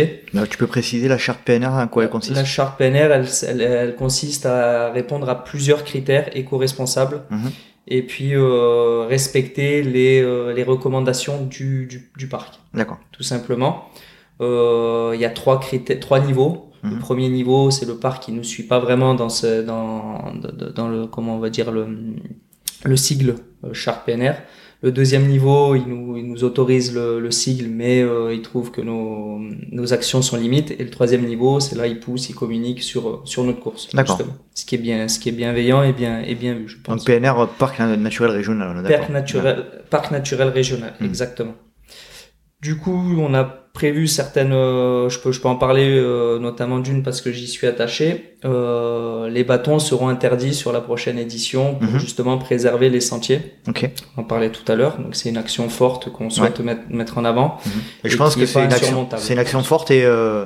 Tu 0.50 0.58
peux 0.58 0.66
préciser 0.66 1.08
la 1.08 1.18
charte 1.18 1.40
PNR, 1.44 1.68
en 1.72 1.88
quoi 1.88 2.04
elle 2.04 2.10
consiste? 2.10 2.36
La 2.36 2.44
charte 2.44 2.78
PNR, 2.78 3.10
elle, 3.10 3.26
elle, 3.48 3.60
elle 3.62 3.94
consiste 3.96 4.44
à 4.46 4.90
répondre 4.90 5.28
à 5.28 5.44
plusieurs 5.44 5.84
critères 5.84 6.28
éco-responsables 6.36 7.22
Mhm. 7.30 7.50
et 7.88 8.02
puis 8.02 8.34
euh, 8.34 9.06
respecter 9.08 9.82
les, 9.82 10.20
euh, 10.20 10.52
les 10.52 10.62
recommandations 10.62 11.44
du, 11.46 11.86
du, 11.86 12.10
du 12.16 12.28
parc, 12.28 12.60
D'accord. 12.74 12.98
tout 13.12 13.22
simplement. 13.22 13.88
Euh, 14.40 15.12
Il 15.14 15.20
y 15.20 15.24
a 15.24 15.30
trois 15.30 15.60
critères, 15.60 16.00
trois 16.00 16.20
niveaux. 16.20 16.68
Le 16.82 16.90
Mhm. 16.90 16.98
premier 16.98 17.28
niveau, 17.28 17.70
c'est 17.70 17.86
le 17.86 17.96
parc 17.96 18.24
qui 18.24 18.32
ne 18.32 18.42
suit 18.42 18.64
pas 18.64 18.80
vraiment 18.80 19.14
dans 19.14 19.28
ce, 19.28 19.62
dans, 19.62 20.32
le, 20.88 21.06
comment 21.06 21.36
on 21.36 21.38
va 21.38 21.48
dire 21.48 21.70
le, 21.70 21.86
le 22.84 22.96
sigle 22.96 23.36
charte 23.72 24.04
PNR. 24.04 24.34
Le 24.84 24.90
deuxième 24.90 25.26
niveau, 25.28 25.76
il 25.76 25.84
nous, 25.86 26.16
il 26.16 26.26
nous 26.26 26.42
autorise 26.42 26.92
le, 26.92 27.20
le 27.20 27.30
sigle, 27.30 27.68
mais 27.68 28.02
euh, 28.02 28.34
il 28.34 28.42
trouve 28.42 28.72
que 28.72 28.80
nos, 28.80 29.38
nos 29.70 29.92
actions 29.92 30.22
sont 30.22 30.36
limites. 30.36 30.72
Et 30.72 30.82
le 30.82 30.90
troisième 30.90 31.24
niveau, 31.24 31.60
c'est 31.60 31.76
là, 31.76 31.86
il 31.86 32.00
pousse, 32.00 32.28
il 32.30 32.34
communique 32.34 32.82
sur, 32.82 33.22
sur 33.24 33.44
notre 33.44 33.60
course. 33.60 33.94
D'accord. 33.94 34.18
Ce 34.54 34.64
qui 34.64 34.74
est 34.74 34.78
bien, 34.78 35.06
ce 35.06 35.20
qui 35.20 35.28
est 35.28 35.32
bienveillant 35.32 35.84
et 35.84 35.92
bien, 35.92 36.20
et 36.22 36.34
bien 36.34 36.54
vu, 36.54 36.68
je 36.68 36.78
pense. 36.82 37.04
Donc 37.04 37.06
PNR, 37.06 37.46
parc 37.60 37.78
naturel 37.78 38.32
régional, 38.32 38.76
on 38.76 38.84
est. 38.84 38.96
Parc 38.96 39.10
naturel, 39.10 39.64
parc 39.88 40.10
naturel 40.10 40.48
régional, 40.48 40.94
Mhm. 41.00 41.06
exactement. 41.06 41.54
Du 42.60 42.76
coup, 42.76 43.14
on 43.18 43.34
a 43.34 43.61
prévu 43.72 44.06
certaines, 44.06 44.52
euh, 44.52 45.08
je 45.08 45.18
peux, 45.18 45.32
je 45.32 45.40
peux 45.40 45.48
en 45.48 45.56
parler 45.56 45.88
euh, 45.88 46.38
notamment 46.38 46.78
d'une 46.78 47.02
parce 47.02 47.20
que 47.22 47.32
j'y 47.32 47.48
suis 47.48 47.66
attaché. 47.66 48.34
Euh, 48.44 49.28
les 49.30 49.44
bâtons 49.44 49.78
seront 49.78 50.08
interdits 50.08 50.52
sur 50.54 50.72
la 50.72 50.80
prochaine 50.80 51.18
édition 51.18 51.76
pour 51.76 51.90
Mhm. 51.90 51.98
justement 51.98 52.36
préserver 52.38 52.90
les 52.90 53.00
sentiers. 53.00 53.54
Ok. 53.68 53.90
On 54.16 54.20
en 54.20 54.24
parlait 54.24 54.50
tout 54.50 54.70
à 54.70 54.74
l'heure, 54.74 54.98
donc 54.98 55.14
c'est 55.14 55.28
une 55.30 55.38
action 55.38 55.68
forte 55.68 56.10
qu'on 56.12 56.28
souhaite 56.28 56.60
mettre, 56.60 56.82
mettre 56.90 57.16
en 57.18 57.24
avant. 57.24 57.58
Et 58.04 58.08
je 58.10 58.14
Et 58.14 58.18
pense 58.18 58.34
que 58.36 58.42
est 58.42 58.46
c'est 58.46 58.64
une 58.64 58.72
action, 58.72 59.08
c'est 59.16 59.32
une 59.32 59.38
action 59.38 59.62
forte 59.62 59.90
et 59.90 60.04
euh, 60.04 60.44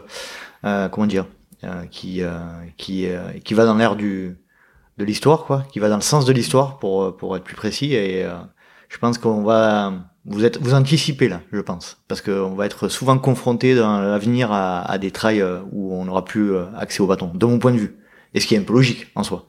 euh, 0.64 0.88
comment 0.88 1.06
dire, 1.06 1.26
euh, 1.64 1.84
qui 1.90 2.22
euh, 2.22 2.30
qui 2.76 3.06
euh, 3.08 3.18
qui 3.44 3.54
va 3.54 3.64
dans 3.66 3.74
l'air 3.76 3.96
du 3.96 4.36
de 4.98 5.04
l'histoire 5.04 5.44
quoi, 5.44 5.64
qui 5.72 5.78
va 5.78 5.88
dans 5.88 5.96
le 5.96 6.02
sens 6.02 6.24
de 6.26 6.32
l'histoire 6.32 6.78
pour 6.78 7.16
pour 7.16 7.36
être 7.36 7.44
plus 7.44 7.56
précis 7.56 7.94
et 7.94 8.24
euh, 8.24 8.30
je 8.88 8.98
pense 8.98 9.18
qu'on 9.18 9.42
va 9.42 9.92
vous 10.26 10.44
êtes 10.44 10.58
vous 10.60 10.74
anticipez 10.74 11.28
là, 11.28 11.40
je 11.52 11.60
pense, 11.60 11.98
parce 12.08 12.20
qu'on 12.20 12.54
va 12.54 12.66
être 12.66 12.88
souvent 12.88 13.18
confronté 13.18 13.74
dans 13.74 14.00
l'avenir 14.00 14.50
à, 14.52 14.82
à 14.82 14.98
des 14.98 15.10
trails 15.10 15.40
euh, 15.40 15.60
où 15.72 15.94
on 15.94 16.04
n'aura 16.04 16.24
plus 16.24 16.52
euh, 16.52 16.64
accès 16.76 17.00
au 17.00 17.06
bâton, 17.06 17.30
de 17.34 17.46
mon 17.46 17.58
point 17.58 17.72
de 17.72 17.78
vue, 17.78 17.96
et 18.34 18.40
ce 18.40 18.46
qui 18.46 18.54
est 18.54 18.58
un 18.58 18.62
peu 18.62 18.72
logique 18.74 19.06
en 19.14 19.22
soi. 19.22 19.46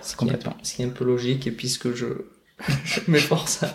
Ce 0.00 0.16
qui 0.16 0.24
est- 0.24 0.28
Complètement. 0.28 0.56
Ce 0.62 0.74
qui 0.74 0.82
est 0.82 0.86
un 0.86 0.90
peu 0.90 1.04
logique, 1.04 1.46
et 1.46 1.50
puisque 1.52 1.92
je, 1.94 2.06
je 2.84 3.00
m'efforce 3.08 3.62
à, 3.64 3.72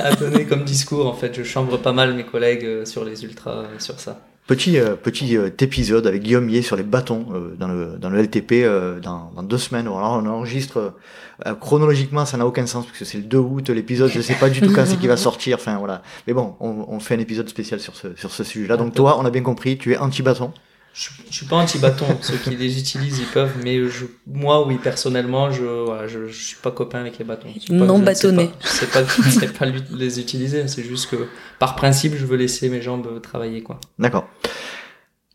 à 0.04 0.14
donner 0.16 0.44
comme 0.46 0.64
discours, 0.64 1.06
en 1.06 1.14
fait, 1.14 1.34
je 1.34 1.42
chambre 1.42 1.76
pas 1.78 1.92
mal 1.92 2.14
mes 2.14 2.24
collègues 2.24 2.64
euh, 2.64 2.84
sur 2.84 3.04
les 3.04 3.24
ultras, 3.24 3.64
sur 3.78 4.00
ça. 4.00 4.20
Petit 4.46 4.78
euh, 4.78 4.94
petit 4.94 5.38
euh, 5.38 5.48
épisode 5.60 6.06
avec 6.06 6.22
Guillaume 6.22 6.44
Millet 6.44 6.60
sur 6.60 6.76
les 6.76 6.82
bâtons 6.82 7.24
euh, 7.32 7.54
dans 7.58 7.66
le 7.68 7.96
dans 7.98 8.10
le 8.10 8.20
LTP 8.20 8.52
euh, 8.52 9.00
dans, 9.00 9.32
dans 9.34 9.42
deux 9.42 9.56
semaines. 9.56 9.86
Alors 9.86 10.20
on 10.22 10.26
enregistre 10.26 10.92
euh, 11.46 11.54
chronologiquement, 11.54 12.26
ça 12.26 12.36
n'a 12.36 12.46
aucun 12.46 12.66
sens 12.66 12.84
parce 12.84 12.98
que 12.98 13.06
c'est 13.06 13.16
le 13.16 13.24
2 13.24 13.38
août 13.38 13.70
l'épisode. 13.70 14.10
Je 14.10 14.20
sais 14.20 14.34
pas 14.34 14.50
du 14.50 14.60
tout 14.60 14.70
quand 14.70 14.84
c'est 14.84 14.98
qui 14.98 15.06
va 15.06 15.16
sortir. 15.16 15.56
Enfin 15.58 15.78
voilà. 15.78 16.02
Mais 16.26 16.34
bon, 16.34 16.56
on, 16.60 16.84
on 16.88 17.00
fait 17.00 17.14
un 17.14 17.20
épisode 17.20 17.48
spécial 17.48 17.80
sur 17.80 17.96
ce 17.96 18.08
sur 18.16 18.32
ce 18.32 18.44
sujet-là. 18.44 18.76
Donc 18.76 18.94
toi, 18.94 19.16
on 19.18 19.24
a 19.24 19.30
bien 19.30 19.42
compris, 19.42 19.78
tu 19.78 19.92
es 19.94 19.96
anti 19.96 20.22
bâton. 20.22 20.52
Je, 20.94 21.10
je 21.28 21.34
suis 21.34 21.46
pas 21.46 21.56
anti-bâton, 21.56 22.06
ceux 22.22 22.36
qui 22.36 22.50
les 22.50 22.78
utilisent, 22.78 23.18
ils 23.18 23.26
peuvent, 23.26 23.56
mais 23.64 23.88
je, 23.88 24.04
moi, 24.28 24.64
oui, 24.64 24.78
personnellement, 24.80 25.50
je, 25.50 25.64
voilà, 25.64 26.06
je, 26.06 26.28
je 26.28 26.44
suis 26.44 26.56
pas 26.56 26.70
copain 26.70 27.00
avec 27.00 27.18
les 27.18 27.24
bâtons. 27.24 27.48
Pas- 27.52 27.74
Non 27.74 27.98
bâtonné. 27.98 28.46
pas- 28.46 28.52
Je 28.62 28.68
sais 28.68 28.86
pas, 28.86 29.04
je 29.04 29.28
sais 29.30 29.48
pas 29.48 29.66
lui- 29.66 29.82
les 29.90 30.20
utiliser, 30.20 30.68
c'est 30.68 30.84
juste 30.84 31.10
que, 31.10 31.26
par 31.58 31.74
principe, 31.74 32.14
je 32.14 32.24
veux 32.24 32.36
laisser 32.36 32.68
mes 32.68 32.80
jambes 32.80 33.20
travailler, 33.20 33.62
quoi. 33.64 33.80
D'accord. 33.98 34.28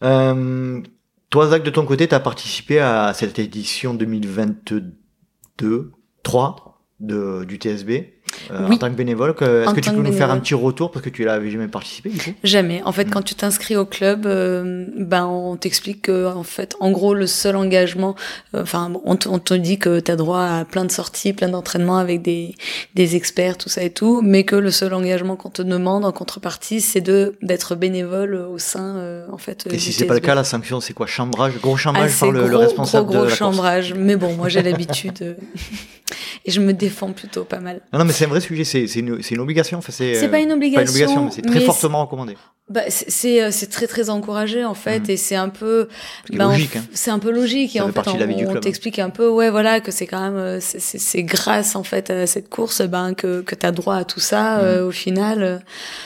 Euh, 0.03 0.81
toi, 1.29 1.47
Zach, 1.49 1.61
de 1.63 1.69
ton 1.69 1.85
côté, 1.85 2.07
tu 2.07 2.15
as 2.15 2.19
participé 2.21 2.79
à 2.79 3.13
cette 3.13 3.37
édition 3.37 3.93
2022, 3.93 5.91
3 6.23 6.81
de, 7.01 7.43
du 7.45 7.57
TSB 7.57 8.13
euh, 8.51 8.65
Oui. 8.69 8.75
en 8.75 8.77
tant 8.77 8.89
que 8.89 8.95
bénévole. 8.95 9.33
que- 9.35 9.63
Est-ce 9.63 9.73
que 9.73 9.79
tu 9.79 9.91
peux 9.91 10.01
nous 10.01 10.13
faire 10.13 10.31
un 10.31 10.39
petit 10.39 10.53
retour 10.53 10.91
parce 10.91 11.03
que 11.03 11.09
tu 11.09 11.23
l'avais 11.23 11.49
jamais 11.51 11.67
participé 11.67 12.09
du 12.09 12.17
coup? 12.19 12.31
Jamais. 12.43 12.81
En 12.85 12.91
fait, 12.91 13.05
Mm. 13.05 13.09
quand 13.11 13.21
tu 13.21 13.35
t'inscris 13.35 13.75
au 13.75 13.85
club, 13.85 14.25
euh, 14.25 14.85
ben 14.97 15.25
on 15.25 15.55
t'explique 15.57 16.03
que 16.03 16.27
en 16.27 16.43
fait, 16.43 16.75
en 16.79 16.91
gros, 16.91 17.13
le 17.13 17.27
seul 17.27 17.55
engagement, 17.55 18.15
euh, 18.55 18.63
enfin, 18.63 18.91
on, 19.05 19.15
te- 19.15 19.29
on 19.29 19.39
te 19.39 19.53
dit 19.53 19.77
que 19.79 19.99
tu 19.99 20.11
as 20.11 20.15
droit 20.15 20.41
à 20.43 20.65
plein 20.65 20.85
de 20.85 20.91
sorties, 20.91 21.33
plein 21.33 21.49
d'entraînements 21.49 21.97
avec 21.97 22.21
des 22.21 22.55
des 22.95 23.15
experts, 23.15 23.57
tout 23.57 23.69
ça 23.69 23.83
et 23.83 23.89
tout, 23.91 24.21
mais 24.23 24.43
que 24.43 24.55
le 24.55 24.71
seul 24.71 24.93
engagement 24.93 25.35
qu'on 25.35 25.49
te 25.49 25.61
demande 25.61 26.05
en 26.05 26.11
contrepartie, 26.11 26.81
c'est 26.81 27.01
de 27.01 27.35
d'être 27.41 27.75
bénévole 27.75 28.35
au 28.35 28.57
sein, 28.57 28.95
euh, 28.97 29.25
en 29.31 29.37
fait. 29.37 29.67
Et 29.71 29.79
si 29.79 29.93
c'est 29.93 30.05
pas 30.05 30.13
le 30.15 30.19
cas, 30.19 30.35
la 30.35 30.43
sanction, 30.43 30.79
c'est 30.79 30.93
quoi? 30.93 31.07
Chambrage 31.07 31.53
Gros 31.61 31.77
chambrage 31.77 32.11
Ah, 32.15 32.19
par 32.19 32.27
c'est 32.29 32.33
le, 32.33 32.43
le 32.43 32.49
gros, 32.49 32.59
responsable 32.59 33.05
gros, 33.05 33.13
gros 33.15 33.25
de 33.25 33.29
la 33.29 33.35
course? 33.37 33.39
chambrage. 33.39 33.93
Mais 33.93 34.15
bon, 34.15 34.33
moi 34.35 34.49
j'ai 34.49 34.61
l'habitude. 34.61 35.17
euh. 35.21 35.33
et 36.45 36.51
je 36.51 36.59
me 36.59 36.73
défends 36.73 37.11
plutôt 37.11 37.43
pas 37.43 37.59
mal. 37.59 37.81
Non, 37.93 37.99
non 37.99 38.05
mais 38.05 38.13
c'est 38.13 38.25
un 38.25 38.29
vrai 38.39 38.47
sujet, 38.47 38.63
c'est 38.63 38.99
une, 38.99 39.21
c'est 39.21 39.35
une 39.35 39.41
obligation. 39.41 39.77
Enfin, 39.77 39.91
c'est 39.91 40.15
C'est 40.15 40.25
euh, 40.25 40.29
pas 40.29 40.39
une 40.39 40.51
obligation, 40.51 40.81
une 40.83 40.89
obligation, 40.89 41.25
mais 41.25 41.31
c'est 41.31 41.41
très 41.41 41.59
mais 41.59 41.65
fortement 41.65 42.03
recommandé. 42.05 42.35
Bah, 42.69 42.81
c'est- 42.89 43.09
c'est 43.09 43.41
euh, 43.41 43.49
c'est 43.49 43.65
très 43.65 43.87
très 43.87 44.11
encouragé 44.11 44.63
en 44.63 44.75
fait 44.75 44.99
Mhm. 44.99 45.09
et 45.09 45.17
c'est 45.17 45.35
un 45.35 45.49
peu 45.49 45.87
bah, 46.31 46.49
hein. 46.53 46.57
c'est 46.93 47.09
un 47.09 47.17
peu 47.17 47.31
logique 47.31 47.75
et 47.75 47.79
Ça 47.79 47.85
en 47.85 47.87
fait 47.91 48.07
on, 48.07 48.55
hein. 48.55 48.59
t'explique 48.59 48.99
un 48.99 49.09
peu 49.09 49.27
ouais 49.27 49.49
voilà 49.49 49.79
que 49.79 49.89
c'est 49.89 50.05
quand 50.05 50.21
même 50.21 50.35
euh, 50.35 50.59
c'est- 50.61 51.23
grâce 51.23 51.75
en 51.75 51.81
fait 51.81 52.11
à 52.11 52.27
cette 52.27 52.47
course 52.47 52.83
ben 52.83 53.15
que 53.15 53.41
que 53.41 53.55
t'as 53.55 53.71
droit 53.71 53.95
à 53.95 54.03
tout 54.03 54.19
ça 54.19 54.57
Mhm. 54.59 54.63
euh, 54.65 54.85
au 54.87 54.91
final 54.91 55.41
euh, 55.41 55.57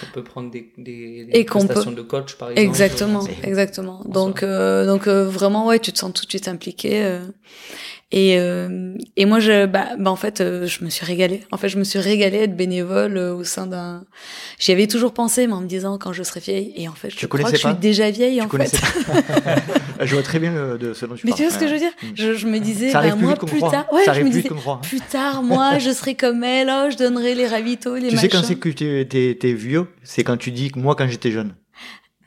On 0.10 0.14
peut 0.14 0.24
prendre 0.24 0.52
des, 0.52 0.72
des, 0.78 1.26
des 1.26 1.44
prestations 1.44 1.92
de 1.92 2.02
coach, 2.02 2.36
par 2.36 2.52
exemple. 2.52 2.66
exactement 2.70 3.28
exactement 3.44 4.02
en 4.06 4.10
donc 4.10 4.42
euh, 4.42 4.86
donc 4.86 5.08
euh, 5.08 5.28
vraiment 5.28 5.66
ouais 5.68 5.80
tu 5.80 5.92
te 5.92 6.00
sens 6.00 6.14
tout 6.14 6.24
de 6.26 6.30
suite 6.30 6.48
impliqué 6.48 7.04
euh, 7.04 7.20
et 8.16 8.38
euh, 8.38 8.94
et 9.18 9.26
moi 9.26 9.40
je 9.40 9.66
bah, 9.66 9.88
bah 9.98 10.12
en 10.12 10.16
fait 10.16 10.40
euh, 10.40 10.68
je 10.68 10.84
me 10.86 10.90
suis 10.92 11.04
régalée 11.04 11.42
en 11.52 11.58
fait 11.58 11.68
je 11.68 11.80
me 11.80 11.84
suis 11.84 11.98
régalée 11.98 12.38
à 12.40 12.44
être 12.44 12.56
bénévole 12.56 13.18
euh, 13.18 13.34
au 13.34 13.44
sein 13.44 13.66
d'un 13.66 14.06
j'y 14.60 14.72
avais 14.72 14.86
toujours 14.86 15.14
pensé 15.16 15.48
mais 15.48 15.54
en 15.54 15.62
me 15.62 15.68
disant 15.68 15.98
quand 15.98 16.14
je 16.14 16.22
serai 16.22 16.40
vieille 16.40 16.74
et 16.78 16.88
en 16.88 16.94
fait 16.94 17.10
je 17.10 17.16
Tu 17.18 17.28
crois 17.28 17.44
que 17.50 17.58
je 17.58 17.68
suis 17.68 17.74
déjà 17.76 18.12
vieille 18.12 18.38
Tu 18.38 18.44
en 18.46 18.50
fait 18.50 18.80
pas 18.80 19.56
Je 20.06 20.14
vois 20.14 20.24
très 20.24 20.38
bien 20.38 20.54
le, 20.54 20.78
de 20.78 20.94
ce 20.94 21.06
dont 21.08 21.16
tu 21.16 21.26
Mais 21.26 21.32
parles. 21.32 21.42
tu 21.42 21.48
vois 21.48 21.54
ce 21.56 21.60
que 21.60 21.68
je 21.68 21.74
veux 21.74 21.80
dire 21.80 21.92
je, 22.14 22.34
je 22.36 22.46
me 22.48 22.60
disais, 22.60 22.92
Ça 22.92 23.02
bah, 23.02 23.12
plus 23.16 23.22
moi 23.24 23.36
plus 23.36 23.60
tard, 23.62 23.92
ouais, 23.92 24.04
ça 24.06 24.14
je 24.14 24.20
me 24.22 24.30
plus 24.30 24.42
disais, 24.44 24.50
plus 24.84 25.00
tard, 25.02 25.42
moi, 25.42 25.80
je 25.80 25.90
serai 25.92 26.14
comme 26.16 26.44
elle, 26.44 26.70
oh, 26.72 26.90
je 26.92 26.98
donnerai 26.98 27.34
les 27.36 27.48
ravitaux, 27.48 27.96
les 27.96 28.10
Tu 28.10 28.18
sais 28.18 28.28
quand 28.30 28.44
c'est 28.44 28.56
que 28.56 28.70
tu 28.70 29.08
t'es, 29.08 29.38
t'es 29.40 29.54
vieux 29.54 29.88
C'est 30.04 30.24
quand 30.24 30.38
tu 30.38 30.52
dis 30.52 30.72
que 30.72 30.78
moi 30.80 30.96
quand 30.96 31.08
j'étais 31.08 31.32
jeune. 31.32 31.56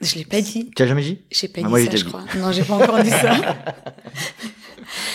Je 0.01 0.17
l'ai 0.17 0.25
pas 0.25 0.41
dit. 0.41 0.71
Tu 0.77 0.83
as 0.83 0.87
jamais 0.87 1.03
dit? 1.03 1.21
J'ai 1.31 1.49
pas 1.49 1.61
Ah, 1.63 1.65
dit 1.65 1.71
moi, 1.71 1.81
ça, 1.81 1.91
je 1.93 1.97
dit. 1.97 2.05
crois. 2.05 2.25
Non, 2.39 2.53
j'ai 2.53 2.63
pas 2.65 2.75
encore 2.75 3.03
dit 3.03 3.11
ça. 3.11 3.35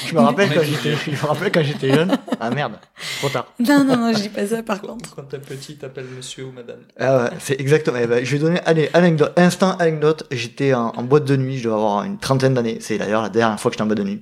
Je 0.08 0.14
me 0.16 0.20
rappelle 0.20 0.50
quand 0.54 0.64
j'étais, 0.64 0.96
je 1.06 1.12
me 1.12 1.26
rappelle 1.28 1.52
quand 1.52 1.64
j'étais 1.64 1.94
jeune. 1.94 2.18
Ah 2.44 2.50
merde, 2.50 2.74
trop 3.20 3.30
tard. 3.30 3.46
Non, 3.60 3.84
non, 3.84 3.98
non, 3.98 4.14
je 4.14 4.20
dis 4.22 4.30
pas 4.30 4.48
ça 4.48 4.64
par 4.64 4.82
Quand, 4.82 4.88
contre. 4.88 5.14
quand 5.16 5.22
t'es 5.30 5.38
petit, 5.38 5.76
t'appelles 5.76 6.08
monsieur 6.18 6.46
ou 6.46 6.52
madame. 6.52 6.80
Ah 7.00 7.18
ouais, 7.26 7.30
c'est 7.40 7.60
exactement. 7.62 7.98
Eh 8.02 8.08
ben, 8.08 8.26
je 8.26 8.32
vais 8.32 8.40
donner 8.40 8.60
allez, 8.66 8.90
anecdote, 8.94 9.32
instant 9.38 9.78
anecdote. 9.78 10.26
J'étais 10.32 10.74
en, 10.74 10.88
en 10.96 11.04
boîte 11.04 11.26
de 11.26 11.36
nuit, 11.36 11.60
je 11.60 11.66
dois 11.66 11.76
avoir 11.76 12.04
une 12.04 12.18
trentaine 12.18 12.56
d'années. 12.56 12.80
C'est 12.82 12.98
d'ailleurs 12.98 13.22
la 13.22 13.30
dernière 13.30 13.60
fois 13.60 13.70
que 13.70 13.76
j'étais 13.76 13.84
en 13.84 13.86
boîte 13.86 14.00
de 14.00 14.04
nuit. 14.04 14.22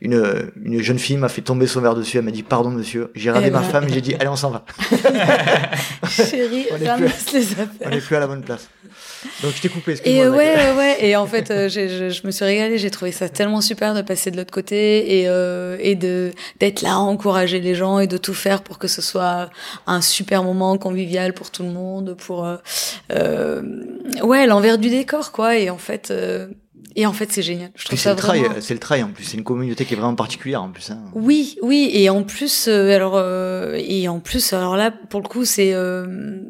Une, 0.00 0.50
une 0.64 0.80
jeune 0.82 0.98
fille 0.98 1.18
m'a 1.18 1.28
fait 1.28 1.42
tomber 1.42 1.66
son 1.66 1.82
verre 1.82 1.94
dessus. 1.94 2.16
Elle 2.16 2.24
m'a 2.24 2.30
dit 2.30 2.42
pardon 2.42 2.70
monsieur. 2.70 3.10
J'ai 3.14 3.28
regardé 3.28 3.48
Eh 3.48 3.52
ma 3.52 3.60
ben. 3.60 3.68
femme. 3.68 3.86
J'ai 3.90 4.00
dit 4.00 4.14
allez 4.14 4.28
on 4.28 4.36
s'en 4.36 4.50
va. 4.50 4.64
Chérie, 6.08 6.66
On 6.72 6.76
est 6.76 6.78
plus- 6.78 6.88
ramasse 6.88 7.32
les 7.32 7.40
On 7.40 7.62
affaires. 7.62 7.92
est 7.92 8.00
plus 8.00 8.16
à 8.16 8.20
la 8.20 8.26
bonne 8.26 8.42
place. 8.42 8.68
Donc 9.42 9.54
je 9.54 9.60
t'ai 9.60 9.68
coupé. 9.68 9.92
Et 9.92 9.94
excuse-moi, 9.94 10.30
ouais, 10.30 10.54
ouais, 10.54 10.76
ouais. 10.76 10.96
Et 11.06 11.16
en 11.16 11.26
fait, 11.26 11.50
euh, 11.50 11.68
je, 11.68 12.10
je 12.10 12.26
me 12.26 12.30
suis 12.30 12.44
régalée. 12.44 12.78
J'ai 12.78 12.90
trouvé 12.90 13.12
ça 13.12 13.28
tellement 13.28 13.60
super 13.60 13.94
de 13.94 14.02
passer 14.02 14.30
de 14.30 14.36
l'autre 14.36 14.52
côté 14.52 15.20
et 15.20 15.28
euh, 15.28 15.76
et 15.80 15.94
de 15.94 16.32
d'être 16.60 16.82
là, 16.82 16.98
encourager 16.98 17.60
les 17.60 17.74
gens 17.74 17.98
et 17.98 18.06
de 18.06 18.16
tout 18.16 18.34
faire 18.34 18.62
pour 18.62 18.78
que 18.78 18.88
ce 18.88 19.02
soit 19.02 19.50
un 19.86 20.00
super 20.00 20.42
moment 20.42 20.76
convivial 20.78 21.32
pour 21.32 21.50
tout 21.50 21.62
le 21.62 21.70
monde, 21.70 22.16
pour 22.16 22.44
euh, 22.44 22.56
euh, 23.12 23.62
ouais 24.22 24.46
l'envers 24.46 24.78
du 24.78 24.90
décor 24.90 25.32
quoi. 25.32 25.56
Et 25.56 25.70
en 25.70 25.78
fait, 25.78 26.10
euh, 26.10 26.48
et 26.98 27.06
en 27.06 27.12
fait, 27.12 27.30
c'est 27.30 27.42
génial. 27.42 27.70
Je 27.76 27.84
trouve 27.84 27.96
c'est 27.96 28.08
ça 28.08 28.14
vraiment. 28.14 28.56
c'est 28.58 28.74
le 28.74 28.80
trail 28.80 29.04
en 29.04 29.10
plus. 29.10 29.22
C'est 29.22 29.36
une 29.36 29.44
communauté 29.44 29.84
qui 29.84 29.94
est 29.94 29.96
vraiment 29.96 30.16
particulière 30.16 30.64
en 30.64 30.70
plus. 30.70 30.90
Hein. 30.90 30.98
Oui, 31.14 31.56
oui, 31.62 31.88
et 31.92 32.10
en 32.10 32.24
plus, 32.24 32.66
euh, 32.66 32.92
alors, 32.92 33.12
euh, 33.14 33.78
et 33.78 34.08
en 34.08 34.18
plus, 34.18 34.52
alors 34.52 34.76
là, 34.76 34.90
pour 34.90 35.20
le 35.20 35.28
coup, 35.28 35.44
c'est, 35.44 35.74
euh, 35.74 36.40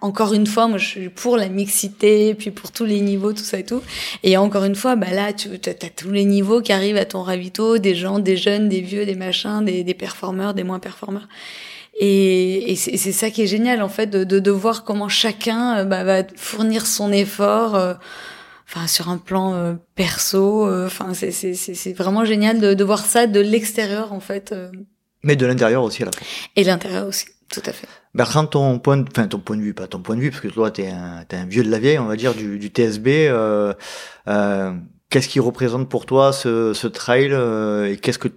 encore 0.00 0.34
une 0.34 0.46
fois, 0.46 0.68
moi, 0.68 0.78
je 0.78 0.86
suis 0.86 1.08
pour 1.08 1.36
la 1.36 1.48
mixité, 1.48 2.34
puis 2.34 2.52
pour 2.52 2.70
tous 2.70 2.84
les 2.84 3.00
niveaux, 3.00 3.32
tout 3.32 3.42
ça 3.42 3.58
et 3.58 3.64
tout. 3.64 3.82
Et 4.22 4.36
encore 4.36 4.62
une 4.62 4.76
fois, 4.76 4.94
bah 4.94 5.10
là, 5.10 5.32
tu 5.32 5.48
as, 5.48 5.74
tous 5.90 6.12
les 6.12 6.24
niveaux 6.24 6.62
qui 6.62 6.72
arrivent 6.72 6.96
à 6.96 7.04
ton 7.04 7.22
ravito, 7.22 7.78
des 7.78 7.96
gens, 7.96 8.20
des 8.20 8.36
jeunes, 8.36 8.68
des 8.68 8.82
vieux, 8.82 9.04
des 9.04 9.16
machins, 9.16 9.64
des, 9.64 9.82
des 9.82 9.94
performeurs, 9.94 10.54
des 10.54 10.62
moins 10.62 10.78
performeurs. 10.78 11.26
Et, 11.98 12.70
et 12.70 12.76
c'est 12.76 13.10
ça 13.10 13.30
qui 13.30 13.42
est 13.42 13.48
génial, 13.48 13.82
en 13.82 13.88
fait, 13.88 14.06
de, 14.06 14.22
de, 14.22 14.38
de 14.38 14.50
voir 14.52 14.84
comment 14.84 15.08
chacun 15.08 15.78
euh, 15.78 15.84
bah, 15.84 16.04
va 16.04 16.22
fournir 16.36 16.86
son 16.86 17.10
effort. 17.10 17.96
Enfin 18.68 18.86
sur 18.86 19.08
un 19.08 19.18
plan 19.18 19.54
euh, 19.54 19.74
perso 19.94 20.66
euh, 20.66 20.86
enfin 20.86 21.14
c'est 21.14 21.30
c'est 21.30 21.54
c'est 21.54 21.74
c'est 21.74 21.92
vraiment 21.92 22.24
génial 22.24 22.60
de, 22.60 22.74
de 22.74 22.84
voir 22.84 23.04
ça 23.04 23.26
de 23.26 23.40
l'extérieur 23.40 24.12
en 24.12 24.20
fait 24.20 24.52
euh, 24.52 24.70
Mais 25.22 25.36
de 25.36 25.46
l'intérieur 25.46 25.82
aussi 25.82 26.02
à 26.02 26.06
la 26.06 26.12
fois. 26.12 26.26
et 26.56 26.64
l'intérieur 26.64 27.06
aussi 27.06 27.26
tout 27.52 27.62
à 27.64 27.72
fait 27.72 27.86
Bertrand, 28.16 28.46
ton 28.46 28.78
point, 28.78 28.96
de, 28.96 29.04
enfin 29.10 29.28
ton 29.28 29.38
point 29.38 29.58
de 29.58 29.60
vue, 29.62 29.74
pas 29.74 29.86
ton 29.86 30.00
point 30.00 30.16
de 30.16 30.22
vue, 30.22 30.30
parce 30.30 30.40
que 30.40 30.48
toi 30.48 30.70
t'es 30.70 30.88
un, 30.88 31.24
t'es 31.28 31.36
un 31.36 31.44
vieux 31.44 31.62
de 31.62 31.70
la 31.70 31.78
vieille, 31.78 31.98
on 31.98 32.06
va 32.06 32.16
dire 32.16 32.34
du, 32.34 32.58
du 32.58 32.68
TSB. 32.68 33.08
Euh, 33.28 33.74
euh, 34.26 34.72
qu'est-ce 35.10 35.28
qui 35.28 35.38
représente 35.38 35.90
pour 35.90 36.06
toi 36.06 36.32
ce, 36.32 36.72
ce 36.72 36.86
trail 36.86 37.28
euh, 37.32 37.92
et 37.92 37.98
qu'est-ce 37.98 38.18
que, 38.18 38.28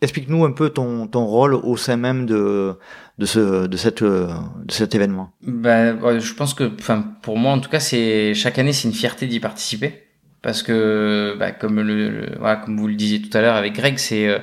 explique-nous 0.00 0.44
un 0.44 0.52
peu 0.52 0.70
ton, 0.70 1.06
ton 1.06 1.24
rôle 1.24 1.54
au 1.54 1.76
sein 1.76 1.96
même 1.96 2.26
de 2.26 2.76
de 3.18 3.26
ce 3.26 3.66
de 3.66 3.76
cette 3.76 4.02
euh, 4.02 4.28
de 4.64 4.72
cet 4.72 4.94
événement. 4.94 5.32
Ouais, 5.46 5.94
je 6.18 6.34
pense 6.34 6.54
que, 6.54 6.70
enfin, 6.78 7.04
pour 7.22 7.38
moi 7.38 7.52
en 7.52 7.60
tout 7.60 7.70
cas, 7.70 7.80
c'est 7.80 8.34
chaque 8.34 8.58
année, 8.58 8.72
c'est 8.72 8.88
une 8.88 8.94
fierté 8.94 9.26
d'y 9.26 9.40
participer 9.40 10.02
parce 10.42 10.62
que, 10.62 11.34
bah, 11.38 11.50
comme 11.50 11.80
le, 11.80 12.36
voilà, 12.38 12.56
comme 12.56 12.78
vous 12.78 12.86
le 12.86 12.94
disiez 12.94 13.20
tout 13.22 13.36
à 13.36 13.40
l'heure 13.40 13.56
avec 13.56 13.74
Greg, 13.74 13.98
c'est 13.98 14.28
euh, 14.28 14.38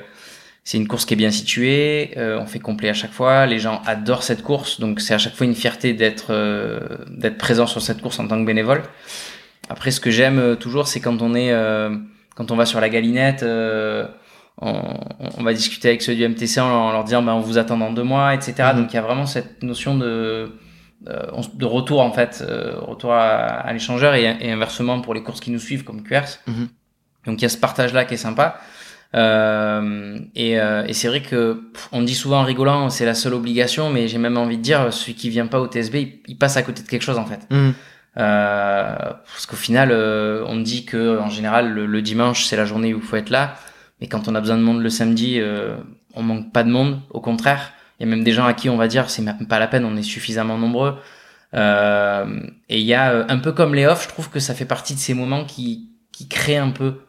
c'est 0.64 0.78
une 0.78 0.88
course 0.88 1.04
qui 1.04 1.12
est 1.12 1.16
bien 1.18 1.30
située, 1.30 2.12
euh, 2.16 2.38
on 2.40 2.46
fait 2.46 2.58
complet 2.58 2.88
à 2.88 2.94
chaque 2.94 3.12
fois, 3.12 3.44
les 3.44 3.58
gens 3.58 3.82
adorent 3.84 4.22
cette 4.22 4.42
course, 4.42 4.80
donc 4.80 5.00
c'est 5.00 5.12
à 5.12 5.18
chaque 5.18 5.34
fois 5.34 5.46
une 5.46 5.54
fierté 5.54 5.92
d'être 5.92 6.28
euh, 6.30 6.80
d'être 7.10 7.36
présent 7.36 7.66
sur 7.66 7.82
cette 7.82 8.00
course 8.00 8.18
en 8.18 8.26
tant 8.26 8.40
que 8.40 8.46
bénévole. 8.46 8.82
Après, 9.68 9.90
ce 9.90 10.00
que 10.00 10.10
j'aime 10.10 10.38
euh, 10.38 10.54
toujours, 10.56 10.88
c'est 10.88 11.00
quand 11.00 11.20
on 11.20 11.34
est 11.34 11.52
euh, 11.52 11.94
quand 12.34 12.50
on 12.50 12.56
va 12.56 12.66
sur 12.66 12.80
la 12.80 12.88
galinette. 12.88 13.44
On, 14.60 14.82
on 15.38 15.42
va 15.42 15.52
discuter 15.52 15.88
avec 15.88 16.02
ceux 16.02 16.14
du 16.14 16.26
MTC 16.26 16.60
en 16.60 16.68
leur, 16.68 16.78
en 16.78 16.92
leur 16.92 17.04
disant 17.04 17.22
bah, 17.22 17.34
on 17.34 17.40
vous 17.40 17.58
attend 17.58 17.76
dans 17.76 17.92
deux 17.92 18.02
mois, 18.02 18.34
etc. 18.34 18.54
Mhm. 18.72 18.80
Donc 18.80 18.92
il 18.92 18.96
y 18.96 18.98
a 18.98 19.02
vraiment 19.02 19.26
cette 19.26 19.62
notion 19.62 19.96
de, 19.96 20.52
euh, 21.08 21.42
de 21.54 21.64
retour 21.64 22.00
en 22.00 22.12
fait, 22.12 22.44
euh, 22.46 22.78
retour 22.80 23.12
à, 23.12 23.34
à 23.34 23.72
l'échangeur 23.72 24.14
et, 24.14 24.24
et 24.40 24.52
inversement 24.52 25.00
pour 25.00 25.14
les 25.14 25.22
courses 25.22 25.40
qui 25.40 25.50
nous 25.50 25.58
suivent 25.58 25.84
comme 25.84 26.02
QRS. 26.02 26.40
Mhm. 26.46 26.68
Donc 27.26 27.40
il 27.40 27.42
y 27.42 27.46
a 27.46 27.48
ce 27.48 27.58
partage 27.58 27.92
là 27.92 28.04
qui 28.04 28.14
est 28.14 28.18
sympa. 28.18 28.60
Euh, 29.14 30.18
et 30.34 30.58
euh, 30.58 30.84
et 30.86 30.92
c'est 30.92 31.06
vrai 31.06 31.22
que 31.22 31.52
pff, 31.72 31.88
on 31.92 32.02
dit 32.02 32.16
souvent 32.16 32.40
en 32.40 32.44
rigolant 32.44 32.90
c'est 32.90 33.04
la 33.04 33.14
seule 33.14 33.34
obligation, 33.34 33.88
mais 33.88 34.08
j'ai 34.08 34.18
même 34.18 34.36
envie 34.36 34.56
de 34.56 34.62
dire 34.62 34.92
celui 34.92 35.14
qui 35.14 35.30
vient 35.30 35.46
pas 35.46 35.60
au 35.60 35.68
TSB 35.68 35.94
il, 35.94 36.18
il 36.26 36.36
passe 36.36 36.56
à 36.56 36.62
côté 36.62 36.82
de 36.82 36.88
quelque 36.88 37.02
chose 37.02 37.18
en 37.18 37.24
fait. 37.24 37.46
Mhm. 37.50 37.74
Euh, 38.16 38.94
parce 38.96 39.46
qu'au 39.46 39.56
final, 39.56 39.90
euh, 39.92 40.44
on 40.46 40.56
dit 40.60 40.84
que 40.84 41.18
en 41.18 41.30
général 41.30 41.72
le, 41.72 41.86
le 41.86 42.02
dimanche 42.02 42.46
c'est 42.46 42.56
la 42.56 42.64
journée 42.64 42.92
où 42.92 42.98
il 42.98 43.02
faut 43.04 43.16
être 43.16 43.30
là, 43.30 43.54
mais 44.00 44.06
quand 44.08 44.28
on 44.28 44.34
a 44.34 44.40
besoin 44.40 44.56
de 44.56 44.62
monde 44.62 44.82
le 44.82 44.90
samedi, 44.90 45.38
euh, 45.40 45.76
on 46.14 46.22
manque 46.22 46.52
pas 46.52 46.62
de 46.64 46.70
monde. 46.70 47.00
Au 47.10 47.20
contraire, 47.20 47.72
il 47.98 48.06
y 48.06 48.08
a 48.08 48.14
même 48.14 48.24
des 48.24 48.32
gens 48.32 48.46
à 48.46 48.54
qui 48.54 48.68
on 48.68 48.76
va 48.76 48.88
dire 48.88 49.10
c'est 49.10 49.22
même 49.22 49.46
pas 49.48 49.58
la 49.58 49.66
peine, 49.68 49.84
on 49.84 49.96
est 49.96 50.02
suffisamment 50.02 50.58
nombreux. 50.58 50.96
Euh, 51.54 52.40
et 52.68 52.80
il 52.80 52.84
y 52.86 52.94
a 52.94 53.12
euh, 53.12 53.24
un 53.28 53.38
peu 53.38 53.52
comme 53.52 53.74
les 53.74 53.86
off, 53.86 54.02
je 54.04 54.08
trouve 54.08 54.28
que 54.30 54.40
ça 54.40 54.54
fait 54.54 54.64
partie 54.64 54.94
de 54.94 54.98
ces 54.98 55.14
moments 55.14 55.44
qui 55.44 55.90
qui 56.12 56.28
créent 56.28 56.56
un 56.56 56.70
peu 56.70 57.00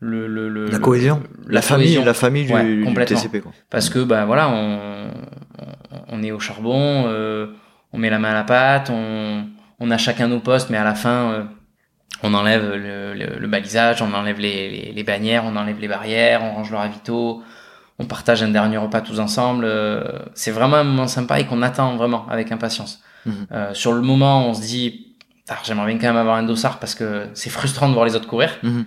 le 0.00 0.26
le, 0.26 0.48
le 0.48 0.66
La 0.66 0.72
le- 0.72 0.78
cohésion, 0.80 1.22
la, 1.46 1.54
la, 1.54 1.62
famille, 1.62 1.86
cohésion. 1.86 2.04
la 2.04 2.14
famille 2.14 2.46
du, 2.46 2.52
Ouais, 2.52 2.64
du 2.64 2.84
complètement. 2.84 3.16
TCP 3.20 3.40
quoi. 3.40 3.52
Parce 3.70 3.88
que 3.90 4.00
ben 4.00 4.24
voilà, 4.24 4.48
on, 4.48 5.10
on, 5.60 6.18
on 6.18 6.22
est 6.24 6.32
au 6.32 6.40
charbon, 6.40 7.04
euh, 7.06 7.46
on 7.92 7.98
met 7.98 8.10
la 8.10 8.18
main 8.18 8.30
à 8.30 8.34
la 8.34 8.44
pâte, 8.44 8.90
on, 8.90 9.46
on 9.78 9.90
a 9.92 9.98
chacun 9.98 10.26
nos 10.26 10.40
postes, 10.40 10.70
mais 10.70 10.78
à 10.78 10.84
la 10.84 10.96
fin, 10.96 11.30
euh, 11.32 11.44
on 12.22 12.34
enlève 12.34 12.62
le, 12.74 13.14
le, 13.14 13.38
le 13.38 13.46
balisage, 13.48 14.02
on 14.02 14.12
enlève 14.14 14.38
les, 14.38 14.70
les, 14.70 14.92
les 14.92 15.02
bannières, 15.04 15.44
on 15.44 15.56
enlève 15.56 15.78
les 15.80 15.88
barrières, 15.88 16.42
on 16.44 16.54
range 16.54 16.70
le 16.70 16.76
ravito, 16.76 17.42
on 17.98 18.04
partage 18.04 18.42
un 18.42 18.48
dernier 18.48 18.78
repas 18.78 19.00
tous 19.00 19.20
ensemble. 19.20 19.64
euh, 19.64 20.02
c'est 20.34 20.50
vraiment 20.50 20.76
un 20.76 20.84
moment 20.84 21.08
sympa 21.08 21.40
et 21.40 21.46
qu'on 21.46 21.62
attend 21.62 21.96
vraiment 21.96 22.26
avec 22.28 22.52
impatience. 22.52 23.00
Mhm. 23.26 23.46
Euh, 23.52 23.74
sur 23.74 23.92
le 23.92 24.00
moment, 24.02 24.48
on 24.48 24.54
se 24.54 24.60
dit, 24.62 25.08
Ah, 25.48 25.58
j'aimerais 25.64 25.86
bien 25.86 25.98
quand 25.98 26.06
même 26.06 26.16
avoir 26.16 26.36
un 26.36 26.44
dossard 26.44 26.78
parce 26.78 26.94
que 26.94 27.26
c'est 27.34 27.50
frustrant 27.50 27.88
de 27.88 27.94
voir 27.94 28.04
les 28.06 28.14
autres 28.16 28.28
courir. 28.28 28.50
Mhm. 28.62 28.84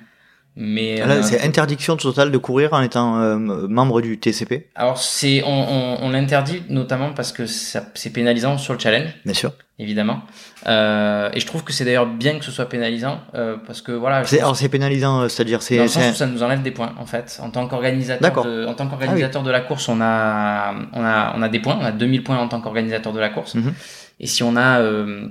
Mais 0.58 1.02
Ah, 1.02 1.10
euh, 1.10 1.22
c'est 1.22 1.42
interdiction 1.42 1.98
totale 1.98 2.32
de 2.32 2.38
courir 2.38 2.72
en 2.74 2.82
étant 2.82 3.20
euh, 3.20 3.36
membre 3.38 4.00
du 4.02 4.18
TCP, 4.18 4.70
alors 4.76 4.98
c'est 4.98 5.44
on, 5.44 5.50
on, 5.50 5.98
on 6.04 6.10
l'interdit 6.12 6.64
notamment 6.70 7.12
parce 7.14 7.34
que 7.34 7.46
ça- 7.46 7.84
c'est 7.94 8.12
pénalisant 8.12 8.58
sur 8.58 8.72
le 8.74 8.80
challenge. 8.80 9.10
Bien 9.26 9.34
sûr. 9.34 9.52
évidemment. 9.80 10.22
Euh, 10.68 11.30
et 11.34 11.42
je 11.42 11.46
trouve 11.46 11.66
que 11.66 11.74
c'est 11.74 11.84
d'ailleurs 11.84 12.06
bien 12.08 12.40
que 12.40 12.46
ce 12.46 12.52
soit 12.52 12.70
pénalisant 12.70 13.20
euh, 13.36 13.58
parce 13.68 13.82
que 13.82 13.92
voilà 13.92 14.24
alors 14.40 14.56
c'est 14.56 14.70
pénalisant, 14.70 15.22
euh, 15.24 15.28
c'est-à-dire 15.28 15.60
dans 15.60 15.64
c'est, 15.66 15.78
le 15.78 15.88
sens 15.90 16.12
où 16.14 16.16
ça 16.16 16.26
nous 16.26 16.42
enlève 16.42 16.62
des 16.62 16.72
points 16.72 16.94
en 16.98 17.06
fait. 17.06 17.38
En 17.44 17.50
tant 17.50 17.68
qu'organisateur 17.68 18.22
D'accord. 18.22 18.46
de, 18.46 18.66
en 18.66 18.74
tant 18.76 18.88
qu'organisateur 18.88 19.44
de 19.44 19.52
la 19.52 19.60
course 19.60 19.90
on 19.90 20.00
a 20.02 20.74
on 20.94 21.04
a 21.04 21.34
on 21.36 21.42
a 21.42 21.50
des 21.50 21.60
points. 21.60 21.78
On 21.82 21.84
a 21.86 21.92
2000 21.92 22.24
points 22.24 22.38
en 22.38 22.48
tant 22.48 22.62
qu'organisateur 22.62 23.12
de 23.12 23.20
la 23.20 23.28
course. 23.30 23.56
Mhm. 23.56 23.74
et 24.22 24.28
si 24.28 24.42
on 24.42 24.56
a 24.56 24.80
euh, 24.80 25.28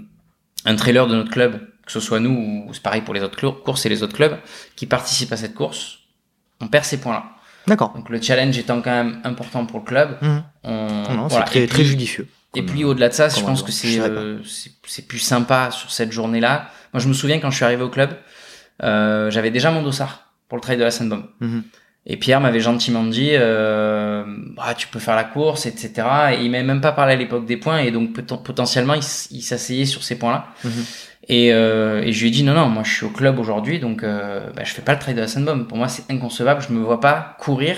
un 0.66 0.76
trailer 0.76 1.06
de 1.06 1.14
notre 1.16 1.30
club 1.30 1.60
que 1.86 1.92
ce 1.92 2.00
soit 2.00 2.20
nous 2.20 2.64
ou 2.68 2.74
c'est 2.74 2.82
pareil 2.82 3.02
pour 3.02 3.14
les 3.14 3.22
autres 3.22 3.38
courses 3.50 3.84
et 3.86 3.88
les 3.88 4.02
autres 4.02 4.14
clubs 4.16 4.36
qui 4.76 4.86
participent 4.86 5.32
à 5.32 5.36
cette 5.36 5.54
course 5.54 5.98
on 6.60 6.68
perd 6.68 6.84
ces 6.84 6.98
points 6.98 7.12
là 7.14 7.24
d'accord. 7.66 7.92
donc 7.94 8.08
le 8.10 8.20
challenge 8.22 8.56
étant 8.58 8.80
quand 8.82 8.90
même 8.90 9.20
important 9.24 9.66
pour 9.66 9.80
le 9.80 9.84
club 9.84 10.16
Mhm. 10.22 10.42
on, 10.64 11.14
Non, 11.14 11.26
voilà. 11.28 11.44
très, 11.46 11.66
très 11.66 11.84
judicieux. 11.84 12.26
et 12.54 12.62
puis 12.62 12.84
au-delà 12.84 13.08
de 13.08 13.14
ça, 13.14 13.28
je 13.28 13.40
pense 13.40 13.62
que 13.62 13.72
c'est 13.72 13.98
euh, 14.00 14.38
c'est 14.86 15.06
plus 15.06 15.18
sympa 15.18 15.70
sur 15.70 15.90
cette 15.90 16.12
journée-là. 16.12 16.70
Moi, 16.92 17.00
je 17.02 17.08
me 17.08 17.12
souviens 17.12 17.40
quand 17.40 17.50
je 17.50 17.56
suis 17.56 17.64
arrivé 17.64 17.82
au 17.82 17.88
club, 17.90 18.16
euh, 18.82 19.30
j'avais 19.30 19.50
déjà 19.50 19.70
mon 19.72 19.82
dossard 19.82 20.30
pour 20.48 20.56
le 20.56 20.62
trail 20.62 20.76
de 20.76 20.84
la 20.84 20.90
Sandbomb. 20.90 21.24
Mhm. 21.40 21.62
Et 22.06 22.18
Pierre 22.18 22.40
m'avait 22.40 22.60
gentiment 22.60 23.02
dit, 23.04 23.30
euh, 23.32 24.24
bah, 24.56 24.74
tu 24.76 24.88
peux 24.88 24.98
faire 24.98 25.16
la 25.16 25.24
course, 25.24 25.64
etc. 25.64 25.92
Et 26.32 26.44
il 26.44 26.50
m'avait 26.50 26.62
même 26.62 26.82
pas 26.82 26.92
parlé 26.92 27.14
à 27.14 27.16
l'époque 27.16 27.46
des 27.46 27.56
points, 27.56 27.78
et 27.78 27.90
donc 27.90 28.12
potentiellement 28.12 28.94
il, 28.94 29.02
s'asseyait 29.42 29.86
sur 29.86 30.02
ces 30.04 30.18
points-là. 30.18 30.46
Mhm. 30.64 30.84
Et, 31.28 31.54
euh, 31.54 32.02
et 32.02 32.12
je 32.12 32.20
lui 32.20 32.28
ai 32.28 32.30
dit 32.30 32.42
non 32.42 32.52
non, 32.52 32.68
moi 32.68 32.82
je 32.82 32.92
suis 32.92 33.06
au 33.06 33.10
club 33.10 33.38
aujourd'hui, 33.38 33.78
donc 33.78 34.02
euh, 34.02 34.50
bah, 34.54 34.64
je 34.64 34.74
fais 34.74 34.82
pas 34.82 34.92
le 34.92 34.98
trail 34.98 35.14
de 35.14 35.20
la 35.20 35.28
Sandbomb. 35.28 35.64
Pour 35.64 35.78
moi 35.78 35.88
c'est 35.88 36.10
inconcevable, 36.12 36.60
je 36.68 36.74
me 36.74 36.84
vois 36.84 37.00
pas 37.00 37.36
courir, 37.40 37.76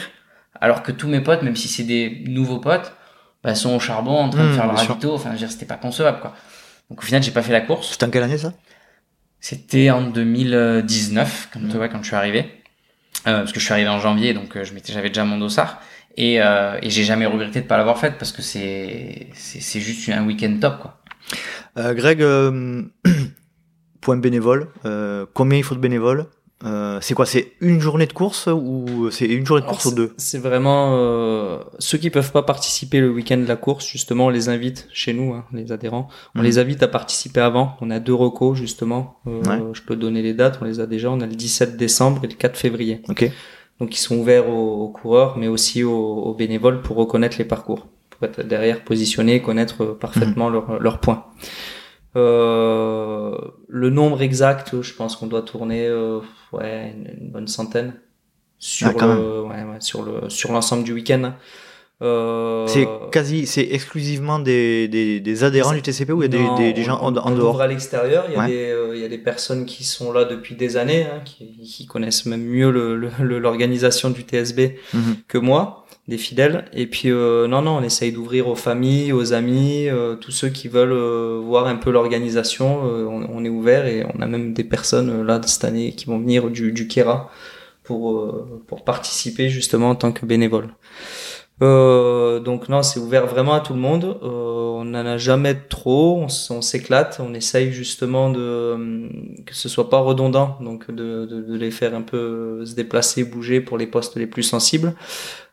alors 0.61 0.83
que 0.83 0.91
tous 0.91 1.07
mes 1.07 1.21
potes, 1.21 1.43
même 1.43 1.55
si 1.55 1.69
c'est 1.69 1.85
des 1.85 2.25
nouveaux 2.27 2.59
potes, 2.59 2.93
bah, 3.45 3.55
sont 3.55 3.77
au 3.77 3.79
charbon 3.79 4.17
en 4.17 4.31
train 4.31 4.43
de 4.43 4.49
Mhm, 4.49 4.55
faire 4.55 4.67
leur 4.67 4.77
ravito. 4.77 5.15
Enfin, 5.15 5.29
je 5.29 5.35
veux 5.35 5.39
dire, 5.39 5.51
c'était 5.53 5.67
pas 5.67 5.77
concevable 5.77 6.19
quoi. 6.19 6.35
Donc 6.91 6.99
au 7.01 7.03
final 7.07 7.23
j'ai 7.23 7.31
pas 7.31 7.43
fait 7.43 7.53
la 7.53 7.61
course. 7.61 7.93
C'était 7.93 8.07
en 8.07 8.11
quelle 8.11 8.25
année 8.25 8.39
ça? 8.39 8.53
C'était 9.39 9.91
en 9.91 10.03
2019, 10.03 11.51
quand, 11.53 11.61
tu 11.61 11.77
vois, 11.77 11.89
quand 11.89 12.03
je 12.03 12.09
suis 12.09 12.17
arrivé. 12.17 12.51
Euh, 13.27 13.39
parce 13.41 13.53
que 13.53 13.59
je 13.59 13.65
suis 13.65 13.73
arrivé 13.73 13.89
en 13.89 13.99
janvier, 13.99 14.35
donc 14.35 14.57
euh, 14.57 14.65
j'avais 14.65 15.09
déjà 15.09 15.25
mon 15.25 15.39
dossard. 15.39 15.81
Et, 16.17 16.41
euh, 16.41 16.79
j'ai 16.83 17.05
jamais 17.05 17.27
regretté 17.27 17.61
de 17.61 17.67
pas 17.67 17.77
l'avoir 17.77 17.99
faite 17.99 18.15
parce 18.19 18.33
que 18.33 18.41
c'est, 18.41 19.29
juste 19.35 20.09
un 20.09 20.25
week-end 20.25 20.57
top, 20.61 20.79
quoi. 20.81 21.01
Greg, 21.95 22.21
point 24.01 24.17
bénévole, 24.17 24.69
combien 25.35 25.59
il 25.59 25.65
faut 25.65 25.75
de 25.75 25.81
bénévoles? 25.81 26.27
Euh, 26.65 26.99
C'est 27.03 27.13
quoi 27.15 27.27
C'est 27.27 27.53
une 27.61 27.81
journée 27.81 28.07
de 28.07 28.13
course 28.15 28.49
ou 28.51 29.11
c'est 29.11 29.27
une 29.27 29.45
journée 29.45 29.63
de 29.63 29.69
course 29.69 29.85
ou 29.87 29.95
deux 29.95 30.15
C'est 30.17 30.39
vraiment 30.39 30.97
euh, 30.97 31.59
ceux 31.79 31.99
qui 31.99 32.09
peuvent 32.09 32.33
pas 32.33 32.43
participer 32.43 33.01
le 33.01 33.11
week-end 33.11 33.37
de 33.37 33.45
la 33.47 33.57
course. 33.57 33.87
Justement, 33.87 34.27
on 34.27 34.31
les 34.31 34.49
invite 34.49 34.89
chez 34.93 35.13
nous, 35.13 35.35
hein, 35.35 35.45
les 35.53 35.71
adhérents. 35.71 36.09
On 36.35 36.39
Mhm. 36.39 36.45
les 36.45 36.59
invite 36.59 36.83
à 36.83 36.89
participer 36.89 37.41
avant. 37.41 37.77
On 37.83 37.91
a 37.91 38.01
deux 38.01 38.15
recos 38.15 38.57
justement. 38.57 39.19
Euh, 39.27 39.43
Ouais. 39.43 39.61
Je 39.75 39.83
peux 39.83 39.97
donner 39.97 40.23
les 40.23 40.33
dates. 40.33 40.59
On 40.63 40.65
les 40.65 40.81
a 40.81 40.87
déjà. 40.87 41.11
On 41.11 41.21
a 41.21 41.27
le 41.27 41.35
17 41.35 41.77
décembre 41.77 42.23
et 42.25 42.29
le 42.29 42.35
4 42.35 42.57
février. 42.57 43.03
Ok. 43.09 43.31
Donc 43.79 43.95
ils 43.95 44.01
sont 44.01 44.17
ouverts 44.17 44.49
aux, 44.49 44.85
aux 44.85 44.89
coureurs, 44.89 45.37
mais 45.37 45.49
aussi 45.49 45.85
aux, 45.85 45.93
aux 45.93 46.35
bénévoles 46.35 46.81
pour 46.81 46.97
reconnaître 46.97 47.37
les 47.37 47.45
parcours, 47.45 47.87
pour 48.09 48.27
être 48.27 48.41
derrière 48.43 48.83
positionné, 48.83 49.43
connaître 49.43 49.83
euh, 49.83 49.93
parfaitement 49.95 50.49
leurs 50.49 50.81
leurs 50.81 50.99
points. 51.01 51.27
Euh, 52.15 53.37
le 53.69 53.91
nombre 53.91 54.23
exact, 54.23 54.81
je 54.83 54.93
pense 54.95 55.17
qu'on 55.17 55.27
doit 55.27 55.43
tourner 55.43 55.87
euh, 55.87 56.21
ouais 56.53 56.95
une, 56.97 57.25
une 57.25 57.31
bonne 57.31 57.49
centaine 57.49 57.95
sur 58.59 58.93
Ah, 59.01 59.07
le 59.17 59.43
ouais, 59.43 59.49
ouais, 59.65 59.81
sur 59.81 60.03
le 60.03 60.29
sur 60.31 60.53
l'ensemble 60.53 60.85
du 60.85 60.93
week-end. 60.93 61.33
Euh, 62.03 62.67
C'est 62.67 62.87
quasi, 63.11 63.47
c'est 63.47 63.63
exclusivement 63.71 64.39
des, 64.39 64.87
des, 64.87 65.19
des 65.19 65.45
adhérents 65.45 65.73
du 65.73 65.81
TCP 65.81 66.13
ou 66.13 66.23
il 66.23 66.31
y 66.33 66.37
a 66.37 66.39
non, 66.43 66.55
des, 66.57 66.75
des, 66.75 66.83
gens 66.83 66.99
en, 67.01 67.15
on, 67.15 67.19
en 67.19 67.33
on 67.33 67.35
dehors 67.35 67.55
ouvre 67.55 67.63
à 67.63 67.67
l'extérieur. 67.67 68.27
Il 68.29 68.35
y 68.35 68.37
a 68.37 68.41
Ouais. 68.41 68.47
des 68.49 68.71
euh, 68.71 68.95
il 68.97 69.01
y 69.01 69.05
a 69.05 69.09
des 69.09 69.17
personnes 69.19 69.65
qui 69.65 69.83
sont 69.83 70.13
là 70.13 70.25
depuis 70.27 70.57
des 70.57 70.77
années, 70.77 71.05
hein, 71.05 71.21
qui, 71.25 71.47
qui 71.63 71.87
connaissent 71.87 72.27
même 72.27 72.43
mieux 72.45 72.71
le- 72.71 72.97
le- 72.97 73.11
le- 73.23 73.39
l'organisation 73.39 74.11
du 74.11 74.23
TSB 74.23 74.77
Mhm. 74.93 75.17
que 75.27 75.39
moi, 75.39 75.86
des 76.09 76.19
fidèles. 76.19 76.65
Et 76.73 76.87
puis 76.87 77.11
euh, 77.11 77.49
non 77.49 77.63
non, 77.63 77.79
on 77.79 77.83
essaye 77.83 78.13
d'ouvrir 78.13 78.49
aux 78.49 78.55
familles, 78.55 79.13
aux 79.13 79.33
amis, 79.33 79.89
euh, 79.89 80.15
tous 80.15 80.31
ceux 80.31 80.49
qui 80.49 80.69
veulent 80.69 80.93
euh, 80.93 81.41
voir 81.45 81.67
un 81.67 81.77
peu 81.77 81.91
l'organisation. 81.91 82.83
on, 82.83 83.45
est 83.45 83.49
ouvert 83.49 83.87
et 83.87 84.07
on 84.15 84.23
a 84.23 84.27
même 84.27 84.53
des 84.53 84.65
personnes 84.65 85.25
là 85.25 85.41
cette 85.45 85.65
année 85.65 85.93
qui 85.93 86.07
vont 86.07 86.19
venir 86.19 86.49
du 86.51 86.73
du 86.73 86.89
Kera 86.89 87.31
pour 87.83 88.35
pour 88.67 88.85
participer 88.85 89.49
justement 89.49 89.91
en 89.91 89.95
tant 89.97 90.13
que 90.13 90.27
bénévole. 90.27 90.69
Donc 91.61 92.69
non, 92.69 92.83
c'est 92.83 93.01
ouvert 93.01 93.27
vraiment 93.27 93.55
à 93.55 93.61
tout 93.61 93.73
le 93.73 93.81
monde. 93.81 94.19
On 94.23 94.85
n'en 94.85 95.07
a 95.07 95.17
jamais 95.17 95.55
trop. 95.55 96.21
On, 96.21 96.61
s'éclate. 96.61 97.21
On 97.21 97.33
essaye 97.35 97.73
justement 97.73 98.31
de 98.31 99.09
que 99.47 99.55
ce 99.55 99.69
soit 99.69 99.89
pas 99.89 99.99
redondant, 99.99 100.59
donc 100.61 100.91
de, 100.91 101.25
de, 101.25 101.41
de 101.41 101.57
les 101.57 101.71
faire 101.71 101.95
un 101.95 102.03
peu 102.03 102.65
se 102.67 102.75
déplacer, 102.75 103.25
bouger 103.25 103.61
pour 103.61 103.79
les 103.79 103.87
postes 103.87 104.17
les 104.17 104.27
plus 104.27 104.43
sensibles. 104.43 104.95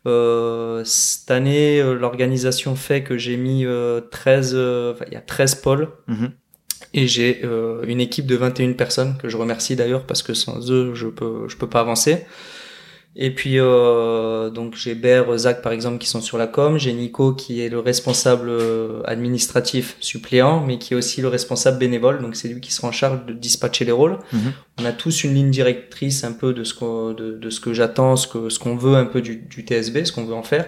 Euh, 0.06 0.84
cette 0.86 1.32
année, 1.32 1.80
euh, 1.80 1.94
l'organisation 1.94 2.76
fait 2.76 3.04
que 3.04 3.18
j'ai 3.18 3.38
mis 3.38 3.66
euh, 3.66 4.02
13, 4.02 4.52
euh, 4.54 4.94
il 5.08 5.14
y 5.14 5.16
a 5.16 5.22
13 5.22 5.56
pôles 5.56 5.90
Mhm. 6.08 6.32
et 6.94 7.08
j'ai 7.08 7.42
euh, 7.46 7.84
une 7.88 8.02
équipe 8.02 8.26
de 8.26 8.36
21 8.36 8.74
personnes 8.74 9.16
que 9.18 9.30
je 9.30 9.38
remercie 9.38 9.76
d'ailleurs 9.76 10.06
parce 10.06 10.22
que 10.24 10.34
sans 10.34 10.70
eux, 10.72 10.94
je 10.94 11.08
peux 11.08 11.48
je 11.48 11.56
peux 11.58 11.70
pas 11.70 11.80
avancer. 11.80 12.26
Et 13.16 13.30
puis 13.30 13.60
euh, 13.60 14.50
donc 14.50 14.76
j'ai 14.76 14.96
Ber, 14.96 15.38
Zach 15.38 15.62
par 15.62 15.72
exemple 15.72 16.00
qui 16.00 16.08
sont 16.08 16.22
sur 16.22 16.40
la 16.40 16.48
com, 16.48 16.80
j'ai 16.80 16.94
Nico 16.94 17.34
qui 17.34 17.62
est 17.62 17.70
le 17.70 17.80
responsable 17.80 18.50
euh, 18.50 19.02
administratif 19.06 19.98
suppléant, 20.00 20.66
mais 20.66 20.80
qui 20.80 20.94
est 20.94 20.98
aussi 20.98 21.22
le 21.22 21.28
responsable 21.28 21.78
bénévole, 21.78 22.24
donc 22.24 22.36
c'est 22.36 22.48
lui 22.48 22.60
qui 22.60 22.74
sera 22.74 22.88
en 22.88 22.92
charge 22.92 23.26
de 23.28 23.34
dispatcher 23.34 23.86
les 23.86 23.92
rôles. 23.92 24.18
Mhm. 24.32 24.54
On 24.82 24.86
a 24.86 24.92
tous 24.92 25.24
une 25.24 25.36
ligne 25.36 25.52
directrice 25.52 26.24
un 26.24 26.32
peu 26.32 26.54
de 26.54 26.64
ce 26.64 26.74
qu'on 26.74 27.14
de, 27.14 27.34
de 27.34 27.50
ce 27.52 27.60
que 27.60 27.72
j'attends, 27.72 28.16
ce 28.16 28.28
que 28.28 28.50
ce 28.50 28.58
qu'on 28.58 28.76
veut 28.76 28.96
un 28.96 29.06
peu 29.06 29.22
du, 29.22 29.36
du 29.36 29.62
TSB, 29.62 30.06
ce 30.06 30.12
qu'on 30.12 30.26
veut 30.26 30.34
en 30.34 30.44
faire. 30.44 30.66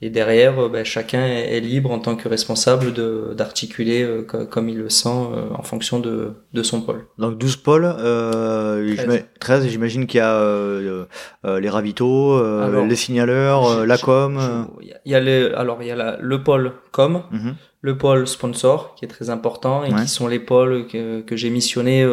Et 0.00 0.10
derrière, 0.10 0.56
euh, 0.60 0.68
ben, 0.68 0.84
chacun 0.84 1.24
est, 1.26 1.58
libre 1.58 1.90
en 1.90 1.98
tant 1.98 2.14
que 2.14 2.28
responsable 2.28 2.92
de 2.92 3.34
d'articuler 3.36 4.04
euh, 4.04 4.22
co- 4.22 4.46
comme 4.46 4.68
il 4.68 4.78
le 4.78 4.88
sent 4.88 5.08
euh, 5.08 5.46
en 5.56 5.62
fonction 5.64 5.98
de 5.98 6.34
de 6.52 6.62
son 6.62 6.82
pôle. 6.82 7.06
Donc 7.18 7.36
12 7.36 7.56
pôles, 7.56 7.84
euh, 7.84 8.94
13. 8.94 9.00
j'ima- 9.00 9.22
13, 9.40 9.66
et 9.66 9.68
j'imagine 9.70 10.06
qu'il 10.06 10.18
y 10.18 10.22
a 10.22 11.58
les 11.58 11.68
ravitaux, 11.68 12.36
Alors, 12.36 12.86
les 12.86 12.96
signaleurs, 12.96 13.84
la 13.86 13.98
com. 13.98 14.38
Il 14.80 14.88
y 14.88 14.92
a- 14.92 15.00
il 15.04 15.12
y 15.12 15.14
a 15.16 15.20
le, 15.20 15.58
alors 15.58 15.78
il 15.82 15.88
y 15.88 15.90
a 15.90 15.96
la- 15.96 16.16
le 16.20 16.42
pôle 16.44 16.72
com, 16.92 17.22
Mhm. 17.32 17.54
le 17.80 17.98
pôle 17.98 18.26
sponsor 18.28 18.94
qui 18.94 19.04
est 19.04 19.08
très 19.08 19.30
important 19.30 19.84
et 19.84 19.92
Ouais. 19.92 20.02
qui 20.02 20.08
sont 20.08 20.28
les 20.28 20.38
pôles 20.40 20.86
que, 20.86 21.22
que 21.22 21.34
j'ai 21.36 21.50
missionnés 21.50 22.04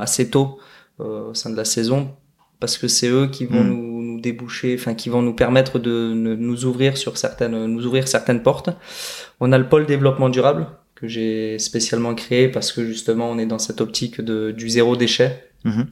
assez 0.00 0.30
tôt 0.30 0.58
au 0.98 1.34
sein 1.34 1.50
de 1.50 1.56
la 1.56 1.64
saison 1.66 2.08
parce 2.60 2.78
que 2.78 2.88
c'est 2.88 3.08
eux 3.08 3.26
qui 3.26 3.44
vont 3.46 3.62
Mm. 3.64 3.68
nous, 3.68 3.82
nous 3.92 3.93
déboucher, 4.28 4.76
enfin 4.78 4.94
qui 4.94 5.08
vont 5.08 5.22
nous 5.22 5.34
permettre 5.34 5.78
de 5.78 6.12
nous 6.48 6.64
ouvrir 6.64 6.96
sur 6.96 7.16
certaines, 7.16 7.66
nous 7.66 7.84
ouvrir 7.86 8.08
certaines 8.08 8.42
portes. 8.42 8.70
On 9.40 9.52
a 9.52 9.58
le 9.58 9.68
pôle 9.68 9.86
développement 9.86 10.30
durable 10.30 10.66
que 10.94 11.06
j'ai 11.08 11.58
spécialement 11.58 12.14
créé 12.14 12.48
parce 12.48 12.72
que 12.72 12.84
justement 12.84 13.30
on 13.30 13.38
est 13.38 13.46
dans 13.46 13.58
cette 13.58 13.80
optique 13.80 14.20
de, 14.20 14.50
du 14.52 14.68
zéro 14.68 14.96
déchet 14.96 15.30
Mhm. 15.64 15.86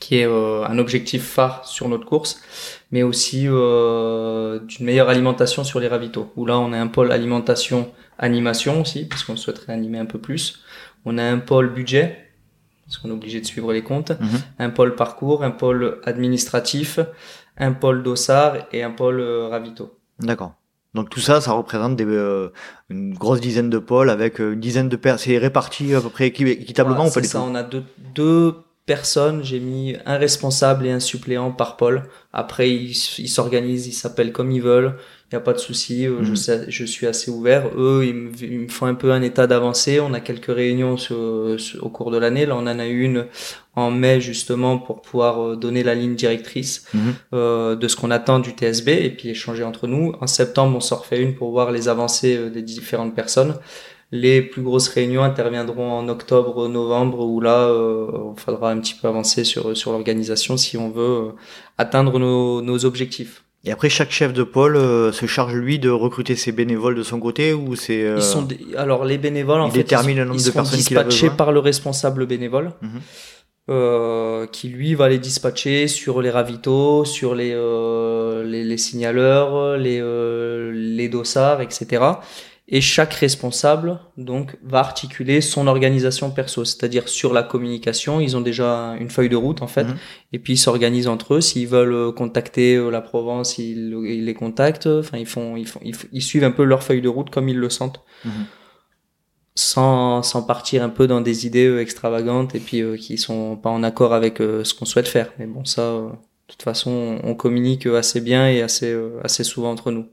qui 0.00 0.16
est 0.18 0.26
euh, 0.26 0.64
un 0.72 0.76
objectif 0.78 1.22
phare 1.36 1.64
sur 1.66 1.88
notre 1.88 2.04
course, 2.04 2.32
mais 2.90 3.02
aussi 3.02 3.46
euh, 3.48 4.58
d'une 4.60 4.84
meilleure 4.84 5.08
alimentation 5.08 5.64
sur 5.64 5.80
les 5.80 5.88
ravitaux. 5.88 6.30
Où 6.36 6.44
là, 6.44 6.58
on 6.58 6.72
a 6.74 6.78
un 6.78 6.88
pôle 6.88 7.10
alimentation, 7.10 7.90
animation 8.18 8.82
aussi, 8.82 9.06
parce 9.08 9.24
qu'on 9.24 9.36
souhaiterait 9.36 9.72
animer 9.72 9.98
un 9.98 10.04
peu 10.04 10.18
plus. 10.18 10.60
On 11.06 11.16
a 11.16 11.22
un 11.24 11.38
pôle 11.38 11.72
budget, 11.72 12.04
parce 12.84 12.98
qu'on 12.98 13.08
est 13.08 13.12
obligé 13.20 13.40
de 13.40 13.46
suivre 13.46 13.72
les 13.72 13.82
comptes. 13.82 14.12
Mhm. 14.20 14.38
Un 14.58 14.70
pôle 14.70 14.94
parcours, 14.94 15.42
un 15.42 15.50
pôle 15.50 15.98
administratif, 16.04 17.00
un 17.56 17.72
pôle 17.72 18.02
dossard 18.02 18.56
et 18.72 18.82
un 18.82 18.90
pôle 18.90 19.20
euh, 19.20 19.48
ravito. 19.48 19.98
D'accord. 20.20 20.54
Donc 20.94 21.10
tout 21.10 21.20
ça, 21.20 21.40
ça 21.40 21.52
représente 21.52 21.96
des, 21.96 22.04
euh, 22.06 22.50
une 22.88 23.14
grosse 23.14 23.40
dizaine 23.40 23.68
de 23.68 23.78
pôles 23.78 24.10
avec 24.10 24.40
euh, 24.40 24.52
une 24.52 24.60
dizaine 24.60 24.88
de 24.88 24.96
personnes. 24.96 25.32
C'est 25.32 25.38
réparti 25.38 25.94
à 25.94 26.00
peu 26.00 26.08
près 26.08 26.28
équi- 26.28 26.46
équitablement 26.48 26.96
Voilà, 27.04 27.10
ou 27.10 27.14
pas 27.14 27.20
du 27.20 27.26
ça, 27.28 27.38
tout 27.40 27.44
on 27.48 27.54
a 27.56 27.62
deux, 27.64 27.82
deux 28.14 28.54
personnes, 28.86 29.42
j'ai 29.42 29.58
mis 29.60 29.96
un 30.06 30.18
responsable 30.18 30.86
et 30.86 30.90
un 30.92 31.00
suppléant 31.00 31.50
par 31.50 31.76
pôle. 31.76 32.04
Après, 32.32 32.70
ils 32.70 32.94
s'organisent, 32.94 33.86
ils 33.86 33.92
s'appellent 33.92 34.32
comme 34.32 34.50
ils 34.52 34.62
veulent. 34.62 34.96
Il 35.34 35.38
n'y 35.38 35.42
a 35.42 35.46
pas 35.46 35.52
de 35.52 35.58
souci. 35.58 36.06
euh, 36.06 36.22
Je, 36.22 36.30
Mhm. 36.30 36.36
sais- 36.36 36.64
je 36.68 36.84
suis 36.84 37.08
assez 37.08 37.28
ouvert. 37.28 37.68
Eux, 37.76 38.04
ils 38.06 38.14
me, 38.14 38.30
ils 38.40 38.60
me 38.60 38.68
font 38.68 38.86
un 38.86 38.94
peu 38.94 39.10
un 39.10 39.20
état 39.20 39.48
d'avancée. 39.48 39.98
On 39.98 40.14
a 40.14 40.20
quelques 40.20 40.46
réunions 40.54 40.96
sur- 40.96 41.56
sur- 41.58 41.84
au 41.84 41.88
cours 41.88 42.12
de 42.12 42.18
l'année. 42.18 42.46
Là, 42.46 42.54
on 42.56 42.60
en 42.68 42.78
a 42.78 42.86
eu 42.86 43.02
une 43.02 43.26
en 43.74 43.90
mai 43.90 44.20
justement 44.20 44.78
pour 44.78 45.02
pouvoir 45.02 45.42
euh, 45.42 45.56
donner 45.56 45.82
la 45.82 45.96
ligne 45.96 46.14
directrice 46.14 46.84
Mhm. 46.94 47.00
euh, 47.32 47.74
de 47.74 47.88
ce 47.88 47.96
qu'on 47.96 48.12
attend 48.12 48.38
du 48.38 48.50
TSB 48.50 48.90
et 48.92 49.10
puis 49.10 49.30
échanger 49.30 49.64
entre 49.64 49.88
nous. 49.88 50.12
En 50.20 50.28
septembre, 50.28 50.76
on 50.76 50.80
s'en 50.80 50.98
refait 50.98 51.20
une 51.20 51.34
pour 51.34 51.50
voir 51.50 51.72
les 51.72 51.88
avancées 51.88 52.36
euh, 52.36 52.48
des 52.48 52.62
différentes 52.62 53.16
personnes. 53.16 53.56
Les 54.12 54.40
plus 54.40 54.62
grosses 54.62 54.86
réunions 54.88 55.24
interviendront 55.24 55.90
en 55.90 56.08
octobre, 56.08 56.68
novembre, 56.68 57.24
où 57.26 57.40
là, 57.40 57.66
euh, 57.66 58.06
il 58.36 58.40
faudra 58.40 58.70
un 58.70 58.78
petit 58.78 58.94
peu 58.94 59.08
avancer 59.08 59.42
sur, 59.42 59.76
sur 59.76 59.90
l'organisation 59.90 60.56
si 60.56 60.76
on 60.76 60.90
veut 60.90 61.02
euh, 61.02 61.28
atteindre 61.76 62.20
nos, 62.20 62.62
nos 62.62 62.84
objectifs. 62.84 63.42
Et 63.66 63.72
après, 63.72 63.88
chaque 63.88 64.10
chef 64.10 64.32
de 64.34 64.42
pôle 64.42 64.76
euh, 64.76 65.10
se 65.10 65.24
charge 65.26 65.54
lui 65.54 65.78
de 65.78 65.88
recruter 65.88 66.36
ses 66.36 66.52
bénévoles 66.52 66.94
de 66.94 67.02
son 67.02 67.18
côté 67.18 67.54
ou 67.54 67.76
c'est 67.76 68.02
euh, 68.04 68.16
Ils 68.18 68.22
sont 68.22 68.46
alors 68.76 69.04
les 69.06 69.16
bénévoles 69.16 69.60
en 69.62 69.70
fait 69.70 69.78
détermine 69.78 70.16
ils, 70.16 70.20
le 70.20 70.24
nombre 70.26 70.38
ils 70.40 70.44
de 70.46 70.50
personnes 70.50 70.78
qu'il 70.80 70.98
a 70.98 71.04
dispatchés 71.04 71.30
par 71.34 71.50
le 71.50 71.60
responsable 71.60 72.26
bénévole 72.26 72.72
Mhm. 72.82 73.00
euh, 73.70 74.46
qui 74.48 74.68
lui 74.68 74.94
va 74.94 75.08
les 75.08 75.18
dispatcher 75.18 75.88
sur 75.88 76.20
les 76.20 76.30
ravitaux, 76.30 77.04
sur 77.06 77.34
les 77.34 77.52
euh, 77.54 78.44
les, 78.44 78.62
les 78.64 78.76
signaleurs, 78.76 79.78
les 79.78 79.98
euh, 80.00 80.70
les 80.74 81.08
dossards, 81.08 81.62
etc. 81.62 82.02
Et 82.76 82.80
chaque 82.80 83.14
responsable 83.14 84.00
donc 84.16 84.56
va 84.64 84.80
articuler 84.80 85.40
son 85.40 85.68
organisation 85.68 86.30
perso, 86.32 86.64
c'est-à-dire 86.64 87.08
sur 87.08 87.32
la 87.32 87.44
communication, 87.44 88.18
ils 88.20 88.36
ont 88.36 88.40
déjà 88.40 88.96
une 88.98 89.10
feuille 89.10 89.28
de 89.28 89.36
route 89.36 89.62
en 89.62 89.68
fait, 89.68 89.84
Mhm. 89.84 89.96
et 90.32 90.38
puis 90.40 90.54
ils 90.54 90.58
s'organisent 90.58 91.06
entre 91.06 91.34
eux. 91.34 91.40
S'ils 91.40 91.68
veulent 91.68 91.92
euh, 91.94 92.10
contacter 92.12 92.74
euh, 92.74 92.90
la 92.90 93.00
Provence, 93.00 93.58
ils, 93.58 93.94
ils 94.16 94.24
les 94.24 94.34
contactent. 94.34 94.88
Enfin, 94.88 95.18
ils 95.18 95.26
font, 95.34 95.56
ils 95.56 95.68
font, 95.68 95.78
ils, 95.84 96.22
suivent 96.22 96.42
un 96.44 96.50
peu 96.50 96.64
leur 96.64 96.82
feuille 96.82 97.00
de 97.02 97.08
route 97.08 97.30
comme 97.30 97.48
ils 97.48 97.58
le 97.58 97.70
sentent, 97.70 98.00
Mhm. 98.24 98.32
sans 99.54 100.22
sans 100.22 100.42
partir 100.42 100.82
un 100.82 100.88
peu 100.88 101.06
dans 101.06 101.20
des 101.20 101.46
idées 101.46 101.66
euh, 101.68 101.80
extravagantes 101.80 102.54
et 102.56 102.60
puis 102.60 102.80
euh, 102.82 102.96
qui 102.96 103.18
sont 103.18 103.56
pas 103.56 103.70
en 103.70 103.82
accord 103.84 104.12
avec 104.14 104.40
euh, 104.40 104.64
ce 104.64 104.74
qu'on 104.74 104.84
souhaite 104.84 105.06
faire. 105.08 105.28
Mais 105.38 105.46
bon, 105.46 105.64
ça, 105.64 105.82
euh, 105.82 106.08
toute 106.48 106.62
façon, 106.62 107.18
on 107.22 107.34
communique 107.34 107.86
assez 107.86 108.20
bien 108.20 108.48
et 108.48 108.62
assez, 108.62 108.92
assez 109.22 109.44
souvent 109.44 109.70
entre 109.70 109.90
nous. 109.92 110.06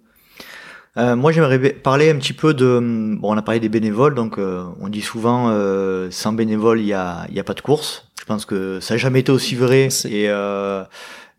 Euh, 0.97 1.15
moi, 1.15 1.31
j'aimerais 1.31 1.59
parler 1.71 2.09
un 2.09 2.17
petit 2.17 2.33
peu 2.33 2.53
de. 2.53 2.79
Bon, 3.19 3.33
on 3.33 3.37
a 3.37 3.41
parlé 3.41 3.59
des 3.59 3.69
bénévoles, 3.69 4.13
donc 4.13 4.37
euh, 4.37 4.65
on 4.81 4.89
dit 4.89 5.01
souvent 5.01 5.49
euh, 5.49 6.09
sans 6.11 6.33
bénévoles, 6.33 6.81
il 6.81 6.87
y 6.87 6.93
a, 6.93 7.25
y 7.31 7.39
a 7.39 7.43
pas 7.43 7.53
de 7.53 7.61
course. 7.61 8.07
Je 8.19 8.25
pense 8.25 8.45
que 8.45 8.79
ça 8.81 8.95
n'a 8.95 8.97
jamais 8.97 9.21
été 9.21 9.31
aussi 9.31 9.55
vrai 9.55 9.87
et 10.05 10.29
euh, 10.29 10.83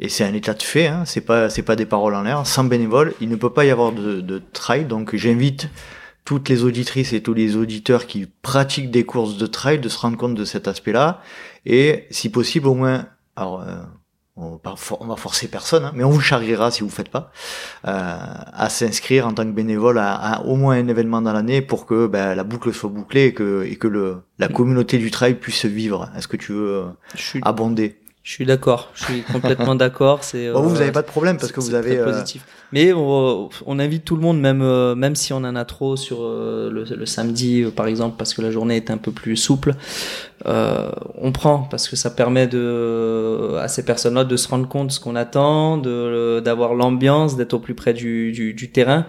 et 0.01 0.09
c'est 0.09 0.25
un 0.25 0.33
état 0.33 0.55
de 0.55 0.63
fait. 0.63 0.87
Hein, 0.87 1.05
c'est 1.05 1.21
pas 1.21 1.51
c'est 1.51 1.63
pas 1.63 1.77
des 1.77 1.87
paroles 1.87 2.15
en 2.15 2.23
l'air. 2.23 2.47
Sans 2.47 2.65
bénévoles, 2.65 3.15
il 3.21 3.29
ne 3.29 3.37
peut 3.37 3.51
pas 3.53 3.65
y 3.67 3.71
avoir 3.71 3.93
de, 3.93 4.21
de 4.21 4.43
trail. 4.53 4.87
Donc, 4.87 5.15
j'invite 5.15 5.69
toutes 6.25 6.49
les 6.49 6.65
auditrices 6.65 7.13
et 7.13 7.23
tous 7.23 7.35
les 7.35 7.57
auditeurs 7.57 8.07
qui 8.07 8.27
pratiquent 8.43 8.91
des 8.91 9.05
courses 9.05 9.37
de 9.37 9.47
trail 9.47 9.81
de 9.81 9.89
se 9.89 9.99
rendre 9.99 10.17
compte 10.17 10.35
de 10.35 10.45
cet 10.45 10.67
aspect-là 10.67 11.21
et, 11.67 12.07
si 12.11 12.31
possible, 12.31 12.69
au 12.69 12.75
moins. 12.75 13.07
Alors, 13.37 13.65
on 14.37 14.59
va, 14.65 15.17
forcer 15.17 15.49
personne, 15.49 15.85
hein, 15.85 15.93
mais 15.95 16.05
on 16.05 16.11
vous 16.11 16.21
charriera 16.21 16.71
si 16.71 16.83
vous 16.83 16.89
faites 16.89 17.11
pas, 17.11 17.31
euh, 17.87 17.91
à 17.93 18.69
s'inscrire 18.71 19.27
en 19.27 19.35
tant 19.35 19.45
que 19.45 19.51
bénévole 19.51 19.99
à, 19.99 20.43
au 20.47 20.57
moins 20.57 20.77
un 20.77 20.89
événement 20.89 21.21
dans 21.21 21.33
l'année 21.33 21.61
pour 21.61 21.85
que 21.85 22.07
ben, 22.07 22.35
la 22.35 22.45
boucle 22.45 22.73
soit 22.73 22.89
bouclée 22.89 23.27
et 23.27 23.35
que, 23.35 23.67
et 23.69 23.77
que 23.77 23.89
le, 23.89 24.23
la 24.39 24.49
mm. 24.49 24.53
communauté 24.53 24.99
du 24.99 25.11
trail 25.11 25.35
puisse 25.35 25.67
vivre. 25.67 26.11
Est-ce 26.17 26.29
que 26.29 26.39
tu 26.39 26.53
veux 26.53 26.69
euh, 26.69 27.41
abonder? 27.43 27.99
Je 28.23 28.31
suis 28.31 28.47
d'accord, 28.47 28.91
je 28.95 29.05
suis 29.05 29.23
complètement 29.23 29.75
d'accord. 29.75 30.23
C'est 30.23 30.51
bon, 30.53 30.63
vous 30.63 30.75
n'avez 30.75 30.91
euh, 30.91 30.93
pas 30.93 31.03
de 31.03 31.09
problème 31.09 31.37
parce 31.39 31.51
que 31.51 31.61
vous 31.61 31.75
avez 31.75 31.99
euh, 31.99 32.05
positif. 32.05 32.47
Mais 32.71 32.93
on, 32.93 33.51
on, 33.67 33.79
invite 33.81 34.05
tout 34.05 34.15
le 34.15 34.23
monde, 34.23 34.41
même 34.41 34.63
même 34.95 35.17
si 35.17 35.33
on 35.33 35.39
en 35.39 35.57
a 35.57 35.65
trop 35.65 35.97
sur 35.97 36.23
le, 36.23 36.71
le, 36.71 37.07
samedi, 37.07 37.65
par 37.75 37.87
exemple, 37.87 38.15
parce 38.17 38.33
que 38.33 38.41
la 38.41 38.53
journée 38.53 38.77
est 38.77 38.91
un 38.91 38.97
peu 38.97 39.11
plus 39.11 39.37
souple. 39.37 39.75
On 40.45 41.33
prend 41.33 41.67
parce 41.71 41.89
que 41.89 41.97
ça 41.97 42.11
permet 42.11 42.47
de 42.47 43.57
à 43.61 43.69
ces 43.69 43.85
personnes-là 43.85 44.25
de 44.25 44.37
se 44.37 44.49
rendre 44.49 44.69
compte 44.69 44.89
de 44.89 44.93
ce 44.93 45.01
qu'on 45.01 45.17
attend, 45.17 45.79
de 45.79 46.41
d'avoir 46.45 46.75
l'ambiance, 46.75 47.37
d'être 47.37 47.55
au 47.55 47.59
plus 47.61 47.75
près 47.75 47.93
du, 47.95 48.33
du, 48.33 48.55
du 48.55 48.71
terrain. 48.71 49.07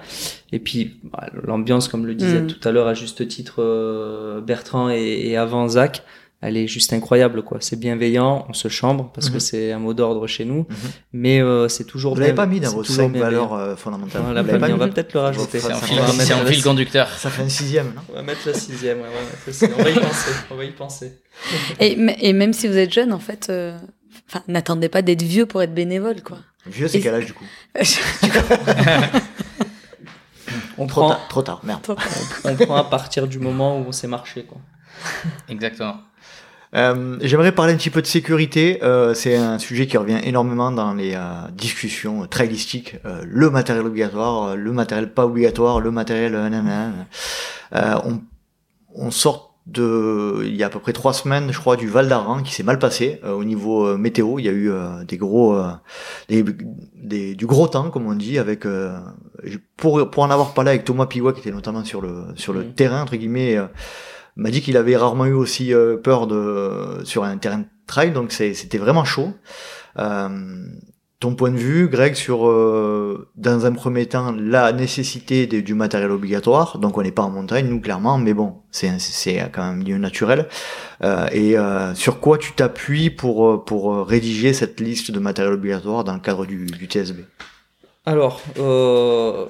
Et 0.52 0.60
puis 0.60 0.98
bah, 1.04 1.28
l'ambiance, 1.44 1.88
comme 1.88 2.06
le 2.06 2.16
disait 2.16 2.42
mm. 2.42 2.48
tout 2.48 2.68
à 2.68 2.72
l'heure 2.72 2.88
à 2.88 2.94
juste 2.94 3.28
titre 3.28 4.42
Bertrand 4.46 4.90
et, 4.90 5.30
et 5.30 5.38
avant 5.38 5.68
Zach 5.68 6.04
elle 6.44 6.58
est 6.58 6.68
juste 6.68 6.94
incroyable 6.94 7.44
quoi. 7.44 7.58
C'est 7.62 7.80
bienveillant, 7.80 8.46
on 8.50 8.54
se 8.54 8.68
chambre 8.68 9.12
parce 9.14 9.30
que 9.30 9.36
mhm. 9.36 9.40
c'est 9.40 9.72
un 9.72 9.80
mot 9.80 9.94
d'ordre 9.94 10.28
chez 10.28 10.46
nous, 10.46 10.68
mhm. 10.70 10.76
mais 11.14 11.42
euh, 11.42 11.68
c'est 11.70 11.86
toujours. 11.86 12.14
Vous 12.16 12.22
l'avez 12.22 12.34
pas 12.34 12.46
mis 12.46 12.60
dans 12.60 12.72
vos 12.72 12.84
cinq 12.84 13.16
valeurs 13.16 13.54
euh, 13.54 13.76
fondamentales. 13.76 14.22
On, 14.28 14.32
l'a 14.34 14.44
pas 14.44 14.60
mis, 14.60 14.74
on 14.74 14.78
va 14.78 14.88
peut-être 14.88 15.14
le 15.14 15.22
rajouter. 15.22 15.60
C'est 15.60 15.72
un, 15.72 16.46
fil, 16.46 16.64
conducteur. 16.64 17.08
Ça 17.10 17.30
fait 17.30 17.44
un 17.44 17.50
sixième. 17.50 17.94
Non 17.96 18.02
on 18.10 18.14
va 18.14 18.22
mettre 18.22 18.42
la 18.46 18.54
sixième. 18.54 19.00
Ouais, 19.00 19.08
ouais, 19.08 19.70
on 19.78 19.84
va 19.84 19.90
y 19.90 19.94
penser. 19.94 20.32
On 20.52 20.56
va 20.56 20.66
y 20.66 20.72
penser. 20.72 21.14
Et, 21.80 21.98
et 22.20 22.34
même 22.34 22.54
si 22.54 22.68
vous 22.68 22.78
êtes 22.78 22.94
jeune, 22.94 23.14
en 23.14 23.20
fait, 23.20 23.48
euh, 23.50 23.78
n'attendez 24.48 24.90
pas 24.90 25.02
d'être 25.02 25.24
vieux 25.24 25.46
pour 25.46 25.62
être 25.62 25.74
bénévole 25.74 26.22
quoi. 26.22 26.40
Vieux, 26.66 26.88
c'est 26.88 27.00
quel 27.02 27.16
âge 27.16 27.26
du 27.26 27.34
coup 27.34 27.46
On 30.78 30.88
prend 30.88 31.10
trop 31.10 31.10
tard, 31.10 31.28
trop 31.28 31.42
tard, 31.42 31.62
merde. 31.64 31.82
on 32.44 32.56
prend 32.56 32.76
à 32.76 32.84
partir 32.84 33.28
du 33.28 33.38
moment 33.40 33.78
où 33.80 33.86
on 33.88 33.92
sait 33.92 34.08
marcher 34.08 34.44
quoi. 34.44 34.58
Exactement. 35.50 35.98
Euh, 36.76 37.18
J'aimerais 37.22 37.52
parler 37.52 37.74
un 37.74 37.78
petit 37.78 37.90
peu 37.90 38.02
de 38.02 38.08
sécurité. 38.08 38.80
Euh, 38.84 39.14
c'est 39.14 39.36
un 39.36 39.60
sujet 39.60 39.88
qui 39.88 39.98
revient 39.98 40.20
énormément 40.24 40.72
dans 40.72 40.94
les 40.94 41.14
euh, 41.14 41.20
discussions 41.52 42.26
trailistiques. 42.28 42.96
Le 43.26 43.50
matériel 43.50 43.86
obligatoire, 43.86 44.56
le 44.56 44.72
matériel 44.72 45.14
pas 45.14 45.26
obligatoire, 45.26 45.80
le 45.80 45.92
matériel 45.92 46.38
on, 47.74 48.22
on 48.96 49.12
sort 49.12 49.52
de, 49.66 50.42
il 50.44 50.56
y 50.58 50.64
a 50.64 50.66
à 50.66 50.70
peu 50.70 50.80
près 50.80 50.92
trois 50.92 51.14
semaines, 51.14 51.54
je 51.54 51.58
crois, 51.58 51.78
du 51.78 51.88
Val 51.88 52.10
d'Aran 52.10 52.44
qui 52.44 52.54
s'est 52.54 52.64
mal 52.64 52.80
passé 52.80 53.22
au 53.24 53.44
niveau 53.44 53.98
météo. 53.98 54.38
Il 54.40 54.46
y 54.46 54.50
a 54.50 54.52
eu 54.52 54.72
des 55.08 55.18
gros, 55.18 55.58
des, 56.28 56.44
des, 56.96 57.36
du 57.36 57.46
gros 57.46 57.68
temps, 57.68 57.90
comme 57.90 58.08
on 58.08 58.16
dit, 58.16 58.40
avec 58.40 58.66
pour 59.78 60.10
pour 60.10 60.24
en 60.24 60.32
avoir 60.32 60.54
parlé 60.54 60.72
avec 60.72 60.86
Thomas 60.86 61.06
Piwa 61.06 61.34
qui 61.34 61.40
était 61.40 61.52
notamment 61.52 61.84
sur 61.86 62.02
le 62.02 62.26
sur 62.36 62.54
le 62.54 62.62
mmh. 62.62 62.74
terrain 62.74 63.02
entre 63.04 63.16
guillemets 63.16 63.58
m'a 64.36 64.50
dit 64.52 64.62
qu'il 64.62 64.78
avait 64.78 64.96
rarement 64.96 65.26
eu 65.26 65.34
aussi 65.34 65.74
euh, 65.74 65.98
peur 65.98 66.28
de 66.28 67.04
sur 67.04 67.24
un 67.24 67.38
terrain 67.38 67.60
de 67.60 67.66
trail, 67.88 68.12
donc 68.12 68.32
c'était 68.32 68.78
vraiment 68.78 69.04
chaud. 69.04 69.34
Euh, 70.00 70.30
ton 71.24 71.36
point 71.36 71.52
de 71.52 71.58
vue, 71.58 71.88
Greg, 71.88 72.16
sur 72.16 72.50
euh, 72.50 73.30
dans 73.38 73.66
un 73.66 73.72
premier 73.72 74.08
temps 74.08 74.36
la 74.38 74.74
nécessité 74.74 75.48
du 75.48 75.74
matériel 75.74 76.12
obligatoire. 76.12 76.80
Donc 76.80 76.98
on 76.98 77.02
n'est 77.02 77.14
pas 77.14 77.22
en 77.22 77.30
montagne, 77.30 77.66
nous 77.70 77.80
clairement, 77.80 78.18
mais 78.18 78.34
bon, 78.34 78.58
c'est 78.72 79.00
c'est 79.00 79.50
quand 79.54 79.64
même 79.64 79.86
lieu 79.86 79.98
naturel. 79.98 80.50
Euh, 81.02 81.26
et 81.32 81.58
euh, 81.58 81.96
sur 81.96 82.20
quoi 82.20 82.38
tu 82.38 82.52
t'appuies 82.52 83.10
pour 83.10 83.64
pour 83.64 84.06
rédiger 84.06 84.52
cette 84.52 84.82
liste 84.82 85.12
de 85.12 85.20
matériel 85.20 85.54
obligatoire 85.54 86.04
dans 86.04 86.14
le 86.14 86.20
cadre 86.20 86.46
du, 86.46 86.66
du 86.66 86.88
TSB 86.88 87.22
Alors, 88.06 88.42
euh, 88.60 89.46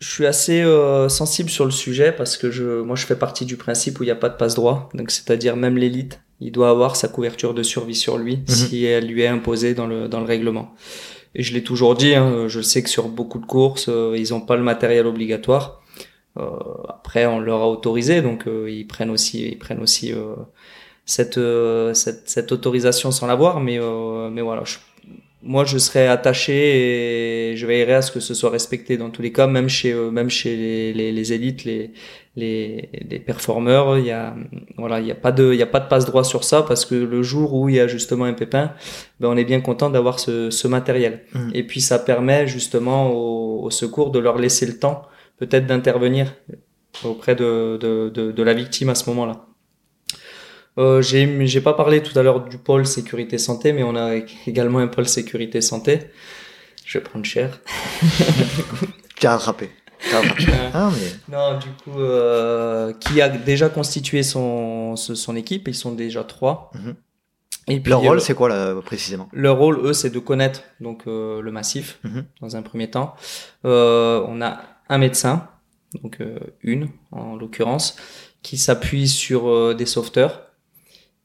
je 0.00 0.08
suis 0.08 0.26
assez 0.26 0.62
euh, 0.62 1.08
sensible 1.08 1.50
sur 1.50 1.64
le 1.64 1.70
sujet 1.70 2.12
parce 2.12 2.36
que 2.36 2.50
je, 2.50 2.82
moi 2.82 2.94
je 2.94 3.04
fais 3.04 3.16
partie 3.16 3.44
du 3.44 3.56
principe 3.56 3.98
où 3.98 4.04
il 4.04 4.06
n'y 4.06 4.12
a 4.12 4.16
pas 4.16 4.28
de 4.28 4.36
passe 4.36 4.54
droit. 4.54 4.88
Donc 4.94 5.10
c'est-à-dire 5.10 5.56
même 5.56 5.76
l'élite, 5.76 6.20
il 6.40 6.52
doit 6.52 6.70
avoir 6.70 6.96
sa 6.96 7.08
couverture 7.08 7.54
de 7.54 7.62
survie 7.62 7.96
sur 7.96 8.16
lui 8.16 8.36
mhm. 8.36 8.48
si 8.48 8.84
elle 8.84 9.06
lui 9.06 9.22
est 9.22 9.28
imposée 9.28 9.74
dans 9.74 9.86
le, 9.86 10.08
dans 10.08 10.20
le 10.20 10.26
règlement. 10.26 10.74
Et 11.34 11.42
je 11.42 11.52
l'ai 11.52 11.62
toujours 11.62 11.94
dit, 11.94 12.14
hein, 12.14 12.48
je 12.48 12.60
sais 12.60 12.82
que 12.82 12.88
sur 12.88 13.08
beaucoup 13.08 13.38
de 13.38 13.46
courses, 13.46 13.88
euh, 13.88 14.16
ils 14.16 14.30
n'ont 14.32 14.40
pas 14.40 14.56
le 14.56 14.62
matériel 14.62 15.06
obligatoire. 15.06 15.82
Euh, 16.38 16.48
après, 16.88 17.26
on 17.26 17.38
leur 17.38 17.62
a 17.62 17.68
autorisé, 17.68 18.22
donc 18.22 18.46
euh, 18.46 18.70
ils 18.70 18.86
prennent 18.86 19.10
aussi, 19.10 19.46
ils 19.48 19.58
prennent 19.58 19.80
aussi 19.80 20.12
cette, 21.04 21.40
cette, 21.94 22.28
cette 22.28 22.52
autorisation 22.52 23.10
sans 23.10 23.26
l'avoir. 23.26 23.60
Mais 23.60 23.78
mais 24.30 24.42
voilà, 24.42 24.62
je, 24.64 24.78
moi 25.48 25.64
je 25.64 25.78
serais 25.78 26.06
attaché 26.06 27.52
et 27.52 27.56
je 27.56 27.66
veillerais 27.66 27.94
à 27.94 28.02
ce 28.02 28.12
que 28.12 28.20
ce 28.20 28.34
soit 28.34 28.50
respecté 28.50 28.98
dans 28.98 29.08
tous 29.08 29.22
les 29.22 29.32
cas 29.32 29.46
même 29.46 29.68
chez 29.68 29.92
euh, 29.92 30.10
même 30.10 30.28
chez 30.28 30.54
les, 30.56 30.92
les, 30.92 31.10
les 31.10 31.32
élites 31.32 31.64
les 31.64 31.90
les, 32.36 32.90
les 33.10 33.18
performeurs. 33.18 33.98
Il 33.98 34.04
y 34.04 34.10
a 34.10 34.36
voilà 34.76 35.00
il 35.00 35.06
y 35.06 35.10
a 35.10 35.14
pas 35.14 35.32
de 35.32 35.52
il 35.54 35.58
y 35.58 35.62
a 35.62 35.66
pas 35.66 35.80
de 35.80 35.88
passe 35.88 36.04
droit 36.04 36.22
sur 36.22 36.44
ça 36.44 36.62
parce 36.62 36.84
que 36.84 36.94
le 36.94 37.22
jour 37.22 37.54
où 37.54 37.68
il 37.70 37.76
y 37.76 37.80
a 37.80 37.88
justement 37.88 38.26
un 38.26 38.34
pépin 38.34 38.72
ben 39.20 39.28
on 39.30 39.36
est 39.38 39.46
bien 39.46 39.62
content 39.62 39.88
d'avoir 39.88 40.20
ce, 40.20 40.50
ce 40.50 40.68
matériel. 40.68 41.24
Mmh. 41.32 41.50
et 41.54 41.62
puis 41.66 41.80
ça 41.80 41.98
permet 41.98 42.46
justement 42.46 43.10
au, 43.10 43.64
au, 43.64 43.70
secours 43.70 44.10
de 44.10 44.18
leur 44.18 44.36
laisser 44.38 44.66
le 44.66 44.78
temps 44.78 45.02
peut-être 45.38 45.66
d'intervenir 45.66 46.34
auprès 47.04 47.34
de, 47.34 47.78
de, 47.80 48.10
de, 48.10 48.32
de 48.32 48.42
la 48.42 48.52
victime 48.52 48.90
à 48.90 48.94
ce 48.94 49.08
moment 49.08 49.24
là 49.24 49.47
euh, 50.78 51.02
j'ai 51.02 51.60
pas 51.60 51.74
parlé 51.74 52.02
tout 52.02 52.18
à 52.18 52.22
l'heure 52.22 52.44
du 52.44 52.58
pôle 52.58 52.86
sécurité 52.86 53.36
santé, 53.38 53.72
mais 53.72 53.82
on 53.82 53.96
a 53.96 54.16
également 54.46 54.78
un 54.78 54.88
pôle 54.88 55.08
sécurité 55.08 55.60
santé. 55.60 56.00
Je 56.84 56.98
vais 56.98 57.04
prendre 57.04 57.24
cher. 57.24 57.60
as 59.22 59.30
rattrapé. 59.30 59.70
ah, 60.72 60.90
mais... 60.92 61.34
Non, 61.36 61.58
du 61.58 61.68
coup, 61.82 61.98
euh, 61.98 62.92
qui 62.94 63.20
a 63.20 63.28
déjà 63.28 63.68
constitué 63.68 64.22
son, 64.22 64.96
son 64.96 65.36
équipe, 65.36 65.68
ils 65.68 65.74
sont 65.74 65.92
déjà 65.92 66.24
trois. 66.24 66.70
Mhm. 66.74 66.94
Et 67.68 67.80
leur 67.80 68.00
rôle, 68.00 68.20
c'est 68.20 68.34
quoi 68.34 68.48
là, 68.48 68.74
précisément? 68.80 69.28
Leur 69.32 69.58
rôle, 69.58 69.80
eux, 69.84 69.92
c'est 69.92 70.10
de 70.10 70.18
connaître 70.18 70.62
donc 70.80 71.02
euh, 71.06 71.42
le 71.42 71.52
massif 71.52 71.98
mhm. 72.04 72.24
dans 72.40 72.56
un 72.56 72.62
premier 72.62 72.90
temps. 72.90 73.14
Euh, 73.64 74.24
on 74.26 74.40
a 74.40 74.60
un 74.88 74.98
médecin, 74.98 75.48
donc 76.02 76.20
euh, 76.20 76.38
une 76.62 76.88
en 77.12 77.36
l'occurrence, 77.36 77.96
qui 78.42 78.56
s'appuie 78.56 79.08
sur 79.08 79.48
euh, 79.48 79.74
des 79.74 79.86
sauveteurs 79.86 80.47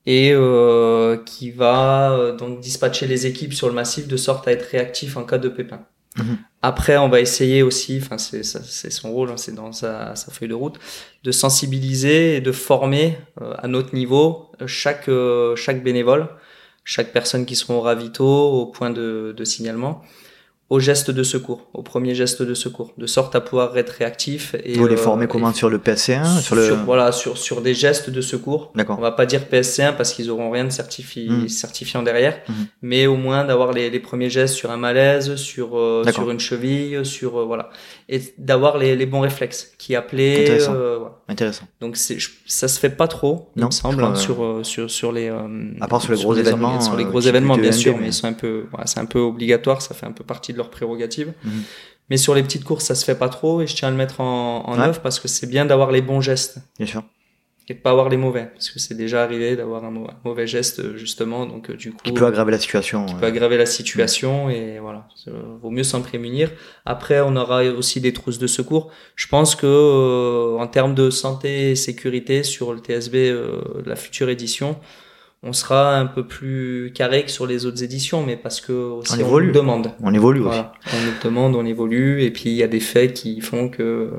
et 0.05 0.31
euh, 0.33 1.17
qui 1.25 1.51
va 1.51 2.11
euh, 2.11 2.35
donc 2.35 2.59
dispatcher 2.59 3.07
les 3.07 3.25
équipes 3.25 3.53
sur 3.53 3.67
le 3.67 3.73
massif 3.73 4.07
de 4.07 4.17
sorte 4.17 4.47
à 4.47 4.51
être 4.51 4.63
réactif 4.63 5.15
en 5.17 5.23
cas 5.23 5.37
de 5.37 5.49
pépin. 5.49 5.81
Mhm. 6.17 6.37
Après, 6.61 6.97
on 6.97 7.09
va 7.09 7.19
essayer 7.21 7.63
aussi, 7.63 7.99
enfin 8.01 8.17
c'est 8.17 8.43
c'est 8.43 8.91
son 8.91 9.11
rôle, 9.11 9.31
hein, 9.31 9.37
c'est 9.37 9.55
dans 9.55 9.71
sa, 9.71 10.15
sa, 10.15 10.31
feuille 10.31 10.49
de 10.49 10.53
route, 10.53 10.77
de 11.23 11.31
sensibiliser 11.31 12.37
et 12.37 12.41
de 12.41 12.51
former 12.51 13.17
euh, 13.41 13.53
à 13.57 13.67
notre 13.67 13.95
niveau 13.95 14.51
chaque 14.67 15.09
chaque 15.55 15.83
bénévole, 15.83 16.29
chaque 16.83 17.11
personne 17.11 17.45
qui 17.45 17.55
sera 17.55 17.73
au 17.73 17.81
ravito, 17.81 18.25
au 18.25 18.67
point 18.67 18.91
de, 18.91 19.33
de 19.35 19.43
signalement, 19.43 20.03
au 20.73 20.79
geste 20.79 21.11
de 21.11 21.21
secours, 21.21 21.67
au 21.75 21.83
premier 21.83 22.15
geste 22.15 22.41
de 22.41 22.55
secours, 22.55 22.93
de 22.97 23.05
sorte 23.05 23.35
à 23.35 23.41
pouvoir 23.41 23.77
être 23.77 23.91
réactif. 23.91 24.55
Et, 24.65 24.73
Vous 24.73 24.87
les 24.87 24.97
formez 24.97 25.25
euh, 25.25 25.27
comment 25.27 25.53
sur 25.53 25.69
le 25.69 25.77
PSC1 25.77 26.41
sur, 26.41 26.55
le... 26.55 26.67
Voilà, 26.83 27.11
sur, 27.11 27.37
sur 27.37 27.61
des 27.61 27.75
gestes 27.75 28.09
de 28.09 28.21
secours. 28.21 28.71
D'accord. 28.73 28.97
On 28.97 29.01
va 29.03 29.11
pas 29.11 29.27
dire 29.27 29.41
PSC1 29.41 29.95
parce 29.95 30.13
qu'ils 30.13 30.31
auront 30.31 30.49
rien 30.49 30.65
de 30.65 30.71
certifi... 30.71 31.29
Mmh. 31.29 31.47
certifiant 31.47 32.01
derrière, 32.01 32.39
mmh. 32.49 32.53
mais 32.81 33.05
au 33.05 33.17
moins 33.17 33.45
d'avoir 33.45 33.71
les, 33.71 33.91
les, 33.91 33.99
premiers 33.99 34.31
gestes 34.31 34.55
sur 34.55 34.71
un 34.71 34.77
malaise, 34.77 35.35
sur, 35.35 35.77
euh, 35.77 36.03
sur 36.11 36.31
une 36.31 36.39
cheville, 36.39 37.05
sur 37.05 37.37
euh, 37.37 37.45
voilà, 37.45 37.69
et 38.09 38.33
d'avoir 38.39 38.79
les, 38.79 38.95
les, 38.95 39.05
bons 39.05 39.19
réflexes, 39.19 39.73
qui 39.77 39.95
appelaient. 39.95 40.41
Intéressant. 40.41 40.73
Voilà. 40.73 41.22
Intéressant. 41.27 41.65
Donc 41.79 41.95
c'est, 41.95 42.17
ça 42.45 42.67
se 42.67 42.79
fait 42.79 42.89
pas 42.89 43.07
trop, 43.07 43.49
non, 43.55 43.63
il 43.63 43.65
me 43.65 43.71
semble, 43.71 44.03
hein, 44.03 44.15
sur, 44.15 44.65
sur 44.65 44.91
sur 44.91 45.11
les. 45.11 45.29
à 45.29 45.87
part 45.87 46.01
sur 46.01 46.13
les 46.13 46.21
gros 46.21 46.35
événements. 46.35 46.81
sur 46.81 46.97
les 46.97 47.05
gros 47.05 47.21
événements, 47.21 47.57
bien 47.57 47.71
sûr, 47.71 47.97
mais, 47.97 48.07
ils 48.07 48.13
sont 48.13 48.27
un 48.27 48.33
peu, 48.33 48.65
voilà, 48.71 48.87
c'est 48.87 48.99
un 48.99 49.05
peu 49.05 49.19
obligatoire, 49.19 49.81
ça 49.81 49.95
fait 49.95 50.05
un 50.05 50.11
peu 50.11 50.23
partie 50.23 50.51
de 50.51 50.57
leur 50.57 50.69
prérogative. 50.69 51.33
Mhm. 51.43 51.63
Mais 52.09 52.17
sur 52.17 52.35
les 52.35 52.43
petites 52.43 52.65
courses, 52.65 52.83
ça 52.83 52.95
se 52.95 53.05
fait 53.05 53.15
pas 53.15 53.29
trop 53.29 53.61
et 53.61 53.67
je 53.67 53.75
tiens 53.75 53.87
à 53.87 53.91
le 53.91 53.97
mettre 53.97 54.19
en, 54.19 54.67
en 54.67 54.79
œuvre 54.79 54.99
parce 54.99 55.19
que 55.19 55.29
c'est 55.29 55.47
bien 55.47 55.65
d'avoir 55.65 55.91
les 55.91 56.01
bons 56.01 56.19
gestes. 56.19 56.57
Bien 56.77 56.87
sûr. 56.87 57.03
Et 57.69 57.73
pas 57.73 57.91
avoir 57.91 58.09
les 58.09 58.17
mauvais. 58.17 58.49
Parce 58.53 58.69
que 58.69 58.79
c'est 58.79 58.95
déjà 58.95 59.23
arrivé 59.23 59.55
d'avoir 59.55 59.85
un 59.85 59.93
mauvais 60.23 60.47
geste 60.47 60.95
justement. 60.95 61.45
Donc 61.45 61.71
du 61.71 61.91
coup 61.91 61.97
qui 62.03 62.11
peut 62.11 62.25
aggraver 62.25 62.51
la 62.51 62.59
situation 62.59 63.05
qui 63.05 63.15
peut 63.15 63.25
aggraver 63.25 63.57
la 63.57 63.65
situation 63.65 64.49
et 64.49 64.79
voilà. 64.79 65.07
Vaut 65.61 65.71
mieux 65.71 65.83
s'en 65.83 66.01
prémunir. 66.01 66.51
Après 66.85 67.21
on 67.21 67.35
aura 67.35 67.63
aussi 67.63 68.01
des 68.01 68.13
trousses 68.13 68.39
de 68.39 68.47
secours. 68.47 68.91
Je 69.15 69.27
pense 69.27 69.55
que 69.55 70.57
en 70.57 70.67
termes 70.67 70.95
de 70.95 71.09
santé 71.09 71.71
et 71.71 71.75
sécurité 71.75 72.43
sur 72.43 72.73
le 72.73 72.79
TSB 72.79 73.33
la 73.85 73.95
future 73.95 74.29
édition 74.29 74.77
on 75.45 75.51
sera 75.51 75.97
un 75.97 76.05
peu 76.05 76.25
plus 76.25 76.93
carré 76.95 77.25
que 77.25 77.31
sur 77.31 77.45
les 77.45 77.65
autres 77.65 77.83
éditions, 77.83 78.25
mais 78.25 78.37
parce 78.37 78.61
que 78.61 78.71
aussi 78.71 79.21
on, 79.21 79.39
nous 79.41 79.51
demande. 79.51 79.91
On 80.01 80.13
évolue 80.13 80.39
aussi. 80.39 80.59
On 80.93 81.05
nous 81.05 81.11
demande, 81.21 81.55
on 81.55 81.65
évolue, 81.65 82.23
et 82.23 82.31
puis 82.31 82.49
il 82.49 82.55
y 82.55 82.63
a 82.63 82.67
des 82.67 82.79
faits 82.79 83.13
qui 83.13 83.41
font 83.41 83.67
que 83.67 84.11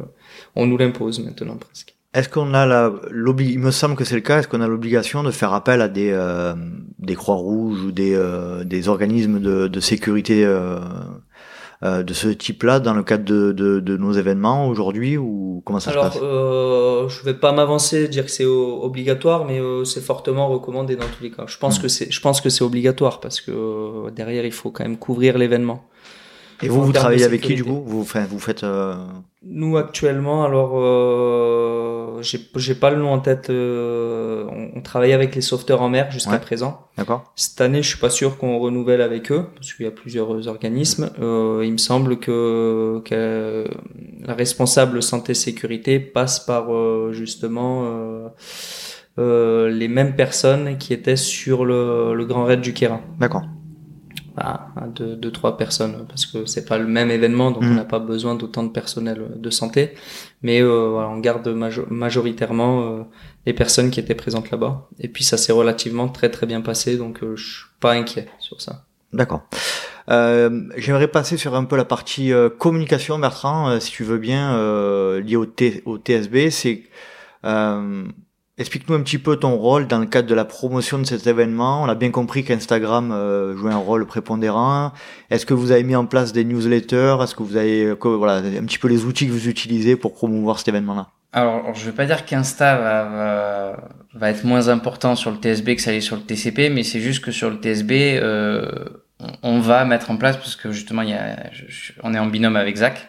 on 0.54 0.66
nous 0.66 0.76
l'impose 0.76 1.20
maintenant 1.20 1.56
presque. 1.56 1.93
Est-ce 2.14 2.28
qu'on 2.28 2.54
a 2.54 2.64
la, 2.64 2.92
il 3.40 3.58
me 3.58 3.72
semble 3.72 3.96
que 3.96 4.04
c'est 4.04 4.14
le 4.14 4.20
cas, 4.20 4.38
est-ce 4.38 4.48
qu'on 4.48 4.60
a 4.60 4.68
l'obligation 4.68 5.24
de 5.24 5.32
faire 5.32 5.52
appel 5.52 5.80
à 5.82 5.88
des, 5.88 6.10
euh, 6.12 6.54
des 7.00 7.16
Croix-Rouges 7.16 7.82
ou 7.86 7.90
des, 7.90 8.14
euh, 8.14 8.62
des 8.62 8.88
organismes 8.88 9.40
de, 9.40 9.66
de 9.66 9.80
sécurité 9.80 10.44
euh, 10.44 10.78
euh, 11.82 12.04
de 12.04 12.14
ce 12.14 12.28
type-là 12.28 12.78
dans 12.78 12.94
le 12.94 13.02
cadre 13.02 13.24
de, 13.24 13.50
de, 13.50 13.80
de 13.80 13.96
nos 13.96 14.12
événements 14.12 14.68
aujourd'hui 14.68 15.16
ou 15.18 15.60
comment 15.66 15.80
ça 15.80 15.90
se 15.90 15.96
passe? 15.96 16.18
euh, 16.22 17.08
Je 17.08 17.24
vais 17.24 17.34
pas 17.34 17.52
m'avancer 17.52 18.06
dire 18.06 18.24
que 18.24 18.30
c'est 18.30 18.44
obligatoire, 18.44 19.44
mais 19.44 19.58
euh, 19.60 19.84
c'est 19.84 20.00
fortement 20.00 20.48
recommandé 20.48 20.94
dans 20.94 21.06
tous 21.06 21.22
les 21.24 21.32
cas. 21.32 21.44
Je 21.48 21.58
pense 21.58 21.78
hmm. 21.78 21.82
que 21.82 21.88
c'est 21.88 22.10
je 22.12 22.20
pense 22.20 22.40
que 22.40 22.48
c'est 22.48 22.62
obligatoire 22.64 23.18
parce 23.18 23.40
que 23.40 24.08
derrière 24.14 24.44
il 24.46 24.52
faut 24.52 24.70
quand 24.70 24.84
même 24.84 24.98
couvrir 24.98 25.36
l'événement. 25.36 25.84
Et 26.62 26.68
vous, 26.68 26.85
vous 26.85 26.93
travaillez 26.93 27.24
avec 27.24 27.40
qui 27.40 27.55
du 27.55 27.64
coup? 27.64 27.82
Vous, 27.85 28.05
vous 28.05 28.39
faites. 28.39 28.64
Euh... 28.64 28.94
Nous 29.47 29.76
actuellement, 29.76 30.44
alors 30.44 30.72
euh, 30.76 32.22
j'ai 32.22 32.74
pas 32.74 32.90
le 32.90 32.97
nom 32.97 33.12
en 33.12 33.18
tête. 33.18 33.51
Euh, 33.51 34.47
on, 34.74 34.81
travaille 34.81 35.12
avec 35.12 35.35
les 35.35 35.43
sauveteurs 35.43 35.82
en 35.82 35.90
mer 35.90 36.10
jusqu'à 36.10 36.39
présent. 36.39 36.89
D'accord. 36.97 37.32
Cette 37.36 37.60
année, 37.60 37.82
je 37.82 37.89
suis 37.89 37.98
pas 37.98 38.09
sûr 38.09 38.39
qu'on 38.39 38.59
renouvelle 38.59 39.02
avec 39.02 39.31
eux 39.31 39.47
parce 39.55 39.74
qu'il 39.74 39.85
y 39.85 39.89
a 39.89 39.93
plusieurs 39.93 40.48
organismes. 40.48 41.10
Euh, 41.20 41.62
il 41.64 41.72
me 41.72 41.78
semble 41.78 42.18
que, 42.18 43.02
que, 43.05 43.66
la 44.24 44.35
responsable 44.35 45.02
santé 45.02 45.35
sécurité 45.35 46.01
passe 46.01 46.40
par 46.40 46.72
euh, 46.72 47.12
justement. 47.12 47.85
Euh, 49.16 49.70
les 49.70 49.86
mêmes 49.86 50.16
personnes 50.16 50.76
qui 50.76 50.93
étaient 50.93 51.14
sur 51.14 51.64
le, 51.64 52.14
le 52.14 52.24
Grand 52.24 52.44
Raid 52.44 52.60
du 52.60 52.72
Kéra. 52.72 53.01
D'accord 53.20 53.44
à, 54.36 54.69
deux, 54.94 55.16
deux, 55.16 55.31
trois 55.31 55.56
personnes 55.56 56.06
parce 56.09 56.27
que 56.27 56.44
c'est 56.47 56.65
pas 56.65 56.78
le 56.78 56.86
même 56.86 57.11
événement 57.11 57.51
donc 57.51 57.62
on 57.62 57.66
mm. 57.66 57.77
n'a 57.77 57.85
pas 57.85 58.01
besoin 58.01 58.35
d'autant 58.35 58.65
de 58.65 58.70
personnel 58.70 59.28
de 59.36 59.51
santé. 59.51 59.94
Mais 60.43 60.61
euh, 60.61 60.89
voilà, 60.90 61.09
on 61.09 61.19
garde 61.19 61.48
majoritairement 61.90 62.82
euh, 62.82 63.02
les 63.47 63.52
personnes 63.52 63.90
qui 63.90 64.01
étaient 64.01 64.15
présentes 64.15 64.51
là-bas. 64.51 64.89
Et 64.98 65.09
puis 65.09 65.24
ça 65.24 65.36
s'est 65.36 65.52
relativement 65.52 66.09
très 66.09 66.31
très 66.31 66.47
bien 66.47 66.61
passé 66.61 66.97
donc 66.97 67.23
euh, 67.23 67.36
je 67.36 67.44
suis 67.44 67.65
pas 67.81 67.93
inquiet 67.93 68.28
sur 68.39 68.61
ça. 68.61 68.85
D'accord. 69.12 69.43
Euh, 70.11 70.62
j'aimerais 70.77 71.09
passer 71.09 71.36
sur 71.36 71.55
un 71.55 71.65
peu 71.65 71.77
la 71.77 71.85
partie 71.85 72.32
euh, 72.32 72.51
communication 72.51 73.19
Bertrand 73.19 73.78
si 73.81 73.93
tu 73.93 74.02
veux 74.02 74.19
bien 74.19 74.59
lié 75.20 75.36
au, 75.36 75.47
T 75.47 75.82
au 75.86 75.97
TSB 75.98 76.51
c'est 76.51 76.82
Explique-nous 78.56 78.94
un 78.94 79.02
petit 79.02 79.18
peu 79.18 79.35
ton 79.35 79.56
rôle 79.56 79.89
dans 79.89 79.98
le 79.98 80.06
cadre 80.06 80.28
de 80.28 80.35
la 80.35 80.44
promotion 80.44 81.01
de 81.01 81.05
cet 81.05 81.26
événement. 81.26 81.82
On 81.82 81.89
a 81.89 81.97
bien 81.97 82.12
compris 82.12 82.44
qu'Instagram 82.44 83.10
euh, 83.10 83.56
jouait 83.56 83.72
un 83.72 83.78
rôle 83.78 84.06
prépondérant. 84.06 84.93
Est-ce 85.31 85.44
que 85.44 85.55
vous 85.55 85.72
avez 85.72 85.82
mis 85.82 85.97
en 85.97 86.06
place 86.06 86.32
des 86.32 86.44
newsletters? 86.44 87.16
Est-ce 87.20 87.35
que 87.35 87.43
vous 87.43 87.56
avez 87.56 87.94
voilà 88.01 88.36
un 88.36 88.64
petit 88.64 88.78
peu 88.78 88.86
les 88.86 89.06
outils 89.06 89.26
que 89.26 89.32
vous 89.32 89.48
utilisez 89.48 89.97
pour 89.97 90.14
promouvoir 90.14 90.60
cet 90.60 90.68
événement-là? 90.68 91.09
Alors, 91.32 91.74
je 91.74 91.85
vais 91.85 91.90
pas 91.97 92.06
dire 92.06 92.24
qu'Insta 92.24 92.76
va, 92.76 93.76
va, 94.14 94.31
être 94.31 94.44
moins 94.44 94.68
important 94.68 95.16
sur 95.16 95.32
le 95.32 95.39
TSB 95.39 95.74
que 95.74 95.82
ça 95.82 95.90
l'est 95.90 96.01
sur 96.01 96.14
le 96.14 96.22
TCP, 96.22 96.70
mais 96.70 96.85
c'est 96.85 97.01
juste 97.01 97.24
que 97.24 97.32
sur 97.32 97.51
le 97.51 97.56
TSB, 97.56 98.20
euh, 98.22 98.70
on 99.43 99.59
va 99.59 99.85
mettre 99.85 100.12
en 100.12 100.16
place 100.16 100.36
parce 100.36 100.55
que 100.55 100.70
justement, 100.70 101.02
il 101.02 101.10
y 101.10 101.14
a, 101.14 101.51
on 102.05 102.14
est 102.14 102.20
en 102.20 102.26
binôme 102.26 102.55
avec 102.55 102.76
Zach 102.76 103.09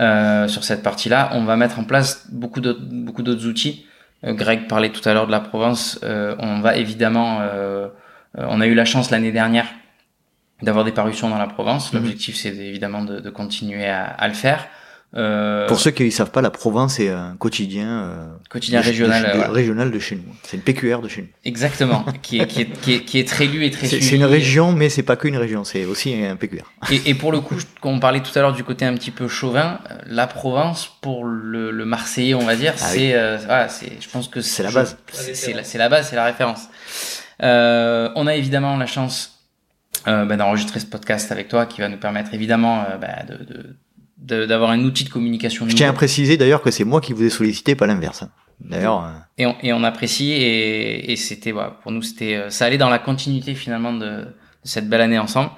euh, 0.00 0.48
sur 0.48 0.64
cette 0.64 0.82
partie-là. 0.82 1.30
On 1.34 1.44
va 1.44 1.54
mettre 1.54 1.78
en 1.78 1.84
place 1.84 2.26
beaucoup 2.32 2.60
d'autres 2.60 3.46
outils 3.46 3.86
euh, 3.86 3.91
Greg 4.24 4.68
parlait 4.68 4.90
tout 4.90 5.06
à 5.08 5.14
l'heure 5.14 5.26
de 5.26 5.32
la 5.32 5.40
Provence. 5.40 5.98
Euh, 6.04 6.36
on 6.38 6.60
va 6.60 6.76
évidemment, 6.76 7.38
euh, 7.40 7.88
on 8.36 8.60
a 8.60 8.66
eu 8.66 8.74
la 8.74 8.84
chance 8.84 9.10
l'année 9.10 9.32
dernière 9.32 9.66
d'avoir 10.62 10.84
des 10.84 10.92
parutions 10.92 11.28
dans 11.28 11.38
la 11.38 11.48
Provence. 11.48 11.92
Mhm. 11.92 12.00
L'objectif, 12.00 12.36
c'est 12.36 12.54
évidemment 12.54 13.02
de, 13.02 13.20
de 13.20 13.30
continuer 13.30 13.86
à, 13.86 14.04
à, 14.04 14.28
le 14.28 14.34
faire. 14.34 14.68
Euh, 15.14 15.66
Pour 15.66 15.78
ceux 15.78 15.90
qui 15.90 16.04
ne 16.04 16.10
savent 16.10 16.30
pas, 16.30 16.40
la 16.40 16.50
province 16.50 16.98
est 16.98 17.10
un 17.10 17.36
quotidien, 17.38 17.88
euh, 17.88 18.26
quotidien 18.48 18.80
régional, 18.80 19.22
de, 19.22 19.52
régional 19.52 19.90
de 19.90 19.98
chez 19.98 20.16
nous. 20.16 20.22
C'est 20.42 20.56
une 20.56 20.62
PQR 20.62 21.02
de 21.02 21.08
chez 21.08 21.22
nous. 21.22 21.28
Exactement, 21.44 22.04
qui, 22.22 22.40
est, 22.40 22.46
qui, 22.46 22.62
est, 22.62 22.70
qui, 22.80 22.94
est, 22.94 23.00
qui 23.04 23.18
est 23.18 23.28
très 23.28 23.46
lu 23.46 23.64
et 23.64 23.70
très 23.70 23.86
suivi. 23.86 24.04
C'est 24.04 24.16
une 24.16 24.24
région, 24.24 24.72
mais 24.72 24.88
c'est 24.88 25.02
pas 25.02 25.16
qu'une 25.16 25.36
région, 25.36 25.64
c'est 25.64 25.84
aussi 25.84 26.14
un 26.24 26.36
PQR. 26.36 26.62
Et, 26.90 27.10
et, 27.10 27.14
pour 27.14 27.30
le 27.30 27.40
coup, 27.40 27.56
quand 27.80 27.90
on 27.90 28.00
parlait 28.00 28.22
tout 28.22 28.36
à 28.38 28.40
l'heure 28.40 28.54
du 28.54 28.64
côté 28.64 28.86
un 28.86 28.94
petit 28.94 29.10
peu 29.10 29.28
chauvin, 29.28 29.80
la 30.06 30.26
Provence 30.26 30.90
pour 31.02 31.24
le, 31.24 31.70
le 31.70 31.84
Marseillais, 31.84 32.34
on 32.34 32.46
va 32.46 32.56
dire, 32.56 32.72
ah 32.76 32.80
c'est, 32.80 33.14
euh, 33.14 33.36
voilà, 33.44 33.68
c'est, 33.68 33.92
je 34.00 34.08
pense 34.08 34.28
que 34.28 34.40
c'est 34.40 34.62
la 34.62 34.70
base. 34.70 34.96
C'est 35.12 35.52
la, 35.52 35.62
la, 35.74 35.88
base, 35.90 36.08
c'est 36.08 36.16
la 36.16 36.24
référence. 36.24 36.68
Euh, 37.42 38.10
on 38.14 38.26
a 38.26 38.34
évidemment 38.34 38.76
la 38.76 38.86
chance 38.86 39.46
euh, 40.08 40.24
bah, 40.24 40.36
d'enregistrer 40.36 40.80
ce 40.80 40.86
podcast 40.86 41.32
avec 41.32 41.48
toi, 41.48 41.66
qui 41.66 41.80
va 41.80 41.88
nous 41.88 41.98
permettre 41.98 42.34
évidemment 42.34 42.84
euh, 42.88 42.96
bah, 42.96 43.22
de, 43.28 43.44
de 43.44 43.76
d'avoir 44.22 44.70
un 44.70 44.80
outil 44.84 45.04
de 45.04 45.10
communication. 45.10 45.68
Je 45.68 45.74
tiens 45.74 45.90
à 45.90 45.92
préciser 45.92 46.36
d'ailleurs 46.36 46.62
que 46.62 46.70
c'est 46.70 46.84
moi 46.84 47.00
qui 47.00 47.12
vous 47.12 47.24
ai 47.24 47.30
sollicité, 47.30 47.74
pas 47.74 47.86
l'inverse. 47.86 48.22
Hein. 48.22 48.30
D'ailleurs. 48.60 49.04
Euh, 49.04 49.08
et, 49.38 49.46
on, 49.46 49.56
et 49.62 49.72
on 49.72 49.82
apprécie 49.82 50.32
et, 50.32 51.12
et 51.12 51.16
c'était 51.16 51.52
voilà, 51.52 51.70
pour 51.82 51.90
nous 51.90 52.02
c'était 52.02 52.36
euh, 52.36 52.50
ça 52.50 52.66
allait 52.66 52.78
dans 52.78 52.88
la 52.88 52.98
continuité 52.98 53.54
finalement 53.54 53.92
de, 53.92 54.06
de 54.06 54.26
cette 54.64 54.88
belle 54.88 55.00
année 55.00 55.18
ensemble. 55.18 55.50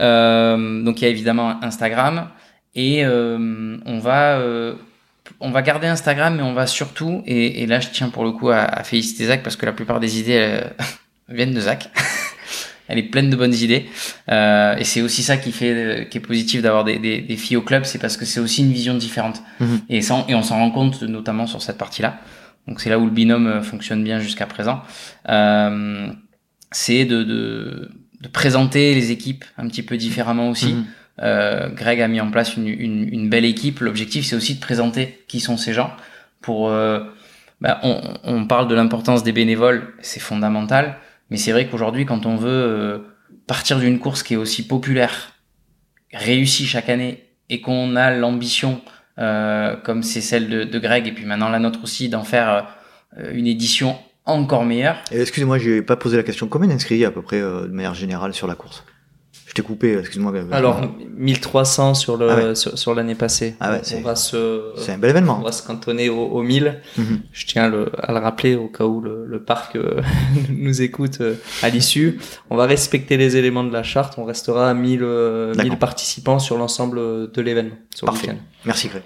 Euh, 0.00 0.82
donc 0.82 1.00
il 1.00 1.04
y 1.04 1.06
a 1.06 1.10
évidemment 1.10 1.62
Instagram 1.62 2.28
et 2.74 3.04
euh, 3.04 3.78
on 3.86 4.00
va 4.00 4.38
euh, 4.38 4.74
on 5.38 5.52
va 5.52 5.62
garder 5.62 5.86
Instagram 5.86 6.36
mais 6.36 6.42
on 6.42 6.52
va 6.52 6.66
surtout 6.66 7.22
et, 7.26 7.62
et 7.62 7.66
là 7.66 7.78
je 7.78 7.88
tiens 7.90 8.08
pour 8.08 8.24
le 8.24 8.32
coup 8.32 8.50
à, 8.50 8.56
à 8.62 8.82
féliciter 8.82 9.26
Zach 9.26 9.44
parce 9.44 9.54
que 9.54 9.66
la 9.66 9.72
plupart 9.72 10.00
des 10.00 10.18
idées 10.18 10.60
viennent 11.28 11.54
de 11.54 11.60
Zach. 11.60 11.90
Elle 12.88 12.98
est 12.98 13.04
pleine 13.04 13.30
de 13.30 13.36
bonnes 13.36 13.54
idées. 13.54 13.86
Euh, 14.30 14.76
et 14.76 14.84
c'est 14.84 15.00
aussi 15.00 15.22
ça 15.22 15.36
qui 15.36 15.52
fait, 15.52 16.08
qui 16.10 16.18
est 16.18 16.20
positif 16.20 16.62
d'avoir 16.62 16.84
des, 16.84 16.98
des, 16.98 17.20
des, 17.20 17.36
filles 17.36 17.56
au 17.56 17.62
club, 17.62 17.84
c'est 17.84 17.98
parce 17.98 18.16
que 18.16 18.24
c'est 18.24 18.40
aussi 18.40 18.62
une 18.62 18.72
vision 18.72 18.94
différente. 18.94 19.42
Mhm. 19.60 19.80
Et, 19.88 20.02
ça, 20.02 20.24
et 20.28 20.34
on 20.34 20.42
s'en 20.42 20.56
rend 20.56 20.70
compte 20.70 21.02
notamment 21.02 21.46
sur 21.46 21.62
cette 21.62 21.78
partie-là. 21.78 22.20
Donc 22.68 22.80
c'est 22.80 22.90
là 22.90 22.98
où 22.98 23.04
le 23.04 23.10
binôme 23.10 23.46
euh, 23.46 23.62
fonctionne 23.62 24.02
bien 24.04 24.20
jusqu'à 24.20 24.46
présent. 24.46 24.82
Euh, 25.28 26.08
c'est 26.70 27.04
de, 27.04 27.22
de, 27.22 27.90
de, 28.20 28.28
présenter 28.28 28.94
les 28.94 29.10
équipes 29.10 29.44
un 29.58 29.68
petit 29.68 29.82
peu 29.82 29.96
différemment 29.96 30.50
aussi. 30.50 30.74
Mhm. 30.74 30.84
Euh, 31.22 31.68
Greg 31.70 32.00
a 32.00 32.08
mis 32.08 32.20
en 32.20 32.30
place 32.30 32.56
une, 32.56 32.66
une, 32.68 33.08
une 33.12 33.28
belle 33.28 33.44
équipe. 33.44 33.80
L'objectif, 33.80 34.24
c'est 34.24 34.36
aussi 34.36 34.54
de 34.56 34.60
présenter 34.60 35.24
qui 35.28 35.40
sont 35.40 35.56
ces 35.56 35.72
gens. 35.72 35.92
Pour, 36.40 36.68
euh, 36.68 37.00
bah, 37.60 37.80
on, 37.82 38.00
on 38.24 38.46
parle 38.46 38.68
de 38.68 38.74
l'importance 38.74 39.22
des 39.22 39.32
bénévoles, 39.32 39.94
c'est 40.00 40.20
fondamental. 40.20 40.96
Mais 41.30 41.36
c'est 41.36 41.52
vrai 41.52 41.68
qu'aujourd'hui, 41.68 42.06
quand 42.06 42.26
on 42.26 42.36
veut 42.36 42.48
euh, 42.50 42.98
partir 43.46 43.78
d'une 43.78 43.98
course 43.98 44.22
qui 44.22 44.34
est 44.34 44.36
aussi 44.36 44.66
populaire, 44.66 45.32
réussie 46.12 46.66
chaque 46.66 46.88
année, 46.88 47.24
et 47.50 47.60
qu'on 47.60 47.96
a 47.96 48.10
l'ambition, 48.10 48.80
euh, 49.18 49.76
comme 49.76 50.02
c'est 50.02 50.20
celle 50.20 50.48
de, 50.48 50.64
de, 50.64 50.78
Greg, 50.78 51.06
et 51.06 51.12
puis 51.12 51.24
maintenant 51.24 51.48
la 51.48 51.58
nôtre 51.58 51.80
aussi, 51.82 52.08
d'en 52.08 52.24
faire 52.24 52.68
euh, 53.18 53.32
une 53.32 53.46
édition 53.46 53.98
encore 54.24 54.64
meilleure. 54.64 54.96
Excusez-moi, 55.10 55.58
j'ai 55.58 55.82
pas 55.82 55.96
posé 55.96 56.16
la 56.16 56.22
question. 56.22 56.46
Combien 56.48 56.68
d'inscrits 56.68 57.04
à 57.04 57.10
peu 57.10 57.20
près 57.20 57.40
de 57.40 57.68
manière 57.68 57.94
générale 57.94 58.32
sur 58.32 58.46
la 58.46 58.54
course 58.54 58.84
je 58.86 58.93
t'ai 59.54 59.62
coupé, 59.62 59.96
excuse-moi. 59.98 60.32
Alors, 60.52 60.82
1300 61.16 61.94
sur 61.94 62.16
le 62.16 62.30
ah 62.30 62.54
sur, 62.54 62.94
l'année 62.94 63.14
passée. 63.14 63.56
Ah 63.60 63.72
ouais, 63.72 63.80
on 63.96 64.00
va 64.00 64.16
se. 64.16 64.72
C'est 64.76 64.92
un 64.92 64.98
bel 64.98 65.10
événement. 65.10 65.38
On 65.40 65.44
va 65.44 65.52
se 65.52 65.62
cantonner 65.62 66.08
au, 66.08 66.26
au 66.26 66.42
1000. 66.42 66.80
Mhm. 66.98 67.20
Je 67.32 67.46
tiens 67.46 67.68
le, 67.68 67.90
à 67.98 68.12
le 68.12 68.18
rappeler 68.18 68.54
au 68.56 68.68
cas 68.68 68.84
où 68.84 69.00
le, 69.00 69.24
le 69.26 69.42
parc 69.42 69.76
euh, 69.76 70.02
nous 70.50 70.82
écoute 70.82 71.18
euh, 71.20 71.34
à 71.62 71.70
l'issue. 71.70 72.18
On 72.50 72.56
va 72.56 72.66
respecter 72.66 73.16
les 73.16 73.36
éléments 73.36 73.64
de 73.64 73.72
la 73.72 73.82
charte. 73.82 74.14
On 74.18 74.24
restera 74.24 74.70
à 74.70 74.74
1000, 74.74 74.98
1000 74.98 75.02
euh, 75.02 75.54
participants 75.78 76.38
sur 76.38 76.58
l'ensemble 76.58 76.98
de 77.30 77.40
l'événement. 77.40 77.76
Parfait. 78.04 78.36
Merci 78.64 78.88
Greg. 78.88 79.02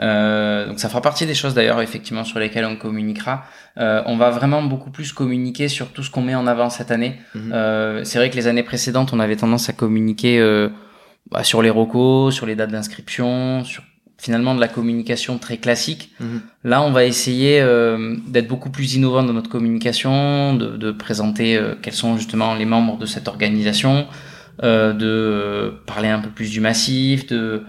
Euh, 0.00 0.66
donc 0.66 0.80
ça 0.80 0.88
fera 0.88 1.02
partie 1.02 1.26
des 1.26 1.34
choses 1.34 1.52
d'ailleurs 1.52 1.80
effectivement 1.82 2.24
sur 2.24 2.38
lesquelles 2.38 2.64
on 2.64 2.76
communiquera. 2.76 3.44
Euh, 3.78 4.02
on 4.06 4.16
va 4.16 4.30
vraiment 4.30 4.62
beaucoup 4.62 4.90
plus 4.90 5.12
communiquer 5.12 5.68
sur 5.68 5.88
tout 5.88 6.02
ce 6.02 6.10
qu'on 6.10 6.22
met 6.22 6.34
en 6.34 6.46
avant 6.46 6.70
cette 6.70 6.90
année. 6.90 7.18
Mhm. 7.34 7.52
Euh, 7.52 8.04
c'est 8.04 8.18
vrai 8.18 8.30
que 8.30 8.36
les 8.36 8.46
années 8.46 8.62
précédentes, 8.62 9.12
on 9.12 9.20
avait 9.20 9.36
tendance 9.36 9.68
à 9.68 9.72
communiquer 9.72 10.38
euh, 10.40 10.68
bah, 11.30 11.44
sur 11.44 11.60
les 11.62 11.70
recos, 11.70 12.34
sur 12.34 12.46
les 12.46 12.54
dates 12.54 12.70
d'inscription, 12.70 13.64
sur 13.64 13.82
finalement 14.16 14.54
de 14.54 14.60
la 14.60 14.68
communication 14.68 15.38
très 15.38 15.56
classique. 15.56 16.12
Mhm. 16.20 16.40
Là, 16.64 16.82
on 16.82 16.92
va 16.92 17.04
essayer 17.04 17.60
euh, 17.60 18.16
d'être 18.26 18.48
beaucoup 18.48 18.70
plus 18.70 18.94
innovant 18.94 19.22
dans 19.22 19.32
notre 19.32 19.50
communication, 19.50 20.54
de, 20.54 20.76
de 20.76 20.92
présenter 20.92 21.56
euh, 21.56 21.74
quels 21.80 21.94
sont 21.94 22.16
justement 22.16 22.54
les 22.54 22.66
membres 22.66 22.98
de 22.98 23.06
cette 23.06 23.28
organisation, 23.28 24.06
de 24.62 25.72
parler 25.86 26.08
un 26.08 26.18
peu 26.18 26.28
plus 26.28 26.50
du 26.50 26.60
massif, 26.60 27.26
de 27.26 27.62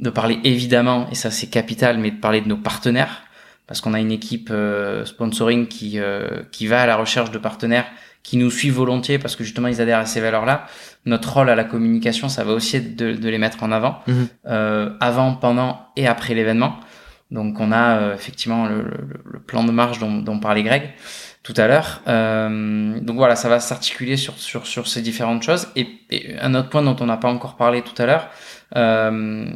de 0.00 0.10
parler 0.10 0.40
évidemment, 0.44 1.06
et 1.10 1.14
ça 1.14 1.30
c'est 1.30 1.46
capital, 1.48 1.98
mais 1.98 2.10
de 2.10 2.16
parler 2.18 2.40
de 2.40 2.48
nos 2.48 2.56
partenaires, 2.56 3.22
parce 3.66 3.80
qu'on 3.80 3.94
a 3.94 4.00
une 4.00 4.10
équipe 4.12 4.52
sponsoring 5.04 5.66
qui 5.68 5.98
qui 6.50 6.66
va 6.66 6.82
à 6.82 6.86
la 6.86 6.96
recherche 6.96 7.30
de 7.30 7.38
partenaires 7.38 7.86
qui 8.22 8.36
nous 8.36 8.50
suivent 8.50 8.74
volontiers 8.74 9.18
parce 9.18 9.34
que 9.36 9.44
justement 9.44 9.68
ils 9.68 9.80
adhèrent 9.80 9.98
à 10.00 10.06
ces 10.06 10.20
valeurs-là. 10.20 10.66
Notre 11.06 11.32
rôle 11.32 11.48
à 11.48 11.54
la 11.54 11.64
communication, 11.64 12.28
ça 12.28 12.44
va 12.44 12.52
aussi 12.52 12.76
être 12.76 12.94
de, 12.96 13.12
de 13.14 13.28
les 13.30 13.38
mettre 13.38 13.62
en 13.62 13.72
avant, 13.72 14.00
Mhm. 14.06 14.28
euh, 14.48 14.90
avant, 15.00 15.34
pendant 15.34 15.86
et 15.96 16.06
après 16.06 16.34
l'événement. 16.34 16.76
Donc 17.30 17.58
on 17.60 17.72
a 17.72 17.96
euh, 17.98 18.14
effectivement 18.14 18.66
le, 18.66 18.82
le, 18.82 19.06
le 19.24 19.38
plan 19.40 19.64
de 19.64 19.70
marche 19.72 19.98
dont, 20.00 20.16
dont 20.18 20.38
parlait 20.40 20.62
Greg 20.64 20.90
tout 21.42 21.54
à 21.56 21.66
l'heure. 21.68 22.02
Euh, 22.08 23.00
donc 23.00 23.16
voilà, 23.16 23.36
ça 23.36 23.48
va 23.48 23.58
s'articuler 23.60 24.18
sur, 24.18 24.34
sur, 24.34 24.66
sur 24.66 24.86
ces 24.88 25.00
différentes 25.00 25.42
choses. 25.42 25.68
Et, 25.76 25.86
et 26.10 26.36
un 26.40 26.54
autre 26.54 26.68
point 26.68 26.82
dont 26.82 26.96
on 27.00 27.06
n'a 27.06 27.16
pas 27.16 27.28
encore 27.30 27.56
parlé 27.56 27.80
tout 27.80 28.00
à 28.02 28.04
l'heure, 28.06 28.28
euh, 28.76 29.46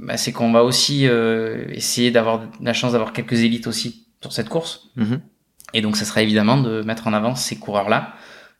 bah, 0.00 0.16
c'est 0.16 0.32
qu'on 0.32 0.52
va 0.52 0.62
aussi 0.64 1.06
euh, 1.08 1.64
essayer 1.70 2.10
d'avoir 2.10 2.42
la 2.60 2.72
chance 2.72 2.92
d'avoir 2.92 3.12
quelques 3.12 3.40
élites 3.40 3.66
aussi 3.66 4.06
sur 4.20 4.32
cette 4.32 4.48
course. 4.48 4.88
Mhm. 4.96 5.20
Et 5.74 5.80
donc, 5.82 5.96
ça 5.96 6.04
sera 6.04 6.22
évidemment 6.22 6.58
de 6.60 6.82
mettre 6.82 7.06
en 7.06 7.12
avant 7.12 7.34
ces 7.34 7.56
coureurs-là. 7.56 8.14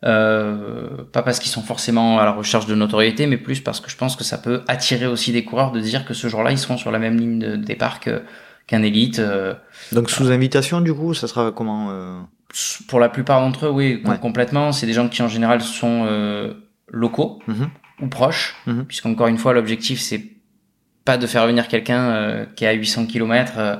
Euh, 0.04 1.04
pas 1.12 1.22
parce 1.22 1.38
qu'ils 1.38 1.50
sont 1.50 1.62
forcément 1.62 2.18
à 2.18 2.24
la 2.24 2.32
recherche 2.32 2.66
de 2.66 2.74
notoriété, 2.74 3.26
mais 3.26 3.38
plus 3.38 3.60
parce 3.60 3.80
que 3.80 3.90
je 3.90 3.96
pense 3.96 4.14
que 4.16 4.24
ça 4.24 4.38
peut 4.38 4.62
attirer 4.68 5.06
aussi 5.06 5.32
des 5.32 5.44
coureurs 5.44 5.72
de 5.72 5.80
dire 5.80 6.04
que 6.04 6.14
ce 6.14 6.28
jour-là, 6.28 6.50
ils 6.52 6.58
seront 6.58 6.76
sur 6.76 6.90
la 6.90 6.98
même 6.98 7.16
ligne 7.18 7.38
de 7.38 7.56
départ 7.56 7.98
qu'un 8.00 8.82
élite. 8.82 9.18
Euh, 9.18 9.54
Donc 9.92 10.10
sous 10.10 10.30
invitation, 10.30 10.80
du 10.80 10.92
coup, 10.92 11.14
ça 11.14 11.26
sera 11.28 11.50
comment 11.50 11.88
euh, 11.90 12.20
pour 12.88 13.00
la 13.00 13.08
plupart 13.08 13.40
d'entre 13.40 13.66
eux, 13.66 13.70
oui, 13.70 14.02
Ouais. 14.04 14.18
complètement. 14.18 14.72
C'est 14.72 14.86
des 14.86 14.92
gens 14.92 15.08
qui, 15.08 15.22
en 15.22 15.28
général, 15.28 15.60
sont 15.62 16.04
euh, 16.06 16.54
locaux 16.88 17.40
Mhm. 17.48 17.68
ou 18.02 18.08
proches, 18.08 18.56
Mhm. 18.66 18.84
puisqu'encore 18.84 19.28
une 19.28 19.38
fois, 19.38 19.52
l'objectif, 19.54 20.00
c'est 20.00 20.22
pas 21.06 21.16
de 21.16 21.26
faire 21.26 21.46
venir 21.46 21.68
quelqu'un 21.68 22.00
euh, 22.10 22.44
qui 22.54 22.64
est 22.66 22.68
à 22.68 22.72
800 22.74 23.06
km. 23.06 23.52
Euh, 23.56 23.76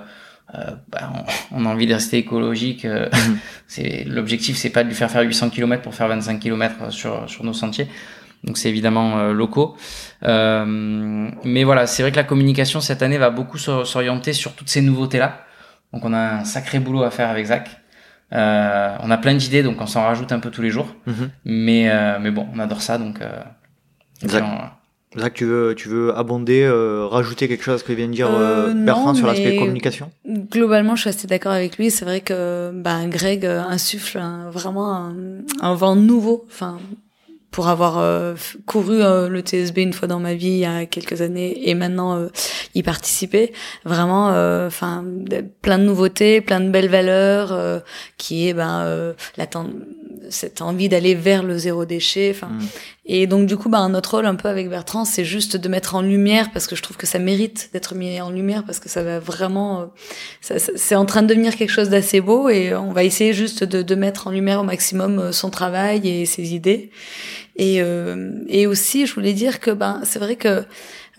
euh, 0.54 0.70
bah, 0.88 1.12
on, 1.52 1.62
on 1.62 1.66
a 1.66 1.68
envie 1.68 1.86
de 1.86 1.92
rester 1.94 2.16
écologique. 2.18 2.84
euh, 2.86 3.08
Mhm. 3.28 3.38
c'est 3.66 4.04
l'objectif, 4.06 4.56
c'est 4.56 4.70
pas 4.70 4.82
de 4.84 4.88
lui 4.88 4.94
faire 4.94 5.10
faire 5.10 5.22
800 5.22 5.50
km 5.50 5.82
pour 5.82 5.94
faire 5.94 6.08
25 6.08 6.38
km 6.40 6.90
sur 6.92 7.28
sur 7.28 7.44
nos 7.44 7.52
sentiers. 7.52 7.88
Donc 8.44 8.56
c'est 8.58 8.68
évidemment 8.68 9.18
euh, 9.18 9.32
locaux. 9.32 9.76
Euh, 10.22 10.64
mais 11.44 11.64
voilà, 11.64 11.86
c'est 11.86 12.02
vrai 12.02 12.12
que 12.12 12.16
la 12.16 12.24
communication 12.24 12.80
cette 12.80 13.02
année 13.02 13.18
va 13.18 13.30
beaucoup 13.30 13.58
s'or- 13.58 13.86
s'orienter 13.86 14.32
sur 14.32 14.54
toutes 14.54 14.68
ces 14.68 14.82
nouveautés 14.82 15.18
là. 15.18 15.40
Donc 15.92 16.04
on 16.04 16.12
a 16.12 16.18
un 16.40 16.44
sacré 16.44 16.78
boulot 16.78 17.02
à 17.02 17.10
faire 17.10 17.28
avec 17.28 17.46
Zach. 17.46 17.68
Euh, 18.32 18.96
on 19.02 19.10
a 19.10 19.16
plein 19.18 19.34
d'idées, 19.34 19.62
donc 19.62 19.80
on 19.80 19.86
s'en 19.86 20.02
rajoute 20.04 20.30
un 20.32 20.38
peu 20.40 20.50
tous 20.50 20.62
les 20.62 20.70
jours. 20.70 20.94
Mhm. 21.06 21.30
Mais 21.44 21.90
euh, 21.90 22.18
mais 22.20 22.30
bon, 22.30 22.46
on 22.54 22.58
adore 22.60 22.82
ça, 22.82 22.98
donc. 22.98 23.20
Euh, 23.20 23.28
Zach. 24.24 24.44
On- 25.16 25.20
Zach, 25.20 25.34
tu 25.34 25.44
veux, 25.44 25.74
tu 25.76 25.88
veux 25.88 26.16
abonder, 26.16 26.62
euh, 26.62 27.06
rajouter 27.06 27.48
quelque 27.48 27.62
chose 27.64 27.74
à 27.74 27.78
ce 27.78 27.84
que 27.84 27.92
vient 27.92 28.06
de 28.08 28.12
dire 28.12 28.28
Euh, 28.30 28.68
euh, 28.68 28.74
non, 28.74 28.84
Bertrand 28.84 29.14
sur 29.14 29.26
l'aspect 29.26 29.56
communication? 29.56 30.10
Globalement, 30.26 30.94
je 30.96 31.02
suis 31.02 31.10
assez 31.10 31.26
d'accord 31.26 31.52
avec 31.52 31.76
lui. 31.78 31.90
C'est 31.90 32.04
vrai 32.04 32.20
que 32.20 32.70
bah, 32.74 33.06
Greg 33.06 33.44
euh, 33.46 33.60
insuffle 33.62 34.18
un- 34.18 34.50
vraiment 34.50 34.94
un, 34.94 35.14
un 35.60 35.74
vent 35.74 35.96
nouveau. 35.96 36.44
Enfin, 36.48 36.78
pour 37.52 37.68
avoir 37.68 37.96
euh, 37.96 38.34
couru 38.66 39.02
euh, 39.02 39.28
le 39.30 39.40
TSB 39.40 39.78
une 39.78 39.94
fois 39.94 40.06
dans 40.08 40.18
ma 40.20 40.34
vie 40.34 40.48
il 40.48 40.58
y 40.58 40.66
a 40.66 40.84
quelques 40.84 41.22
années 41.22 41.70
et 41.70 41.74
maintenant 41.74 42.14
euh, 42.18 42.28
y 42.74 42.82
participer, 42.82 43.52
vraiment, 43.86 44.26
enfin, 44.66 45.02
plein 45.62 45.78
de 45.78 45.84
nouveautés, 45.84 46.42
plein 46.42 46.60
de 46.60 46.68
belles 46.68 46.90
valeurs, 46.90 47.52
euh, 47.52 47.78
qui 48.18 48.48
est 48.48 48.52
ben 48.52 48.80
euh, 48.84 49.12
cette 50.28 50.60
envie 50.60 50.88
d'aller 50.88 51.14
vers 51.14 51.42
le 51.44 51.56
zéro 51.56 51.84
déchet. 51.84 52.32
Enfin, 52.34 52.48
Mm. 52.48 52.60
Et 53.08 53.26
donc 53.28 53.46
du 53.46 53.56
coup, 53.56 53.68
bah, 53.68 53.86
notre 53.88 54.16
rôle 54.16 54.26
un 54.26 54.34
peu 54.34 54.48
avec 54.48 54.68
Bertrand, 54.68 55.04
c'est 55.04 55.24
juste 55.24 55.56
de 55.56 55.68
mettre 55.68 55.94
en 55.94 56.02
lumière 56.02 56.50
parce 56.52 56.66
que 56.66 56.74
je 56.74 56.82
trouve 56.82 56.96
que 56.96 57.06
ça 57.06 57.18
mérite 57.20 57.70
d'être 57.72 57.94
mis 57.94 58.20
en 58.20 58.30
lumière 58.30 58.64
parce 58.64 58.80
que 58.80 58.88
ça 58.88 59.02
va 59.04 59.20
vraiment, 59.20 59.80
euh, 59.80 59.84
ça- 60.40 60.58
ça- 60.58 60.72
c'est 60.74 60.96
en 60.96 61.04
train 61.06 61.22
de 61.22 61.28
devenir 61.28 61.54
quelque 61.56 61.70
chose 61.70 61.88
d'assez 61.88 62.20
beau 62.20 62.48
et 62.48 62.74
on 62.74 62.92
va 62.92 63.04
essayer 63.04 63.32
juste 63.32 63.62
de, 63.64 63.82
de 63.82 63.94
mettre 63.94 64.26
en 64.26 64.30
lumière 64.30 64.60
au 64.60 64.64
maximum 64.64 65.18
euh, 65.20 65.32
son 65.32 65.50
travail 65.50 66.08
et 66.08 66.26
ses 66.26 66.54
idées. 66.54 66.90
Et, 67.56 67.80
euh, 67.80 68.32
et 68.48 68.66
aussi, 68.66 69.06
je 69.06 69.14
voulais 69.14 69.32
dire 69.32 69.60
que 69.60 69.70
ben 69.70 70.00
c'est 70.04 70.18
vrai 70.18 70.36
que 70.36 70.64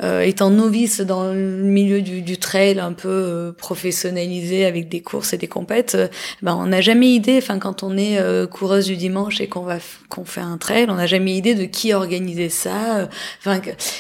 étant 0.01 0.49
novice 0.51 1.01
dans 1.01 1.31
le 1.33 1.63
milieu 1.63 2.01
du, 2.01 2.21
du 2.21 2.37
trail 2.37 2.79
un 2.79 2.93
peu 2.93 3.07
euh, 3.09 3.51
professionnalisé 3.51 4.65
avec 4.65 4.89
des 4.89 5.01
courses 5.01 5.33
et 5.33 5.37
des 5.37 5.47
compètes, 5.47 5.95
euh, 5.95 6.07
ben 6.41 6.55
on 6.55 6.67
n'a 6.67 6.81
jamais 6.81 7.09
idée. 7.13 7.37
Enfin, 7.41 7.57
quand 7.57 7.81
on 7.83 7.97
est 7.97 8.19
euh, 8.19 8.45
coureuse 8.47 8.85
du 8.85 8.95
dimanche 8.95 9.41
et 9.41 9.47
qu'on 9.47 9.61
va 9.61 9.77
qu'on 10.09 10.23
fait 10.25 10.41
un 10.41 10.57
trail, 10.57 10.85
on 10.89 10.95
n'a 10.95 11.07
jamais 11.07 11.35
idée 11.35 11.55
de 11.55 11.65
qui 11.65 11.93
organisait 11.93 12.49
ça. 12.49 12.97
euh, 12.99 13.05
Enfin, 13.39 13.59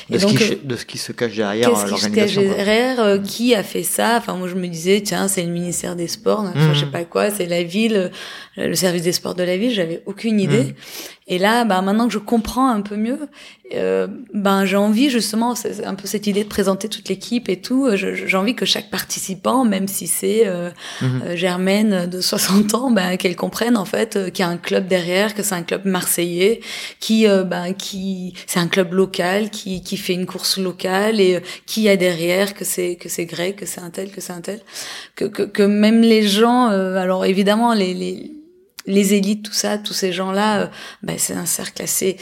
de, 0.09 0.17
ce 0.19 0.25
donc 0.25 0.37
qui, 0.37 0.43
euh, 0.53 0.55
de 0.63 0.75
ce 0.75 0.85
qui 0.85 0.97
se 0.97 1.11
cache 1.11 1.35
derrière 1.35 1.69
Qu'est-ce 1.69 1.85
euh, 1.91 1.95
qui 1.95 2.01
se 2.01 2.09
cache 2.09 2.35
l'organisation. 2.35 2.43
quoi. 2.43 2.55
derrière 2.63 2.99
euh, 2.99 3.17
Qui 3.19 3.55
a 3.55 3.63
fait 3.63 3.83
ça? 3.83 4.15
Enfin, 4.17 4.35
moi, 4.35 4.47
je 4.47 4.55
me 4.55 4.67
disais, 4.67 5.01
tiens, 5.01 5.27
c'est 5.27 5.43
le 5.43 5.49
ministère 5.51 5.95
des 5.95 6.07
Sports, 6.07 6.41
enfin, 6.41 6.67
Mhm. 6.67 6.73
je 6.73 6.79
sais 6.81 6.85
pas 6.91 7.03
quoi, 7.05 7.29
c'est 7.31 7.45
la 7.47 7.63
ville, 7.63 8.11
euh, 8.57 8.67
le 8.67 8.75
service 8.75 9.01
des 9.03 9.11
sports 9.13 9.35
de 9.35 9.43
la 9.43 9.57
ville. 9.57 9.71
J'avais 9.71 10.01
aucune 10.05 10.39
idée. 10.39 10.63
Mhm. 10.63 10.73
Et 11.29 11.39
là, 11.39 11.65
bah, 11.65 11.81
maintenant 11.81 12.07
que 12.07 12.13
je 12.13 12.19
comprends 12.19 12.69
un 12.69 12.79
peu 12.81 12.95
mieux, 12.95 13.19
euh, 13.75 14.07
ben 14.33 14.63
j'ai 14.63 14.77
envie 14.77 15.09
justement, 15.09 15.55
c'est 15.55 15.83
un 15.87 15.95
peu 15.95 16.07
cette 16.07 16.27
idée 16.27 16.43
de 16.43 16.49
présenter 16.49 16.89
toute 16.89 17.09
l'équipe 17.09 17.49
et 17.49 17.59
tout. 17.61 17.85
euh, 17.87 17.95
J'ai 17.95 18.37
envie 18.37 18.55
que 18.55 18.65
chaque 18.65 18.89
participant, 18.89 19.65
même 19.65 19.87
si 19.87 20.05
c'est 20.07 20.45
euh, 20.45 20.69
euh, 21.01 21.35
Germaine 21.35 22.05
de 22.07 22.21
60 22.21 22.73
ans, 22.75 22.91
ben, 22.91 23.17
qu'elle 23.17 23.35
comprenne 23.35 23.77
en 23.77 23.85
fait 23.85 24.15
euh, 24.15 24.29
qu'il 24.29 24.43
y 24.43 24.47
a 24.47 24.49
un 24.51 24.57
club 24.57 24.87
derrière, 24.87 25.33
que 25.33 25.43
c'est 25.43 25.55
un 25.55 25.63
club 25.63 25.85
marseillais, 25.85 26.59
qui, 26.99 27.27
euh, 27.27 27.43
ben, 27.43 27.73
qui, 27.73 28.33
c'est 28.45 28.59
un 28.59 28.67
club 28.67 28.93
local, 28.93 29.49
qui, 29.49 29.81
qui 29.81 29.97
fait 29.97 30.13
une 30.13 30.25
course 30.25 30.57
locale 30.57 31.19
et 31.19 31.35
euh, 31.37 31.39
qui 31.65 31.81
y 31.83 31.89
a 31.89 31.97
derrière, 31.97 32.53
que 32.53 32.65
c'est 32.65 32.95
que 32.95 33.09
c'est 33.09 33.25
grec, 33.25 33.55
que 33.55 33.65
c'est 33.65 33.81
un 33.81 33.89
tel, 33.89 34.11
que 34.11 34.21
c'est 34.21 34.33
un 34.33 34.41
tel, 34.41 34.59
que, 35.15 35.25
que, 35.25 35.43
que 35.43 35.63
même 35.63 36.01
les 36.01 36.23
gens, 36.27 36.69
euh, 36.69 36.95
alors 36.97 37.25
évidemment 37.25 37.73
les, 37.73 37.93
les 37.93 38.31
les 38.89 39.13
élites, 39.15 39.43
tout 39.43 39.51
ça, 39.51 39.77
tous 39.77 39.91
ces 39.91 40.13
gens-là, 40.13 40.71
ben, 41.03 41.15
c'est 41.17 41.33
un 41.33 41.45
cercle 41.45 41.81
assez 41.81 42.15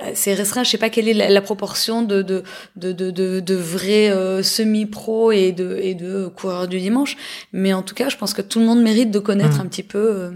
assez 0.00 0.34
restreint. 0.34 0.64
Je 0.64 0.70
sais 0.70 0.78
pas 0.78 0.90
quelle 0.90 1.08
est 1.08 1.14
la, 1.14 1.28
la 1.28 1.40
proportion 1.40 2.02
de 2.02 2.22
de 2.22 2.42
de 2.76 2.92
de, 2.92 3.40
de, 3.40 3.54
vrais 3.54 4.10
euh, 4.10 4.42
semi-pro 4.42 5.32
et 5.32 5.52
de 5.52 5.78
et 5.80 5.94
de 5.94 6.26
coureurs 6.28 6.68
du 6.68 6.78
dimanche, 6.80 7.16
mais 7.52 7.72
en 7.72 7.82
tout 7.82 7.94
cas, 7.94 8.08
je 8.08 8.16
pense 8.16 8.34
que 8.34 8.42
tout 8.42 8.58
le 8.60 8.66
monde 8.66 8.82
mérite 8.82 9.10
de 9.10 9.18
connaître 9.18 9.56
Mhm. 9.56 9.60
un 9.60 9.66
petit 9.66 9.82
peu 9.82 9.98
euh, 9.98 10.30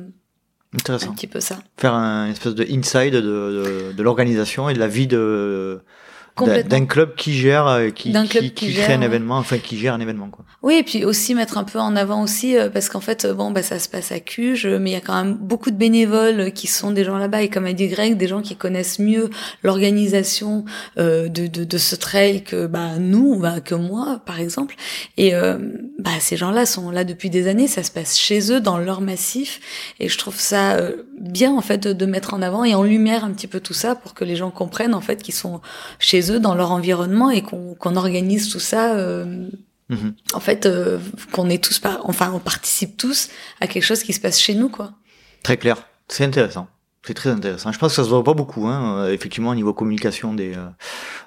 un 0.88 1.12
petit 1.12 1.26
peu 1.26 1.40
ça. 1.40 1.58
Faire 1.76 1.94
un 1.94 2.30
espèce 2.30 2.54
de 2.54 2.64
inside 2.70 3.12
de, 3.14 3.20
de, 3.20 3.92
de 3.92 4.02
l'organisation 4.02 4.68
et 4.70 4.74
de 4.74 4.78
la 4.78 4.88
vie 4.88 5.06
de 5.06 5.80
d'un 6.40 6.86
club 6.86 7.14
qui 7.14 7.34
gère, 7.34 7.66
euh, 7.66 7.90
qui, 7.90 8.12
club 8.12 8.26
qui, 8.26 8.38
qui 8.38 8.50
qui 8.52 8.72
gère, 8.72 8.84
crée 8.84 8.94
un 8.94 9.02
événement, 9.02 9.36
enfin 9.36 9.58
qui 9.58 9.78
gère 9.78 9.94
un 9.94 10.00
événement 10.00 10.28
quoi. 10.28 10.44
Oui, 10.62 10.76
et 10.76 10.82
puis 10.84 11.04
aussi 11.04 11.34
mettre 11.34 11.58
un 11.58 11.64
peu 11.64 11.80
en 11.80 11.96
avant 11.96 12.22
aussi, 12.22 12.56
euh, 12.56 12.70
parce 12.70 12.88
qu'en 12.88 13.00
fait, 13.00 13.24
euh, 13.24 13.34
bon, 13.34 13.50
bah, 13.50 13.62
ça 13.62 13.80
se 13.80 13.88
passe 13.88 14.12
à 14.12 14.20
Cuge, 14.20 14.66
mais 14.66 14.90
il 14.90 14.92
y 14.92 14.96
a 14.96 15.00
quand 15.00 15.24
même 15.24 15.34
beaucoup 15.34 15.72
de 15.72 15.76
bénévoles 15.76 16.52
qui 16.52 16.68
sont 16.68 16.92
des 16.92 17.04
gens 17.04 17.16
là-bas, 17.16 17.42
et 17.42 17.48
comme 17.48 17.66
a 17.66 17.72
dit 17.72 17.88
Greg, 17.88 18.16
des 18.16 18.28
gens 18.28 18.42
qui 18.42 18.54
connaissent 18.54 19.00
mieux 19.00 19.28
l'organisation 19.64 20.64
euh, 20.98 21.28
de, 21.28 21.48
de, 21.48 21.64
de 21.64 21.78
ce 21.78 21.96
trail 21.96 22.44
que 22.44 22.66
bah, 22.66 22.98
nous, 23.00 23.40
bah, 23.40 23.60
que 23.60 23.74
moi, 23.74 24.20
par 24.24 24.38
exemple. 24.38 24.76
Et 25.16 25.34
euh, 25.34 25.58
bah, 25.98 26.12
ces 26.20 26.36
gens-là 26.36 26.64
sont 26.64 26.90
là 26.90 27.02
depuis 27.02 27.28
des 27.28 27.48
années, 27.48 27.66
ça 27.66 27.82
se 27.82 27.90
passe 27.90 28.16
chez 28.16 28.52
eux, 28.52 28.60
dans 28.60 28.78
leur 28.78 29.00
massif, 29.00 29.60
et 29.98 30.08
je 30.08 30.16
trouve 30.16 30.38
ça 30.38 30.76
euh, 30.76 30.92
bien, 31.20 31.52
en 31.52 31.60
fait, 31.60 31.78
de, 31.78 31.92
de 31.92 32.06
mettre 32.06 32.34
en 32.34 32.40
avant 32.40 32.62
et 32.62 32.76
en 32.76 32.84
lumière 32.84 33.24
un 33.24 33.32
petit 33.32 33.48
peu 33.48 33.58
tout 33.58 33.74
ça 33.74 33.96
pour 33.96 34.14
que 34.14 34.24
les 34.24 34.36
gens 34.36 34.52
comprennent, 34.52 34.94
en 34.94 35.00
fait, 35.00 35.22
qu'ils 35.22 35.34
sont 35.34 35.60
chez 35.98 36.21
eux, 36.30 36.38
dans 36.40 36.54
leur 36.54 36.70
environnement, 36.70 37.30
et 37.30 37.42
qu'on 37.42 37.96
organise 37.96 38.48
tout 38.50 38.60
ça... 38.60 38.94
euh, 38.94 39.48
Mhm. 39.88 40.14
en 40.32 40.40
fait, 40.40 40.64
euh, 40.64 40.98
qu'on 41.32 41.50
est 41.50 41.62
tous, 41.62 41.78
par... 41.78 41.98
enfin, 42.04 42.30
on 42.32 42.38
participe 42.38 42.96
tous 42.96 43.28
à 43.60 43.66
quelque 43.66 43.82
chose 43.82 44.02
qui 44.02 44.14
se 44.14 44.20
passe 44.20 44.40
chez 44.40 44.54
nous, 44.54 44.70
quoi. 44.70 44.92
Très 45.42 45.58
clair, 45.58 45.76
c'est 46.08 46.24
intéressant. 46.24 46.66
C'est 47.06 47.12
très 47.12 47.28
intéressant. 47.28 47.72
Je 47.72 47.78
pense 47.78 47.90
que 47.92 47.96
ça 47.96 48.04
se 48.04 48.08
voit 48.08 48.24
pas 48.24 48.32
beaucoup, 48.32 48.68
hein, 48.68 49.00
euh, 49.00 49.12
effectivement, 49.12 49.50
au 49.50 49.54
niveau 49.54 49.74
communication 49.74 50.32
des, 50.32 50.54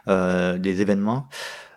euh, 0.07 0.57
des 0.57 0.81
événements. 0.81 1.27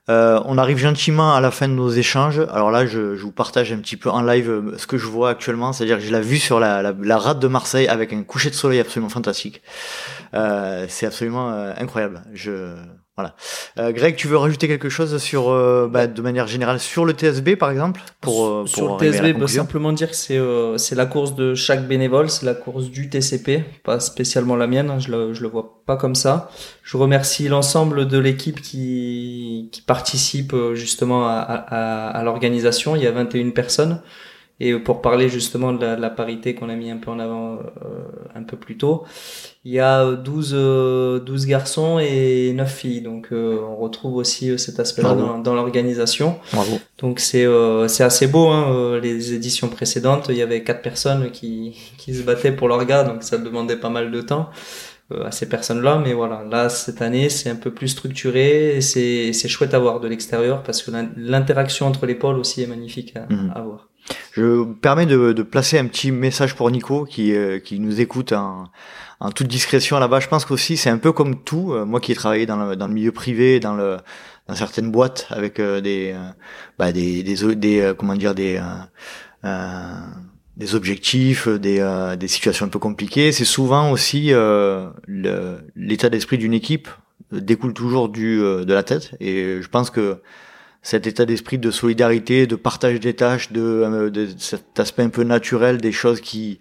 Euh, 0.08 0.40
on 0.46 0.56
arrive 0.56 0.78
gentiment 0.78 1.34
à 1.34 1.42
la 1.42 1.50
fin 1.50 1.68
de 1.68 1.74
nos 1.74 1.90
échanges. 1.90 2.40
Alors 2.50 2.70
là, 2.70 2.86
je, 2.86 3.16
je 3.16 3.22
vous 3.22 3.32
partage 3.32 3.70
un 3.70 3.78
petit 3.80 3.98
peu 3.98 4.08
en 4.08 4.22
live 4.22 4.74
ce 4.78 4.86
que 4.86 4.96
je 4.96 5.06
vois 5.06 5.28
actuellement, 5.30 5.74
c'est-à-dire 5.74 5.98
que 5.98 6.04
j'ai 6.04 6.12
la 6.12 6.22
vue 6.22 6.38
sur 6.38 6.58
la, 6.58 6.80
la, 6.80 6.94
la 6.98 7.18
rade 7.18 7.40
de 7.40 7.48
Marseille 7.48 7.88
avec 7.88 8.14
un 8.14 8.22
coucher 8.22 8.48
de 8.48 8.54
soleil 8.54 8.80
absolument 8.80 9.10
fantastique. 9.10 9.60
Euh, 10.32 10.86
c'est 10.88 11.04
absolument 11.04 11.50
incroyable. 11.76 12.22
Je 12.32 12.76
voilà. 13.18 13.34
Euh, 13.80 13.90
Greg, 13.90 14.14
tu 14.14 14.28
veux 14.28 14.36
rajouter 14.36 14.68
quelque 14.68 14.88
chose 14.88 15.18
sur, 15.18 15.50
euh, 15.50 15.88
bah, 15.90 16.06
de 16.06 16.22
manière 16.22 16.46
générale, 16.46 16.78
sur 16.78 17.04
le 17.04 17.12
TSB 17.12 17.56
par 17.56 17.72
exemple, 17.72 18.00
pour, 18.20 18.46
euh, 18.46 18.60
pour 18.60 18.68
sur 18.68 18.96
le 18.96 19.10
TSB, 19.10 19.32
bah, 19.32 19.48
simplement 19.48 19.92
dire 19.92 20.08
que 20.08 20.14
c'est 20.14 20.38
euh, 20.38 20.76
la 20.92 21.06
course 21.06 21.34
de 21.34 21.56
chaque 21.56 21.88
bénévole, 21.88 22.30
c'est 22.30 22.46
la 22.46 22.54
course 22.54 22.90
du 22.90 23.10
TCP, 23.10 23.64
pas 23.82 23.98
spécialement 23.98 24.54
la 24.54 24.68
mienne, 24.68 24.88
hein, 24.88 25.00
je 25.00 25.10
le 25.10 25.34
je 25.34 25.42
le 25.42 25.48
vois 25.48 25.82
pas 25.84 25.96
comme 25.96 26.14
ça. 26.14 26.48
Je 26.84 26.96
remercie 26.96 27.48
l'ensemble 27.48 28.06
de 28.06 28.18
l'équipe 28.18 28.60
qui 28.60 29.68
qui 29.72 29.82
participe 29.82 30.52
euh, 30.52 30.76
justement 30.76 31.26
à, 31.26 31.40
à, 31.40 32.10
à 32.10 32.22
l'organisation. 32.22 32.94
Il 32.94 33.02
y 33.02 33.06
a 33.08 33.10
21 33.10 33.50
personnes 33.50 34.00
Et 34.60 34.74
pour 34.74 35.02
parler 35.02 35.28
justement 35.28 35.72
de 35.72 35.86
la, 35.86 36.10
parité 36.10 36.54
qu'on 36.54 36.68
a 36.68 36.74
mis 36.74 36.90
un 36.90 36.96
peu 36.96 37.10
en 37.10 37.18
avant 37.18 37.60
un 38.34 38.42
peu 38.42 38.56
plus 38.56 38.76
tôt, 38.76 39.04
il 39.64 39.72
y 39.72 39.78
a 39.78 40.04
12, 40.12 41.22
12 41.24 41.46
garçons 41.46 42.00
et 42.00 42.52
9 42.54 42.68
filles. 42.68 43.02
Donc 43.02 43.28
on 43.30 43.76
retrouve 43.76 44.16
aussi 44.16 44.58
cet 44.58 44.80
aspect-là 44.80 45.14
dans, 45.14 45.38
dans 45.38 45.54
l'organisation. 45.54 46.40
Donc 46.98 47.20
c'est 47.20 47.46
c'est 47.86 48.02
assez 48.02 48.26
beau. 48.26 48.48
Hein. 48.48 48.98
Les 49.00 49.32
éditions 49.32 49.68
précédentes, 49.68 50.26
il 50.28 50.36
y 50.36 50.42
avait 50.42 50.64
quatre 50.64 50.82
personnes 50.82 51.30
qui, 51.30 51.78
qui 51.96 52.14
se 52.14 52.22
battaient 52.22 52.52
pour 52.52 52.66
leur 52.66 52.84
gars, 52.84 53.04
donc 53.04 53.22
ça 53.22 53.38
demandait 53.38 53.76
pas 53.76 53.90
mal 53.90 54.10
de 54.10 54.20
temps. 54.20 54.50
Euh, 55.10 55.24
à 55.24 55.30
ces 55.30 55.48
personnes-là. 55.48 56.02
Mais 56.04 56.12
voilà, 56.12 56.44
là, 56.44 56.68
cette 56.68 57.00
année, 57.00 57.30
c'est 57.30 57.48
un 57.48 57.56
peu 57.56 57.72
plus 57.72 57.88
structuré 57.88 58.76
et 58.76 58.82
c'est, 58.82 59.32
c'est 59.32 59.48
chouette 59.48 59.72
à 59.72 59.78
voir 59.78 60.00
de 60.00 60.08
l'extérieur 60.08 60.62
parce 60.62 60.82
que 60.82 60.90
l'interaction 61.16 61.86
entre 61.86 62.04
les 62.04 62.14
pôles 62.14 62.36
aussi 62.36 62.62
est 62.62 62.66
magnifique 62.66 63.16
à, 63.16 63.32
mhm. 63.32 63.52
à 63.54 63.62
voir. 63.62 63.88
Je 64.32 64.42
me 64.42 64.74
permets 64.74 65.06
de, 65.06 65.42
placer 65.42 65.78
un 65.78 65.86
petit 65.86 66.10
message 66.10 66.54
pour 66.54 66.70
Nico 66.70 67.04
qui, 67.04 67.34
euh, 67.34 67.58
qui 67.58 67.80
nous 67.80 68.00
écoute 68.00 68.32
en, 68.32 68.70
toute 69.34 69.48
discrétion 69.48 69.98
là-bas. 69.98 70.20
Je 70.20 70.28
pense 70.28 70.44
qu'aussi 70.44 70.76
c'est 70.76 70.90
un 70.90 70.98
peu 70.98 71.12
comme 71.12 71.42
tout. 71.42 71.72
Euh, 71.72 71.84
moi 71.84 72.00
qui 72.00 72.12
ai 72.12 72.14
travaillé 72.14 72.46
dans 72.46 72.56
le, 72.56 72.76
dans 72.76 72.86
le 72.86 72.94
milieu 72.94 73.12
privé, 73.12 73.60
dans 73.60 73.98
certaines 74.54 74.90
boîtes 74.90 75.26
avec 75.30 75.60
des, 75.60 76.14
bah, 76.78 76.92
des, 76.92 77.22
des, 77.22 77.54
des, 77.56 77.92
comment 77.98 78.14
dire 78.14 78.34
des 78.34 78.60
des 80.58 80.74
objectifs, 80.74 81.48
des, 81.48 81.78
euh, 81.78 82.16
des 82.16 82.28
situations 82.28 82.66
un 82.66 82.68
peu 82.68 82.80
compliquées. 82.80 83.32
C'est 83.32 83.44
souvent 83.44 83.90
aussi 83.92 84.32
euh, 84.32 84.90
l'état 85.76 86.10
d'esprit 86.10 86.36
d'une 86.36 86.52
équipe 86.52 86.88
découle 87.30 87.72
toujours 87.72 88.08
du 88.08 88.42
euh, 88.42 88.64
de 88.64 88.74
la 88.74 88.82
tête. 88.82 89.12
Et 89.20 89.62
je 89.62 89.68
pense 89.68 89.90
que 89.90 90.20
cet 90.82 91.06
état 91.06 91.24
d'esprit 91.24 91.58
de 91.58 91.70
solidarité, 91.70 92.46
de 92.46 92.56
partage 92.56 93.00
des 93.00 93.14
tâches, 93.14 93.52
de, 93.52 94.10
de, 94.10 94.28
cet 94.38 94.78
aspect 94.80 95.02
un 95.02 95.08
peu 95.08 95.24
naturel 95.24 95.78
des 95.78 95.92
choses 95.92 96.20
qui 96.20 96.60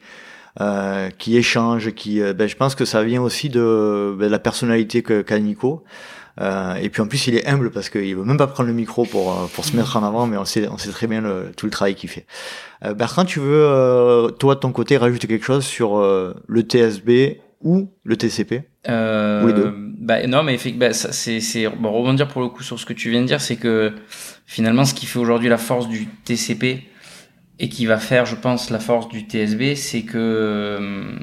qui 1.19 1.37
échangent, 1.37 1.91
qui, 1.91 2.19
ben, 2.19 2.49
je 2.49 2.55
pense 2.55 2.73
que 2.73 2.83
ça 2.83 3.03
vient 3.03 3.21
aussi 3.21 3.47
de, 3.47 4.15
ben, 4.17 4.27
la 4.27 4.39
personnalité 4.39 5.03
qu'a 5.03 5.39
Nico. 5.39 5.83
Euh, 6.39 6.75
et 6.75 6.89
puis 6.89 7.01
en 7.01 7.07
plus, 7.07 7.27
il 7.27 7.35
est 7.35 7.47
humble 7.47 7.71
parce 7.71 7.89
qu'il 7.89 8.15
veut 8.15 8.23
même 8.23 8.37
pas 8.37 8.47
prendre 8.47 8.67
le 8.67 8.75
micro 8.75 9.05
pour 9.05 9.31
euh, 9.31 9.47
pour 9.53 9.65
se 9.65 9.75
mettre 9.75 9.97
en 9.97 10.03
avant, 10.03 10.27
mais 10.27 10.37
on 10.37 10.45
sait 10.45 10.67
on 10.67 10.77
sait 10.77 10.91
très 10.91 11.07
bien 11.07 11.21
le, 11.21 11.51
tout 11.55 11.65
le 11.65 11.71
travail 11.71 11.95
qu'il 11.95 12.09
fait. 12.09 12.25
Euh, 12.85 12.93
Bertrand, 12.93 13.25
tu 13.25 13.39
veux 13.39 13.65
euh, 13.65 14.29
toi 14.29 14.55
de 14.55 14.59
ton 14.59 14.71
côté 14.71 14.97
rajouter 14.97 15.27
quelque 15.27 15.45
chose 15.45 15.65
sur 15.65 15.97
euh, 15.97 16.35
le 16.47 16.61
TSB 16.61 17.39
ou 17.61 17.89
le 18.03 18.17
TCP 18.17 18.63
euh, 18.87 19.43
Ou 19.43 19.47
les 19.47 19.53
deux. 19.53 19.73
bah, 19.99 20.25
non, 20.27 20.43
mais 20.43 20.57
bah, 20.75 20.93
c'est 20.93 21.39
c'est 21.39 21.67
bon, 21.69 21.91
rebondir 21.91 22.27
pour 22.27 22.41
le 22.41 22.49
coup 22.49 22.63
sur 22.63 22.79
ce 22.79 22.85
que 22.85 22.93
tu 22.93 23.09
viens 23.09 23.21
de 23.21 23.27
dire, 23.27 23.41
c'est 23.41 23.55
que 23.55 23.93
finalement, 24.45 24.85
ce 24.85 24.93
qui 24.93 25.05
fait 25.05 25.19
aujourd'hui 25.19 25.49
la 25.49 25.57
force 25.57 25.87
du 25.87 26.07
TCP 26.07 26.83
et 27.59 27.69
qui 27.69 27.85
va 27.85 27.97
faire, 27.97 28.25
je 28.25 28.35
pense, 28.35 28.69
la 28.69 28.79
force 28.79 29.09
du 29.09 29.21
TSB, 29.21 29.75
c'est 29.75 30.03
que 30.03 31.15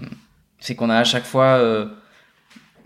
c'est 0.59 0.75
qu'on 0.75 0.91
a 0.91 0.97
à 0.97 1.05
chaque 1.05 1.25
fois 1.25 1.61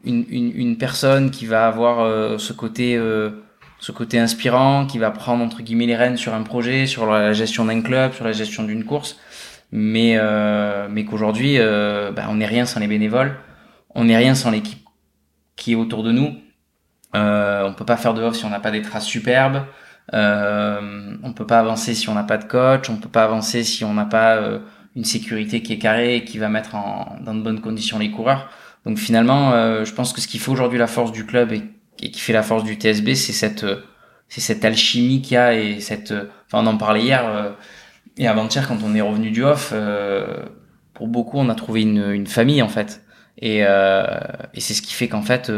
une, 0.05 0.25
une, 0.29 0.53
une, 0.55 0.79
personne 0.79 1.31
qui 1.31 1.47
va 1.47 1.66
avoir 1.66 2.01
euh, 2.01 2.39
ce 2.39 2.53
côté 2.53 2.97
euh, 2.97 3.31
ce 3.81 3.93
côté 3.93 4.19
inspirant, 4.19 4.87
qui 4.87 4.99
va 4.99 5.11
prendre 5.11 5.45
entre 5.45 5.62
guillemets 5.62 5.87
les 5.87 5.97
rênes 5.97 6.16
sur 6.16 6.35
un 6.35 6.43
projet, 6.43 6.87
sur 6.87 7.07
la 7.07 7.33
gestion 7.33 7.65
d'un 7.65 7.81
club, 7.81 8.12
sur 8.12 8.25
la 8.25 8.33
gestion 8.33 8.65
d'une 8.65 8.85
course, 8.85 9.19
mais 9.73 10.16
euh, 10.16 10.89
mais 10.90 11.05
qu'aujourd'hui 11.05 11.59
bah, 11.59 12.27
on 12.28 12.36
n'est 12.36 12.47
rien 12.47 12.66
sans 12.66 12.81
les 12.81 12.86
bénévoles, 12.86 13.36
on 13.95 14.05
n'est 14.05 14.16
rien 14.16 14.35
sans 14.35 14.51
l'équipe 14.51 14.85
qui 15.57 15.73
est 15.73 15.77
autour 15.77 16.03
de 16.03 16.12
nous. 16.12 16.36
on 17.15 17.74
peut 17.77 17.85
pas 17.85 17.97
faire 17.97 18.15
de 18.15 18.23
off 18.23 18.36
si 18.36 18.45
on 18.45 18.51
n'a 18.51 18.61
pas 18.61 18.70
des 18.70 18.82
traces 18.82 19.07
superbes. 19.07 19.65
Euh, 20.15 21.16
on 21.23 21.35
peut 21.35 21.47
pas 21.47 21.59
avancer 21.59 21.95
si 21.95 22.09
on 22.09 22.15
n'a 22.15 22.23
pas 22.23 22.39
de 22.39 22.45
coach. 22.45 22.89
On 22.89 22.97
peut 22.97 23.09
pas 23.09 23.24
avancer 23.24 23.65
si 23.65 23.85
on 23.85 23.95
n'a 23.95 24.07
pas 24.07 24.40
une 24.97 25.05
sécurité 25.05 25.62
qui 25.62 25.74
est 25.74 25.78
carrée 25.78 26.16
et 26.16 26.24
qui 26.24 26.39
va 26.39 26.49
mettre 26.49 26.74
en, 26.74 27.19
dans 27.20 27.35
de 27.35 27.43
bonnes 27.43 27.61
conditions 27.61 27.99
les 27.99 28.11
coureurs. 28.11 28.49
Donc 28.85 28.99
finalement, 28.99 29.53
euh, 29.53 29.85
je 29.85 29.93
pense 29.93 30.12
que 30.12 30.20
ce 30.20 30.28
qui 30.28 30.39
fait 30.39 30.51
aujourd'hui 30.51 30.78
la 30.78 30.86
force 30.86 31.12
du 31.12 31.27
club 31.27 31.53
et, 31.53 31.62
qui 32.11 32.20
fait 32.20 32.32
la 32.32 32.43
force 32.43 32.65
du 32.65 32.74
TSB, 32.74 33.15
c'est 33.15 33.32
cette 33.32 33.65
euh, 33.65 33.82
c'est 34.28 34.40
cette 34.40 34.65
alchimie 34.65 35.23
qu'il 35.23 35.35
y 35.35 35.36
a 35.36 35.55
et 35.55 35.81
cette 35.81 36.12
euh, 36.12 36.24
enfin 36.47 36.65
on 36.65 36.66
en 36.66 36.77
parlait 36.77 37.03
hier 37.03 37.55
et 38.19 38.27
avant-hier 38.27 38.69
quand 38.69 38.78
on 38.85 38.95
est 38.95 39.01
revenu 39.01 39.31
du 39.31 39.45
off 39.45 39.73
pour 40.95 41.09
beaucoup 41.09 41.39
on 41.39 41.49
a 41.49 41.55
trouvé 41.55 41.82
une, 41.82 42.12
une 42.12 42.27
famille 42.27 42.62
en 42.62 42.69
fait 42.69 43.03
et, 43.40 43.59
et 43.59 44.61
c'est 44.61 44.74
ce 44.74 44.82
qui 44.82 44.93
fait 44.93 45.09
qu'en 45.09 45.23
fait 45.23 45.51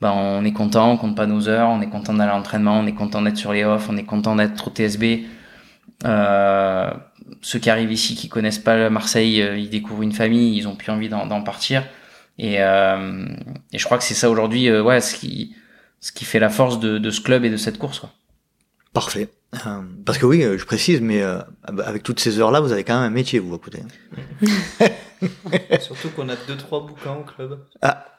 ben, 0.00 0.12
on 0.12 0.44
est 0.44 0.52
content 0.52 0.90
on 0.92 0.96
compte 0.96 1.16
pas 1.16 1.26
nos 1.26 1.48
heures 1.48 1.68
on 1.68 1.80
est 1.80 1.88
content 1.88 2.14
d'aller 2.14 2.30
à 2.30 2.34
l'entraînement 2.34 2.78
on 2.78 2.86
est 2.86 2.94
content 2.94 3.22
d'être 3.22 3.36
sur 3.36 3.52
les 3.52 3.64
off 3.64 3.88
on 3.90 3.96
est 3.96 4.04
content 4.04 4.34
d'être 4.36 4.68
au 4.68 4.70
TSB 4.70 5.26
ceux 6.04 7.58
qui 7.58 7.70
arrivent 7.70 7.92
ici 7.92 8.14
qui 8.14 8.28
connaissent 8.28 8.58
pas 8.58 8.88
Marseille 8.88 9.44
ils 9.56 9.70
découvrent 9.70 10.02
une 10.02 10.12
famille 10.12 10.56
ils 10.56 10.66
ont 10.66 10.74
plus 10.74 10.90
envie 10.90 11.08
d'en 11.08 11.42
partir 11.42 11.82
et, 12.38 12.56
euh, 12.60 13.26
et 13.72 13.78
je 13.78 13.84
crois 13.84 13.98
que 13.98 14.04
c'est 14.04 14.14
ça 14.14 14.30
aujourd'hui, 14.30 14.68
euh, 14.68 14.82
ouais, 14.82 15.00
ce 15.00 15.14
qui, 15.14 15.54
ce 16.00 16.12
qui 16.12 16.24
fait 16.24 16.38
la 16.38 16.48
force 16.48 16.80
de, 16.80 16.98
de 16.98 17.10
ce 17.10 17.20
club 17.20 17.44
et 17.44 17.50
de 17.50 17.56
cette 17.56 17.78
course. 17.78 18.00
Quoi. 18.00 18.10
Parfait. 18.92 19.28
Euh, 19.66 19.82
parce 20.04 20.18
que 20.18 20.26
oui, 20.26 20.42
je 20.42 20.64
précise, 20.64 21.00
mais 21.00 21.22
avec 21.84 22.02
toutes 22.02 22.20
ces 22.20 22.38
heures-là, 22.38 22.60
vous 22.60 22.72
avez 22.72 22.84
quand 22.84 22.94
même 22.94 23.10
un 23.10 23.14
métier, 23.14 23.38
vous, 23.38 23.54
à 23.54 23.58
côté. 23.58 23.82
Surtout 25.80 26.10
qu'on 26.10 26.28
a 26.28 26.36
deux, 26.46 26.56
trois 26.56 26.86
bouquins 26.86 27.14
au 27.14 27.24
club. 27.24 27.58
Ah, 27.82 28.12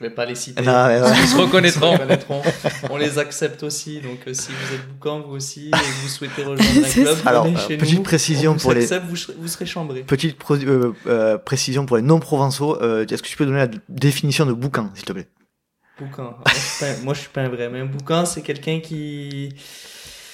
je 0.00 0.04
vais 0.04 0.10
pas 0.10 0.24
les 0.24 0.34
citer. 0.34 0.62
Non, 0.62 0.88
Ils 1.22 1.28
se 1.28 1.36
reconnaîtront. 1.36 2.42
On 2.88 2.96
les 2.96 3.18
accepte 3.18 3.62
aussi. 3.64 4.00
Donc, 4.00 4.20
euh, 4.26 4.32
si 4.32 4.50
vous 4.50 4.74
êtes 4.74 4.88
boucan, 4.88 5.20
vous 5.20 5.34
aussi, 5.34 5.68
et 5.68 6.02
vous 6.02 6.08
souhaitez 6.08 6.42
rejoindre 6.42 6.62
un 6.86 6.90
club, 6.90 7.18
Alors, 7.26 7.46
euh, 7.46 7.56
chez 7.68 7.76
petite 7.76 8.02
précision 8.02 8.56
pour 8.56 8.72
les. 8.72 8.86
Vous, 8.86 9.16
vous 9.38 9.48
serez 9.48 9.66
chambré. 9.66 10.02
Petite 10.02 10.38
euh, 10.50 11.36
précision 11.38 11.84
pour 11.84 11.98
les 11.98 12.02
non-provençaux. 12.02 12.80
Est-ce 12.80 13.22
que 13.22 13.28
tu 13.28 13.36
peux 13.36 13.44
donner 13.44 13.58
la 13.58 13.68
définition 13.90 14.46
de 14.46 14.54
boucan, 14.54 14.90
s'il 14.94 15.04
te 15.04 15.12
plaît? 15.12 15.28
Boucan. 15.98 16.38
Moi, 17.02 17.12
je 17.12 17.20
suis 17.20 17.28
pas 17.28 17.42
un 17.42 17.50
vrai. 17.50 17.68
Mais 17.68 17.80
un 17.80 17.86
boucan, 17.86 18.24
c'est 18.24 18.40
quelqu'un 18.40 18.80
qui 18.80 19.54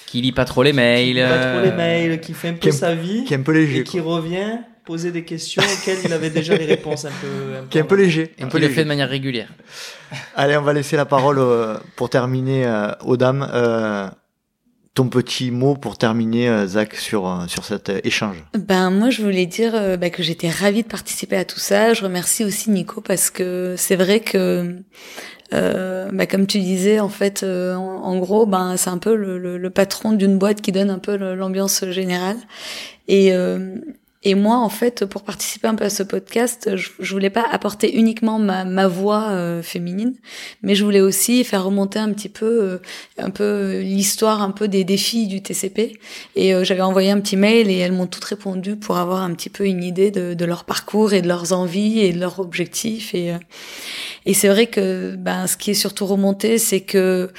qui 0.06 0.20
lit 0.20 0.32
pas 0.32 0.44
trop 0.44 0.62
les 0.62 0.72
mails. 0.72 1.08
Qui 1.08 1.14
lit 1.14 1.22
pas 1.22 1.52
trop 1.52 1.64
les 1.64 1.72
mails, 1.72 2.20
qui 2.20 2.32
fait 2.32 2.48
un 2.48 2.54
peu 2.54 2.70
sa 2.70 2.94
vie. 2.94 3.24
Qui 3.24 3.34
est 3.34 3.36
un 3.36 3.42
peu 3.42 3.52
léger. 3.52 3.80
Et 3.80 3.84
qui 3.84 4.00
revient 4.00 4.58
poser 4.86 5.10
des 5.10 5.24
questions 5.24 5.62
auxquelles 5.62 5.98
il 6.04 6.12
avait 6.12 6.30
déjà 6.30 6.56
les 6.56 6.64
réponses 6.64 7.04
un 7.04 7.10
peu. 7.20 7.56
Un 7.58 7.66
qui 7.66 7.76
est 7.76 7.80
un 7.82 7.84
peu 7.84 7.96
léger. 7.96 8.32
Un 8.40 8.46
peu 8.46 8.58
le 8.58 8.68
fait 8.68 8.84
de 8.84 8.88
manière 8.88 9.08
régulière. 9.08 9.48
Allez, 10.36 10.56
on 10.56 10.62
va 10.62 10.72
laisser 10.72 10.96
la 10.96 11.04
parole 11.04 11.38
euh, 11.38 11.76
pour 11.96 12.08
terminer 12.08 12.64
euh, 12.64 12.92
aux 13.04 13.16
dames. 13.16 13.46
Euh, 13.52 14.08
ton 14.94 15.08
petit 15.08 15.50
mot 15.50 15.74
pour 15.74 15.98
terminer, 15.98 16.66
Zach, 16.66 16.94
sur, 16.94 17.44
sur 17.48 17.66
cet 17.66 17.92
échange 18.02 18.42
Ben 18.58 18.90
moi, 18.90 19.10
je 19.10 19.20
voulais 19.20 19.44
dire 19.44 19.98
bah, 19.98 20.08
que 20.08 20.22
j'étais 20.22 20.48
ravie 20.48 20.84
de 20.84 20.88
participer 20.88 21.36
à 21.36 21.44
tout 21.44 21.58
ça. 21.58 21.92
Je 21.92 22.02
remercie 22.02 22.44
aussi 22.44 22.70
Nico 22.70 23.02
parce 23.02 23.28
que 23.28 23.74
c'est 23.76 23.96
vrai 23.96 24.20
que, 24.20 24.74
euh, 25.52 26.08
bah, 26.12 26.26
comme 26.26 26.46
tu 26.46 26.58
disais, 26.60 27.00
en 27.00 27.08
fait, 27.08 27.42
en, 27.44 27.78
en, 27.78 28.18
gros, 28.18 28.46
ben 28.46 28.76
c'est 28.76 28.90
un 28.90 28.98
peu 28.98 29.14
le, 29.14 29.70
patron 29.70 30.12
d'une 30.12 30.38
boîte 30.38 30.60
qui 30.60 30.72
donne 30.72 30.90
un 30.90 30.98
peu 30.98 31.16
l'ambiance 31.16 31.84
générale. 31.90 32.36
Et, 33.08 33.32
et 34.28 34.34
moi, 34.34 34.56
en 34.56 34.68
fait, 34.68 35.04
pour 35.04 35.22
participer 35.22 35.68
un 35.68 35.76
peu 35.76 35.84
à 35.84 35.88
ce 35.88 36.02
podcast, 36.02 36.74
je, 36.74 36.88
je 36.98 37.12
voulais 37.12 37.30
pas 37.30 37.46
apporter 37.48 37.96
uniquement 37.96 38.40
ma, 38.40 38.64
ma 38.64 38.88
voix 38.88 39.28
euh, 39.28 39.62
féminine, 39.62 40.16
mais 40.62 40.74
je 40.74 40.82
voulais 40.82 41.00
aussi 41.00 41.44
faire 41.44 41.62
remonter 41.62 42.00
un 42.00 42.12
petit 42.12 42.28
peu, 42.28 42.44
euh, 42.44 42.78
un 43.18 43.30
peu 43.30 43.78
l'histoire, 43.78 44.42
un 44.42 44.50
peu 44.50 44.66
des 44.66 44.82
défis 44.82 45.28
du 45.28 45.42
TCP. 45.42 46.00
Et 46.34 46.52
euh, 46.52 46.64
j'avais 46.64 46.80
envoyé 46.80 47.12
un 47.12 47.20
petit 47.20 47.36
mail 47.36 47.70
et 47.70 47.78
elles 47.78 47.92
m'ont 47.92 48.08
toutes 48.08 48.24
répondu 48.24 48.74
pour 48.74 48.96
avoir 48.96 49.22
un 49.22 49.32
petit 49.32 49.48
peu 49.48 49.64
une 49.64 49.84
idée 49.84 50.10
de, 50.10 50.34
de, 50.34 50.44
leur 50.44 50.64
parcours 50.64 51.12
et 51.12 51.22
de 51.22 51.28
leurs 51.28 51.52
envies 51.52 52.00
et 52.00 52.12
de 52.12 52.18
leurs 52.18 52.40
objectifs. 52.40 53.14
Et, 53.14 53.32
et 54.24 54.34
c'est 54.34 54.48
vrai 54.48 54.66
que 54.66 55.14
ben, 55.14 55.46
ce 55.46 55.56
qui 55.56 55.70
est 55.70 55.74
surtout 55.74 56.04
remonté, 56.04 56.58
c'est 56.58 56.80
que 56.80 57.30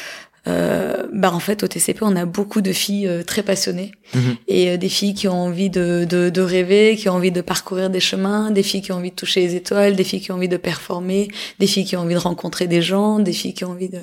bah 1.14 1.34
en 1.34 1.40
fait 1.40 1.64
au 1.64 1.68
TCP 1.68 2.04
on 2.04 2.16
a 2.16 2.26
beaucoup 2.26 2.62
de 2.62 2.72
filles 2.72 3.08
euh, 3.08 3.24
très 3.24 3.44
passionnées 3.44 3.92
mhm. 4.14 4.36
et 4.48 4.70
euh, 4.70 4.78
des 4.78 4.90
filles 4.90 5.14
qui 5.14 5.28
ont 5.28 5.34
envie 5.34 5.70
de, 5.70 6.06
de, 6.08 6.30
de, 6.30 6.42
rêver, 6.42 6.96
qui 6.96 7.10
ont 7.10 7.14
envie 7.14 7.32
de 7.32 7.42
parcourir 7.42 7.90
des 7.90 8.00
chemins, 8.00 8.52
des 8.52 8.64
filles 8.64 8.82
qui 8.82 8.92
ont 8.92 8.98
envie 8.98 9.12
de 9.12 9.16
toucher 9.16 9.42
les 9.42 9.56
étoiles, 9.56 9.96
des 9.96 10.04
filles 10.04 10.22
qui 10.22 10.32
ont 10.32 10.36
envie 10.36 10.48
de 10.48 10.58
performer, 10.58 11.28
des 11.60 11.68
filles 11.68 11.86
qui 11.86 11.96
ont 11.98 12.02
envie 12.02 12.14
de 12.14 12.20
rencontrer 12.20 12.68
des 12.68 12.82
gens, 12.82 13.20
des 13.20 13.34
filles 13.34 13.54
qui 13.54 13.66
ont 13.66 13.72
envie 13.72 13.90
de 13.90 14.00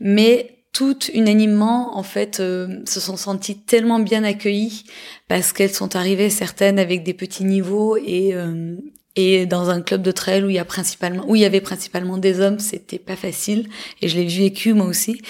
mais 0.00 0.58
toutes 0.72 1.10
unanimement 1.12 1.98
en 1.98 2.02
fait 2.02 2.36
se 2.36 2.82
sont 2.86 3.18
senties 3.18 3.58
tellement 3.58 3.98
bien 3.98 4.24
accueillies 4.24 4.84
parce 5.28 5.52
qu'elles 5.52 5.74
sont 5.74 5.96
arrivées 5.96 6.30
certaines 6.30 6.78
avec 6.78 7.02
des 7.02 7.12
petits 7.12 7.44
niveaux 7.44 7.98
et 7.98 8.34
et 9.14 9.44
dans 9.44 9.68
un 9.68 9.82
club 9.82 10.00
de 10.00 10.10
trail 10.10 10.42
où 10.42 10.48
il 10.48 10.56
y 10.56 10.58
a 10.58 10.64
principalement, 10.64 11.24
où 11.28 11.36
il 11.36 11.42
y 11.42 11.44
avait 11.44 11.60
principalement 11.60 12.16
des 12.16 12.40
hommes, 12.40 12.58
c'était 12.58 12.98
pas 12.98 13.16
facile. 13.16 13.68
Et 14.00 14.08
je 14.08 14.16
l'ai 14.16 14.26
vécu 14.26 14.72
moi 14.72 14.86
aussi. 14.86 15.20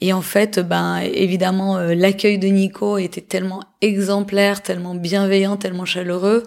Et 0.00 0.12
en 0.12 0.22
fait, 0.22 0.58
ben 0.58 1.00
évidemment, 1.00 1.76
euh, 1.76 1.94
l'accueil 1.94 2.38
de 2.38 2.48
Nico 2.48 2.96
était 2.96 3.20
tellement 3.20 3.62
exemplaire, 3.82 4.62
tellement 4.62 4.94
bienveillant, 4.94 5.56
tellement 5.56 5.84
chaleureux. 5.84 6.44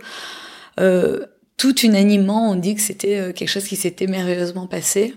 Euh, 0.80 1.26
tout 1.58 1.80
unanimement, 1.82 2.50
on 2.50 2.56
dit 2.56 2.74
que 2.74 2.82
c'était 2.82 3.20
euh, 3.20 3.34
quelque 3.34 3.50
chose 3.50 3.66
qui 3.66 3.76
s'était 3.76 4.08
merveilleusement 4.08 4.66
passé. 4.66 5.14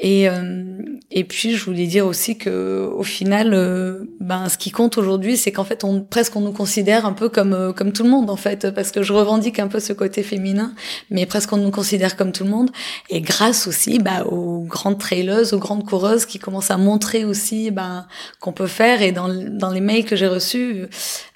Et, 0.00 0.28
euh, 0.28 0.78
et 1.10 1.24
puis 1.24 1.56
je 1.56 1.64
voulais 1.64 1.86
dire 1.86 2.06
aussi 2.06 2.38
que 2.38 2.88
au 2.94 3.02
final, 3.02 3.52
euh, 3.52 4.04
ben 4.20 4.48
ce 4.48 4.56
qui 4.56 4.70
compte 4.70 4.96
aujourd'hui, 4.96 5.36
c'est 5.36 5.50
qu'en 5.50 5.64
fait, 5.64 5.82
on 5.82 6.02
presque 6.02 6.36
on 6.36 6.40
nous 6.40 6.52
considère 6.52 7.04
un 7.04 7.12
peu 7.12 7.28
comme 7.28 7.52
euh, 7.52 7.72
comme 7.72 7.92
tout 7.92 8.04
le 8.04 8.10
monde 8.10 8.30
en 8.30 8.36
fait, 8.36 8.70
parce 8.70 8.92
que 8.92 9.02
je 9.02 9.12
revendique 9.12 9.58
un 9.58 9.66
peu 9.66 9.80
ce 9.80 9.92
côté 9.92 10.22
féminin, 10.22 10.72
mais 11.10 11.26
presque 11.26 11.52
on 11.52 11.56
nous 11.56 11.72
considère 11.72 12.16
comme 12.16 12.30
tout 12.30 12.44
le 12.44 12.50
monde. 12.50 12.70
Et 13.10 13.20
grâce 13.20 13.66
aussi 13.66 13.98
bah, 13.98 14.24
aux 14.24 14.60
grandes 14.60 15.00
trailers, 15.00 15.52
aux 15.52 15.58
grandes 15.58 15.84
coureuses 15.84 16.26
qui 16.26 16.38
commencent 16.38 16.70
à 16.70 16.76
montrer 16.76 17.24
aussi 17.24 17.72
ben 17.72 18.06
qu'on 18.38 18.52
peut 18.52 18.68
faire. 18.68 19.02
Et 19.02 19.10
dans 19.10 19.28
dans 19.28 19.70
les 19.70 19.80
mails 19.80 20.04
que 20.04 20.14
j'ai 20.14 20.28
reçus, 20.28 20.86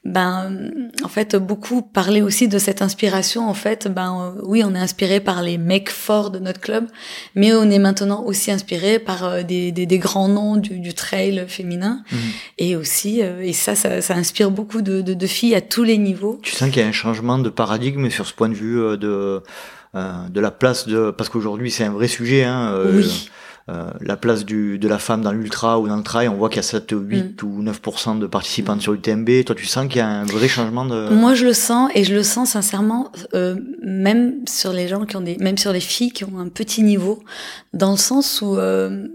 ben 0.05 0.73
en 1.05 1.09
fait 1.09 1.37
beaucoup 1.37 1.81
parlaient 1.81 2.23
aussi 2.23 2.49
de 2.49 2.59
cette 2.59 2.83
inspiration. 2.83 3.49
En 3.49 3.55
fait, 3.55 3.87
ben 3.87 4.35
oui, 4.43 4.62
on 4.65 4.74
est 4.74 4.79
inspiré 4.79 5.20
par 5.20 5.43
les 5.43 5.59
mecs 5.59 5.91
forts 5.91 6.31
de 6.31 6.41
notre 6.41 6.61
club, 6.61 6.87
mais 7.37 7.53
on 7.53 7.70
est 7.70 7.79
maintenant 7.79 8.24
aussi 8.24 8.51
inspiré 8.51 8.99
par 8.99 9.24
euh, 9.24 9.43
des, 9.43 9.70
des, 9.70 9.87
des 9.87 9.99
grands 9.99 10.29
noms 10.29 10.57
du, 10.57 10.81
du 10.81 10.93
trail 10.93 11.45
féminin. 11.47 12.03
Mhm. 12.11 12.19
Et 12.59 12.77
aussi, 12.77 13.23
euh, 13.23 13.43
et 13.43 13.53
ça, 13.53 13.77
ça, 13.77 14.01
ça 14.01 14.15
inspire 14.15 14.51
beaucoup 14.51 14.83
de, 14.83 15.03
de, 15.03 15.15
de, 15.15 15.27
filles 15.27 15.55
à 15.55 15.61
tous 15.61 15.85
les 15.85 15.99
niveaux. 15.99 16.41
Tu 16.43 16.53
sens 16.53 16.70
qu'il 16.70 16.83
y 16.83 16.85
a 16.85 16.89
un 16.89 16.93
changement 16.93 17.39
de 17.39 17.49
paradigme 17.49 18.11
sur 18.11 18.27
ce 18.27 18.35
point 18.35 18.49
de 18.49 18.55
vue 18.55 18.81
euh, 18.81 18.97
de, 18.97 19.43
de 19.95 20.41
la 20.41 20.51
place 20.51 20.89
de... 20.89 21.11
Parce 21.11 21.29
qu'aujourd'hui, 21.29 21.70
c'est 21.70 21.85
un 21.85 21.93
vrai 21.93 22.09
sujet. 22.09 22.43
Hein, 22.45 22.74
oui. 22.87 23.05
Euh, 23.05 23.09
la 23.68 24.16
place 24.16 24.44
du, 24.44 24.78
de 24.78 24.89
la 24.89 24.98
femme 24.98 25.22
dans 25.22 25.32
l'ultra 25.32 25.78
ou 25.78 25.89
dans 25.89 25.97
le 25.97 26.02
trail, 26.02 26.28
on 26.28 26.34
voit 26.34 26.48
qu'il 26.48 26.56
y 26.56 26.60
a 26.60 26.62
7, 26.62 26.93
8 26.93 27.43
mm. 27.43 27.47
ou 27.47 27.62
9% 27.62 28.18
de 28.18 28.26
participantes 28.26 28.78
mm. 28.78 28.80
sur 28.80 28.93
l'UTMB. 28.93 29.44
Toi, 29.44 29.55
tu 29.55 29.66
sens 29.66 29.86
qu'il 29.86 29.98
y 29.98 30.01
a 30.01 30.09
un 30.09 30.24
vrai 30.24 30.48
changement 30.48 30.84
de... 30.84 31.09
Moi, 31.10 31.34
je 31.34 31.44
le 31.44 31.52
sens 31.52 31.90
et 31.94 32.05
je 32.05 32.14
le 32.14 32.22
sens 32.22 32.51
sincèrement, 32.51 33.10
euh, 33.34 33.56
même 33.82 34.47
sur 34.47 34.72
les 34.72 34.89
gens 34.89 35.05
qui 35.05 35.16
ont 35.16 35.20
des, 35.20 35.36
même 35.39 35.59
sur 35.59 35.72
les 35.72 35.80
filles 35.80 36.12
qui 36.12 36.24
ont 36.24 36.39
un 36.39 36.48
petit 36.48 36.82
niveau, 36.82 37.22
dans 37.72 37.93
le 37.93 37.97
sens 37.97 38.43
où 38.43 38.56
euh, 38.56 39.06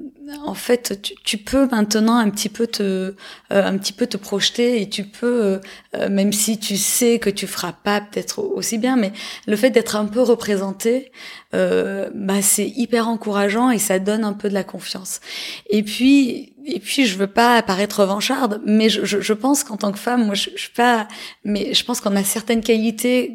en 0.45 0.53
fait, 0.53 1.01
tu, 1.01 1.15
tu, 1.23 1.37
peux 1.37 1.67
maintenant 1.67 2.17
un 2.17 2.29
petit 2.29 2.49
peu 2.49 2.67
te, 2.67 2.83
euh, 2.83 3.13
un 3.51 3.77
petit 3.77 3.93
peu 3.93 4.07
te 4.07 4.17
projeter 4.17 4.81
et 4.81 4.89
tu 4.89 5.03
peux, 5.03 5.45
euh, 5.45 5.59
euh, 5.95 6.09
même 6.09 6.33
si 6.33 6.59
tu 6.59 6.75
sais 6.75 7.19
que 7.19 7.29
tu 7.29 7.47
feras 7.47 7.71
pas 7.71 8.01
peut-être 8.01 8.39
aussi 8.39 8.77
bien, 8.77 8.97
mais 8.97 9.13
le 9.47 9.55
fait 9.55 9.69
d'être 9.69 9.95
un 9.95 10.05
peu 10.05 10.21
représenté, 10.21 11.11
bah 11.53 12.41
c'est 12.41 12.67
hyper 12.67 13.07
encourageant 13.07 13.71
et 13.71 13.79
ça 13.79 13.99
donne 13.99 14.23
un 14.23 14.33
peu 14.33 14.49
de 14.49 14.53
la 14.53 14.63
confiance. 14.63 15.21
Et 15.69 15.81
puis 15.81 16.53
et 16.65 16.79
puis 16.79 17.05
je 17.05 17.17
veux 17.17 17.27
pas 17.27 17.55
apparaître 17.55 18.01
revancharde, 18.01 18.61
mais 18.65 18.89
je, 18.89 19.05
je, 19.05 19.21
je 19.21 19.33
pense 19.33 19.63
qu'en 19.63 19.77
tant 19.77 19.91
que 19.93 19.97
femme, 19.97 20.25
moi 20.25 20.35
je, 20.35 20.49
je 20.55 20.61
suis 20.61 20.73
pas, 20.73 21.07
mais 21.45 21.73
je 21.73 21.83
pense 21.85 22.01
qu'on 22.01 22.15
a 22.15 22.23
certaines 22.23 22.61
qualités 22.61 23.33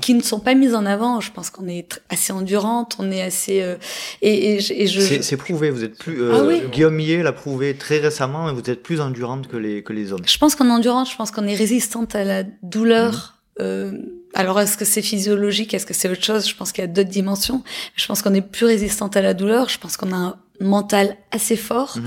qui 0.00 0.14
ne 0.14 0.22
sont 0.22 0.40
pas 0.40 0.54
mises 0.54 0.74
en 0.74 0.86
avant. 0.86 1.20
Je 1.20 1.32
pense 1.32 1.50
qu'on 1.50 1.66
est 1.66 2.02
assez 2.08 2.32
endurante, 2.32 2.96
on 2.98 3.10
est 3.10 3.22
assez 3.22 3.62
euh, 3.62 3.76
et, 4.20 4.54
et, 4.54 4.82
et, 4.82 4.86
je. 4.86 5.22
C'est 5.22 5.36
prouvé. 5.36 5.70
Vous 5.70 5.84
êtes 5.84 5.96
plus 5.98 6.22
euh, 6.22 6.34
ah 6.34 6.44
oui. 6.44 6.62
Guillaume 6.70 6.94
Millet 6.94 7.22
l'a 7.22 7.32
prouvé 7.32 7.74
très 7.74 7.98
récemment, 7.98 8.50
et 8.50 8.52
vous 8.52 8.68
êtes 8.70 8.82
plus 8.82 9.00
endurante 9.00 9.48
que 9.48 9.56
les 9.56 9.82
que 9.82 9.92
les 9.92 10.12
hommes. 10.12 10.22
Je 10.26 10.38
pense 10.38 10.54
qu'on 10.54 10.68
est 10.68 10.72
endurante. 10.72 11.10
Je 11.10 11.16
pense 11.16 11.30
qu'on 11.30 11.46
est 11.46 11.54
résistante 11.54 12.14
à 12.14 12.24
la 12.24 12.44
douleur. 12.62 13.12
Mmh. 13.12 13.62
Euh, 13.62 13.92
alors 14.34 14.58
est-ce 14.60 14.78
que 14.78 14.84
c'est 14.84 15.02
physiologique 15.02 15.74
Est-ce 15.74 15.86
que 15.86 15.94
c'est 15.94 16.08
autre 16.08 16.24
chose? 16.24 16.48
Je 16.48 16.56
pense 16.56 16.72
qu'il 16.72 16.82
y 16.82 16.86
a 16.86 16.88
d'autres 16.88 17.10
dimensions. 17.10 17.62
Je 17.96 18.06
pense 18.06 18.22
qu'on 18.22 18.34
est 18.34 18.40
plus 18.40 18.66
résistante 18.66 19.16
à 19.16 19.22
la 19.22 19.34
douleur. 19.34 19.68
Je 19.68 19.78
pense 19.78 19.96
qu'on 19.96 20.12
a 20.12 20.16
un 20.16 20.36
mental 20.60 21.16
assez 21.32 21.56
fort. 21.56 21.98
Mmh. 21.98 22.02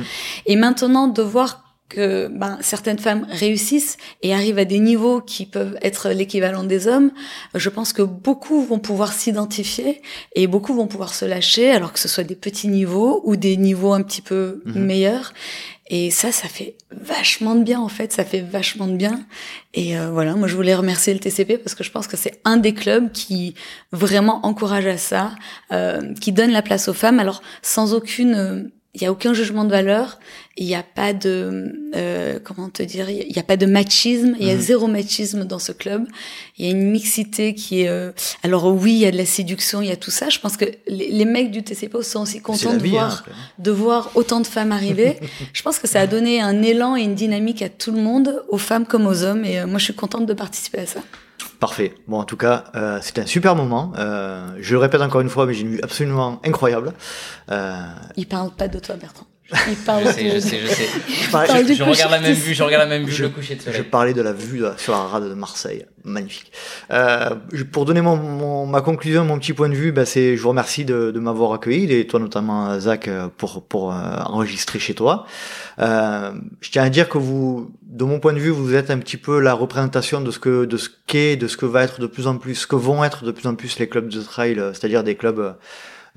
Et 0.47 0.55
maintenant, 0.55 1.07
de 1.07 1.21
voir 1.21 1.64
que 1.89 2.27
ben, 2.27 2.57
certaines 2.61 2.97
femmes 2.97 3.27
réussissent 3.29 3.97
et 4.23 4.33
arrivent 4.33 4.57
à 4.57 4.65
des 4.65 4.79
niveaux 4.79 5.21
qui 5.21 5.45
peuvent 5.45 5.77
être 5.81 6.09
l'équivalent 6.09 6.63
des 6.63 6.87
hommes, 6.87 7.11
je 7.53 7.69
pense 7.69 7.93
que 7.93 8.01
beaucoup 8.01 8.63
vont 8.63 8.79
pouvoir 8.79 9.13
s'identifier 9.13 10.01
et 10.35 10.47
beaucoup 10.47 10.73
vont 10.73 10.87
pouvoir 10.87 11.13
se 11.13 11.25
lâcher, 11.25 11.71
alors 11.71 11.93
que 11.93 11.99
ce 11.99 12.07
soit 12.07 12.23
des 12.23 12.35
petits 12.35 12.67
niveaux 12.67 13.21
ou 13.23 13.35
des 13.35 13.55
niveaux 13.57 13.93
un 13.93 14.01
petit 14.01 14.21
peu 14.21 14.61
mmh. 14.65 14.79
meilleurs. 14.79 15.33
Et 15.87 16.09
ça, 16.09 16.31
ça 16.31 16.47
fait 16.47 16.77
vachement 16.89 17.53
de 17.53 17.63
bien 17.63 17.79
en 17.79 17.89
fait, 17.89 18.11
ça 18.11 18.25
fait 18.25 18.41
vachement 18.41 18.87
de 18.87 18.95
bien. 18.95 19.23
Et 19.75 19.97
euh, 19.97 20.09
voilà, 20.09 20.33
moi 20.33 20.47
je 20.47 20.55
voulais 20.55 20.73
remercier 20.73 21.13
le 21.13 21.19
TCP 21.19 21.59
parce 21.59 21.75
que 21.75 21.83
je 21.83 21.91
pense 21.91 22.07
que 22.07 22.17
c'est 22.17 22.41
un 22.43 22.57
des 22.57 22.73
clubs 22.73 23.11
qui 23.11 23.53
vraiment 23.91 24.43
encourage 24.47 24.87
à 24.87 24.97
ça, 24.97 25.35
euh, 25.71 26.13
qui 26.15 26.31
donne 26.31 26.49
la 26.49 26.63
place 26.63 26.87
aux 26.87 26.93
femmes. 26.93 27.19
Alors 27.19 27.43
sans 27.61 27.93
aucune 27.93 28.33
euh, 28.33 28.63
il 28.95 29.01
y 29.01 29.05
a 29.05 29.11
aucun 29.11 29.33
jugement 29.33 29.65
de 29.65 29.69
valeur, 29.69 30.19
il 30.55 30.65
n'y 30.65 30.73
a 30.73 30.83
pas 30.83 31.11
de 31.11 31.73
euh, 31.95 32.39
comment 32.41 32.69
te 32.69 32.81
dire, 32.81 33.09
il 33.09 33.27
n'y 33.27 33.39
a 33.39 33.43
pas 33.43 33.57
de 33.57 33.65
machisme, 33.65 34.37
il 34.39 34.47
y 34.47 34.49
a 34.49 34.55
mmh. 34.55 34.61
zéro 34.61 34.87
machisme 34.87 35.43
dans 35.43 35.59
ce 35.59 35.73
club. 35.73 36.07
Il 36.57 36.65
y 36.65 36.69
a 36.69 36.71
une 36.71 36.91
mixité 36.91 37.53
qui 37.53 37.81
est 37.81 37.89
euh, 37.89 38.13
alors 38.41 38.65
oui, 38.73 38.93
il 38.93 38.99
y 38.99 39.05
a 39.05 39.11
de 39.11 39.17
la 39.17 39.25
séduction, 39.25 39.81
il 39.81 39.89
y 39.89 39.91
a 39.91 39.97
tout 39.97 40.11
ça. 40.11 40.29
Je 40.29 40.39
pense 40.39 40.55
que 40.55 40.63
les, 40.87 41.11
les 41.11 41.25
mecs 41.25 41.51
du 41.51 41.61
TCPO 41.61 42.03
sont 42.03 42.21
aussi 42.21 42.41
contents 42.41 42.73
de 42.73 42.87
voir 42.87 43.25
hein, 43.27 43.33
de 43.59 43.71
voir 43.71 44.11
autant 44.15 44.39
de 44.39 44.47
femmes 44.47 44.71
arriver. 44.71 45.19
je 45.53 45.61
pense 45.61 45.77
que 45.77 45.87
ça 45.87 45.99
a 45.99 46.07
donné 46.07 46.39
un 46.39 46.63
élan 46.63 46.95
et 46.95 47.01
une 47.01 47.15
dynamique 47.15 47.61
à 47.61 47.67
tout 47.67 47.91
le 47.91 47.99
monde, 47.99 48.43
aux 48.47 48.57
femmes 48.57 48.85
comme 48.85 49.07
aux 49.07 49.23
hommes 49.23 49.43
et 49.43 49.59
euh, 49.59 49.67
moi 49.67 49.77
je 49.77 49.83
suis 49.83 49.93
contente 49.93 50.25
de 50.25 50.33
participer 50.33 50.79
à 50.79 50.85
ça. 50.85 51.01
Parfait. 51.65 51.95
Bon, 52.07 52.19
en 52.19 52.25
tout 52.25 52.37
cas, 52.37 52.65
euh, 52.75 52.99
c'était 53.01 53.21
un 53.21 53.25
super 53.25 53.55
moment. 53.55 53.91
Euh, 53.97 54.49
je 54.59 54.73
le 54.73 54.77
répète 54.77 55.01
encore 55.01 55.21
une 55.21 55.29
fois, 55.29 55.47
mais 55.47 55.55
j'ai 55.55 55.61
une 55.61 55.71
vue 55.71 55.79
absolument 55.81 56.39
incroyable. 56.45 56.93
Euh... 57.49 57.73
Il 58.17 58.27
parle 58.27 58.51
pas 58.51 58.67
de 58.67 58.77
toi, 58.77 58.93
Bertrand. 58.97 59.25
Il 59.67 59.75
parle 59.77 60.05
je 60.05 60.11
sais, 60.11 60.29
je 60.29 60.39
sais, 60.39 60.59
je 60.59 60.67
sais. 60.67 60.85
Je, 61.67 61.67
je, 61.67 61.73
je 61.73 61.83
regarde 61.83 62.11
la 62.11 62.19
même 62.19 62.33
vue, 62.33 62.53
je 62.53 62.63
regarde 62.63 62.83
la 62.83 62.89
même 62.89 63.05
vue, 63.05 63.11
je, 63.11 63.23
le 63.23 63.29
coucher 63.29 63.55
de 63.55 63.61
soleil. 63.61 63.79
Je 63.79 63.83
parlais 63.83 64.13
de 64.13 64.21
la 64.21 64.31
vue 64.33 64.63
sur 64.77 64.93
la 64.93 64.99
rade 64.99 65.27
de 65.27 65.33
Marseille, 65.33 65.85
magnifique. 66.03 66.51
Euh, 66.91 67.31
pour 67.71 67.85
donner 67.85 68.01
mon, 68.01 68.15
mon, 68.15 68.65
ma 68.67 68.81
conclusion, 68.81 69.25
mon 69.25 69.39
petit 69.39 69.53
point 69.53 69.69
de 69.69 69.75
vue, 69.75 69.91
bah, 69.91 70.05
c'est, 70.05 70.37
je 70.37 70.41
vous 70.41 70.49
remercie 70.49 70.85
de, 70.85 71.11
de 71.11 71.19
m'avoir 71.19 71.51
accueilli, 71.53 71.91
et 71.91 72.07
toi 72.07 72.19
notamment 72.19 72.79
Zach, 72.79 73.09
pour 73.37 73.63
pour 73.63 73.91
euh, 73.91 73.95
enregistrer 74.25 74.79
chez 74.79 74.93
toi. 74.93 75.25
Euh, 75.79 76.31
je 76.61 76.71
tiens 76.71 76.83
à 76.83 76.89
dire 76.89 77.09
que 77.09 77.17
vous, 77.17 77.71
de 77.95 78.03
mon 78.03 78.19
point 78.19 78.33
de 78.33 78.39
vue, 78.39 78.49
vous 78.49 78.75
êtes 78.75 78.91
un 78.91 78.97
petit 78.97 79.17
peu 79.17 79.39
la 79.39 79.53
représentation 79.53 80.19
de 80.19 80.29
ce 80.29 80.39
que 80.39 80.65
de 80.65 80.75
ce 80.75 80.89
qu'est, 81.07 81.37
de 81.37 81.47
ce 81.47 81.55
que 81.55 81.65
va 81.65 81.83
être 81.83 82.01
de 82.01 82.07
plus 82.07 82.27
en 82.27 82.37
plus, 82.37 82.55
ce 82.55 82.67
que 82.67 82.75
vont 82.75 83.03
être 83.03 83.23
de 83.23 83.31
plus 83.31 83.47
en 83.47 83.55
plus 83.55 83.79
les 83.79 83.87
clubs 83.87 84.09
de 84.09 84.21
trail, 84.21 84.61
c'est-à-dire 84.73 85.03
des 85.03 85.15
clubs 85.15 85.55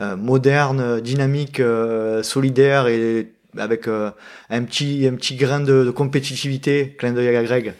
euh, 0.00 0.16
moderne, 0.16 1.00
dynamique, 1.00 1.59
euh, 1.59 2.22
solidaire 2.22 2.86
et 2.86 3.32
avec 3.56 3.88
euh, 3.88 4.10
un 4.48 4.62
petit 4.62 5.09
un 5.10 5.14
petit 5.16 5.34
grain 5.34 5.59
de, 5.59 5.84
de 5.84 5.90
compétitivité, 5.90 6.96
clin 6.98 7.12
d'œil 7.12 7.34
à 7.36 7.42
Greg, 7.42 7.74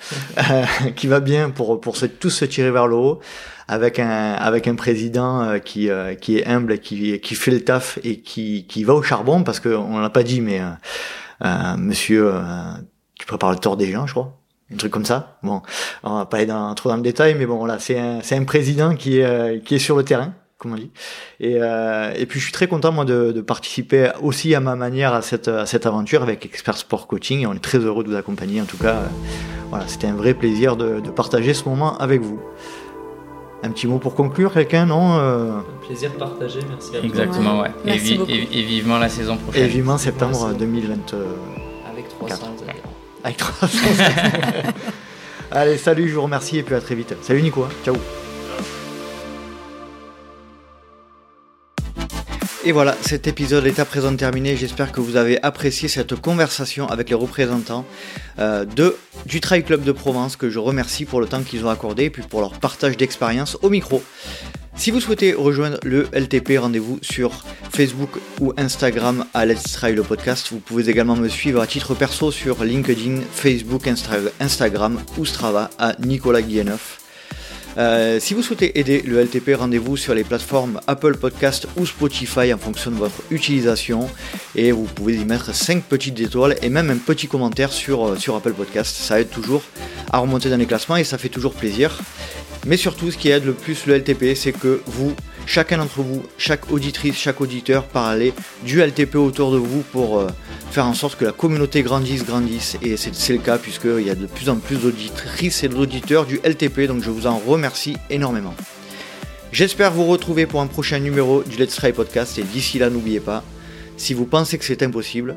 qui 0.97 1.09
va 1.09 1.21
bien 1.21 1.51
pour 1.51 1.81
pour 1.81 1.97
se, 1.97 2.07
tous 2.07 2.31
se 2.31 2.45
tirer 2.45 2.71
vers 2.73 2.87
le 2.87 2.95
haut, 2.95 3.21
avec 3.69 3.99
un 3.99 4.33
avec 4.33 4.67
un 4.67 4.77
président 4.77 5.59
qui 5.61 5.91
qui 6.21 6.39
est 6.39 6.47
humble, 6.47 6.73
et 6.73 6.79
qui 6.79 7.21
qui 7.21 7.35
fait 7.37 7.51
le 7.51 7.61
taf 7.61 7.99
et 8.05 8.21
qui 8.21 8.67
qui 8.69 8.83
va 8.83 8.95
au 8.95 9.03
charbon 9.03 9.45
parce 9.45 9.61
que 9.61 9.69
on 9.69 9.99
l'a 9.99 10.11
pas 10.11 10.23
dit, 10.23 10.41
mais 10.41 10.61
Monsieur, 11.77 12.33
tu 13.19 13.27
prépares 13.27 13.51
le 13.51 13.59
tort 13.59 13.77
des 13.77 13.91
gens, 13.91 14.07
je 14.07 14.13
crois 14.13 14.35
un 14.71 14.77
truc 14.77 14.93
comme 14.93 15.07
ça. 15.07 15.39
Bon, 15.43 15.63
on 16.03 16.17
va 16.17 16.27
pas 16.27 16.37
aller 16.37 16.45
dans, 16.47 16.75
trop 16.75 16.91
dans 16.91 16.97
le 16.97 17.03
détail, 17.03 17.35
mais 17.39 17.47
bon, 17.47 17.57
voilà, 17.57 17.79
c'est 17.79 17.99
un, 17.99 18.21
c'est 18.21 18.37
un 18.37 18.45
président 18.45 18.95
qui 18.95 19.19
est, 19.19 19.65
qui 19.65 19.77
est 19.77 19.79
sur 19.79 19.97
le 19.97 20.05
terrain, 20.05 20.35
comme 20.59 20.73
on 20.73 20.77
dit. 20.77 20.91
Et, 21.41 21.57
euh, 21.59 22.13
et 22.17 22.27
puis 22.27 22.41
je 22.41 22.45
suis 22.45 22.53
très 22.53 22.67
content 22.67 22.93
moi 22.93 23.05
de, 23.05 23.33
de, 23.33 23.41
participer 23.41 24.11
aussi 24.23 24.55
à 24.55 24.61
ma 24.61 24.75
manière 24.75 25.15
à 25.15 25.23
cette, 25.23 25.49
à 25.49 25.67
cette 25.67 25.87
aventure 25.87 26.23
avec 26.23 26.45
Expert 26.45 26.77
Sport 26.77 27.07
Coaching 27.07 27.41
et 27.41 27.47
on 27.47 27.55
est 27.55 27.61
très 27.61 27.79
heureux 27.79 28.03
de 28.03 28.11
vous 28.11 28.17
accompagner. 28.17 28.61
En 28.61 28.65
tout 28.65 28.77
cas, 28.77 28.97
euh, 28.97 29.07
voilà, 29.71 29.87
c'était 29.87 30.09
un 30.09 30.17
vrai 30.17 30.35
plaisir 30.35 30.77
de, 30.77 31.01
de, 31.01 31.11
partager 31.11 31.55
ce 31.55 31.69
moment 31.69 31.97
avec 31.99 32.21
vous. 32.21 32.41
Un 33.63 33.71
petit 33.71 33.87
mot 33.87 33.99
pour 33.99 34.15
conclure, 34.15 34.53
quelqu'un, 34.53 34.87
non 34.87 35.19
euh... 35.19 35.59
Un 35.59 35.87
plaisir 35.87 36.13
partagé, 36.13 36.61
merci 36.69 36.97
à 36.97 37.05
Exactement, 37.05 37.61
ouais. 37.61 37.71
Et, 37.87 37.97
vi 37.97 38.21
et, 38.29 38.59
et, 38.59 38.63
vivement 38.63 38.99
la 38.99 39.09
saison 39.09 39.37
prochaine. 39.37 39.65
Et 39.65 39.69
vivement 39.69 39.99
septembre 39.99 40.47
merci. 40.49 40.59
2020. 40.59 40.95
Avec 41.91 42.09
300 42.09 42.37
Avec 43.29 43.37
300 43.37 43.79
Allez, 45.51 45.77
salut, 45.77 46.09
je 46.09 46.15
vous 46.15 46.23
remercie 46.23 46.57
et 46.57 46.63
puis 46.63 46.75
à 46.75 46.81
très 46.81 46.95
vite. 46.95 47.15
Salut 47.21 47.43
Nico, 47.43 47.63
hein. 47.63 47.69
ciao 47.85 47.95
Et 52.65 52.73
voilà, 52.73 52.97
cet 53.03 53.27
épisode 53.27 53.67
est 53.67 53.81
à 53.81 53.85
présent 53.85 54.17
terminé. 54.17 54.57
J'espère 54.57 54.93
que 54.93 55.03
vous 55.03 55.17
avez 55.17 55.43
apprécié 55.43 55.89
cette 55.89 56.15
conversation 56.15 56.89
avec 56.89 57.11
les 57.11 57.15
représentants 57.15 57.85
euh, 58.39 58.65
du 59.27 59.41
Trail 59.41 59.63
Club 59.63 59.83
de 59.83 59.93
Provence, 59.93 60.37
que 60.37 60.49
je 60.49 60.59
remercie 60.59 61.05
pour 61.05 61.21
le 61.21 61.27
temps 61.27 61.43
qu'ils 61.43 61.67
ont 61.67 61.71
accordé 61.71 62.05
et 62.05 62.11
puis 62.11 62.23
pour 62.23 62.41
leur 62.41 62.53
partage 62.53 62.97
d'expérience 62.97 63.59
au 63.61 63.69
micro. 63.69 64.03
Si 64.79 64.93
vous 64.93 65.01
souhaitez 65.01 65.35
rejoindre 65.35 65.79
le 65.83 66.07
LTP, 66.13 66.57
rendez-vous 66.57 67.01
sur 67.03 67.45
Facebook 67.73 68.11
ou 68.41 68.53
Instagram 68.57 69.25
à 69.35 69.45
Let's 69.45 69.73
Try 69.73 69.93
le 69.93 70.05
podcast. 70.05 70.51
Vous 70.53 70.61
pouvez 70.61 70.89
également 70.89 71.17
me 71.17 71.29
suivre 71.29 71.61
à 71.61 71.67
titre 71.67 71.97
perso 71.97 72.31
sur 72.31 72.63
LinkedIn, 72.63 73.23
Facebook, 73.33 73.89
Insta 73.89 74.13
Instagram 74.39 75.01
ou 75.19 75.27
Strava 75.27 75.69
à 75.81 75.95
Nicolas 75.99 76.43
Guilleneuf. 76.43 77.01
Euh, 77.77 78.21
si 78.21 78.35
vous 78.35 78.43
souhaitez 78.43 78.79
aider 78.79 79.03
le 79.03 79.21
LTP, 79.21 79.57
rendez-vous 79.57 79.97
sur 79.97 80.15
les 80.15 80.23
plateformes 80.23 80.81
Apple 80.87 81.17
Podcast 81.17 81.67
ou 81.77 81.85
Spotify 81.85 82.55
en 82.55 82.59
fonction 82.59 82.93
de 82.93 82.97
votre 82.97 83.21
utilisation 83.31 84.09
et 84.55 84.71
vous 84.71 84.85
pouvez 84.85 85.17
y 85.17 85.25
mettre 85.25 85.55
5 85.55 85.83
petites 85.85 86.19
étoiles 86.21 86.57
et 86.63 86.71
même 86.71 86.91
un 86.91 86.97
petit 86.97 87.27
commentaire 87.27 87.73
sur, 87.73 88.07
euh, 88.07 88.17
sur 88.17 88.37
Apple 88.37 88.53
Podcast. 88.53 88.95
Ça 88.97 89.21
aide 89.21 89.31
toujours 89.31 89.63
à 90.13 90.19
remonter 90.19 90.51
dans 90.51 90.57
les 90.57 90.67
classements 90.67 90.97
et 90.97 91.05
ça 91.05 91.19
fait 91.19 91.29
toujours 91.29 91.55
plaisir. 91.55 91.99
Mais 92.67 92.77
surtout, 92.77 93.11
ce 93.11 93.17
qui 93.17 93.31
aide 93.31 93.45
le 93.45 93.53
plus 93.55 93.87
le 93.87 93.97
LTP, 93.99 94.35
c'est 94.35 94.53
que 94.53 94.83
vous 94.87 95.15
chacun 95.49 95.79
d'entre 95.79 96.03
vous, 96.03 96.23
chaque 96.37 96.71
auditrice, 96.71 97.17
chaque 97.17 97.41
auditeur, 97.41 97.85
parler 97.85 98.35
du 98.65 98.81
LTP 98.81 99.17
autour 99.17 99.51
de 99.51 99.57
vous 99.57 99.81
pour 99.81 100.19
euh, 100.19 100.29
faire 100.71 100.87
en 100.87 100.95
sorte 100.95 101.19
que 101.19 101.25
la 101.25 101.33
communauté 101.33 101.83
grandisse, 101.83 102.25
grandisse. 102.25 102.77
Et 102.83 102.97
c'est 102.97 103.33
le 103.33 103.39
cas 103.39 103.59
puisqu'il 103.59 104.07
y 104.07 104.11
a 104.11 104.15
de 104.15 104.27
plus 104.27 104.51
en 104.51 104.57
plus 104.57 104.77
d'auditrices 104.77 105.65
et 105.65 105.69
d'auditeurs 105.69 106.27
du 106.27 106.39
LTP, 106.45 106.83
donc 106.83 107.03
je 107.03 107.11
vous 107.11 107.27
en 107.27 107.39
remercie 107.39 107.97
énormément. 108.11 108.55
J'espère 109.51 109.93
vous 109.93 110.05
retrouver 110.05 110.45
pour 110.45 110.61
un 110.61 110.67
prochain 110.67 110.99
numéro 110.99 111.43
du 111.43 111.57
Let's 111.57 111.75
Try 111.75 111.93
Podcast 111.93 112.39
et 112.39 112.43
d'ici 112.43 112.79
là 112.79 112.91
n'oubliez 112.91 113.21
pas, 113.21 113.43
si 113.97 114.13
vous 114.13 114.27
pensez 114.27 114.59
que 114.59 114.65
c'est 114.65 114.83
impossible, 114.83 115.37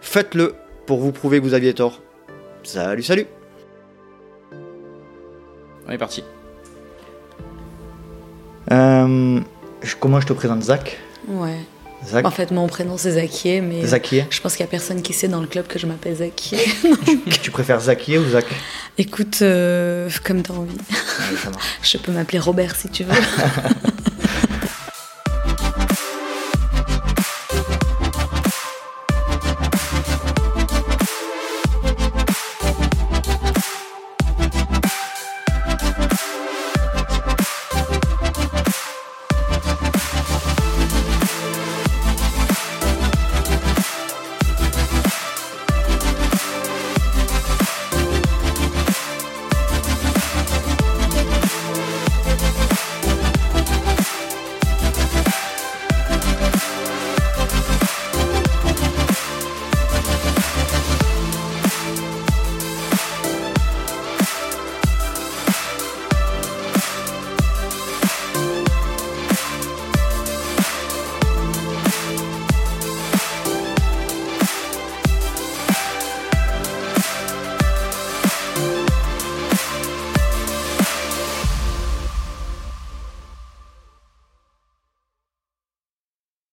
faites-le 0.00 0.54
pour 0.86 1.00
vous 1.00 1.12
prouver 1.12 1.38
que 1.38 1.44
vous 1.44 1.54
aviez 1.54 1.74
tort. 1.74 2.00
Salut 2.62 3.02
salut 3.02 3.26
On 5.86 5.92
est 5.92 5.98
parti. 5.98 6.24
Euh, 8.72 9.40
comment 9.98 10.20
je 10.20 10.26
te 10.26 10.32
présente 10.32 10.62
Zach? 10.62 10.98
Ouais. 11.28 11.58
Zach? 12.06 12.24
En 12.24 12.30
fait, 12.30 12.50
mon 12.50 12.66
prénom 12.66 12.96
c'est 12.96 13.12
Zakier, 13.12 13.60
mais 13.60 13.84
Zakier 13.84 14.24
je 14.30 14.40
pense 14.40 14.52
qu'il 14.56 14.64
y 14.64 14.68
a 14.68 14.70
personne 14.70 15.02
qui 15.02 15.12
sait 15.12 15.28
dans 15.28 15.40
le 15.40 15.46
club 15.46 15.66
que 15.66 15.78
je 15.78 15.86
m'appelle 15.86 16.16
Zakier. 16.16 16.58
Tu 17.42 17.50
préfères 17.50 17.80
Zakier 17.80 18.18
ou 18.18 18.28
Zach? 18.30 18.46
Écoute, 18.96 19.38
euh, 19.42 20.08
comme 20.24 20.42
t'as 20.42 20.54
envie. 20.54 20.74
Ouais, 20.74 21.36
ça 21.42 21.50
marche. 21.50 21.78
Je 21.82 21.98
peux 21.98 22.12
m'appeler 22.12 22.38
Robert 22.38 22.74
si 22.76 22.88
tu 22.88 23.04
veux. 23.04 23.12